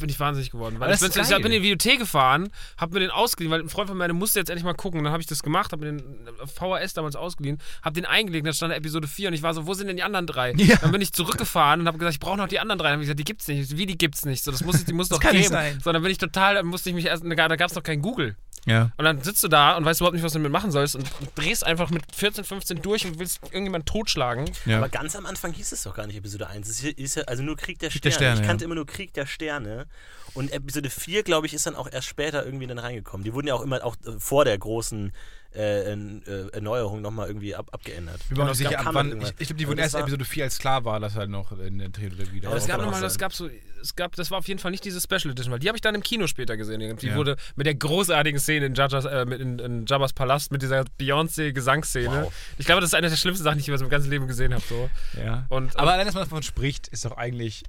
bin 0.00 0.08
ich 0.08 0.18
wahnsinnig 0.20 0.50
geworden. 0.50 0.78
Weil 0.80 0.92
ich 0.94 1.00
bin, 1.00 1.10
ich 1.10 1.28
bin 1.28 1.46
in 1.46 1.52
die 1.52 1.62
Videothek 1.62 1.98
gefahren, 1.98 2.48
habe 2.78 2.94
mir 2.94 3.00
den 3.00 3.10
ausgeliehen, 3.10 3.50
weil 3.52 3.60
ein 3.60 3.68
Freund 3.68 3.88
von 3.88 3.96
mir 3.98 4.12
musste 4.12 4.38
jetzt 4.38 4.48
endlich 4.50 4.64
mal 4.64 4.74
gucken. 4.74 5.02
Dann 5.04 5.12
habe 5.12 5.20
ich 5.20 5.26
das 5.26 5.42
gemacht, 5.42 5.72
habe 5.72 5.84
mir 5.84 5.92
den 6.00 6.26
VHS 6.46 6.94
damals 6.94 7.16
ausgeliehen, 7.16 7.58
habe 7.82 7.94
den 7.94 8.06
eingelegt, 8.06 8.46
dann 8.46 8.54
stand 8.54 8.72
Episode 8.74 9.08
4 9.08 9.28
und 9.28 9.34
ich 9.34 9.42
war 9.42 9.54
so, 9.54 9.66
wo 9.66 9.74
sind 9.74 9.86
denn 9.88 9.96
die 9.96 10.02
anderen 10.02 10.26
drei? 10.26 10.52
Ja. 10.56 10.76
Dann 10.76 10.92
bin 10.92 11.00
ich 11.00 11.12
zurückgefahren 11.12 11.80
und 11.80 11.86
habe 11.86 11.98
gesagt, 11.98 12.14
ich 12.14 12.20
brauche 12.20 12.36
noch 12.36 12.48
die 12.48 12.58
anderen 12.60 12.78
drei. 12.78 12.88
Dann 12.88 12.92
habe 12.94 13.02
ich 13.02 13.06
gesagt, 13.06 13.20
die 13.20 13.24
gibt's 13.24 13.48
nicht. 13.48 13.76
Wie, 13.76 13.86
die 13.86 13.98
gibt's 13.98 14.24
nicht? 14.24 14.42
So, 14.44 14.50
das 14.50 14.64
muss, 14.64 14.76
ich- 14.80 14.84
die 14.84 14.92
muss 14.92 15.08
doch 15.10 15.20
geben. 15.20 15.52
dann 15.84 16.02
bin 16.02 16.10
ich 16.10 16.18
total, 16.18 16.54
dann 16.56 16.66
musste 16.66 16.90
ich 16.90 16.94
mich 16.94 17.06
erst, 17.06 17.24
da 17.24 17.34
gab 17.56 17.68
es 17.70 17.74
noch 17.74 17.82
kein 17.82 18.00
Google. 18.02 18.36
Ja. 18.66 18.90
Und 18.96 19.04
dann 19.04 19.22
sitzt 19.22 19.42
du 19.42 19.48
da 19.48 19.76
und 19.76 19.84
weißt 19.84 20.00
überhaupt 20.00 20.14
nicht, 20.14 20.24
was 20.24 20.32
du 20.32 20.38
damit 20.38 20.52
machen 20.52 20.72
sollst 20.72 20.96
und, 20.96 21.08
drehst 21.36 21.64
einfach 21.64 21.90
mit 21.90 22.02
14, 22.14 22.44
15 22.44 22.82
durch 22.82 23.06
und 23.06 23.18
willst 23.18 23.42
irgendjemanden 23.44 23.86
totschlagen. 23.86 24.50
ja. 24.66 24.78
Aber 24.78 24.88
ganz 24.88 25.14
am 25.16 25.24
Anfang 25.24 25.52
hieß 25.52 25.72
es 25.72 25.84
doch 25.84 25.94
gar 25.94 26.06
nicht 26.06 26.16
Episode 26.16 26.48
1. 26.48 26.68
Es 26.68 26.82
ist 26.82 27.14
ja 27.14 27.22
also 27.24 27.42
nur 27.42 27.56
Krieg 27.56 27.78
der 27.78 27.90
Krieg 27.90 28.00
Sterne. 28.00 28.12
der 28.12 28.16
Sterne, 28.18 28.40
ich 28.40 28.46
kannte 28.46 28.64
ja. 28.64 28.66
immer 28.66 28.74
nur 28.74 28.86
Krieg 28.86 29.14
der 29.14 29.26
Sterne. 29.26 29.86
Und 30.34 30.52
Episode 30.52 30.90
4, 30.90 31.22
glaube 31.22 31.46
ich, 31.46 31.54
ist 31.54 31.66
dann 31.66 31.76
auch 31.76 31.90
erst 31.90 32.08
später 32.08 32.44
irgendwie 32.44 32.66
dann 32.66 32.78
reingekommen. 32.78 33.24
Die 33.24 33.32
wurden 33.32 33.46
ja 33.46 33.54
auch 33.54 33.62
immer 33.62 33.82
auch 33.84 33.96
äh, 34.04 34.18
vor 34.18 34.44
der 34.44 34.58
großen 34.58 35.12
äh, 35.54 35.92
äh, 35.92 36.48
Erneuerung 36.52 37.00
nochmal 37.02 37.28
irgendwie 37.28 37.54
ab, 37.54 37.68
abgeändert. 37.72 38.20
Wir 38.28 38.36
waren 38.36 38.48
uns 38.48 38.58
es 38.58 38.64
gab- 38.64 38.72
sicher, 38.78 38.86
ab 38.88 38.94
wann. 38.94 39.20
Ich, 39.20 39.28
ich 39.28 39.36
glaube, 39.48 39.54
die 39.54 39.68
wurden 39.68 39.78
erst 39.78 39.94
Episode 39.94 40.24
4, 40.24 40.44
als 40.44 40.58
klar 40.58 40.84
war, 40.84 41.00
dass 41.00 41.14
halt 41.14 41.30
noch 41.30 41.52
in 41.58 41.78
der 41.78 41.90
Trilogie 41.92 42.40
da 42.40 42.48
Aber 42.48 42.56
Aber 42.56 42.56
es 42.58 42.64
das 42.66 42.68
gab 42.76 42.80
nochmal, 42.84 43.00
das 43.00 43.18
gab 43.18 43.32
so, 43.32 43.48
es 43.82 43.94
gab, 43.96 44.16
das 44.16 44.30
war 44.30 44.38
auf 44.38 44.48
jeden 44.48 44.58
Fall 44.60 44.70
nicht 44.70 44.84
diese 44.84 45.00
Special 45.00 45.30
Edition, 45.32 45.52
weil 45.52 45.58
die 45.60 45.68
habe 45.68 45.76
ich 45.78 45.82
dann 45.82 45.94
im 45.94 46.02
Kino 46.02 46.26
später 46.26 46.56
gesehen. 46.56 46.96
Die 46.98 47.06
Ja. 47.06 47.14
wurde 47.14 47.36
mit 47.54 47.66
der 47.66 47.74
großartigen 47.74 48.40
Szene 48.40 48.66
in, 48.66 48.74
Jajas, 48.74 49.04
äh, 49.04 49.22
in, 49.22 49.58
in 49.58 49.86
Jabba's 49.86 50.12
Palast, 50.12 50.52
mit 50.52 50.60
dieser 50.62 50.84
Beyoncé-Gesangsszene. 50.98 52.24
Wow. 52.24 52.32
Ich 52.58 52.66
glaube, 52.66 52.80
das 52.80 52.90
ist 52.90 52.94
eine 52.94 53.08
der 53.08 53.16
schlimmsten 53.16 53.44
Sachen, 53.44 53.56
die 53.58 53.62
ich 53.62 53.68
über 53.68 53.78
mein 53.78 53.88
ganzes 53.88 54.10
Leben 54.10 54.26
gesehen 54.26 54.52
habe. 54.52 54.64
So. 54.68 54.90
Ja. 55.22 55.46
Und, 55.48 55.76
aber 55.78 55.92
allein, 55.92 56.06
dass 56.06 56.14
man 56.14 56.24
davon 56.24 56.42
spricht, 56.42 56.88
ist 56.88 57.04
doch 57.04 57.16
eigentlich. 57.16 57.62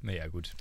Naja, 0.00 0.26
gut. 0.28 0.52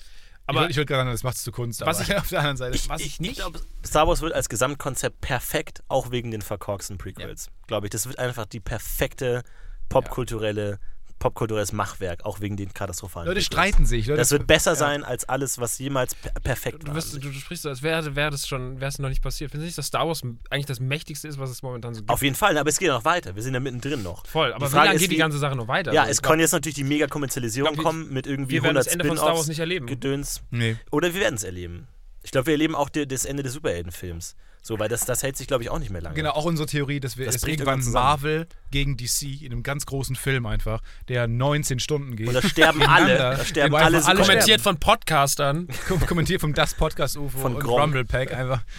Aber- 0.58 0.70
ich 0.70 0.76
würde 0.76 0.86
gerade 0.86 1.00
sagen, 1.02 1.12
das 1.12 1.24
macht 1.24 1.38
es 1.38 1.44
zu 1.44 1.52
Kunst. 1.52 1.82
Was 1.82 2.00
aber 2.02 2.10
ich- 2.10 2.18
auf 2.18 2.30
der 2.30 2.40
anderen 2.40 2.58
Seite. 2.58 2.80
was 2.90 3.02
ich 3.02 3.20
nicht. 3.20 3.36
glaube, 3.36 3.60
Star 3.86 4.08
Wars 4.08 4.22
wird 4.22 4.34
als 4.34 4.50
Gesamtkonzept 4.50 5.22
perfekt, 5.22 5.84
auch 5.88 6.12
wegen 6.12 6.32
den 6.32 6.42
verkorksten 6.42 6.98
Prequels. 6.98 7.50
Glaube 7.68 7.88
ich. 7.88 7.92
Das 7.92 8.06
wird 8.08 8.20
einfach 8.20 8.46
die 8.46 8.60
perfekte 8.60 9.44
popkulturelle, 9.90 10.80
popkulturelles 11.22 11.72
Machwerk, 11.72 12.26
auch 12.26 12.42
wegen 12.42 12.58
den 12.58 12.74
katastrophalen 12.74 13.28
Leute 13.28 13.40
Prequels. 13.40 13.46
streiten 13.46 13.86
sich. 13.86 14.08
Leute, 14.08 14.18
Das 14.20 14.32
wird 14.32 14.46
besser 14.48 14.72
ja. 14.72 14.76
sein 14.76 15.04
als 15.06 15.30
alles, 15.30 15.58
was 15.60 15.78
jemals 15.80 16.16
per 16.16 16.32
perfekt 16.42 16.84
Du, 16.84 16.88
war. 16.94 17.00
du, 17.02 17.20
du 17.20 17.32
sprichst 17.34 17.64
so, 17.64 17.70
als 17.70 17.82
wäre 17.82 18.16
wär 18.16 18.30
das 18.30 18.46
schon, 18.48 18.82
wäre 18.82 18.90
es 18.90 19.00
noch 19.00 19.08
nicht 19.08 19.22
passiert. 19.22 19.52
Findest 19.52 19.66
du 19.66 19.68
nicht, 19.68 19.78
dass 19.78 19.86
Star 19.88 20.06
Wars 20.08 20.22
eigentlich 20.50 20.66
das 20.66 20.80
mächtigste 20.82 21.28
ist, 21.30 21.40
was 21.40 21.50
es 21.50 21.62
momentan 21.64 21.94
so 21.94 22.02
gibt? 22.02 22.10
Auf 22.10 22.22
jeden 22.22 22.36
Fall, 22.36 22.58
aber 22.58 22.70
es 22.70 22.78
geht 22.80 22.88
ja 22.90 22.94
noch 22.96 23.06
weiter. 23.06 23.36
Wir 23.36 23.44
sind 23.44 23.54
ja 23.54 23.60
mittendrin 23.62 24.04
noch. 24.04 24.26
Voll, 24.28 24.52
aber 24.52 24.66
Die 24.66 24.72
wie 24.74 24.76
lange 24.76 24.94
ist, 24.96 25.02
geht 25.02 25.12
die 25.12 25.16
ganze 25.18 25.38
Sache 25.38 25.56
noch 25.56 25.68
weiter? 25.68 25.94
Ja, 25.94 26.02
Also, 26.02 26.12
es 26.12 26.22
kann 26.22 26.40
jetzt 26.40 26.52
natürlich 26.52 26.76
die 26.76 26.84
Mega-Kommerzialisierung 26.84 27.78
kommen 27.78 28.12
mit 28.12 28.28
irgendwie 28.28 28.56
wir 28.56 28.64
werden 28.64 28.78
100 28.78 28.86
das 28.88 28.94
Ende 28.94 29.06
von 29.06 29.18
Star 29.18 29.36
Wars 29.36 29.48
nicht 29.48 29.60
erleben. 29.60 29.86
Gedöns. 29.88 30.42
Nee. 30.52 30.76
Oder 30.92 31.14
wir 31.14 31.22
werden 31.22 31.36
es 31.36 31.44
erleben. 31.44 31.88
Ich 32.24 32.32
glaube, 32.32 32.48
wir 32.48 32.54
erleben 32.54 32.76
auch 32.76 32.90
die, 32.90 33.08
das 33.08 33.26
Ende 33.26 33.44
des 33.44 33.54
Superheldenfilms. 33.54 34.36
So, 34.64 34.78
weil 34.78 34.90
das, 34.90 35.06
das 35.06 35.24
hält 35.24 35.38
sich, 35.38 35.48
glaube 35.48 35.64
ich, 35.64 35.70
auch 35.72 35.80
nicht 35.80 35.90
mehr 35.90 36.02
lange. 36.02 36.16
Genau, 36.16 36.32
auch 36.32 36.46
unsere 36.46 36.68
Theorie, 36.68 37.00
dass 37.00 37.18
wir 37.18 37.26
Das 37.26 37.36
es 37.38 37.42
bricht 37.42 37.62
irgendwann. 37.62 37.92
Marvel 37.92 38.48
gegen 38.70 38.96
DC 38.96 39.42
in 39.42 39.52
einem 39.52 39.64
ganz 39.64 39.88
großen 39.88 40.16
Film 40.16 40.46
einfach, 40.46 40.82
der 41.08 41.28
19 41.28 41.80
Stunden 41.80 42.16
geht. 42.16 42.28
Und 42.28 42.36
da 42.36 42.42
sterben 42.44 42.82
alle. 42.88 43.18
Da 43.18 43.44
sterben 43.44 43.74
alle, 43.76 44.06
alle 44.06 44.20
kommentiert 44.22 44.62
von 44.62 44.78
Podcastern. 44.80 45.68
Kom- 45.88 46.06
kommentiert 46.06 46.42
vom 46.42 46.54
Das 46.54 46.76
Podcast 46.76 47.18
UFO 47.18 47.40
Von 47.40 47.56
und 47.56 47.64
Gronk. 47.64 47.82
Rumble 47.82 48.06
Pack 48.06 48.34
einfach. 48.34 48.64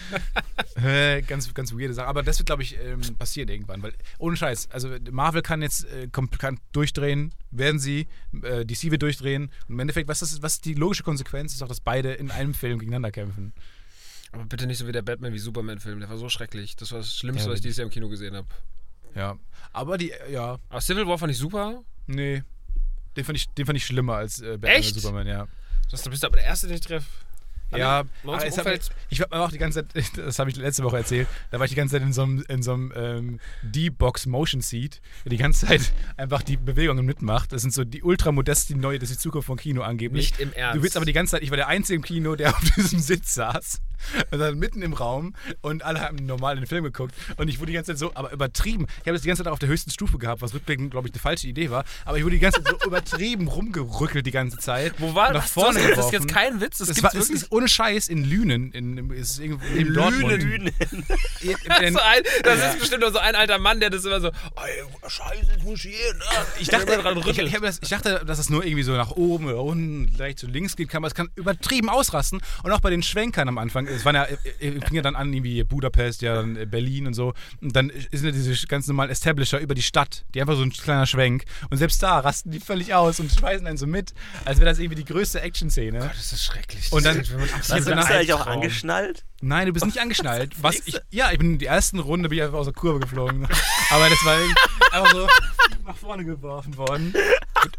Äh, 0.83 1.21
ganz, 1.21 1.53
ganz 1.53 1.71
weirde 1.73 1.93
Sache. 1.93 2.07
Aber 2.07 2.23
das 2.23 2.39
wird, 2.39 2.47
glaube 2.47 2.63
ich, 2.63 2.75
ähm, 2.79 2.99
passieren 3.17 3.47
irgendwann. 3.47 3.83
Weil, 3.83 3.93
ohne 4.17 4.35
Scheiß, 4.35 4.69
also 4.71 4.89
Marvel 5.11 5.41
kann 5.43 5.61
jetzt 5.61 5.85
äh, 5.85 6.07
kann 6.11 6.59
durchdrehen, 6.71 7.33
werden 7.51 7.79
sie, 7.79 8.07
äh, 8.41 8.65
DC 8.65 8.89
wird 8.91 9.01
durchdrehen. 9.03 9.43
Und 9.67 9.75
im 9.75 9.79
Endeffekt, 9.79 10.09
was 10.09 10.21
ist, 10.23 10.41
was 10.41 10.53
ist 10.55 10.65
die 10.65 10.73
logische 10.73 11.03
Konsequenz, 11.03 11.53
ist 11.53 11.61
auch, 11.61 11.67
dass 11.67 11.79
beide 11.79 12.13
in 12.13 12.31
einem 12.31 12.53
Film 12.55 12.79
gegeneinander 12.79 13.11
kämpfen. 13.11 13.53
Aber 14.33 14.45
bitte 14.45 14.67
nicht 14.67 14.79
so 14.79 14.87
wie 14.87 14.91
der 14.91 15.03
Batman 15.03 15.31
wie 15.31 15.39
Superman-Film. 15.39 15.99
Der 15.99 16.09
war 16.09 16.17
so 16.17 16.27
schrecklich. 16.27 16.75
Das 16.75 16.91
war 16.91 16.99
das 16.99 17.15
Schlimmste, 17.15 17.49
was 17.49 17.57
ich 17.57 17.61
dieses 17.61 17.77
Jahr 17.77 17.85
im 17.85 17.91
Kino 17.91 18.09
gesehen 18.09 18.35
habe. 18.35 18.47
Ja. 19.15 19.37
Aber 19.71 19.97
die, 19.97 20.11
äh, 20.11 20.33
ja, 20.33 20.57
Aber 20.69 20.81
Civil 20.81 21.07
War 21.07 21.17
fand 21.17 21.31
ich 21.31 21.37
super. 21.37 21.83
nee. 22.07 22.43
Den 23.15 23.25
fand 23.25 23.37
ich, 23.37 23.47
den 23.49 23.67
fand 23.67 23.77
ich 23.77 23.85
schlimmer 23.85 24.15
als 24.15 24.41
äh, 24.41 24.57
Batman 24.57 24.71
Echt? 24.71 24.95
Superman, 24.95 25.27
ja. 25.27 25.47
Das, 25.91 26.01
du 26.01 26.09
bist 26.09 26.25
aber 26.25 26.37
der 26.37 26.45
Erste, 26.45 26.65
den 26.65 26.77
ich 26.77 26.81
treffe. 26.81 27.05
Ja, 27.77 28.03
aber 28.23 28.45
es 28.45 28.57
hat, 28.57 28.91
ich 29.09 29.19
war 29.19 29.31
auch 29.31 29.51
die 29.51 29.57
ganze 29.57 29.87
Zeit, 29.87 30.11
das 30.17 30.39
habe 30.39 30.49
ich 30.49 30.55
letzte 30.55 30.83
Woche 30.83 30.97
erzählt, 30.97 31.27
da 31.51 31.59
war 31.59 31.65
ich 31.65 31.71
die 31.71 31.75
ganze 31.75 31.95
Zeit 31.95 32.03
in 32.03 32.13
so 32.13 32.23
einem, 32.23 32.43
in 32.47 32.63
so 32.63 32.73
einem 32.73 32.93
ähm, 32.95 33.39
D-Box 33.63 34.25
Motion 34.25 34.61
Seat, 34.61 35.01
der 35.25 35.31
die 35.31 35.37
ganze 35.37 35.67
Zeit 35.67 35.91
einfach 36.17 36.43
die 36.43 36.57
Bewegungen 36.57 37.05
mitmacht. 37.05 37.51
Das 37.51 37.61
sind 37.61 37.73
so 37.73 37.83
die 37.83 38.03
ultramodest, 38.03 38.69
die 38.69 38.75
neue, 38.75 38.99
das 38.99 39.09
ist 39.09 39.19
die 39.19 39.23
Zukunft 39.23 39.47
von 39.47 39.57
Kino 39.57 39.81
angeblich. 39.81 40.31
Nicht 40.31 40.39
im 40.39 40.53
Ernst. 40.53 40.77
Du 40.77 40.83
willst 40.83 40.97
aber 40.97 41.05
die 41.05 41.13
ganze 41.13 41.31
Zeit, 41.31 41.43
ich 41.43 41.49
war 41.49 41.57
der 41.57 41.67
Einzige 41.67 41.95
im 41.97 42.03
Kino, 42.03 42.35
der 42.35 42.49
auf 42.49 42.59
diesem 42.75 42.99
Sitz 42.99 43.33
saß. 43.35 43.81
Und 44.31 44.39
dann 44.39 44.57
mitten 44.57 44.81
im 44.81 44.93
Raum 44.93 45.35
und 45.61 45.83
alle 45.83 46.01
haben 46.01 46.17
normal 46.25 46.55
den 46.55 46.65
Film 46.65 46.83
geguckt. 46.83 47.13
Und 47.37 47.47
ich 47.47 47.59
wurde 47.59 47.67
die 47.67 47.73
ganze 47.73 47.91
Zeit 47.91 47.99
so, 47.99 48.11
aber 48.15 48.31
übertrieben. 48.31 48.87
Ich 49.01 49.07
habe 49.07 49.13
das 49.13 49.21
die 49.21 49.27
ganze 49.27 49.43
Zeit 49.43 49.51
auf 49.51 49.59
der 49.59 49.69
höchsten 49.69 49.91
Stufe 49.91 50.17
gehabt, 50.17 50.41
was 50.41 50.53
rückblickend, 50.53 50.91
glaube 50.91 51.07
ich, 51.07 51.13
eine 51.13 51.21
falsche 51.21 51.47
Idee 51.47 51.69
war. 51.69 51.83
Aber 52.05 52.17
ich 52.17 52.23
wurde 52.23 52.35
die 52.35 52.41
ganze 52.41 52.63
Zeit 52.63 52.75
so 52.79 52.87
übertrieben 52.87 53.47
rumgerückelt 53.47 54.25
die 54.25 54.31
ganze 54.31 54.57
Zeit. 54.57 54.93
Wo 54.97 55.15
war 55.15 55.31
nach 55.33 55.43
das? 55.43 55.51
vorne 55.51 55.79
das 55.79 55.83
ist 55.83 55.95
geworfen. 55.95 56.13
jetzt 56.13 56.27
kein 56.27 56.61
Witz. 56.61 56.77
Das, 56.77 56.87
Das, 56.87 56.97
gibt's 56.97 57.03
war, 57.03 57.13
wirklich. 57.13 57.41
ist 57.43 57.51
ohne 57.51 57.67
Scheiß 57.67 58.07
in 58.07 58.23
Lünen, 58.23 58.71
in, 58.71 58.97
in, 58.97 59.09
ist 59.11 59.39
irgendwo 59.39 59.65
in 59.75 59.93
Dortmund. 59.93 60.43
Lünen. 60.43 60.71
In, 60.91 61.03
in, 61.83 61.93
so 61.93 61.99
ein, 61.99 62.23
das 62.43 62.73
ist 62.73 62.79
bestimmt 62.79 63.01
nur 63.01 63.11
so 63.11 63.19
ein 63.19 63.35
alter 63.35 63.59
Mann, 63.59 63.79
der 63.79 63.89
das 63.89 64.05
immer 64.05 64.19
so, 64.19 64.27
ey, 64.27 64.83
scheiße, 65.07 65.51
jetzt 65.53 65.63
muss 65.63 65.85
ich 65.85 65.95
hier, 65.95 66.13
ne? 66.13 66.23
ich, 66.59 66.67
dachte, 66.67 67.01
ich, 67.25 67.37
ich, 67.39 67.59
das, 67.59 67.79
ich 67.81 67.89
dachte, 67.89 68.23
dass 68.25 68.39
es 68.39 68.49
nur 68.49 68.65
irgendwie 68.65 68.83
so 68.83 68.93
nach 68.93 69.11
oben 69.11 69.45
oder 69.45 69.61
unten, 69.61 70.13
leicht 70.17 70.39
zu 70.39 70.47
links 70.47 70.75
kann, 70.75 70.97
aber 70.97 71.07
es 71.07 71.15
kann 71.15 71.29
übertrieben 71.35 71.89
ausrasten. 71.89 72.41
Und 72.63 72.71
auch 72.71 72.79
bei 72.79 72.89
den 72.89 73.03
Schwenkern 73.03 73.47
am 73.47 73.57
Anfang, 73.57 73.82
es 73.87 74.05
waren 74.05 74.15
ja, 74.15 74.23
äh, 74.25 74.35
äh, 74.59 74.71
fing 74.81 74.95
ja 74.95 75.01
dann 75.01 75.15
an, 75.15 75.31
irgendwie 75.33 75.63
Budapest, 75.63 76.21
ja, 76.21 76.35
dann 76.35 76.55
äh, 76.55 76.65
Berlin 76.65 77.07
und 77.07 77.13
so. 77.13 77.33
Und 77.61 77.75
dann 77.75 77.91
sind 78.11 78.25
ja 78.25 78.31
diese 78.31 78.67
ganz 78.67 78.87
normalen 78.87 79.09
Establisher 79.09 79.59
über 79.59 79.75
die 79.75 79.81
Stadt, 79.81 80.25
die 80.33 80.41
einfach 80.41 80.55
so 80.55 80.63
ein 80.63 80.71
kleiner 80.71 81.05
Schwenk. 81.05 81.45
Und 81.69 81.77
selbst 81.77 82.01
da 82.03 82.19
rasten 82.19 82.51
die 82.51 82.59
völlig 82.59 82.93
aus 82.93 83.19
und 83.19 83.31
schmeißen 83.31 83.65
einen 83.67 83.77
so 83.77 83.87
mit, 83.87 84.13
als 84.45 84.59
wäre 84.59 84.69
das 84.69 84.79
irgendwie 84.79 85.03
die 85.03 85.05
größte 85.05 85.41
Action-Szene. 85.41 85.99
Das 85.99 86.33
ist 86.33 86.43
schrecklich. 86.43 86.91
Und 86.91 87.05
dann- 87.05 87.17
Das 87.17 87.27
ist 87.29 87.37
Bist 87.37 87.71
ist 87.71 87.87
du 87.87 87.91
ein 87.91 87.97
bist 87.97 88.09
du 88.09 88.13
eigentlich 88.15 88.33
auch 88.33 88.39
Albtraum. 88.39 88.53
angeschnallt? 88.61 89.23
Nein, 89.43 89.67
du 89.67 89.73
bist 89.73 89.85
nicht 89.85 89.99
angeschnallt. 90.01 90.51
Was 90.61 90.75
ich, 90.85 90.99
ja, 91.11 91.31
ich 91.31 91.37
bin 91.37 91.53
in 91.53 91.59
die 91.59 91.65
ersten 91.65 91.99
Runde 91.99 92.29
bin 92.29 92.37
ich 92.39 92.43
einfach 92.43 92.57
aus 92.59 92.65
der 92.65 92.73
Kurve 92.73 92.99
geflogen. 92.99 93.45
Aber 93.91 94.09
das 94.09 94.23
war 94.25 94.37
einfach 94.91 95.11
so 95.11 95.27
nach 95.85 95.97
vorne 95.97 96.23
geworfen 96.23 96.77
worden. 96.77 97.13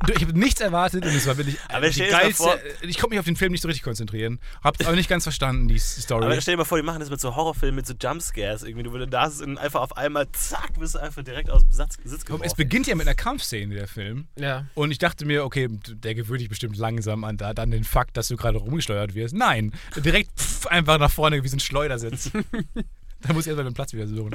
Und 0.03 0.11
Ich 0.15 0.23
habe 0.23 0.39
nichts 0.39 0.61
erwartet 0.61 1.05
und 1.05 1.15
es 1.15 1.27
war 1.27 1.37
wirklich 1.37 1.57
Aber 1.69 1.89
die 1.89 1.95
dir 1.95 2.11
mal 2.13 2.21
geilste. 2.23 2.43
vor- 2.43 2.59
ich 2.83 2.97
konnte 2.99 3.11
mich 3.15 3.19
auf 3.19 3.25
den 3.25 3.37
Film 3.37 3.53
nicht 3.53 3.61
so 3.63 3.69
richtig 3.69 3.83
konzentrieren. 3.83 4.41
Hab 4.63 4.79
aber 4.87 4.97
nicht 4.97 5.09
ganz 5.09 5.23
verstanden, 5.25 5.69
die 5.69 5.79
Story. 5.79 6.25
Aber 6.25 6.41
stell 6.41 6.55
dir 6.55 6.59
mal 6.59 6.65
vor, 6.65 6.79
die 6.79 6.85
machen 6.85 7.01
das 7.01 7.09
mit 7.11 7.21
so 7.21 7.35
Horrorfilmen, 7.37 7.77
mit 7.77 7.87
so 7.87 7.95
Jumpscares 7.99 8.63
irgendwie. 8.63 8.83
Du 8.85 8.93
würdest 8.93 9.13
da 9.13 9.31
und 9.45 9.59
einfach 9.59 9.81
auf 9.81 9.97
einmal, 9.97 10.27
zack, 10.33 10.79
bist 10.79 10.95
du 10.95 10.99
einfach 10.99 11.23
direkt 11.23 11.49
aus 11.51 11.63
dem 11.63 11.73
Satz, 11.73 11.97
Sitz 12.05 12.25
geworfen. 12.25 12.45
es 12.45 12.55
beginnt 12.55 12.87
ja 12.87 12.95
mit 12.95 13.07
einer 13.07 13.15
Kampfszene, 13.15 13.75
der 13.75 13.89
Film. 13.89 14.27
Ja. 14.39 14.67
Und 14.75 14.91
ich 14.91 14.99
dachte 14.99 15.25
mir, 15.25 15.45
okay, 15.45 15.69
der 15.71 16.15
gewöhnt 16.15 16.41
dich 16.41 16.49
bestimmt 16.51 16.77
langsam 16.77 17.25
an, 17.25 17.37
da, 17.39 17.55
dann 17.55 17.71
den 17.71 17.85
Fakt, 17.85 18.17
dass 18.17 18.29
du 18.29 18.37
gerade 18.37 18.59
rumgesteuert 18.59 19.15
wirst. 19.15 19.35
Nein, 19.35 19.73
direkt 19.97 20.31
pff, 20.39 20.67
einfach 20.67 20.99
nach 20.99 21.11
vorne 21.11 21.43
wie 21.43 21.49
ein 21.55 21.61
Schleudersitz. 21.61 22.31
da 23.23 23.33
muss 23.33 23.45
ich 23.45 23.49
erstmal 23.49 23.65
den 23.65 23.75
Platz 23.75 23.93
wieder 23.93 24.07
suchen. 24.07 24.35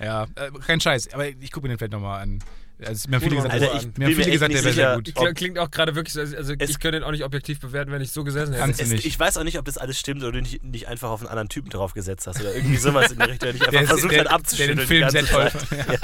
Ja, 0.00 0.24
äh, 0.36 0.50
kein 0.66 0.80
Scheiß, 0.80 1.12
aber 1.12 1.28
ich 1.28 1.50
gucke 1.52 1.66
mir 1.66 1.74
den 1.74 1.78
vielleicht 1.78 1.92
nochmal 1.92 2.22
an. 2.22 2.38
Also, 2.82 3.10
mir 3.10 3.16
haben 3.16 3.22
viele 3.24 3.36
gesagt, 3.36 3.52
Alter, 3.52 3.66
der- 3.66 3.74
ich 3.74 3.86
mir 3.88 3.92
bin 3.92 4.04
haben 4.06 4.14
viele 4.14 4.30
gesagt, 4.30 4.52
nicht 4.54 4.64
der 4.64 4.74
wäre 4.76 5.02
sehr 5.04 5.24
gut. 5.26 5.36
Klingt, 5.36 5.58
auch 5.58 5.70
gerade 5.70 5.94
wirklich 5.94 6.14
so, 6.14 6.20
also 6.22 6.54
Es- 6.58 6.70
ich 6.70 6.80
könnte 6.80 6.98
den 6.98 7.04
auch 7.04 7.10
nicht 7.10 7.24
objektiv 7.24 7.60
bewerten, 7.60 7.92
wenn 7.92 8.00
ich 8.00 8.10
so 8.10 8.24
gesessen 8.24 8.54
hätte. 8.54 8.70
Es, 8.82 8.88
nicht. 8.88 9.04
ich 9.04 9.20
weiß 9.20 9.36
auch 9.36 9.44
nicht, 9.44 9.58
ob 9.58 9.66
das 9.66 9.76
alles 9.76 9.98
stimmt 10.00 10.22
oder 10.22 10.32
du 10.32 10.40
nicht, 10.40 10.64
nicht 10.64 10.88
einfach 10.88 11.10
auf 11.10 11.20
einen 11.20 11.28
anderen 11.28 11.50
Typen 11.50 11.68
draufgesetzt 11.68 12.26
hast 12.26 12.40
oder 12.40 12.54
irgendwie 12.54 12.78
sowas 12.78 13.12
in 13.12 13.18
der 13.18 13.28
Richtung, 13.28 13.48
der 13.48 13.52
dich 13.52 13.62
einfach 13.68 13.78
Der, 13.80 13.86
versucht 13.86 14.12
der, 14.12 14.20
hat 14.20 14.26
der 14.28 14.34
abzuschütteln. 14.34 14.78
den 14.78 14.80
die 14.80 14.86
Film 14.86 15.10
sehr 15.10 15.26
toll 15.26 15.50
fand. 15.50 15.70
Ja. 15.90 15.98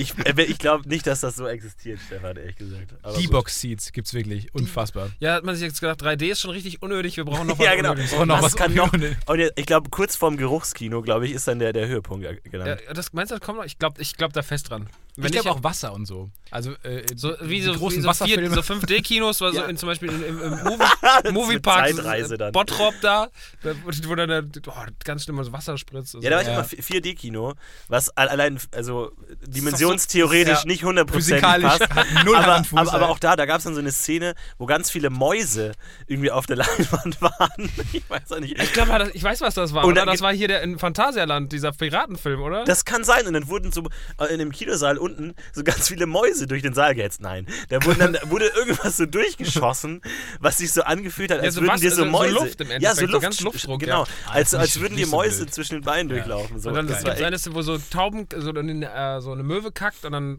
Ich, 0.00 0.14
äh, 0.24 0.42
ich 0.42 0.58
glaube 0.58 0.88
nicht, 0.88 1.06
dass 1.06 1.20
das 1.20 1.36
so 1.36 1.46
existiert, 1.46 1.98
Stefan, 2.04 2.36
ehrlich 2.36 2.56
gesagt. 2.56 2.94
Aber 3.02 3.14
gut. 3.14 3.22
D-Box-Seats 3.24 3.92
gibt's 3.92 4.14
wirklich. 4.14 4.52
Unfassbar. 4.54 5.10
Ja, 5.20 5.34
hat 5.34 5.44
man 5.44 5.54
sich 5.54 5.64
jetzt 5.64 5.80
gedacht, 5.80 6.02
3D 6.02 6.30
ist 6.30 6.40
schon 6.40 6.50
richtig 6.50 6.82
unnötig, 6.82 7.16
wir 7.16 7.24
brauchen 7.24 7.46
noch 7.46 7.58
was 7.58 7.64
Ja, 7.66 7.74
genau. 7.74 7.90
Unnötiges. 7.90 8.12
brauchen 8.16 8.28
noch 8.28 8.36
was 8.38 8.44
was 8.44 8.56
kann 8.56 8.74
noch? 8.74 8.92
Und 8.92 9.40
ich 9.56 9.66
glaube, 9.66 9.90
kurz 9.90 10.16
vorm 10.16 10.36
Geruchskino, 10.36 11.02
glaube 11.02 11.26
ich, 11.26 11.32
ist 11.32 11.46
dann 11.48 11.58
der, 11.58 11.72
der 11.72 11.86
Höhepunkt 11.88 12.24
äh, 12.26 12.36
genannt. 12.48 12.80
Ja, 12.86 12.94
das, 12.94 13.12
meinst 13.12 13.30
du, 13.30 13.36
das 13.36 13.44
kommt 13.46 13.58
noch? 13.58 13.64
Ich 13.64 13.78
glaube 13.78 14.00
ich 14.00 14.16
glaub 14.16 14.32
da 14.32 14.42
fest 14.42 14.70
dran. 14.70 14.88
Wenn 15.16 15.26
ich 15.26 15.32
glaube 15.32 15.50
auch 15.50 15.64
Wasser 15.64 15.92
und 15.92 16.06
so. 16.06 16.30
Also 16.50 16.72
äh, 16.82 17.04
so, 17.14 17.34
wie 17.42 17.56
die 17.56 17.62
so, 17.62 17.74
großen 17.74 17.98
wie 17.98 18.02
so, 18.14 18.24
vier, 18.24 18.50
so 18.50 18.60
5D-Kinos, 18.60 19.40
war 19.42 19.52
so 19.52 19.58
Ja. 19.58 19.66
in, 19.66 19.76
zum 19.76 19.88
Beispiel 19.88 20.08
im, 20.08 20.22
im, 20.22 20.40
im 20.42 20.50
Movie, 20.64 21.32
Moviepark, 21.32 21.88
Zeitreise 21.88 22.38
dann. 22.38 22.52
Bottrop 22.52 22.94
da, 23.02 23.28
wo 24.06 24.14
dann 24.14 24.28
der, 24.28 24.44
oh, 24.68 24.72
ganz 25.04 25.24
schlimm 25.24 25.42
so 25.44 25.52
Wasser 25.52 25.76
spritzt. 25.76 26.14
Ja, 26.20 26.30
da 26.30 26.36
war 26.36 26.42
ich 26.42 26.46
so. 26.48 26.52
immer 26.54 26.64
4D-Kino, 27.02 27.54
was 27.88 28.08
al- 28.16 28.28
allein, 28.28 28.58
also 28.74 29.12
dimensionstheoretisch 29.90 30.58
ja, 30.60 30.66
nicht 30.66 30.84
hundertprozentig 30.84 31.44
physikalisch 31.44 31.78
passt. 31.88 32.24
null 32.24 32.36
aber, 32.36 32.62
aber, 32.74 32.92
aber 32.94 33.08
auch 33.08 33.18
da, 33.18 33.36
da 33.36 33.46
gab 33.46 33.58
es 33.58 33.64
dann 33.64 33.74
so 33.74 33.80
eine 33.80 33.92
Szene, 33.92 34.34
wo 34.58 34.66
ganz 34.66 34.90
viele 34.90 35.10
Mäuse 35.10 35.72
irgendwie 36.06 36.30
auf 36.30 36.46
der 36.46 36.56
Leinwand 36.56 37.20
waren. 37.20 37.70
Ich 37.92 38.08
weiß 38.08 38.32
auch 38.32 38.40
nicht. 38.40 38.60
Ich 38.60 38.72
glaube, 38.72 39.10
ich 39.14 39.22
weiß, 39.22 39.40
was 39.40 39.54
das 39.54 39.74
war. 39.74 39.84
Und 39.84 39.92
Oder? 39.92 40.02
dann 40.06 40.08
Das 40.14 40.20
war 40.20 40.32
hier 40.32 40.48
der 40.48 40.62
in 40.62 40.78
Phantasialand, 40.78 41.52
dieser 41.52 41.72
Piratenfilm, 41.72 42.40
oder? 42.42 42.64
Das 42.64 42.84
kann 42.84 43.04
sein. 43.04 43.26
Und 43.26 43.34
dann 43.34 43.48
wurden 43.48 43.72
so 43.72 43.84
äh, 44.18 44.26
in 44.32 44.38
dem 44.38 44.52
Kinosaal 44.52 44.98
unten 44.98 45.34
so 45.52 45.62
ganz 45.64 45.88
viele 45.88 46.06
Mäuse 46.06 46.46
durch 46.46 46.62
den 46.62 46.74
Saal 46.74 46.94
gehetzt. 46.94 47.20
Nein. 47.20 47.46
Da 47.68 47.84
wurden 47.84 47.98
dann, 47.98 48.18
wurde 48.30 48.46
irgendwas 48.46 48.96
so 48.96 49.06
durchgeschossen, 49.06 50.00
was 50.40 50.58
sich 50.58 50.72
so 50.72 50.82
angefühlt 50.82 51.30
hat, 51.30 51.38
Ja, 51.38 51.44
als 51.44 51.54
so 51.54 51.60
würden 51.62 51.72
was- 51.74 51.80
dir 51.80 51.90
so 51.90 52.04
so 52.04 52.10
Mäuse. 52.10 52.34
Luft 52.34 52.60
im 52.60 52.68
ja, 52.68 52.74
Endeffekt, 52.76 52.96
so 52.98 53.06
so 53.06 53.12
Luft. 53.12 53.22
ganz 53.22 53.40
Luftdruck, 53.40 53.80
Genau. 53.80 54.04
ja. 54.04 54.30
Als, 54.32 54.54
als 54.54 54.74
nicht- 54.74 54.82
würden 54.82 54.96
die 54.96 55.04
so 55.04 55.10
Mäuse 55.16 55.40
wild. 55.40 55.54
zwischen 55.54 55.74
den 55.76 55.82
Beinen 55.84 56.08
durchlaufen. 56.08 56.58
So. 56.60 56.68
Und 56.70 56.74
dann 56.76 56.86
gibt 56.86 56.98
echt- 57.06 57.22
eine, 57.22 57.36
wo 57.50 57.62
so 57.62 57.78
Tauben, 57.78 58.26
so 58.36 58.50
eine, 58.50 58.92
äh, 58.92 59.20
so 59.20 59.32
eine 59.32 59.42
Möwe 59.42 59.70
kackt 59.80 60.04
und 60.04 60.12
dann 60.12 60.36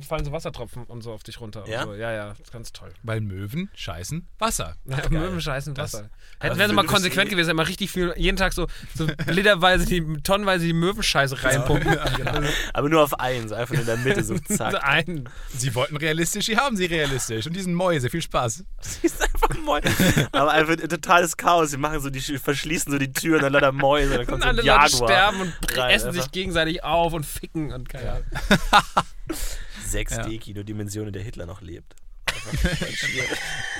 fallen 0.00 0.24
so 0.24 0.30
Wassertropfen 0.30 0.84
und 0.84 1.02
so 1.02 1.12
auf 1.12 1.24
dich 1.24 1.40
runter. 1.40 1.64
Ja, 1.66 1.82
so. 1.84 1.94
ja, 1.94 2.12
ja, 2.12 2.34
ganz 2.52 2.72
toll. 2.72 2.92
Weil 3.02 3.20
Möwen 3.20 3.68
scheißen 3.74 4.28
Wasser. 4.38 4.76
Ja, 4.84 4.98
Möwen 5.10 5.40
scheißen 5.40 5.76
Wasser. 5.76 6.08
Also 6.38 6.60
hätten 6.60 6.70
wir 6.70 6.74
mal 6.76 6.86
konsequent 6.86 7.26
eh- 7.28 7.30
gewesen, 7.30 7.50
immer 7.50 7.66
richtig 7.66 7.90
viel, 7.90 8.14
jeden 8.16 8.36
Tag 8.36 8.52
so, 8.52 8.68
so 8.94 9.08
literweise, 9.26 9.86
die, 9.86 10.04
tonnenweise 10.22 10.66
die 10.66 10.72
Möwenscheiße 10.72 11.42
reinpumpen. 11.42 11.92
Ja, 11.92 12.04
genau. 12.16 12.48
Aber 12.72 12.88
nur 12.88 13.02
auf 13.02 13.18
eins, 13.18 13.50
einfach 13.52 13.74
in 13.74 13.86
der 13.86 13.96
Mitte, 13.96 14.22
so 14.22 14.38
zack. 14.48 14.84
einen. 14.86 15.28
Sie 15.52 15.74
wollten 15.74 15.96
realistisch, 15.96 16.46
die 16.46 16.56
haben 16.56 16.76
sie 16.76 16.86
realistisch. 16.86 17.46
Und 17.46 17.56
die 17.56 17.62
sind 17.62 17.74
Mäuse, 17.74 18.08
viel 18.08 18.22
Spaß. 18.22 18.64
Sie 18.80 19.06
ist 19.06 19.20
einfach 19.20 19.56
Mäuse. 19.64 19.88
Aber 20.30 20.52
einfach 20.52 20.74
ein 20.80 20.88
totales 20.88 21.36
Chaos. 21.36 21.70
Sie 21.70 21.76
machen 21.76 22.00
so, 22.00 22.10
die 22.10 22.20
verschließen 22.20 22.92
so 22.92 22.98
die 22.98 23.12
Türen, 23.12 23.42
dann 23.42 23.52
lauter 23.52 23.72
Mäuse, 23.72 24.16
dann 24.18 24.26
kommt 24.26 24.36
und 24.36 24.42
so 24.42 24.48
ein 24.48 24.56
alle 24.56 24.64
Jaguar. 24.64 24.88
Leute 24.88 24.96
sterben 24.96 25.40
und 25.40 25.54
essen 25.76 26.08
einfach. 26.08 26.12
sich 26.22 26.30
gegenseitig 26.30 26.84
auf 26.84 27.12
und 27.12 27.26
ficken 27.26 27.72
und 27.72 27.88
keine 27.88 28.10
Ahnung. 28.12 28.24
6D-Kino-Dimensionen, 29.90 31.12
der 31.12 31.22
Hitler 31.22 31.46
noch 31.46 31.60
lebt. 31.60 31.94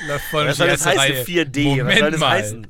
Läuft 0.07 0.25
voll 0.27 0.47
Was 0.49 0.57
soll 0.57 0.69
das 0.69 0.85
heißen? 0.87 0.99
Reihe. 0.99 1.25
4D. 1.25 1.65
Moment 1.65 1.89
Was 1.89 1.99
soll 1.99 2.11
das 2.11 2.21
mal. 2.21 2.31
heißen? 2.31 2.67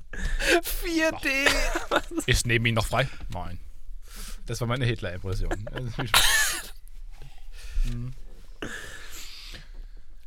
4D. 0.85 2.27
Ist 2.27 2.47
neben 2.47 2.67
ihm 2.67 2.75
noch 2.75 2.87
frei? 2.87 3.09
Nein. 3.33 3.59
Das 4.47 4.61
war 4.61 4.69
meine 4.69 4.85
Hitler-Impression. 4.85 5.51
hm. 7.83 8.13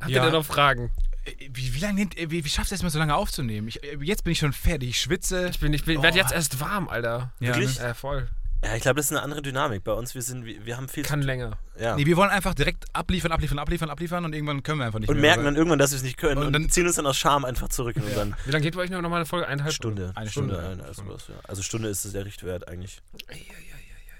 Habt 0.00 0.10
ihr 0.10 0.16
Ja. 0.16 0.24
denn 0.24 0.32
noch 0.32 0.44
Fragen? 0.46 0.90
Äh, 1.24 1.32
wie, 1.52 1.74
wie 1.74 1.78
lange 1.78 1.94
nimmt, 1.94 2.18
äh, 2.18 2.30
wie, 2.30 2.44
wie 2.44 2.48
schaffst 2.48 2.70
du 2.70 2.74
es 2.74 2.82
mal 2.82 2.90
so 2.90 2.98
lange 2.98 3.14
aufzunehmen? 3.14 3.68
Ich, 3.68 3.82
äh, 3.82 3.96
jetzt 4.02 4.24
bin 4.24 4.32
ich 4.32 4.38
schon 4.38 4.52
fertig, 4.52 4.90
ich 4.90 5.00
schwitze. 5.00 5.48
Ich 5.50 5.60
bin, 5.60 5.72
ich 5.72 5.84
bin, 5.84 6.02
werd 6.02 6.14
oh. 6.14 6.18
jetzt 6.18 6.32
erst 6.32 6.60
warm, 6.60 6.88
Alter. 6.88 7.32
Ja, 7.40 7.54
Wirklich? 7.54 7.78
ne? 7.78 7.88
Äh, 7.88 7.94
voll. 7.94 8.28
Ja, 8.62 8.74
ich 8.76 8.82
glaube, 8.82 8.96
das 8.96 9.06
ist 9.06 9.12
eine 9.12 9.22
andere 9.22 9.40
Dynamik. 9.40 9.84
Bei 9.84 9.92
uns, 9.92 10.14
wir 10.14 10.20
sind, 10.20 10.44
wir, 10.44 10.66
wir 10.66 10.76
haben 10.76 10.88
viel 10.88 11.02
Kann 11.02 11.22
länger. 11.22 11.56
ja. 11.78 11.96
Nee, 11.96 12.04
wir 12.04 12.16
wollen 12.18 12.28
einfach 12.30 12.52
direkt 12.54 12.84
abliefern, 12.92 13.32
abliefern, 13.32 13.58
abliefern, 13.58 13.88
abliefern 13.90 14.24
und 14.26 14.34
irgendwann 14.34 14.62
können 14.62 14.80
wir 14.80 14.84
einfach 14.86 14.98
nicht 14.98 15.08
Und 15.08 15.16
mehr. 15.16 15.30
merken 15.30 15.38
weil- 15.40 15.44
dann 15.46 15.56
irgendwann, 15.56 15.78
dass 15.78 15.92
wir 15.92 15.96
es 15.96 16.02
nicht 16.02 16.18
können 16.18 16.38
Und 16.38 16.46
und, 16.48 16.52
dann- 16.52 16.68
ziehen 16.68 16.86
uns 16.86 16.96
dann 16.96 17.06
aus 17.06 17.16
Scham 17.16 17.44
einfach 17.46 17.68
zurück 17.68 17.96
in 17.96 18.02
unseren 18.02 18.36
Wie 18.44 18.50
lange 18.50 18.62
geht 18.62 18.74
bei 18.74 18.82
euch 18.82 18.90
noch 18.90 19.00
mal 19.00 19.16
eine 19.16 19.24
Folge? 19.26 19.46
Eineinhalb 19.46 19.72
Stunde. 19.72 20.12
Eine 20.14 20.28
Stunde. 20.30 20.54
Stunde. 20.56 20.82
ein- 20.82 20.86
also, 20.86 21.02
was, 21.06 21.28
ja. 21.28 21.34
also 21.48 21.62
Stunde 21.62 21.88
ist 21.88 22.04
es 22.04 22.12
der 22.12 22.24
Richtwert 22.26 22.68
eigentlich. 22.68 23.00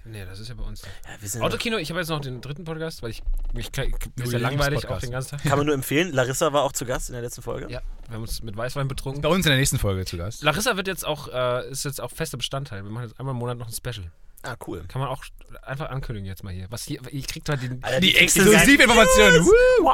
Nee, 0.06 0.24
das 0.24 0.40
ist 0.40 0.48
ja 0.48 0.54
bei 0.54 0.62
uns. 0.64 0.80
Ja, 0.82 0.88
wir 1.20 1.28
sind 1.28 1.42
Autokino, 1.42 1.76
ich 1.76 1.90
habe 1.90 2.00
jetzt 2.00 2.08
noch 2.08 2.20
den 2.20 2.40
dritten 2.40 2.64
Podcast, 2.64 3.02
weil 3.02 3.10
ich 3.10 3.22
mich 3.52 3.66
ist 3.68 4.32
ja 4.32 4.38
langweilig 4.38 4.88
auch 4.88 4.98
den 4.98 5.10
ganzen 5.10 5.32
Tag. 5.32 5.42
Kann 5.42 5.58
man 5.58 5.66
nur 5.66 5.74
empfehlen. 5.82 6.12
Larissa 6.14 6.52
war 6.54 6.62
auch 6.62 6.72
zu 6.72 6.86
Gast 6.86 7.10
in 7.10 7.12
der 7.12 7.20
letzten 7.22 7.42
Folge. 7.42 7.70
Ja, 7.70 7.82
wir 8.08 8.14
haben 8.14 8.22
uns 8.22 8.42
mit 8.42 8.56
Weißwein 8.56 8.88
betrunken. 8.88 9.20
Bei 9.20 9.28
uns 9.28 9.44
in 9.44 9.50
der 9.50 9.58
nächsten 9.58 9.78
Folge 9.78 10.06
zu 10.06 10.16
Gast. 10.16 10.42
Larissa 10.42 10.76
wird 10.78 10.86
jetzt 10.88 11.04
auch, 11.06 11.28
äh, 11.28 11.68
ist 11.70 11.84
jetzt 11.84 12.00
auch 12.00 12.10
fester 12.10 12.38
Bestandteil. 12.38 12.82
Wir 12.82 12.90
machen 12.90 13.08
jetzt 13.08 13.20
einmal 13.20 13.34
im 13.34 13.38
Monat 13.38 13.58
noch 13.58 13.66
ein 13.68 13.72
Special. 13.74 14.10
Ah, 14.42 14.56
cool. 14.66 14.84
Kann 14.88 15.00
man 15.00 15.10
auch 15.10 15.22
einfach 15.62 15.90
ankündigen 15.90 16.26
jetzt 16.26 16.42
mal 16.42 16.52
hier. 16.52 16.66
Was 16.70 16.84
hier, 16.84 17.00
ihr 17.12 17.22
kriegt 17.22 17.48
halt 17.48 17.62
den. 17.62 17.82
Alter, 17.84 18.00
Die 18.00 18.12
kriegst 18.12 18.36
du 18.36 18.40
Exklusivinformationen. 18.42 19.44
Woo! 19.44 19.90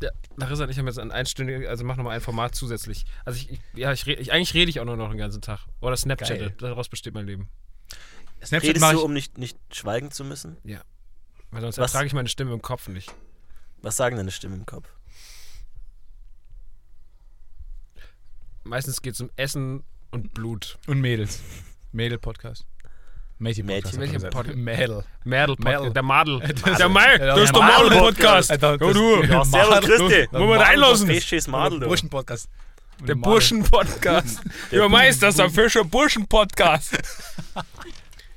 Ja, 0.00 0.10
Larissa 0.36 0.64
und 0.64 0.70
ich 0.70 0.78
haben 0.78 0.86
jetzt 0.86 0.98
ein 0.98 1.12
einstündiges, 1.12 1.68
also 1.68 1.84
machen 1.84 1.98
nochmal 1.98 2.16
ein 2.16 2.20
Format 2.22 2.54
zusätzlich. 2.54 3.04
Also 3.24 3.38
ich, 3.38 3.52
ich 3.52 3.60
ja, 3.74 3.92
ich, 3.92 4.06
ich 4.06 4.32
eigentlich 4.32 4.54
rede 4.54 4.70
ich 4.70 4.80
auch 4.80 4.84
nur 4.84 4.96
noch 4.96 5.10
den 5.10 5.18
ganzen 5.18 5.42
Tag. 5.42 5.60
Oder 5.80 5.96
Snapchat, 5.96 6.38
Geil. 6.38 6.54
daraus 6.58 6.88
besteht 6.88 7.14
mein 7.14 7.26
Leben. 7.26 7.48
Snapchat 8.44 8.70
Redest 8.70 8.80
mache 8.80 8.94
du, 8.94 8.98
ich. 8.98 9.04
um 9.04 9.12
nicht, 9.12 9.38
nicht 9.38 9.58
schweigen 9.70 10.10
zu 10.10 10.24
müssen? 10.24 10.56
Weil 11.52 11.60
sonst 11.60 11.78
Was? 11.78 11.92
ertrage 11.92 12.06
ich 12.06 12.14
meine 12.14 12.28
Stimme 12.28 12.52
im 12.54 12.62
Kopf 12.62 12.88
nicht. 12.88 13.14
Was 13.82 13.96
sagen 13.96 14.16
deine 14.16 14.30
Stimmen 14.30 14.60
im 14.60 14.66
Kopf? 14.66 14.88
Meistens 18.64 19.02
geht 19.02 19.14
es 19.14 19.20
um 19.20 19.30
Essen 19.36 19.84
und 20.10 20.34
Blut. 20.34 20.78
Und 20.86 21.00
Mädels. 21.00 21.40
Mädel-Podcast. 21.92 22.66
Mädchen-Podcast. 23.42 23.98
Mädchen. 23.98 24.14
hat 24.24 24.34
man 24.34 24.44
gesagt. 24.44 24.56
Mädel. 24.56 25.04
Mädel, 25.24 25.56
Mädel. 25.58 25.90
der 25.92 26.02
Madel. 26.02 26.40
Das- 26.64 26.78
Der 26.78 26.88
Madel, 26.88 27.20
Ja, 27.20 27.26
das 27.34 27.44
ist 27.44 27.54
der 27.54 27.62
Madel- 27.62 27.88
Madel-Podcast. 27.90 28.50
Ja, 28.50 28.56
du. 28.76 29.22
Ja, 29.24 29.44
servus, 29.44 29.80
Christi. 29.80 30.28
Wollen 30.30 30.48
wir 30.48 30.60
reinlassen? 30.60 31.06
Fischis 31.08 31.46
Madel, 31.48 31.80
du. 31.80 31.86
Burschen-Podcast. 31.88 32.48
Der 33.00 33.14
Burschen-Podcast. 33.16 34.40
Der 34.70 34.88
Meister, 34.88 35.32
der 35.32 35.50
Fischer 35.50 35.84
Burschen-Podcast. 35.84 36.98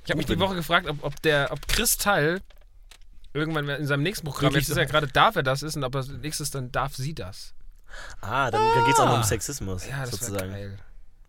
Ich 0.03 0.11
habe 0.11 0.17
mich 0.17 0.25
die 0.25 0.39
Woche 0.39 0.55
gefragt, 0.55 0.87
ob, 0.87 1.03
ob 1.03 1.21
der, 1.21 1.51
ob 1.51 1.67
Chris 1.67 1.97
Teil 1.97 2.41
irgendwann 3.33 3.67
in 3.69 3.85
seinem 3.85 4.03
nächsten 4.03 4.25
Programm, 4.25 4.53
jetzt 4.55 4.69
ist 4.69 4.77
ja 4.77 4.85
gerade 4.85 5.07
darf 5.07 5.35
er 5.35 5.43
das 5.43 5.61
ist 5.61 5.75
und 5.75 5.83
ob 5.83 5.93
er 5.95 6.03
nächstes 6.21 6.51
dann 6.51 6.71
darf 6.71 6.95
sie 6.95 7.13
das. 7.13 7.53
Ah, 8.21 8.49
dann, 8.51 8.61
dann 8.75 8.85
geht 8.85 8.93
es 8.95 8.99
auch 8.99 9.05
noch 9.07 9.17
um 9.17 9.23
Sexismus, 9.23 9.87
Ja, 9.87 10.01
das 10.01 10.11
sozusagen. 10.11 10.51
geil. 10.51 10.77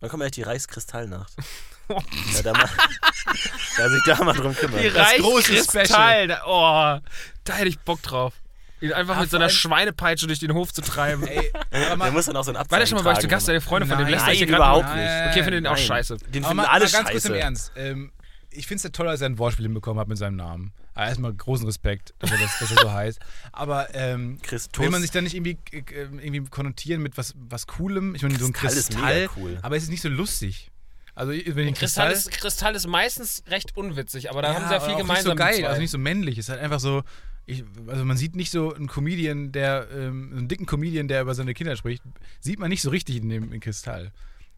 Dann 0.01 0.11
kommt 0.11 0.23
echt 0.23 0.37
die 0.37 0.43
Reichskristallnacht. 0.43 1.33
ja, 1.89 2.43
da 2.43 2.53
mal, 2.53 2.69
da 3.77 3.89
sich 3.89 4.03
da 4.05 4.25
mal 4.25 4.33
drum 4.35 4.55
kümmern. 4.55 4.81
Die 4.83 4.91
Das 4.91 5.15
große 5.19 5.53
Reichskristall, 5.53 6.29
da, 6.29 6.43
oh, 6.47 7.01
da 7.45 7.53
hätte 7.55 7.69
ich 7.69 7.79
Bock 7.81 8.03
drauf. 8.03 8.35
Ihn 8.81 8.93
einfach 8.93 9.17
Ah, 9.17 9.21
mit 9.23 9.31
so 9.31 9.39
einer 9.39 9.49
Schweinepeitsche 9.49 10.27
durch 10.27 10.39
den 10.39 10.53
Hof 10.53 10.73
zu 10.75 10.83
treiben. 10.83 11.27
Ey, 11.27 11.51
Der 11.73 11.97
muss 12.13 12.27
dann 12.27 12.37
auch 12.37 12.45
so 12.45 12.51
ein 12.51 12.57
Abzeichen 12.57 12.71
War 12.73 12.79
der 12.81 12.87
schon 12.87 12.99
mal 12.99 13.05
bei 13.05 13.13
euch 13.13 13.21
zu 13.21 13.29
Gast, 13.29 13.49
der 13.49 13.61
Freunde 13.63 13.87
von 13.87 13.97
dem 13.97 14.07
lässt 14.09 14.27
Nein, 14.27 14.37
überhaupt 14.49 14.95
nicht. 14.95 15.11
Okay, 15.31 15.43
findet 15.45 15.65
den 15.65 15.67
auch 15.67 15.79
scheiße. 15.79 16.19
Den 16.19 16.45
aber 16.45 16.51
finden 16.51 16.57
mal, 16.57 16.67
alle 16.67 16.85
mal 16.85 16.91
ganz 16.91 17.11
kurz 17.11 17.23
scheiße. 17.23 17.29
im 17.29 17.35
Ernst. 17.41 17.73
Ähm, 17.77 18.13
ich 18.57 18.67
finde 18.67 18.79
es 18.79 18.83
ja 18.85 18.91
toll, 18.91 19.07
dass 19.07 19.21
er 19.21 19.29
ein 19.29 19.39
Wortspiel 19.39 19.65
hinbekommen 19.67 20.01
hat 20.01 20.09
mit 20.09 20.19
seinem 20.19 20.37
Namen. 20.37 20.73
Aber 20.95 21.07
erstmal 21.07 21.33
großen 21.33 21.67
Respekt, 21.67 22.15
dass 22.19 22.31
er, 22.31 22.39
das, 22.39 22.59
dass 22.59 22.71
er 22.71 22.79
so 22.79 22.93
heißt. 22.93 23.21
Aber 23.53 23.95
ähm, 23.95 24.39
Christus. 24.43 24.83
will 24.83 24.91
man 24.91 25.03
sich 25.03 25.11
da 25.11 25.21
nicht 25.21 25.35
irgendwie, 25.35 25.59
äh, 25.73 25.83
irgendwie 25.95 26.45
konnotieren 26.45 27.03
mit 27.03 27.19
was, 27.19 27.35
was 27.37 27.67
Coolem? 27.67 28.15
Ich 28.15 28.23
meine, 28.23 28.39
so 28.39 28.47
ein 28.47 28.53
Kristall 28.53 29.25
ist 29.25 29.31
cool. 29.37 29.59
aber 29.63 29.77
es 29.77 29.85
ist 29.85 29.91
nicht 29.91 30.03
so 30.03 30.09
lustig. 30.09 30.71
Also, 31.15 31.33
wenn 31.33 31.39
ich 31.39 31.49
einen 31.49 31.75
Kristall 31.75 32.13
Kristall, 32.13 32.13
ist, 32.13 32.31
Kristall 32.31 32.75
ist 32.75 32.87
meistens 32.87 33.43
recht 33.49 33.75
unwitzig, 33.75 34.31
aber 34.31 34.43
da 34.43 34.49
ja, 34.49 34.55
haben 34.55 34.69
sie 34.69 34.75
ja 34.75 34.81
viel 34.81 34.97
gemeinsam. 34.97 35.37
Nicht 35.37 35.45
so 35.47 35.61
geil, 35.61 35.67
also 35.67 35.81
nicht 35.81 35.91
so 35.91 35.99
männlich. 35.99 36.37
Es 36.37 36.47
ist 36.47 36.49
halt 36.51 36.61
einfach 36.61 36.81
so. 36.81 37.03
Ich, 37.47 37.65
also 37.87 38.05
man 38.05 38.17
sieht 38.17 38.35
nicht 38.35 38.51
so 38.51 38.75
einen 38.75 38.89
Comedian, 38.89 39.53
der, 39.53 39.87
ähm, 39.95 40.33
einen 40.37 40.49
dicken 40.49 40.67
Comedian, 40.67 41.07
der 41.09 41.23
über 41.23 41.35
seine 41.35 41.55
Kinder 41.55 41.77
spricht, 41.77 42.03
sieht 42.41 42.59
man 42.59 42.69
nicht 42.69 42.83
so 42.83 42.91
richtig 42.91 43.17
in 43.17 43.29
dem 43.29 43.53
in 43.53 43.61
Kristall. 43.61 44.13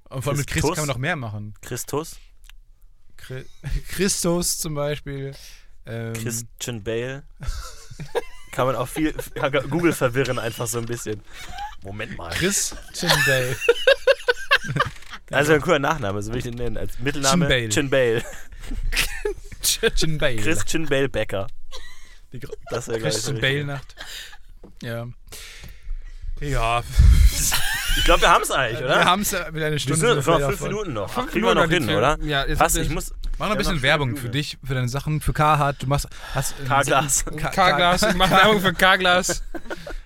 Und 0.08 0.22
vor 0.22 0.32
allem 0.32 0.38
mit 0.38 0.46
Christ 0.46 0.62
Christus? 0.62 0.76
kann 0.76 0.86
man 0.86 0.94
noch 0.94 0.98
mehr 1.00 1.16
machen. 1.16 1.54
Christus, 1.60 2.16
Chri- 3.20 3.46
Christus 3.88 4.58
zum 4.58 4.74
Beispiel. 4.74 5.34
Ähm, 5.86 6.12
Christian 6.14 6.82
Bale. 6.82 7.22
Kann 8.52 8.66
man 8.66 8.76
auch 8.76 8.88
viel, 8.88 9.14
Google 9.70 9.92
verwirren 9.92 10.38
einfach 10.38 10.66
so 10.66 10.78
ein 10.78 10.86
bisschen. 10.86 11.20
Moment 11.82 12.16
mal. 12.16 12.30
Christian 12.34 13.12
Bale. 13.26 13.56
Also 15.30 15.52
ein 15.52 15.60
cooler 15.60 15.78
Nachname, 15.78 16.22
so 16.22 16.30
will 16.32 16.38
ich 16.38 16.44
den 16.44 16.54
nennen. 16.54 16.78
Als 16.78 16.98
Mittelname 17.00 17.68
Chin 17.68 17.90
Bale. 17.90 18.22
Chin 18.22 18.22
Bale. 18.22 18.24
Christian 19.62 20.16
Bale. 20.18 20.36
Christian 20.36 20.86
Bale 20.86 21.08
Becker. 21.10 21.46
Die 22.32 22.40
Gro- 22.40 22.54
Das 22.70 22.88
wäre 22.88 22.98
geil. 22.98 23.10
Christian 23.10 23.38
Bale 23.38 23.64
Nacht. 23.64 23.94
Ja. 24.82 25.06
Ja, 26.40 26.82
Ich 27.98 28.04
glaube, 28.04 28.22
wir 28.22 28.30
haben 28.30 28.42
es 28.42 28.50
eigentlich, 28.50 28.78
wir 28.80 28.86
oder? 28.86 29.04
haben 29.04 29.22
es 29.22 29.32
mit 29.32 29.42
einer 29.62 29.70
Wir 29.72 29.78
Stunde. 29.78 29.98
sind 30.00 30.16
noch 30.16 30.22
fünf 30.24 30.38
davon. 30.38 30.68
Minuten 30.68 30.92
noch. 30.94 31.10
Fünf 31.12 31.30
Kriegen 31.30 31.44
wir 31.46 31.54
noch 31.54 31.66
Minuten 31.66 31.88
hin, 31.88 31.98
oder? 31.98 32.18
Ja, 32.22 32.46
jetzt 32.46 32.60
Was? 32.60 32.72
sind 32.72 32.82
Ich 32.84 32.88
wir- 32.90 32.94
muss. 32.94 33.12
Mach 33.38 33.46
noch 33.46 33.52
ein 33.52 33.58
bisschen 33.58 33.82
Werbung 33.82 34.08
für 34.10 34.14
Minuten. 34.14 34.32
dich, 34.32 34.58
für 34.64 34.74
deine 34.74 34.88
Sachen, 34.88 35.20
für 35.20 35.32
Carhartt. 35.32 35.76
Du 35.82 35.86
machst. 35.86 36.08
Hast, 36.34 36.54
K-Glas. 36.66 37.24
K-Glas, 37.24 38.02
ich 38.02 38.14
mache 38.14 38.30
Werbung 38.32 38.60
für 38.60 38.72
K-Glas. 38.72 39.44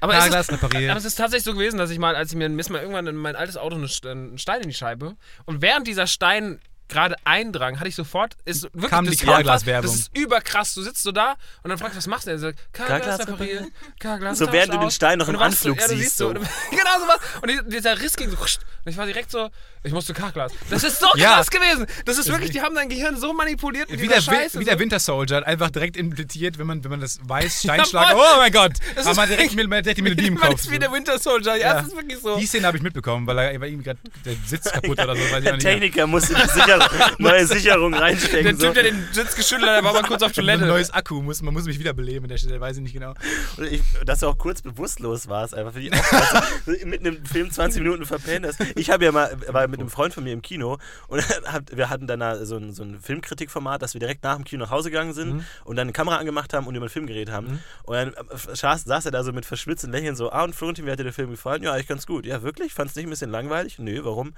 Aber, 0.01 0.12
es 0.12 0.18
ist, 0.18 0.24
K-Glas 0.24 0.53
repariert. 0.53 0.90
aber 0.90 0.99
es 0.99 1.05
ist 1.07 1.14
tatsächlich 1.14 1.45
so 1.45 1.55
gewesen, 1.55 1.78
dass 1.78 1.90
ich 1.90 1.99
mal, 1.99 2.14
als 2.14 2.30
ich 2.32 2.36
mir, 2.36 2.49
mir 2.49 2.61
ist 2.61 2.68
mal 2.70 2.80
irgendwann 2.82 3.07
in 3.07 3.16
mein 3.16 3.34
altes 3.36 3.57
Auto 3.57 3.76
einen 3.76 3.88
Stein 3.88 4.61
in 4.61 4.68
die 4.68 4.74
Scheibe 4.74 5.16
und 5.47 5.62
während 5.62 5.86
dieser 5.86 6.07
Stein 6.07 6.61
gerade 6.93 7.16
eindrang, 7.24 7.78
hatte 7.80 7.88
ich 7.88 7.95
sofort, 7.97 8.36
ist 8.45 8.64
wirklich 8.64 8.90
Kam 8.90 9.05
die 9.05 9.11
das 9.16 9.26
war 9.26 9.36
K-Glas-Werbung. 9.38 9.90
Das 9.90 10.01
ist 10.01 10.16
überkrass. 10.16 10.74
Du 10.74 10.82
sitzt 10.82 11.03
so 11.03 11.11
da 11.12 11.34
und 11.62 11.70
dann 11.70 11.78
fragst 11.78 11.95
du, 11.95 11.99
was 11.99 12.07
machst 12.07 12.26
du 12.26 12.36
denn? 12.36 12.43
Er 12.43 12.53
K-Glas 12.72 13.20
reparieren, 13.26 13.70
K-Glas 13.99 14.38
So, 14.38 14.53
während 14.53 14.74
du 14.74 14.78
den 14.78 14.90
Stein 14.90 15.18
noch 15.18 15.28
im 15.28 15.36
Anflug 15.38 15.80
so, 15.80 15.86
ja, 15.88 15.93
du 15.93 15.97
siehst, 16.01 16.16
so. 16.18 16.28
so. 16.28 16.34
genau 16.70 16.99
so 17.01 17.09
was. 17.09 17.18
Und 17.43 17.51
die- 17.51 17.70
dieser 17.76 18.01
Riss 18.01 18.16
ging 18.16 18.30
so. 18.30 18.36
Und 18.36 18.90
ich 18.90 18.97
war 18.97 19.07
direkt 19.07 19.30
so, 19.30 19.49
ich 19.84 19.93
musste 19.93 20.12
K-Glas. 20.14 20.53
Das 20.70 20.84
ist 20.84 21.01
so 21.01 21.09
Ja. 21.16 21.34
krass 21.36 21.51
gewesen. 21.51 21.86
Das 22.05 22.18
ist 22.18 22.28
wirklich, 22.28 22.51
die 22.51 22.61
haben 22.62 22.74
dein 22.74 22.88
Gehirn 22.88 23.16
so 23.16 23.32
manipuliert 23.32 23.88
Wie 23.90 24.07
der, 24.09 24.20
Scheiße. 24.20 24.59
wie 24.61 24.64
der 24.64 24.74
so. 24.74 24.80
Winter 24.80 24.99
Soldier, 25.01 25.47
einfach 25.47 25.70
direkt 25.70 25.97
impliziert, 25.97 26.59
wenn 26.59 26.66
man, 26.66 26.82
wenn 26.84 26.90
man 26.90 27.01
das 27.01 27.18
weiß, 27.24 27.61
Steinschlag. 27.64 28.14
oh 28.14 28.36
mein 28.38 28.53
Gott! 28.53 28.72
Das 28.95 29.07
Aber 29.07 29.16
man 29.16 29.28
direkt, 29.28 29.55
man 29.57 29.70
direkt 29.82 29.99
die 29.99 30.03
Melodie 30.03 30.26
im 30.28 30.36
Kopf. 30.38 30.55
ist 30.61 30.70
wie 30.70 30.78
der 30.78 30.93
Winter 30.93 31.18
Soldier. 31.18 31.57
Ja, 31.57 31.74
das 31.74 31.88
ist 31.88 31.97
wirklich 31.97 32.18
so. 32.20 32.36
Die 32.36 32.47
Szene 32.47 32.66
habe 32.66 32.76
ich 32.76 32.82
mitbekommen, 32.82 33.26
weil 33.26 33.38
er 33.38 33.53
irgendwie 33.53 33.84
gerade 33.84 33.99
der 34.24 34.34
Sitz 34.47 34.70
kaputt 34.70 34.99
oder 35.01 35.16
so. 35.16 35.40
Der. 35.40 35.59
Techniker 35.59 36.07
musste 36.07 36.34
die 36.34 36.49
Sicherung, 36.49 36.82
neue 37.18 37.47
Sicherung 37.47 37.93
Der 37.93 38.01
reinstecken. 38.03 38.59
Typ, 38.59 38.61
So. 38.68 38.72
der 38.72 38.83
den 38.85 39.05
Sitz 39.12 39.35
geschüttelt 39.37 39.68
hat, 39.68 39.76
der 39.76 39.85
war 39.85 39.93
mal 39.93 40.03
kurz 40.03 40.22
auf 40.22 40.30
Ein 40.30 40.35
Toilette. 40.35 40.66
neues 40.66 40.91
Akku, 40.93 41.22
muss, 41.22 41.43
man 41.43 41.55
muss 41.55 41.64
mich 41.64 41.78
wiederbeleben 41.78 42.24
an 42.24 42.28
der 42.30 42.39
Stelle, 42.39 42.61
weiß 42.61 42.76
ich 42.76 42.83
nicht 42.83 42.93
genau. 42.93 43.14
Und 43.57 43.66
ich, 43.70 43.83
dass 44.05 44.20
du 44.20 44.26
auch 44.28 44.39
kurz 44.39 44.62
bewusstlos 44.62 45.28
warst, 45.28 45.55
einfach 45.55 45.72
für 45.72 45.80
die 45.80 45.93
auch 45.93 45.97
krass. 46.03 46.45
mitten 46.85 47.07
im 47.07 47.24
Film 47.24 47.51
20 47.51 47.83
Minuten 47.83 48.05
verpennt 48.07 48.47
hast. 48.47 48.59
Ich 48.76 48.91
habe 48.91 49.05
ja 49.05 49.12
mal, 49.12 49.37
war 49.49 49.66
mit 49.68 49.80
einem 49.80 49.91
Freund 49.91 50.14
von 50.14 50.24
mir 50.24 50.33
im 50.33 50.43
Kino 50.43 50.78
und 51.09 51.24
wir 51.72 51.91
hatten 51.91 52.07
dann 52.07 52.20
da 52.20 52.45
so 52.45 52.57
ein, 52.57 52.72
so 52.72 52.83
ein 52.83 53.01
Filmkritikformat, 53.01 53.83
dass 53.83 53.95
wir 53.95 54.01
direkt 54.01 54.22
nach 54.24 54.37
dem 54.37 54.45
Kino 54.45 54.64
nach 54.64 54.70
Hause 54.70 54.91
gegangen 54.91 55.12
sind 55.14 55.22
Mhm. 55.33 55.45
und 55.64 55.76
dann 55.76 55.83
eine 55.87 55.93
Kamera 55.93 56.16
angemacht 56.16 56.53
haben 56.53 56.66
und 56.66 56.74
über 56.74 56.87
den 56.87 56.91
Film 56.91 57.07
geredet 57.07 57.33
haben. 57.33 57.61
Und 57.85 57.95
dann 57.95 58.09
äh, 58.12 58.14
saß, 58.57 58.85
saß 58.85 59.05
er 59.07 59.11
da 59.12 59.22
so 59.24 59.33
mit 59.33 59.47
verschwitzten 59.47 59.91
Lächeln 59.93 60.16
so, 60.16 60.30
ah 60.33 60.43
und 60.45 60.55
Florentin, 60.55 60.85
wie 60.87 60.91
hat 60.91 60.99
dir 60.99 61.05
der 61.05 61.12
Film 61.12 61.30
gefallen? 61.30 61.62
Ja, 61.62 61.72
eigentlich 61.72 61.87
ganz 61.87 62.07
gut. 62.07 62.26
Ja, 62.26 62.43
wirklich? 62.43 62.74
Fand's 62.74 62.95
nicht 62.97 63.07
ein 63.07 63.11
bisschen 63.11 63.30
langweilig? 63.30 63.78
Nö, 63.78 64.01
warum? 64.05 64.35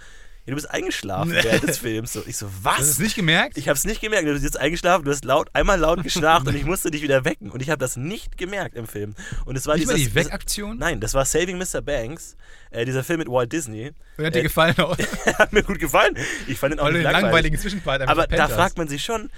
Ja, 0.47 0.51
du 0.51 0.57
bist 0.57 0.71
eingeschlafen 0.71 1.33
während 1.33 1.63
des 1.67 1.79
Films. 1.79 2.13
So, 2.13 2.23
ich 2.27 2.37
so, 2.37 2.51
was? 2.63 2.75
Hast 2.79 2.87
du 2.87 2.91
es 2.93 2.99
nicht 2.99 3.15
gemerkt? 3.17 3.57
Ich 3.57 3.69
habe 3.69 3.77
es 3.79 3.85
nicht 3.85 4.03
gemerkt. 4.03 4.27
Du 4.29 4.33
bist 4.33 4.45
jetzt 4.45 4.59
eingeschlafen, 4.61 5.05
du 5.05 5.11
hast 5.11 5.25
laut, 5.25 5.49
einmal 5.55 5.79
laut 5.81 6.03
geschnarcht 6.03 6.47
und 6.47 6.55
ich 6.55 6.65
musste 6.67 6.91
dich 6.91 7.01
wieder 7.03 7.25
wecken. 7.25 7.51
Und 7.51 7.63
ich 7.63 7.71
habe 7.71 7.79
das 7.79 7.97
nicht 7.97 8.37
gemerkt 8.37 8.77
im 8.77 8.87
Film. 8.87 9.15
Und 9.47 9.57
es 9.57 9.67
war 9.67 9.77
nicht 9.77 9.87
mal 9.87 9.95
dieses, 9.95 10.11
die 10.11 10.15
Wegaktion? 10.15 10.77
Nein, 10.77 11.01
das 11.01 11.15
war 11.15 11.25
Saving 11.25 11.57
Mr. 11.57 11.81
Banks, 11.81 12.37
äh, 12.71 12.85
dieser 12.85 13.03
Film 13.05 13.21
mit 13.21 13.29
Walt 13.29 13.51
Disney. 13.53 13.93
Und 14.19 14.27
hat 14.27 14.35
dir 14.35 14.41
Äh, 14.41 14.43
gefallen 14.43 14.77
auch? 14.81 14.99
hat 15.39 15.53
mir 15.55 15.63
gut 15.63 15.79
gefallen. 15.79 16.15
Ich 16.47 16.59
fand 16.59 16.73
den 16.75 16.81
auch 16.81 16.85
Weil 16.87 16.93
nicht 16.93 17.03
langweilig. 17.05 17.23
langweiligen 17.23 17.59
Zwischenpart 17.59 18.03
einfach 18.03 18.13
Aber 18.13 18.27
da 18.27 18.47
fragt 18.49 18.77
man 18.77 18.87
sich 18.87 19.03
schon, 19.03 19.31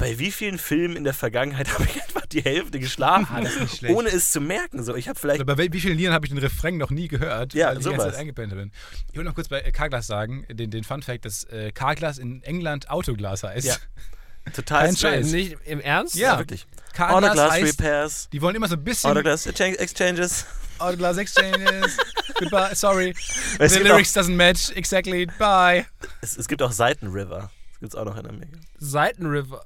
bei 0.00 0.18
wie 0.18 0.32
vielen 0.32 0.58
Filmen 0.58 0.96
in 0.96 1.04
der 1.04 1.14
Vergangenheit 1.14 1.68
habe 1.74 1.84
ich 1.84 2.02
einfach 2.02 2.26
die 2.26 2.40
Hälfte 2.42 2.80
geschlafen, 2.80 3.46
Ah, 3.46 3.88
ohne 3.88 4.08
es 4.08 4.32
zu 4.32 4.40
merken. 4.40 4.82
So, 4.82 4.96
ich 4.96 5.08
habe 5.08 5.18
vielleicht 5.18 5.40
Oder 5.40 5.54
bei 5.54 5.72
wie 5.72 5.80
vielen 5.80 5.96
Liedern 5.96 6.12
habe 6.14 6.26
ich 6.26 6.32
den 6.32 6.38
Refrain 6.38 6.76
noch 6.78 6.90
nie 6.90 7.06
gehört, 7.06 7.54
Ja, 7.54 7.68
weil 7.68 7.74
ich 7.74 7.78
die 7.80 7.84
ganze 7.90 8.00
sowas. 8.00 8.12
Zeit 8.14 8.20
eingepennt 8.22 8.54
bin. 8.54 8.72
Ich 9.12 9.16
will 9.18 9.24
noch 9.24 9.34
kurz 9.36 9.48
bei 9.48 9.60
äh, 9.60 9.70
Carglass 9.70 10.06
sagen, 10.08 10.44
den, 10.50 10.70
den 10.70 10.82
Fun 10.82 11.02
Fact, 11.02 11.24
dass 11.24 11.44
äh, 11.44 11.70
Carglass 11.72 12.18
in 12.18 12.42
England 12.42 12.90
Autoglas 12.90 13.42
heißt. 13.44 13.66
Ja. 13.66 13.76
total 14.54 14.86
Kein. 14.86 14.96
Scheiß. 14.96 15.26
Nicht 15.32 15.56
im 15.66 15.80
Ernst? 15.80 16.14
Ja. 16.16 16.32
Ja, 16.32 16.38
wirklich. 16.38 16.66
Carglass 16.94 17.24
Autoglass 17.24 17.50
heißt, 17.52 17.80
Repairs, 17.80 18.28
die 18.32 18.42
wollen 18.42 18.56
immer 18.56 18.68
so 18.68 18.74
ein 18.76 18.82
bisschen 18.82 19.10
Autoglass 19.10 19.46
Exchange- 19.46 19.78
Exchanges. 19.78 20.46
Autoglass 20.78 21.18
Exchanges. 21.18 21.96
Goodbye, 22.38 22.74
sorry. 22.74 23.14
Es 23.58 23.72
The 23.74 23.78
gibt, 23.80 23.90
auch, 23.90 23.94
lyrics 23.96 24.16
doesn't 24.16 24.34
match, 24.34 24.70
exactly, 24.70 25.26
bye. 25.38 25.84
es, 26.22 26.38
es 26.38 26.48
gibt 26.48 26.62
auch 26.62 26.72
Seitenriver. 26.72 27.50
Das 27.72 27.80
gibt 27.80 27.92
es 27.92 27.98
auch 27.98 28.04
noch 28.06 28.16
in 28.16 28.26
Amerika. 28.26 28.58
Seitenriver. 28.78 29.64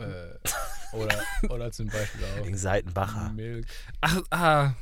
Äh, 0.00 0.96
oder, 0.96 1.18
oder 1.48 1.72
zum 1.72 1.86
Beispiel 1.88 2.20
auch 2.24 2.44
Gegen 2.44 2.56
Seitenbacher. 2.56 3.30
Milk. 3.34 3.66
Ach, 4.00 4.20
ah. 4.30 4.72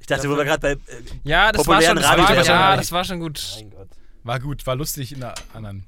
Ich 0.00 0.06
dachte, 0.06 0.28
wo 0.30 0.36
wir 0.36 0.44
gerade 0.44 0.60
bei. 0.60 0.92
Äh, 0.92 0.96
Ja, 1.24 1.52
das 1.52 1.66
war 1.66 1.74
Populären 1.76 1.96
schon, 2.02 2.18
das 2.18 2.18
war, 2.28 2.44
ja, 2.44 2.76
das 2.76 2.92
war 2.92 3.04
schon 3.04 3.20
gut. 3.20 3.42
mein 3.56 3.70
Gott. 3.70 3.88
War 4.24 4.40
gut, 4.40 4.66
war 4.66 4.76
lustig 4.76 5.12
in 5.12 5.20
der 5.20 5.34
anderen. 5.54 5.84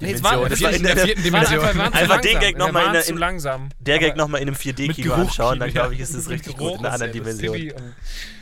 Nee, 0.00 0.12
es 0.12 0.20
Dimension. 0.20 0.42
war, 0.42 0.48
Das 0.50 0.58
das 0.58 0.62
war 0.68 0.72
in 0.76 0.82
der 0.82 0.96
vierten 0.98 1.22
Dimension. 1.22 1.64
einfach, 1.64 1.92
Einfach 1.92 2.20
den 2.20 2.32
langsam. 2.32 2.40
Gag 2.40 2.58
noch 2.58 2.66
Wir 2.66 2.72
mal 2.72 2.86
in 2.86 2.92
der- 2.92 3.02
zu 3.02 3.12
in- 3.12 3.18
langsam. 3.18 3.68
Der 3.80 3.98
Gag 3.98 4.16
nochmal 4.16 4.42
in 4.42 4.48
einem 4.48 4.56
4D-Kino 4.56 5.14
Geruch 5.14 5.28
anschauen, 5.28 5.58
dann 5.58 5.70
glaube 5.70 5.94
ich, 5.94 6.00
ist 6.00 6.10
es 6.14 6.24
Mit 6.28 6.34
richtig 6.40 6.56
Geruch 6.56 6.72
gut 6.72 6.80
in 6.80 6.86
einer 6.86 6.94
anderen 6.94 7.24
das 7.24 7.36
Dimension. 7.38 7.82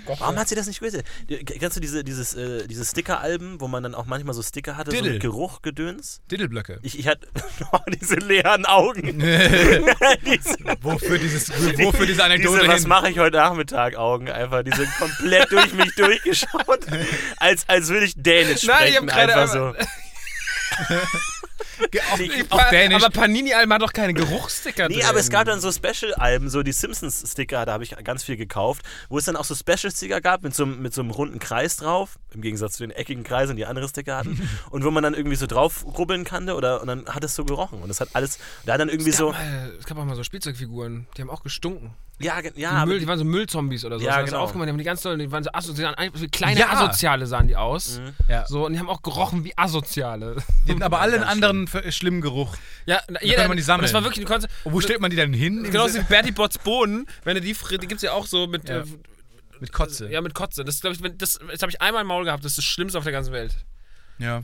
Gott, 0.06 0.20
Warum 0.20 0.36
hat 0.36 0.48
sie 0.48 0.54
das 0.54 0.66
nicht 0.66 0.80
gewusst? 0.80 1.02
Kennst 1.28 1.76
du 1.76 1.80
diese, 1.80 2.04
dieses, 2.04 2.34
äh, 2.34 2.66
diese 2.66 2.84
Sticker-Alben, 2.84 3.60
wo 3.60 3.68
man 3.68 3.82
dann 3.82 3.94
auch 3.94 4.06
manchmal 4.06 4.34
so 4.34 4.42
Sticker 4.42 4.76
hatte, 4.76 4.90
so 4.90 4.96
Diddle. 4.96 5.12
mit 5.12 5.22
Geruch, 5.22 5.62
Gedöns? 5.62 6.20
Diddleblöcke. 6.30 6.78
Ich, 6.82 6.98
ich 6.98 7.08
hatte 7.08 7.26
oh, 7.72 7.78
diese 7.88 8.16
leeren 8.16 8.66
Augen. 8.66 9.18
diese, 9.20 10.56
wofür, 10.80 11.18
dieses, 11.18 11.50
wofür 11.50 12.06
diese 12.06 12.24
Anekdote 12.24 12.60
diese 12.60 12.72
was 12.72 12.86
mache 12.86 13.10
ich 13.10 13.18
heute 13.18 13.36
Nachmittag 13.36 13.96
Augen 13.96 14.30
einfach. 14.30 14.62
Die 14.62 14.72
sind 14.72 14.88
komplett 14.98 15.50
durch 15.50 15.72
mich 15.72 15.94
durchgeschaut. 15.96 16.86
Als, 17.36 17.68
als 17.68 17.88
würde 17.88 18.06
ich 18.06 18.14
Dänisch 18.16 18.62
sprechen. 18.62 19.06
Nein, 19.06 19.08
ich 19.08 19.14
hab 19.14 19.16
einfach 19.16 19.48
so. 19.48 19.74
Auf, 22.12 22.20
auf 22.50 22.70
Dänisch. 22.70 23.02
Aber 23.02 23.10
Panini-Alben 23.12 23.72
hat 23.72 23.82
doch 23.82 23.92
keine 23.92 24.14
Geruchssticker 24.14 24.88
Nee, 24.88 24.96
drin. 24.96 25.06
aber 25.06 25.18
es 25.18 25.30
gab 25.30 25.46
dann 25.46 25.60
so 25.60 25.70
Special-Alben, 25.72 26.48
so 26.50 26.62
die 26.62 26.72
Simpsons-Sticker, 26.72 27.66
da 27.66 27.72
habe 27.72 27.84
ich 27.84 27.90
ganz 28.04 28.24
viel 28.24 28.36
gekauft, 28.36 28.82
wo 29.08 29.18
es 29.18 29.24
dann 29.24 29.36
auch 29.36 29.44
so 29.44 29.54
Special-Sticker 29.54 30.20
gab 30.20 30.42
mit 30.42 30.54
so, 30.54 30.64
einem- 30.64 30.82
mit 30.82 30.94
so 30.94 31.00
einem 31.02 31.10
runden 31.10 31.38
Kreis 31.38 31.76
drauf, 31.76 32.18
im 32.32 32.42
Gegensatz 32.42 32.74
zu 32.74 32.84
den 32.86 32.90
eckigen 32.90 33.24
Kreisen, 33.24 33.56
die 33.56 33.66
andere 33.66 33.88
Sticker 33.88 34.16
hatten, 34.16 34.48
und 34.70 34.84
wo 34.84 34.90
man 34.90 35.02
dann 35.02 35.14
irgendwie 35.14 35.36
so 35.36 35.46
drauf 35.46 35.84
rubbeln 35.86 36.24
kannte 36.24 36.54
oder, 36.54 36.80
und 36.80 36.86
dann 36.88 37.06
hat 37.06 37.24
es 37.24 37.34
so 37.34 37.44
gerochen. 37.44 37.82
Und 37.82 37.88
das 37.88 38.00
hat 38.00 38.08
alles, 38.12 38.38
da 38.66 38.74
hat 38.74 38.80
dann 38.80 38.88
irgendwie 38.88 39.10
es 39.10 39.16
so, 39.16 39.32
mal, 39.32 39.72
es 39.78 39.84
gab 39.86 39.98
auch 39.98 40.04
mal 40.04 40.16
so 40.16 40.24
Spielzeugfiguren, 40.24 41.06
die 41.16 41.22
haben 41.22 41.30
auch 41.30 41.42
gestunken. 41.42 41.94
Ja, 42.20 42.40
Die, 42.42 42.60
ja, 42.60 42.70
aber 42.70 42.86
Müll, 42.86 43.00
die 43.00 43.06
waren 43.06 43.18
so 43.18 43.24
Müllzombies 43.24 43.84
oder 43.84 43.98
so. 43.98 44.04
Ja, 44.06 44.20
Das 44.20 44.30
genau. 44.30 44.42
aufgemacht, 44.42 44.66
die 44.68 44.70
haben 44.70 44.78
die 44.78 44.84
ganz 44.84 45.02
toll, 45.02 45.18
die 45.18 45.30
waren 45.32 45.42
so 45.44 45.50
asozial, 45.52 45.94
so 46.14 46.26
kleine 46.30 46.60
Ja. 46.60 46.70
Asoziale 46.70 47.26
sahen 47.26 47.48
die 47.48 47.56
aus. 47.56 48.00
ja. 48.28 48.46
So, 48.46 48.66
und 48.66 48.72
die 48.72 48.78
haben 48.78 48.88
auch 48.88 49.02
gerochen 49.02 49.44
wie 49.44 49.56
Asoziale. 49.58 50.36
Die 50.66 50.72
hatten 50.72 50.82
aber 50.82 51.00
alle 51.00 51.14
einen 51.14 51.24
anderen 51.24 51.64
f- 51.64 51.92
schlimmen 51.94 52.20
Geruch. 52.20 52.56
Ja, 52.86 53.00
konnte 53.06 53.48
man 53.48 53.56
die 53.56 53.62
sammeln. 53.62 53.80
und 53.80 53.84
Das 53.84 53.94
war 53.94 54.04
wirklich, 54.04 54.24
du 54.24 54.30
konntest, 54.30 54.52
Und 54.64 54.72
wo 54.72 54.80
stellt 54.80 55.00
man 55.00 55.10
die 55.10 55.16
dann 55.16 55.32
hin? 55.32 55.64
Genau, 55.64 55.86
wie 55.86 56.00
Bertie 56.02 56.32
Botts 56.32 56.58
Bohnen, 56.58 57.06
wenn 57.24 57.34
du 57.34 57.40
die 57.40 57.54
frisst, 57.54 57.82
die 57.82 57.86
gibt's 57.88 58.02
ja 58.02 58.12
auch 58.12 58.26
so 58.26 58.46
mit, 58.46 58.68
Ja. 58.68 58.80
äh, 58.80 58.84
Mit 59.60 59.72
Kotze. 59.72 60.10
ja, 60.10 60.20
mit 60.20 60.34
Kotze. 60.34 60.64
Das, 60.64 60.80
glaub 60.80 60.92
ich, 60.94 61.00
das, 61.18 61.38
das 61.50 61.62
habe 61.62 61.70
ich 61.70 61.80
einmal 61.82 62.02
im 62.02 62.08
Maul 62.08 62.24
gehabt, 62.24 62.44
das 62.44 62.52
ist 62.52 62.58
das 62.58 62.64
Schlimmste 62.64 62.98
auf 62.98 63.04
der 63.04 63.12
ganzen 63.12 63.32
Welt. 63.32 63.54
Ja, 64.18 64.42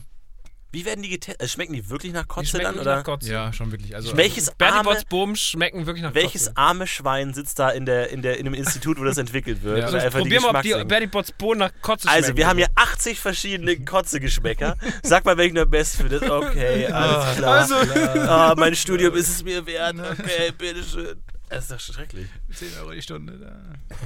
wie 0.73 0.85
werden 0.85 1.03
die 1.03 1.09
getestet? 1.09 1.41
Also 1.41 1.53
schmecken 1.53 1.73
die 1.73 1.89
wirklich 1.91 2.12
nach 2.12 2.29
Kotze 2.29 2.59
dann? 2.59 2.79
Oder? 2.79 2.97
nach 2.97 3.05
Kotze. 3.05 3.33
ja 3.33 3.53
schon 3.53 3.73
wirklich. 3.73 3.95
Also, 3.95 4.16
Welches 4.16 4.51
Bertie 4.53 4.75
arme, 4.79 5.37
schmecken 5.37 5.87
wirklich 5.87 6.03
nach 6.03 6.14
welches 6.14 6.47
Kotze. 6.47 6.57
arme 6.57 6.87
Schwein 6.87 7.35
sitzt 7.35 7.59
da 7.59 7.71
in, 7.71 7.87
der, 7.87 8.11
in, 8.11 8.23
der, 8.23 8.39
in 8.39 8.45
dem 8.45 8.55
Institut, 8.55 8.99
wo 8.99 9.05
das 9.05 9.18
entwickelt 9.18 9.62
wird? 9.62 9.79
Ja. 9.79 9.89
und 9.89 9.95
Also, 9.95 10.07
einfach 10.07 10.18
die 10.21 10.25
probier 10.31 10.41
mal, 10.41 10.57
ob 10.57 11.01
die 11.01 11.07
Botts 11.07 11.33
Bohnen 11.33 11.59
nach 11.61 11.73
Kotze 11.83 12.09
schmecken. 12.09 12.25
Also, 12.25 12.37
wir 12.37 12.47
haben 12.47 12.59
hier 12.59 12.68
80 12.77 13.18
verschiedene 13.21 13.77
Kotze-Geschmäcker. 13.85 14.77
Sag 15.03 15.25
mal, 15.25 15.37
welchen 15.37 15.57
du 15.57 15.62
am 15.62 15.71
besten 15.71 16.03
findest. 16.09 16.31
Okay, 16.31 16.87
alles 16.93 17.37
klar. 17.37 17.55
Also, 17.61 17.75
Ah, 17.75 18.55
mein 18.57 18.77
Studium 18.77 19.14
ist 19.16 19.29
es 19.29 19.43
mir 19.43 19.64
wert. 19.66 19.97
Okay, 19.99 20.53
bitteschön. 20.57 21.21
Das 21.49 21.64
ist 21.64 21.73
doch 21.73 21.81
schrecklich. 21.81 22.29
10 22.55 22.68
Euro 22.81 22.93
die 22.93 23.03
Stunde. 23.03 23.37
Da. 23.39 23.97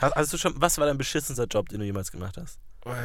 Hast, 0.00 0.14
hast 0.16 0.32
du 0.32 0.38
schon, 0.38 0.54
was 0.56 0.78
war 0.78 0.86
dein 0.86 0.98
beschissenster 0.98 1.46
Job, 1.46 1.68
den 1.68 1.78
du 1.78 1.86
jemals 1.86 2.10
gemacht 2.10 2.36
hast? 2.36 2.58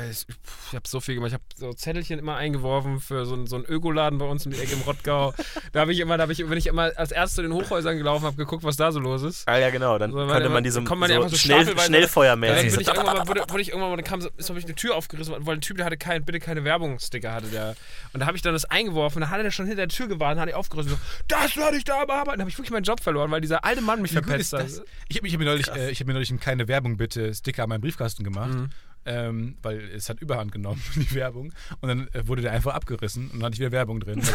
Ich, 0.10 0.26
ich 0.70 0.76
habe 0.76 0.88
so 0.88 1.00
viel 1.00 1.14
gemacht. 1.14 1.28
Ich 1.28 1.34
habe 1.36 1.44
so 1.56 1.72
Zettelchen 1.72 2.18
immer 2.18 2.36
eingeworfen 2.36 3.00
für 3.00 3.28
so, 3.28 3.36
einen- 3.36 3.46
so 3.46 3.58
einen 3.58 3.66
Ökoladen 3.66 4.18
bei 4.18 4.26
uns 4.26 4.44
um 4.48 4.52
die 4.52 4.60
Ecke 4.60 4.74
im 4.74 4.82
Rottgau. 4.82 5.36
da 5.72 5.82
habe 5.82 5.92
ich 5.94 6.00
immer, 6.00 6.18
da 6.18 6.24
habe 6.24 6.32
ich, 6.32 6.50
wenn 6.50 6.58
ich 6.58 6.66
immer 6.66 6.92
als 6.96 7.12
Erster 7.12 7.36
zu 7.36 7.42
den 7.44 7.54
Hochhäusern 7.54 7.96
gelaufen 7.96 8.26
habe, 8.26 8.36
geguckt, 8.38 8.64
was 8.64 8.76
da 8.76 8.92
so 8.92 9.00
los 9.00 9.22
ist. 9.22 9.48
Ah 9.48 9.58
ja, 9.60 9.70
genau. 9.70 10.00
Dann 10.00 10.12
So, 10.12 10.18
konnte 10.26 10.50
man 10.50 10.64
die 10.64 10.72
so, 10.72 10.84
kommt 10.84 11.02
man 11.02 11.12
ja 11.12 11.22
so, 11.22 11.28
so 11.28 11.36
schnell, 11.38 11.64
Dann 11.66 11.78
schnellfeuermäßig. 11.78 12.72
bin 12.72 12.82
ich 12.82 12.88
irgendwann 12.88 13.18
mal, 13.18 13.28
wurde, 13.28 13.44
wurde 13.48 13.62
ich 13.62 13.70
irgendwann 13.70 13.92
mal, 13.92 13.96
dann 13.98 14.06
kam 14.06 14.20
so, 14.22 14.30
ist, 14.36 14.50
habe 14.50 14.58
ich 14.58 14.66
eine 14.66 14.74
Tür 14.74 14.96
aufgerissen, 14.96 15.36
weil 15.40 15.58
ein 15.58 15.62
Typ, 15.62 15.78
der 15.78 15.86
hatte 15.86 15.98
kein, 15.98 16.26
bitte 16.26 16.40
keine 16.40 16.64
Werbungssticker, 16.64 17.32
hatte 17.32 17.48
der. 17.48 17.76
Und 18.14 18.22
da 18.22 18.26
habe 18.26 18.36
ich 18.36 18.42
dann 18.42 18.54
das 18.54 18.66
eingeworfen, 18.66 19.22
da 19.22 19.30
hat 19.30 19.40
er 19.44 19.52
schon 19.52 19.68
hinter 19.68 19.84
der 19.86 19.90
Tür 19.90 20.08
gewartet, 20.08 20.42
hat 20.42 20.50
er 20.50 20.58
aufgerissen, 20.58 20.94
so, 20.94 20.98
das 21.28 21.56
werde 21.56 21.78
ich 21.78 21.84
da 21.84 22.04
bearbeiten. 22.06 22.32
Dann 22.38 22.42
habe 22.42 22.50
ich 22.50 22.58
wirklich 22.58 22.72
meinen 22.72 22.84
Job 22.84 23.00
verloren, 23.00 23.30
weil 23.30 23.42
dieser 23.42 23.64
alte 23.64 23.82
Mann 23.82 24.02
mich 24.02 24.10
Wie 24.12 24.16
verpetzt 24.16 24.54
hat. 24.54 24.66
Ich 25.08 25.18
habe 25.18 25.30
hab 25.30 25.38
mir, 25.38 25.46
neulich, 25.46 25.68
äh, 25.68 25.92
ich 25.92 26.00
hab 26.00 26.08
mir 26.08 26.14
neulich 26.14 26.32
einen 26.32 26.40
keine 26.40 26.68
Werbung 26.68 26.98
bitte 26.98 27.32
Sticker 27.36 27.62
an 27.64 27.70
meinen 27.70 27.82
Briefkasten 27.82 28.24
gemacht. 28.24 28.54
Mhm. 28.56 28.70
Ähm, 29.08 29.56
weil 29.62 29.80
es 29.96 30.10
hat 30.10 30.20
Überhand 30.20 30.52
genommen, 30.52 30.82
die 30.96 31.16
Werbung. 31.16 31.54
Und 31.80 31.90
dann 31.90 32.08
äh, 32.14 32.28
wurde 32.28 32.42
der 32.42 32.52
einfach 32.52 32.74
abgerissen 32.74 33.32
und 33.32 33.40
dann 33.40 33.46
hatte 33.46 33.54
ich 33.54 33.60
wieder 33.60 33.72
Werbung 33.72 34.00
drin. 34.00 34.22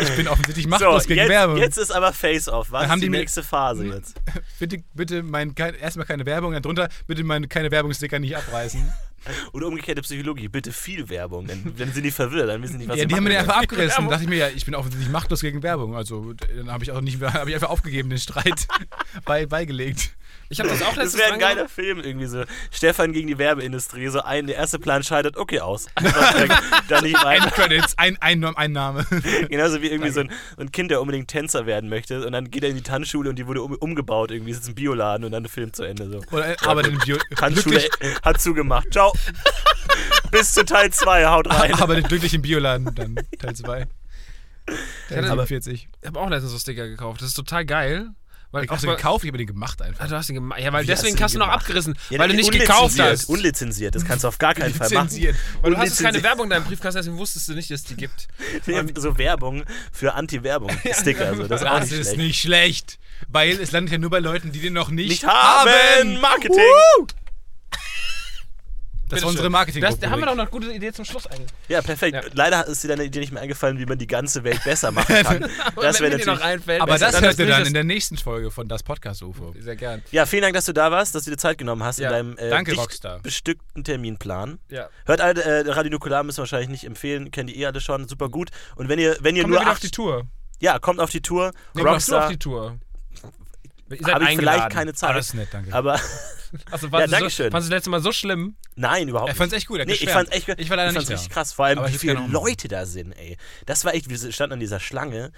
Ich 0.00 0.16
bin 0.16 0.28
offensichtlich 0.28 0.66
machtlos 0.66 1.02
so, 1.02 1.08
gegen 1.08 1.20
jetzt, 1.20 1.28
Werbung. 1.28 1.58
jetzt 1.58 1.76
ist 1.76 1.90
aber 1.90 2.14
Face-Off. 2.14 2.72
Was 2.72 2.82
Dann 2.82 2.90
haben 2.90 2.98
ist 3.00 3.04
die 3.04 3.10
die 3.10 3.18
nächste 3.18 3.42
Phase 3.42 3.86
jetzt? 3.86 4.18
Bitte, 4.58 4.82
bitte 4.94 5.22
mein, 5.22 5.54
kein, 5.54 5.74
erstmal 5.74 6.06
keine 6.06 6.24
Werbung, 6.24 6.52
dann 6.54 6.62
drunter 6.62 6.88
bitte 7.06 7.22
meine 7.22 7.48
keine 7.48 7.70
Werbungssticker 7.70 8.18
nicht 8.18 8.34
abreißen. 8.34 8.90
Oder 9.52 9.66
umgekehrte 9.66 10.02
Psychologie. 10.02 10.48
Bitte 10.48 10.72
viel 10.72 11.08
Werbung. 11.08 11.46
Dann, 11.46 11.74
dann 11.76 11.92
sind 11.92 12.02
die 12.02 12.10
verwirrt, 12.10 12.48
dann 12.48 12.62
wissen 12.62 12.74
die 12.74 12.78
nicht, 12.80 12.88
was 12.88 12.98
ja, 12.98 13.04
die 13.04 13.14
haben 13.14 13.24
mir 13.24 13.38
einfach 13.38 13.56
abgerissen. 13.56 13.90
Werbung. 13.90 14.06
Da 14.06 14.10
dachte 14.12 14.24
ich 14.24 14.30
mir, 14.30 14.36
ja, 14.36 14.48
ich 14.48 14.64
bin 14.64 14.74
offensichtlich 14.74 15.10
machtlos 15.10 15.40
gegen 15.40 15.62
Werbung. 15.62 15.96
Also 15.96 16.32
dann 16.34 16.70
habe 16.70 16.84
ich 16.84 16.92
auch 16.92 17.00
nicht 17.00 17.20
mehr, 17.20 17.32
habe 17.32 17.50
ich 17.50 17.54
einfach 17.54 17.70
aufgegeben, 17.70 18.10
den 18.10 18.18
Streit 18.18 18.66
bei, 19.24 19.46
beigelegt. 19.46 20.14
Ich 20.52 20.58
habe 20.60 20.68
das 20.68 20.82
auch 20.82 20.88
Das 20.88 20.96
letztens 20.96 21.22
wäre 21.22 21.32
ein 21.32 21.40
geiler 21.40 21.68
Film 21.68 22.00
irgendwie 22.00 22.26
so. 22.26 22.44
Stefan 22.70 23.12
gegen 23.12 23.26
die 23.26 23.38
Werbeindustrie. 23.38 24.08
So 24.08 24.20
ein, 24.20 24.46
der 24.46 24.56
erste 24.56 24.78
Plan 24.78 25.02
scheitert, 25.02 25.38
okay, 25.38 25.60
aus. 25.60 25.86
Da 26.88 27.00
nicht 27.00 27.16
Ein 27.16 27.24
weiter. 27.24 27.50
Credits, 27.50 27.96
ein, 27.96 28.18
ein, 28.20 28.44
ein 28.44 28.72
Name. 28.72 29.06
Genauso 29.48 29.80
wie 29.80 29.88
irgendwie 29.88 30.10
so 30.10 30.20
ein, 30.20 30.30
ein 30.58 30.70
Kind, 30.70 30.90
der 30.90 31.00
unbedingt 31.00 31.28
Tänzer 31.28 31.64
werden 31.64 31.88
möchte. 31.88 32.26
Und 32.26 32.32
dann 32.32 32.50
geht 32.50 32.64
er 32.64 32.68
in 32.68 32.76
die 32.76 32.82
Tanzschule 32.82 33.30
und 33.30 33.36
die 33.36 33.46
wurde 33.46 33.62
um, 33.62 33.72
umgebaut. 33.76 34.30
Irgendwie 34.30 34.52
sitzt 34.52 34.68
ein 34.68 34.74
Bioladen 34.74 35.24
und 35.24 35.32
dann 35.32 35.42
der 35.42 35.50
Film 35.50 35.72
zu 35.72 35.84
Ende. 35.84 36.10
So. 36.10 36.20
Oder 36.36 36.54
arbeitet 36.66 36.92
im 36.92 36.98
Bio. 36.98 37.16
Tanzschule 37.36 37.82
hat 38.22 38.40
zugemacht. 38.40 38.92
Ciao. 38.92 39.11
Bis 40.30 40.52
zu 40.52 40.64
Teil 40.64 40.90
2, 40.90 41.26
haut 41.26 41.48
rein. 41.50 41.74
arbeitet 41.80 42.08
glücklich 42.08 42.32
im 42.34 42.42
Bioladen, 42.42 42.94
dann 42.94 43.16
Teil 43.38 43.54
2. 43.54 43.86
Teil 45.08 45.16
hatte- 45.16 45.26
47. 45.26 45.88
Ich 46.00 46.06
habe 46.06 46.20
auch 46.20 46.30
letztens 46.30 46.52
so 46.52 46.58
Sticker 46.58 46.88
gekauft. 46.88 47.20
Das 47.20 47.28
ist 47.28 47.34
total 47.34 47.64
geil. 47.64 48.08
Weil 48.52 48.64
Ich 48.64 48.70
du 48.70 48.86
mal- 48.86 48.96
gekauft, 48.96 49.24
ich 49.24 49.28
habe 49.30 49.38
den 49.38 49.46
gemacht 49.46 49.80
einfach. 49.80 50.04
Ah, 50.04 50.08
du 50.08 50.14
hast 50.14 50.28
ihn 50.28 50.34
gemacht. 50.34 50.60
Ja, 50.60 50.70
weil 50.74 50.82
Wie 50.82 50.86
deswegen 50.86 51.18
hast 51.18 51.34
du 51.34 51.38
noch 51.38 51.48
abgerissen. 51.48 51.96
Ja, 52.10 52.18
weil 52.18 52.28
du 52.28 52.34
nicht 52.34 52.52
gekauft 52.52 53.00
hast. 53.00 53.30
Unlizenziert, 53.30 53.94
das 53.94 54.04
kannst 54.04 54.24
du 54.24 54.28
auf 54.28 54.36
gar 54.36 54.52
keinen 54.54 54.74
Fall 54.74 54.90
machen. 54.90 55.08
Weil 55.62 55.70
du 55.70 55.78
hast 55.78 55.88
jetzt 55.88 56.02
keine. 56.02 56.22
Werbung 56.22 56.44
in 56.44 56.50
deinem 56.50 56.64
Briefkasten, 56.64 56.98
deswegen 56.98 57.16
wusstest 57.16 57.48
du 57.48 57.54
nicht, 57.54 57.70
dass 57.70 57.80
es 57.80 57.86
die 57.86 57.96
gibt. 57.96 58.28
So 59.00 59.16
Werbung 59.16 59.64
für 59.90 60.12
Anti-Werbung-Sticker. 60.14 61.34
So. 61.34 61.46
Das 61.46 61.62
Das 61.62 61.80
nicht 61.90 61.92
ist 61.92 62.06
schlecht. 62.08 62.18
nicht 62.18 62.40
schlecht. 62.42 62.98
Weil 63.28 63.58
es 63.58 63.72
landet 63.72 63.92
ja 63.92 63.98
nur 63.98 64.10
bei 64.10 64.18
Leuten, 64.18 64.52
die 64.52 64.60
den 64.60 64.74
noch 64.74 64.90
nicht, 64.90 65.08
Nicht 65.08 65.26
haben! 65.26 66.20
Marketing! 66.20 66.58
Woo! 66.98 67.06
Das 69.12 69.20
ist 69.20 69.26
unsere 69.28 69.50
marketing 69.50 69.82
Das, 69.82 69.98
da 69.98 70.10
haben 70.10 70.20
wir 70.20 70.26
doch 70.26 70.34
noch 70.34 70.50
gute 70.50 70.72
Idee 70.72 70.92
zum 70.92 71.04
Schluss 71.04 71.26
eigentlich. 71.26 71.50
Ja, 71.68 71.82
perfekt. 71.82 72.14
Ja. 72.14 72.22
Leider 72.32 72.66
ist 72.66 72.82
dir 72.82 72.88
deine 72.88 73.04
Idee 73.04 73.20
nicht 73.20 73.32
mehr 73.32 73.42
eingefallen, 73.42 73.78
wie 73.78 73.86
man 73.86 73.98
die 73.98 74.06
ganze 74.06 74.42
Welt 74.44 74.62
besser 74.64 74.90
machen 74.92 75.14
kann. 75.22 75.44
Aber 75.66 75.82
das 75.82 76.00
wäre 76.00 76.10
die 76.16 76.24
noch 76.24 76.34
natürlich. 76.34 76.44
einfällt, 76.44 76.80
Aber 76.82 76.92
besser. 76.92 77.04
das 77.06 77.14
Dann 77.14 77.24
hört 77.24 77.38
ihr 77.38 77.46
dann 77.46 77.66
in 77.66 77.74
der 77.74 77.84
nächsten 77.84 78.16
Folge 78.16 78.50
von 78.50 78.66
Das 78.68 78.82
Podcast 78.82 79.22
UFO. 79.22 79.54
Sehr 79.58 79.76
gern. 79.76 80.02
Ja, 80.10 80.26
vielen 80.26 80.42
Dank, 80.42 80.54
dass 80.54 80.64
du 80.64 80.72
da 80.72 80.90
warst, 80.90 81.14
dass 81.14 81.24
du 81.24 81.30
dir 81.30 81.36
Zeit 81.36 81.58
genommen 81.58 81.82
hast 81.84 81.98
Ja. 81.98 82.08
in 82.08 82.12
deinem 82.34 82.38
äh, 82.38 82.50
Danke, 82.50 82.70
dicht 82.72 82.82
Rockstar. 82.82 83.20
bestückten 83.20 83.84
Terminplan. 83.84 84.58
Ja. 84.68 84.88
Hört 85.06 85.20
alle, 85.20 85.42
äh, 85.42 85.70
Radio 85.70 85.92
Nukular 85.92 86.22
müssen 86.24 86.38
wir 86.38 86.42
wahrscheinlich 86.42 86.70
nicht 86.70 86.84
empfehlen, 86.84 87.30
kennt 87.30 87.50
ihr 87.50 87.56
eh 87.56 87.66
alle 87.66 87.80
schon, 87.80 88.08
super 88.08 88.28
gut. 88.28 88.50
Und 88.76 88.88
wenn 88.88 88.98
ihr, 88.98 89.16
wenn 89.20 89.36
ihr 89.36 89.42
wir 89.44 89.48
nur 89.48 89.60
acht, 89.60 89.68
auf 89.72 89.78
die 89.80 89.90
Tour. 89.90 90.26
ja, 90.60 90.78
kommt 90.78 91.00
auf 91.00 91.10
die 91.10 91.20
Tour, 91.20 91.52
Nee, 91.74 91.82
kommst 91.82 92.08
du 92.08 92.12
auf 92.16 92.22
Rockstar, 92.22 92.30
die 92.30 92.38
Tour? 92.38 92.78
Ihr 93.92 94.04
seid 94.04 94.14
habe 94.14 94.24
ich 94.24 94.36
vielleicht 94.38 94.70
keine 94.70 94.94
Zeit, 94.94 95.16
ist 95.16 95.34
nett, 95.34 95.48
danke. 95.52 95.72
aber 95.72 95.98
Also, 96.70 96.88
Ja, 96.88 97.06
danke 97.06 97.24
so, 97.24 97.30
schön. 97.30 97.50
fandst 97.50 97.68
du 97.68 97.70
das 97.70 97.78
letzte 97.78 97.90
Mal 97.90 98.00
so 98.02 98.12
schlimm? 98.12 98.56
Nein, 98.76 99.08
überhaupt 99.08 99.28
Er 99.30 99.32
nicht. 99.32 99.38
fand's 99.38 99.54
echt 99.54 99.66
gut, 99.66 99.78
Nee, 99.86 99.92
ich 99.92 100.08
fand's 100.10 100.30
echt 100.32 100.48
Ich 100.58 100.68
war 100.68 100.76
leider 100.76 100.90
ich 100.90 100.94
fand's 100.96 101.08
nicht 101.08 101.10
da. 101.10 101.14
richtig 101.14 101.32
krass. 101.32 101.52
Vor 101.54 101.64
allem, 101.64 101.82
wie 101.84 101.88
ich 101.90 101.98
viele 101.98 102.14
Leute 102.28 102.68
da 102.68 102.84
sind, 102.84 103.12
ey. 103.12 103.38
Das 103.66 103.84
war 103.86 103.94
echt, 103.94 104.10
wir 104.10 104.32
standen 104.32 104.54
an 104.54 104.60
dieser 104.60 104.78
Schlange 104.80 105.32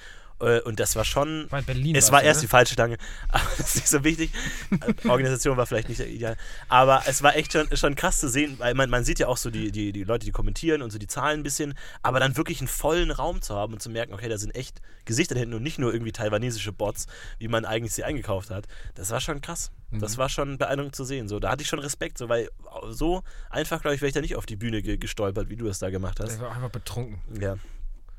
und 0.64 0.80
das 0.80 0.96
war 0.96 1.04
schon. 1.04 1.46
War 1.50 1.60
in 1.60 1.64
Berlin 1.64 1.96
Es 1.96 2.12
war 2.12 2.20
ne? 2.20 2.26
erst 2.26 2.42
die 2.42 2.46
falsche 2.46 2.74
Schlange, 2.74 2.98
aber 3.28 3.44
das 3.56 3.68
ist 3.68 3.76
nicht 3.76 3.88
so 3.88 4.04
wichtig. 4.04 4.30
Äh, 4.70 5.08
Organisation 5.08 5.56
war 5.56 5.66
vielleicht 5.66 5.88
nicht 5.88 6.00
ideal. 6.00 6.36
Aber 6.68 7.02
es 7.06 7.22
war 7.22 7.36
echt 7.36 7.52
schon, 7.52 7.74
schon 7.76 7.94
krass 7.94 8.20
zu 8.20 8.28
sehen, 8.28 8.56
weil 8.58 8.74
man, 8.74 8.90
man 8.90 9.04
sieht 9.04 9.18
ja 9.18 9.28
auch 9.28 9.36
so 9.36 9.50
die, 9.50 9.70
die, 9.70 9.92
die 9.92 10.04
Leute, 10.04 10.26
die 10.26 10.32
kommentieren 10.32 10.82
und 10.82 10.90
so 10.90 10.98
die 10.98 11.06
Zahlen 11.06 11.40
ein 11.40 11.42
bisschen, 11.42 11.74
aber 12.02 12.20
dann 12.20 12.36
wirklich 12.36 12.60
einen 12.60 12.68
vollen 12.68 13.10
Raum 13.10 13.42
zu 13.42 13.54
haben 13.54 13.72
und 13.72 13.80
zu 13.80 13.90
merken, 13.90 14.12
okay, 14.14 14.28
da 14.28 14.38
sind 14.38 14.54
echt 14.54 14.80
Gesichter 15.04 15.38
hinten 15.38 15.54
und 15.54 15.62
nicht 15.62 15.78
nur 15.78 15.92
irgendwie 15.92 16.12
taiwanesische 16.12 16.72
Bots, 16.72 17.06
wie 17.38 17.48
man 17.48 17.64
eigentlich 17.64 17.94
sie 17.94 18.04
eingekauft 18.04 18.50
hat. 18.50 18.66
Das 18.94 19.10
war 19.10 19.20
schon 19.20 19.40
krass. 19.40 19.70
Mhm. 19.90 20.00
Das 20.00 20.18
war 20.18 20.28
schon 20.28 20.58
beeindruckend 20.58 20.96
zu 20.96 21.04
sehen. 21.04 21.28
So, 21.28 21.38
da 21.38 21.50
hatte 21.50 21.62
ich 21.62 21.68
schon 21.68 21.78
Respekt, 21.78 22.18
so, 22.18 22.28
weil 22.28 22.48
so 22.88 23.22
einfach, 23.50 23.80
glaube 23.80 23.94
ich, 23.94 24.00
wäre 24.00 24.08
ich 24.08 24.14
da 24.14 24.20
nicht 24.20 24.36
auf 24.36 24.46
die 24.46 24.56
Bühne 24.56 24.82
ge 24.82 24.96
gestolpert, 24.96 25.48
wie 25.48 25.56
du 25.56 25.68
es 25.68 25.78
da 25.78 25.90
gemacht 25.90 26.20
hast. 26.20 26.34
Ich 26.34 26.40
war 26.40 26.52
einfach 26.52 26.70
betrunken. 26.70 27.18
Ja. 27.40 27.56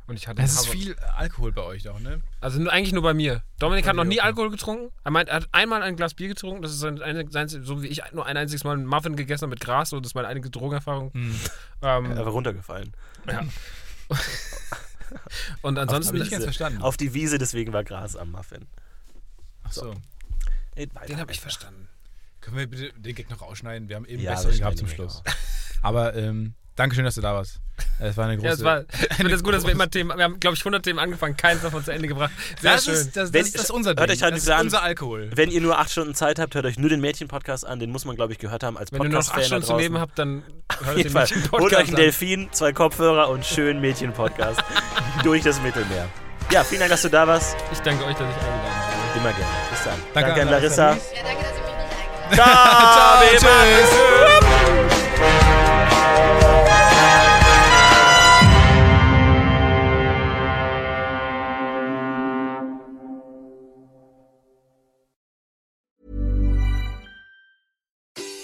Und 0.07 0.17
ich 0.17 0.27
hatte 0.27 0.41
Es 0.43 0.53
ist 0.53 0.67
viel 0.67 0.95
Alkohol 1.15 1.51
bei 1.51 1.63
euch 1.63 1.83
doch, 1.83 1.99
ne? 1.99 2.21
Also 2.39 2.59
nur, 2.59 2.71
eigentlich 2.71 2.93
nur 2.93 3.01
bei 3.01 3.15
mir. 3.15 3.41
Dominik 3.57 3.87
hat 3.87 3.95
noch 3.95 4.03
nie 4.03 4.19
okay. 4.19 4.27
Alkohol 4.27 4.51
getrunken. 4.51 4.91
Er 5.03 5.09
meint, 5.11 5.29
er 5.29 5.37
hat 5.37 5.49
einmal 5.51 5.81
ein 5.81 5.95
Glas 5.95 6.13
Bier 6.13 6.27
getrunken. 6.27 6.61
Das 6.61 6.71
ist 6.71 6.79
sein, 6.79 7.01
ein- 7.01 7.31
sein, 7.31 7.47
so 7.47 7.81
wie 7.81 7.87
ich 7.87 8.03
nur 8.11 8.25
ein 8.25 8.37
einziges 8.37 8.63
Mal 8.63 8.73
einen 8.73 8.85
Muffin 8.85 9.15
gegessen 9.15 9.43
habe 9.43 9.49
mit 9.51 9.61
Gras. 9.61 9.89
So, 9.89 9.99
das 9.99 10.11
ist 10.11 10.15
meine 10.15 10.27
einzige 10.27 10.51
Drogenerfahrung. 10.51 11.11
Hm. 11.13 11.35
Ähm, 11.81 12.11
Einfach 12.11 12.33
runtergefallen. 12.33 12.93
ja. 13.27 13.43
Und 15.61 15.77
ansonsten 15.79 16.17
nicht 16.17 16.31
ganz 16.31 16.43
verstanden. 16.43 16.81
Auf 16.81 16.97
die 16.97 17.13
Wiese, 17.13 17.37
deswegen 17.37 17.73
war 17.73 17.83
Gras 17.83 18.15
am 18.15 18.31
Muffin. 18.31 18.67
Ach 19.63 19.71
so. 19.71 19.95
Weiter 20.75 21.05
den 21.07 21.19
habe 21.19 21.31
ich 21.31 21.39
verstanden. 21.39 21.87
Können 22.41 22.57
wir 22.57 22.67
bitte 22.67 22.91
den 22.99 23.15
Gag 23.15 23.29
noch 23.29 23.41
rausschneiden? 23.41 23.89
Wir 23.89 23.95
haben 23.95 24.05
eben 24.05 24.21
Ja, 24.21 24.31
besseren 24.33 24.53
wir 24.53 24.59
gehabt 24.59 24.77
zum 24.77 24.87
Schluss. 24.87 25.23
Aber 25.81 26.15
ähm, 26.15 26.53
danke 26.75 26.95
schön, 26.95 27.05
dass 27.05 27.15
du 27.15 27.21
da 27.21 27.33
warst. 27.33 27.59
Es 27.99 28.15
war 28.15 28.25
eine 28.25 28.35
große... 28.37 28.47
Ja, 28.47 28.53
es 28.53 28.63
war, 28.63 28.81
ich 29.09 29.15
finde 29.15 29.33
es 29.33 29.43
gut, 29.43 29.53
dass 29.53 29.63
wir 29.65 29.71
immer 29.71 29.89
Themen, 29.89 30.15
wir 30.17 30.23
haben, 30.23 30.39
glaube 30.39 30.55
ich, 30.55 30.61
100 30.61 30.83
Themen 30.83 30.99
angefangen, 30.99 31.35
keins 31.35 31.61
davon 31.61 31.83
zu 31.83 31.91
Ende 31.91 32.07
gebracht. 32.07 32.31
Sehr 32.61 32.73
das, 32.73 32.85
schön. 32.85 32.93
ist, 32.93 33.17
das, 33.17 33.33
Wenn- 33.33 33.43
das, 33.43 33.51
das 33.51 33.61
ist 33.63 33.71
unser 33.71 33.89
hört 33.91 33.99
Ding. 34.09 34.15
euch 34.15 34.23
halt 34.23 34.33
das 34.35 34.43
ist 34.43 34.49
an. 34.49 34.61
unser 34.61 34.81
Alkohol. 34.81 35.29
Wenn 35.33 35.51
ihr 35.51 35.59
nur 35.61 35.77
acht 35.79 35.91
Stunden 35.91 36.15
Zeit 36.15 36.39
habt, 36.39 36.55
hört 36.55 36.65
euch 36.65 36.77
nur 36.79 36.89
den 36.89 37.01
Mädchen-Podcast 37.01 37.65
an. 37.65 37.79
Den 37.79 37.91
muss 37.91 38.05
man, 38.05 38.15
glaube 38.15 38.31
ich, 38.33 38.39
gehört 38.39 38.63
haben 38.63 38.77
als 38.77 38.91
Wenn 38.91 39.01
ihr 39.01 39.09
nur 39.09 39.19
noch 39.19 39.25
Podcast-Fan 39.25 39.39
acht 39.41 39.47
Stunden 39.47 39.65
zu 39.65 39.77
leben 39.77 39.99
habt, 39.99 40.17
dann 40.19 40.43
hört 40.83 40.97
den 40.97 41.09
Fall. 41.09 41.21
Mädchen-Podcast 41.23 41.61
Holt 41.61 41.73
euch 41.73 41.79
einen 41.79 41.89
an. 41.89 41.95
Delfin, 41.95 42.47
zwei 42.51 42.71
Kopfhörer 42.71 43.29
und 43.29 43.45
schön 43.45 43.81
Mädchen-Podcast 43.81 44.63
durch 45.23 45.43
das 45.43 45.61
Mittelmeer. 45.61 46.07
Ja, 46.51 46.63
vielen 46.63 46.79
Dank, 46.79 46.91
dass 46.91 47.01
du 47.01 47.09
da 47.09 47.27
warst. 47.27 47.55
Ich 47.73 47.79
danke 47.79 48.05
euch, 48.05 48.15
dass 48.15 48.29
ich 48.29 48.35
eingeladen 48.35 48.63
habe. 48.63 49.19
Immer 49.19 49.31
gerne. 49.31 49.53
Bis 49.71 49.83
dann. 49.83 49.93
Danke 50.13 50.29
Danke, 50.29 50.41
an 50.43 50.49
Larissa. 50.49 50.89
Ja, 50.91 50.97
danke, 51.23 51.43
dass 51.43 51.57
ihr 51.57 51.63
mich 51.63 51.75
nicht 52.29 52.43
eingeladen 52.43 53.31
habt. 53.31 53.39
Ciao, 53.39 54.24